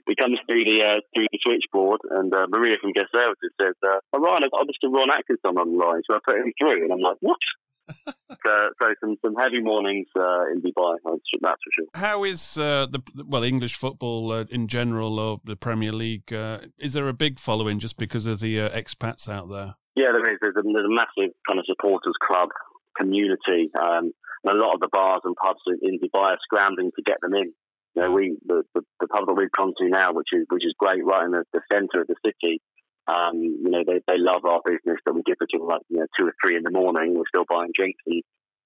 he 0.08 0.16
comes 0.16 0.38
through 0.46 0.64
the 0.66 0.80
uh, 0.84 1.00
through 1.14 1.28
the 1.32 1.40
switchboard, 1.42 2.02
and 2.12 2.34
uh, 2.34 2.48
Maria 2.50 2.78
from 2.80 2.94
Guest 2.94 3.10
Services 3.14 3.52
says, 3.60 3.76
uh, 3.84 4.00
"Oh, 4.14 4.20
Ryan, 4.20 4.44
I've 4.46 4.52
got 4.52 4.68
Mr. 4.68 4.94
Ron 4.94 5.10
Atkinson 5.10 5.58
on 5.58 5.72
the 5.72 5.78
line, 5.78 6.02
so 6.06 6.16
I 6.16 6.20
put 6.24 6.38
him 6.38 6.54
through." 6.60 6.84
And 6.84 6.94
I'm 6.94 7.02
like, 7.02 7.18
"What?" 7.22 7.40
uh, 8.08 8.14
so 8.30 8.94
some 9.00 9.16
some 9.24 9.36
heavy 9.36 9.62
mornings 9.62 10.08
uh, 10.16 10.50
in 10.52 10.62
Dubai, 10.62 10.98
that's 11.04 11.22
that's 11.42 11.62
for 11.64 11.72
sure. 11.74 11.86
How 11.94 12.24
is 12.24 12.58
uh, 12.58 12.88
the 12.90 13.02
well 13.26 13.44
English 13.44 13.76
football 13.76 14.32
uh, 14.32 14.46
in 14.50 14.68
general 14.68 15.20
or 15.20 15.42
the 15.44 15.56
Premier 15.56 15.92
League? 15.92 16.32
Uh, 16.34 16.60
is 16.80 16.94
there 16.94 17.08
a 17.08 17.14
big 17.14 17.40
following 17.40 17.80
just 17.80 17.98
because 17.98 18.28
of 18.28 18.40
the 18.40 18.60
uh, 18.60 18.70
expats 18.70 19.30
out 19.30 19.52
there? 19.52 19.76
Yeah, 19.96 20.12
there 20.12 20.28
is. 20.32 20.40
There's 20.42 20.56
a, 20.58 20.64
there's 20.64 20.86
a 20.86 20.92
massive 20.92 21.32
kind 21.48 21.60
of 21.60 21.66
supporters 21.66 22.16
club 22.20 22.50
community, 22.98 23.72
um, 23.80 24.12
and 24.44 24.52
a 24.52 24.62
lot 24.62 24.76
of 24.76 24.80
the 24.80 24.92
bars 24.92 25.22
and 25.24 25.36
pubs 25.36 25.64
in, 25.82 26.00
Dubai 26.00 26.36
are 26.36 26.44
scrambling 26.44 26.92
to 26.96 27.04
get 27.04 27.20
them 27.22 27.34
in. 27.34 27.54
You 27.96 28.02
know, 28.02 28.12
we 28.12 28.38
the, 28.46 28.64
the, 28.74 28.82
the 29.00 29.08
pub 29.08 29.26
that 29.28 29.34
we've 29.34 29.56
come 29.56 29.74
to 29.78 29.88
now, 29.88 30.12
which 30.12 30.30
is 30.34 30.46
which 30.50 30.66
is 30.66 30.76
great, 30.78 31.04
right 31.06 31.26
in 31.26 31.32
the, 31.32 31.44
the 31.54 31.62
centre 31.72 32.02
of 32.02 32.08
the 32.08 32.16
city. 32.26 32.62
Um, 33.08 33.40
you 33.40 33.70
know, 33.70 33.84
they 33.88 34.02
they 34.08 34.18
love 34.18 34.44
our 34.44 34.60
business 34.66 35.00
that 35.06 35.14
we 35.14 35.24
give 35.24 35.38
it 35.40 35.48
to 35.52 35.60
them 35.60 35.68
like 35.68 35.82
you 35.90 36.00
know 36.00 36.08
two 36.20 36.28
or 36.28 36.34
three 36.44 36.58
in 36.58 36.64
the 36.64 36.72
morning. 36.72 37.16
We're 37.16 37.30
still 37.30 37.46
buying 37.48 37.72
drinks, 37.74 38.02
and 38.06 38.22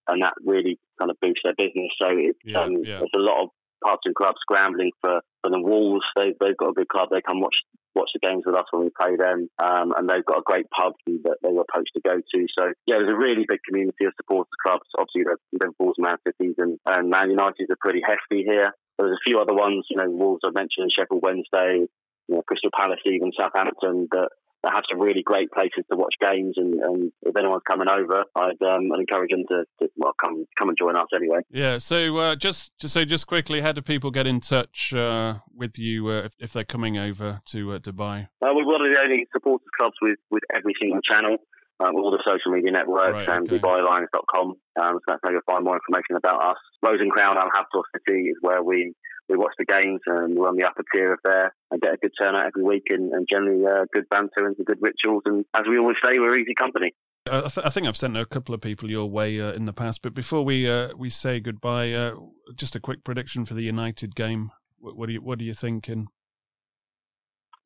and 0.08 0.24
that 0.24 0.34
really 0.44 0.80
kind 0.98 1.12
of 1.12 1.18
boosts 1.22 1.42
their 1.44 1.54
business. 1.54 1.94
So 2.02 2.08
it's 2.10 2.40
Yeah, 2.44 2.62
um, 2.62 2.82
yeah. 2.84 3.06
there's 3.06 3.14
a 3.14 3.22
lot 3.22 3.44
of 3.44 3.50
pubs 3.86 4.02
and 4.06 4.16
clubs 4.16 4.42
scrambling 4.42 4.92
for 5.02 5.22
for 5.44 5.52
the 5.52 5.62
Wolves. 5.62 6.06
They 6.16 6.34
they've 6.40 6.58
got 6.58 6.70
a 6.70 6.74
good 6.74 6.90
club. 6.90 7.10
They 7.12 7.22
come 7.22 7.42
watch 7.42 7.56
watch 7.96 8.12
the 8.14 8.20
games 8.20 8.44
with 8.46 8.56
us 8.56 8.66
when 8.72 8.84
we 8.84 8.90
play 8.90 9.16
them, 9.16 9.50
um, 9.60 9.94
and 9.98 10.10
they've 10.10 10.26
got 10.26 10.40
a 10.40 10.46
great 10.46 10.70
pub 10.70 10.94
that 11.06 11.38
they 11.42 11.52
were 11.52 11.66
supposed 11.70 11.92
to 11.96 12.02
go 12.02 12.18
to. 12.18 12.48
So 12.58 12.74
yeah, 12.86 12.98
there's 13.00 13.10
a 13.10 13.18
really 13.18 13.46
big 13.48 13.60
community 13.68 14.06
of 14.06 14.14
supporters 14.18 14.50
clubs. 14.66 14.88
Obviously, 14.98 15.24
the 15.24 15.38
Liverpool's, 15.54 15.96
Man 15.98 16.18
Cities, 16.26 16.56
and, 16.58 16.80
and 16.86 17.10
Man 17.10 17.30
United's 17.30 17.70
are 17.70 17.82
pretty 17.82 18.02
hefty 18.06 18.44
here. 18.44 18.74
there's 18.98 19.18
a 19.18 19.26
few 19.26 19.40
other 19.40 19.54
ones, 19.54 19.86
you 19.90 19.98
know, 19.98 20.10
Wolves 20.10 20.42
I 20.46 20.52
mentioned, 20.52 20.92
Sheffield 20.92 21.24
Wednesday, 21.24 21.88
you 22.28 22.36
know, 22.36 22.44
Crystal 22.44 22.72
Palace, 22.76 23.00
even 23.06 23.32
Southampton, 23.38 24.08
that, 24.12 24.30
that 24.64 24.74
have 24.74 24.84
some 24.90 25.00
really 25.00 25.24
great 25.24 25.52
places 25.52 25.86
to 25.90 25.98
watch 25.98 26.16
games. 26.20 26.56
And, 26.58 26.74
and 26.82 27.12
if 27.24 27.36
anyone's 27.36 27.64
coming 27.68 27.88
over, 27.88 28.26
I'd, 28.36 28.62
um, 28.62 28.92
I'd 28.92 29.00
encourage 29.00 29.32
them 29.32 29.44
to, 29.50 29.64
to, 29.80 29.90
well 29.96 30.14
come 30.22 30.46
come 30.58 30.70
and 30.70 30.78
join 30.78 30.96
us 30.96 31.08
anyway. 31.16 31.40
Yeah. 31.50 31.78
So 31.78 32.18
uh, 32.18 32.36
just 32.36 32.78
just 32.80 32.94
so 32.94 33.06
just 33.06 33.28
quickly, 33.28 33.62
how 33.62 33.72
do 33.72 33.82
people 33.82 34.12
get 34.12 34.28
in 34.28 34.40
touch 34.40 34.94
uh, 34.94 35.36
with 35.56 35.78
you 35.78 36.10
uh, 36.10 36.24
if, 36.26 36.36
if 36.40 36.54
they're 36.54 36.64
coming 36.64 36.98
over 36.98 37.42
to 37.48 37.74
uh, 37.74 37.80
Dubai? 37.80 38.28
Uh, 38.42 38.52
we're 38.54 38.66
one 38.66 38.82
of 38.82 38.92
the 38.92 39.00
only 39.02 39.28
supporters 39.32 39.68
clubs 39.78 39.96
with, 40.02 40.20
with 40.32 40.44
every 40.54 40.74
single 40.80 41.02
channel. 41.02 41.38
Um, 41.82 41.96
all 41.96 42.12
the 42.12 42.20
social 42.28 42.52
media 42.52 42.72
networks 42.72 43.26
Right, 43.26 43.30
and 43.30 43.48
okay. 43.48 43.58
DubaiLions.com. 43.58 44.48
Um, 44.48 45.00
so 45.00 45.00
that's 45.08 45.22
how 45.24 45.30
you'll 45.32 45.48
find 45.48 45.64
more 45.64 45.80
information 45.80 46.18
about 46.18 46.44
us. 46.52 46.58
Rose 46.84 47.00
and 47.00 47.10
Crown, 47.10 47.38
Al 47.38 47.48
Habtoor 47.48 47.84
City, 47.96 48.24
is 48.24 48.36
where 48.42 48.62
we, 48.62 48.94
we 49.30 49.38
watch 49.38 49.54
the 49.58 49.66
games 49.66 50.02
and 50.08 50.38
we're 50.38 50.48
on 50.48 50.58
the 50.58 50.66
upper 50.66 50.84
tier 50.92 51.14
of 51.14 51.20
there 51.24 51.54
and 51.72 51.82
get 51.82 51.94
a 51.94 51.98
good 51.98 52.12
turnout 52.20 52.48
every 52.48 52.64
week 52.64 52.84
and, 52.90 53.14
and 53.14 53.28
generally 53.30 53.66
uh, 53.66 53.86
good 53.94 54.10
banter 54.10 54.48
and 54.48 54.56
good 54.66 54.80
rituals. 54.82 55.24
And 55.26 55.46
as 55.56 55.64
we 55.70 55.78
always 55.78 55.98
say, 56.04 56.18
we're 56.20 56.38
easy 56.38 56.56
company. 56.56 56.94
I, 57.30 57.42
th- 57.42 57.66
I 57.66 57.70
think 57.70 57.86
I've 57.86 57.98
sent 57.98 58.18
a 58.18 58.26
couple 58.26 58.56
of 58.56 58.62
people 58.62 58.90
your 58.90 59.06
way 59.06 59.40
uh, 59.40 59.54
in 59.54 59.66
the 59.66 59.74
past, 59.74 60.02
but 60.02 60.14
before 60.14 60.44
we 60.44 60.68
uh, 60.68 60.90
we 60.98 61.10
say 61.10 61.40
goodbye, 61.40 61.92
uh, 61.92 62.16
just 62.56 62.76
a 62.76 62.80
quick 62.80 63.04
prediction 63.04 63.46
for 63.46 63.54
the 63.54 63.62
United 63.62 64.16
game. 64.16 64.52
What, 64.80 64.98
what 64.98 65.08
do 65.08 65.14
you 65.14 65.22
what 65.22 65.40
are 65.40 65.44
you 65.44 65.54
thinking? 65.54 66.08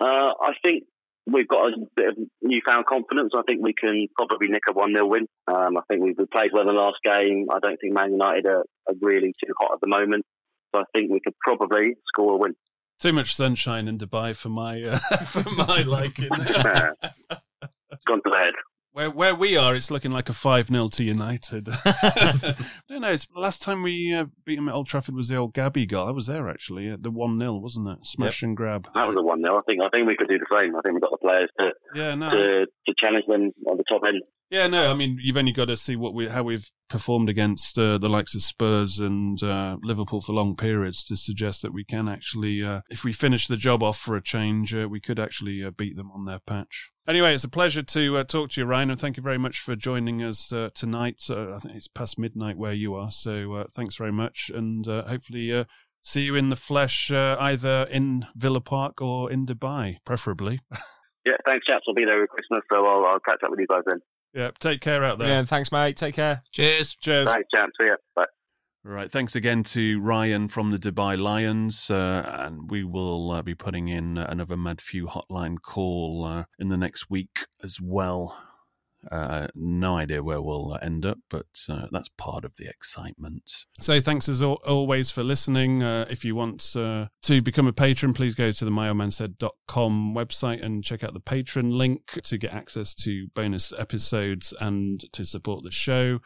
Uh, 0.01 0.33
I 0.41 0.51
think 0.61 0.83
we've 1.31 1.47
got 1.47 1.67
a 1.67 1.77
bit 1.95 2.09
of 2.09 2.17
newfound 2.41 2.85
confidence. 2.87 3.31
I 3.37 3.43
think 3.43 3.63
we 3.63 3.73
can 3.73 4.07
probably 4.15 4.47
nick 4.47 4.63
a 4.69 4.73
1 4.73 4.91
0 4.91 5.07
win. 5.07 5.27
Um, 5.47 5.77
I 5.77 5.81
think 5.87 6.03
we've 6.03 6.17
we 6.17 6.25
played 6.25 6.51
well 6.51 6.63
in 6.63 6.67
the 6.67 6.73
last 6.73 6.97
game. 7.03 7.47
I 7.53 7.59
don't 7.59 7.77
think 7.79 7.93
Man 7.93 8.11
United 8.11 8.45
are, 8.45 8.65
are 8.87 8.95
really 9.01 9.33
too 9.43 9.53
hot 9.59 9.73
at 9.73 9.81
the 9.81 9.87
moment. 9.87 10.25
So 10.73 10.79
I 10.81 10.83
think 10.93 11.11
we 11.11 11.19
could 11.19 11.35
probably 11.39 11.95
score 12.07 12.33
a 12.33 12.37
win. 12.37 12.55
Too 12.99 13.13
much 13.13 13.35
sunshine 13.35 13.87
in 13.87 13.97
Dubai 13.97 14.35
for 14.35 14.49
my 14.49 14.81
uh, 14.81 14.97
for 15.25 15.47
my 15.51 15.81
liking. 15.83 16.29
Gone 18.07 18.21
to 18.23 18.29
the 18.29 18.37
head. 18.37 18.53
Where 18.91 19.09
where 19.09 19.33
we 19.35 19.57
are, 19.57 19.75
it's 19.75 19.89
looking 19.89 20.11
like 20.11 20.29
a 20.29 20.33
five 20.33 20.67
0 20.67 20.87
to 20.89 21.03
United. 21.03 21.67
I 21.85 22.55
don't 22.87 23.01
know. 23.01 23.11
It's 23.11 23.25
the 23.25 23.39
last 23.39 23.61
time 23.63 23.81
we 23.81 24.13
uh, 24.13 24.25
beat 24.45 24.55
them 24.57 24.69
at 24.69 24.75
Old 24.75 24.85
Trafford 24.87 25.15
was 25.15 25.29
the 25.29 25.35
old 25.35 25.53
Gabby 25.53 25.85
goal. 25.87 26.07
I 26.07 26.11
was 26.11 26.27
there 26.27 26.47
actually 26.47 26.89
at 26.89 27.01
the 27.01 27.09
one 27.09 27.39
0 27.39 27.55
wasn't 27.55 27.87
it? 27.87 28.05
Smash 28.05 28.43
and 28.43 28.55
grab. 28.55 28.87
That 28.93 29.07
was 29.07 29.15
a 29.17 29.23
1 29.23 29.41
0. 29.41 29.57
I 29.57 29.61
think, 29.67 29.81
I 29.81 29.89
think 29.89 30.07
we 30.07 30.15
could 30.15 30.27
do 30.29 30.37
the 30.37 30.45
same. 30.51 30.75
I 30.75 30.81
think 30.81 30.93
we've 30.93 31.01
got 31.01 31.11
the 31.11 31.17
players 31.17 31.49
to, 31.59 31.71
Yeah, 31.95 32.13
no. 32.15 32.29
to, 32.29 32.65
to 32.65 32.93
challenge 32.99 33.25
them 33.27 33.51
on 33.67 33.77
the 33.77 33.83
top 33.89 34.01
end. 34.07 34.21
Yeah, 34.49 34.67
no, 34.67 34.91
I 34.91 34.93
mean 34.93 35.17
you've 35.21 35.37
only 35.37 35.51
got 35.51 35.65
to 35.65 35.77
see 35.77 35.95
what 35.95 36.13
we 36.13 36.27
how 36.27 36.43
we've 36.43 36.69
performed 36.93 37.27
against 37.27 37.79
uh, 37.79 37.97
the 37.97 38.07
likes 38.07 38.35
of 38.35 38.43
Spurs 38.43 38.99
and 38.99 39.41
uh, 39.41 39.77
Liverpool 39.81 40.21
for 40.21 40.31
long 40.31 40.55
periods 40.55 41.03
to 41.03 41.17
suggest 41.17 41.63
that 41.63 41.73
we 41.73 41.83
can 41.83 42.07
actually, 42.07 42.63
uh, 42.63 42.81
if 42.87 43.03
we 43.03 43.11
finish 43.11 43.47
the 43.47 43.57
job 43.57 43.81
off 43.81 43.97
for 43.97 44.15
a 44.15 44.21
change, 44.21 44.75
uh, 44.75 44.87
we 44.87 45.01
could 45.01 45.19
actually 45.19 45.63
uh, 45.63 45.71
beat 45.71 45.95
them 45.95 46.11
on 46.11 46.25
their 46.25 46.37
patch. 46.37 46.91
Anyway, 47.07 47.33
it's 47.33 47.43
a 47.43 47.49
pleasure 47.49 47.81
to 47.81 48.17
uh, 48.17 48.23
talk 48.23 48.51
to 48.51 48.61
you, 48.61 48.67
Ryan, 48.67 48.91
and 48.91 48.99
thank 48.99 49.17
you 49.17 49.23
very 49.23 49.39
much 49.39 49.59
for 49.59 49.75
joining 49.75 50.21
us 50.21 50.53
tonight. 50.75 51.23
I 51.31 51.57
think 51.57 51.75
it's 51.75 51.87
past 51.87 52.19
midnight 52.19 52.57
where 52.57 52.73
you 52.73 52.93
are, 52.93 53.09
so 53.09 53.65
thanks 53.71 53.95
very 53.95 54.11
much, 54.11 54.51
and 54.53 54.85
hopefully 54.85 55.65
see 56.01 56.21
you 56.21 56.35
in 56.35 56.49
the 56.49 56.55
flesh 56.55 57.09
either 57.11 57.87
in 57.89 58.27
Villa 58.35 58.61
Park 58.61 59.01
or 59.01 59.31
in 59.31 59.47
Dubai, 59.47 59.97
preferably. 60.05 60.59
Yeah, 61.25 61.39
thanks, 61.45 61.65
chaps. 61.65 61.85
I'll 61.87 61.95
be 61.95 62.03
there 62.03 62.23
at 62.23 62.29
Christmas, 62.29 62.63
so 62.69 62.85
I'll, 62.85 63.05
I'll 63.05 63.19
catch 63.19 63.41
up 63.43 63.49
with 63.49 63.59
you 63.59 63.67
guys 63.67 63.83
then. 63.85 64.01
Yeah, 64.33 64.51
take 64.59 64.81
care 64.81 65.03
out 65.03 65.19
there. 65.19 65.27
Yeah, 65.27 65.43
thanks, 65.45 65.71
mate. 65.71 65.97
Take 65.97 66.15
care. 66.15 66.43
Cheers. 66.51 66.95
Cheers. 66.95 67.27
Thanks, 67.27 67.47
chaps. 67.53 67.71
See 67.79 67.87
ya. 67.87 67.95
Bye. 68.15 68.25
Right. 68.85 69.09
Thanks 69.09 69.35
again 69.35 69.63
to 69.63 70.01
Ryan 70.01 70.49
from 70.49 70.71
the 70.71 70.77
Dubai 70.77 71.17
Lions. 71.17 71.89
Uh, 71.89 72.23
and 72.27 72.69
we 72.69 72.83
will 72.83 73.31
uh, 73.31 73.41
be 73.41 73.55
putting 73.55 73.87
in 73.87 74.17
another 74.17 74.57
Mad 74.57 74.81
Few 74.81 75.07
hotline 75.07 75.61
call 75.61 76.25
uh, 76.25 76.43
in 76.59 76.67
the 76.67 76.77
next 76.77 77.09
week 77.09 77.45
as 77.63 77.77
well. 77.81 78.37
Uh, 79.11 79.47
no 79.55 79.97
idea 79.97 80.23
where 80.23 80.41
we'll 80.41 80.77
end 80.81 81.05
up, 81.05 81.19
but 81.29 81.47
uh, 81.69 81.87
that's 81.91 82.09
part 82.09 82.45
of 82.45 82.55
the 82.57 82.67
excitement. 82.67 83.65
So, 83.79 83.99
thanks 83.99 84.29
as 84.29 84.41
al- 84.41 84.59
always 84.65 85.11
for 85.11 85.23
listening. 85.23 85.83
Uh, 85.83 86.05
if 86.09 86.23
you 86.23 86.35
want 86.35 86.75
uh, 86.75 87.07
to 87.23 87.41
become 87.41 87.67
a 87.67 87.73
patron, 87.73 88.13
please 88.13 88.35
go 88.35 88.51
to 88.51 88.65
the 88.65 88.71
myoldmansaid.com 88.71 90.13
website 90.15 90.63
and 90.63 90.83
check 90.83 91.03
out 91.03 91.13
the 91.13 91.19
patron 91.19 91.71
link 91.71 92.19
to 92.23 92.37
get 92.37 92.53
access 92.53 92.95
to 92.95 93.27
bonus 93.35 93.73
episodes 93.77 94.53
and 94.59 95.11
to 95.13 95.25
support 95.25 95.63
the 95.63 95.71
show. 95.71 96.19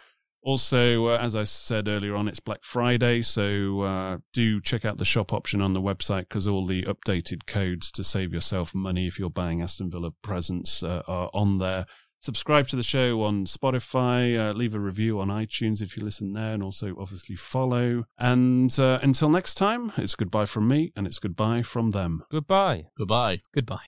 Also, 0.48 1.08
uh, 1.08 1.18
as 1.18 1.36
I 1.36 1.44
said 1.44 1.90
earlier 1.90 2.16
on, 2.16 2.30
it's 2.30 2.40
Black 2.40 2.64
Friday, 2.64 3.22
so 3.22 3.82
uh, 3.82 4.18
do 4.32 4.62
check 4.62 4.86
out 4.86 4.98
the 4.98 5.04
shop 5.04 5.34
option 5.34 5.62
on 5.62 5.74
the 5.74 5.82
website 5.82 6.30
because 6.30 6.48
all 6.48 6.66
the 6.66 6.84
updated 6.84 7.46
codes 7.48 7.92
to 7.92 8.04
save 8.04 8.34
yourself 8.34 8.74
money 8.74 9.08
if 9.08 9.20
you're 9.20 9.30
buying 9.30 9.62
Aston 9.62 9.90
Villa 9.90 10.12
presents 10.22 10.84
uh, 10.84 11.02
are 11.06 11.30
on 11.34 11.58
there. 11.58 11.86
Subscribe 12.20 12.68
to 12.70 12.76
the 12.76 12.84
show 12.84 13.22
on 13.22 13.46
Spotify, 13.46 14.38
uh, 14.38 14.54
leave 14.54 14.76
a 14.76 14.80
review 14.80 15.20
on 15.20 15.28
iTunes 15.30 15.82
if 15.82 15.96
you 15.96 16.04
listen 16.04 16.34
there, 16.34 16.54
and 16.54 16.64
also 16.64 16.96
obviously 17.00 17.36
follow. 17.36 18.06
And 18.18 18.78
uh, 18.80 19.00
until 19.02 19.30
next 19.30 19.56
time, 19.56 19.92
it's 19.98 20.16
goodbye 20.16 20.46
from 20.46 20.68
me 20.68 20.92
and 20.96 21.06
it's 21.06 21.20
goodbye 21.20 21.62
from 21.62 21.92
them. 21.92 22.24
Goodbye. 22.30 22.88
Goodbye. 22.98 23.40
Goodbye. 23.54 23.86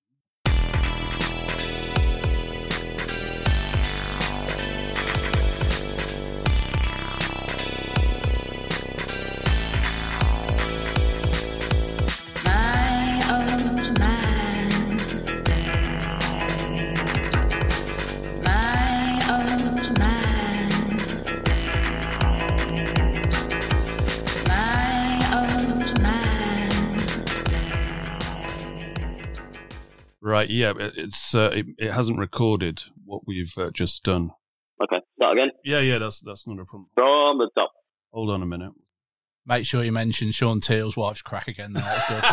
Right, 30.39 30.49
yeah, 30.49 30.71
it's 30.77 31.35
uh, 31.35 31.51
it, 31.53 31.65
it 31.77 31.91
hasn't 31.91 32.17
recorded 32.17 32.83
what 33.03 33.27
we've 33.27 33.53
uh, 33.57 33.71
just 33.71 34.05
done. 34.05 34.31
Okay, 34.81 35.01
start 35.17 35.37
again. 35.37 35.49
Yeah, 35.65 35.81
yeah, 35.81 35.97
that's 35.97 36.21
that's 36.21 36.47
not 36.47 36.53
a 36.61 36.63
problem. 36.63 36.87
From 36.95 37.39
the 37.39 37.49
top. 37.57 37.73
Hold 38.13 38.29
on 38.29 38.41
a 38.41 38.45
minute. 38.45 38.71
Make 39.45 39.65
sure 39.65 39.83
you 39.83 39.91
mention 39.91 40.31
Shaun 40.31 40.61
Teale's 40.61 40.95
wife's 40.95 41.21
crack 41.21 41.49
again. 41.49 41.73
There, 41.73 41.83
that's 41.83 42.07
good. 42.09 42.23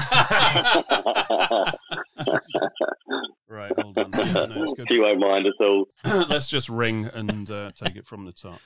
right, 3.49 3.73
hold 3.77 3.99
on. 3.99 4.13
Yeah, 4.15 4.47
no, 4.55 4.73
good. 4.77 4.87
She 4.89 5.01
won't 5.01 5.19
mind 5.19 5.47
at 5.49 5.67
all. 5.67 5.87
Let's 6.29 6.49
just 6.49 6.69
ring 6.69 7.11
and 7.13 7.51
uh, 7.51 7.73
take 7.73 7.97
it 7.97 8.07
from 8.07 8.25
the 8.25 8.33
top. 8.33 8.61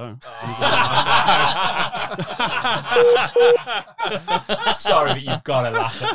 Sorry, 4.72 5.12
but 5.12 5.22
you've 5.22 5.44
got 5.44 5.62
to 5.62 5.70
laugh 5.70 6.02
at 6.02 6.14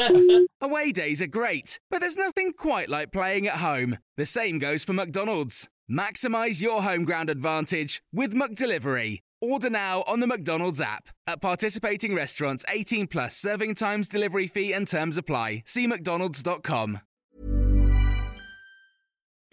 that. 0.00 0.46
Away 0.60 0.92
days 0.92 1.22
are 1.22 1.26
great, 1.26 1.78
but 1.90 2.00
there's 2.00 2.16
nothing 2.16 2.52
quite 2.52 2.88
like 2.88 3.12
playing 3.12 3.48
at 3.48 3.56
home. 3.56 3.98
The 4.16 4.26
same 4.26 4.58
goes 4.58 4.84
for 4.84 4.92
McDonald's. 4.92 5.68
Maximize 5.90 6.60
your 6.60 6.82
home 6.82 7.04
ground 7.04 7.30
advantage 7.30 8.02
with 8.12 8.34
McDelivery. 8.34 9.20
Order 9.40 9.70
now 9.70 10.02
on 10.06 10.20
the 10.20 10.26
McDonald's 10.26 10.80
app. 10.80 11.08
At 11.26 11.40
participating 11.40 12.14
restaurants, 12.14 12.64
18 12.68 13.06
plus 13.06 13.36
serving 13.36 13.74
times, 13.76 14.08
delivery 14.08 14.48
fee, 14.48 14.72
and 14.72 14.86
terms 14.86 15.16
apply. 15.16 15.62
See 15.64 15.86
McDonald's.com. 15.86 17.00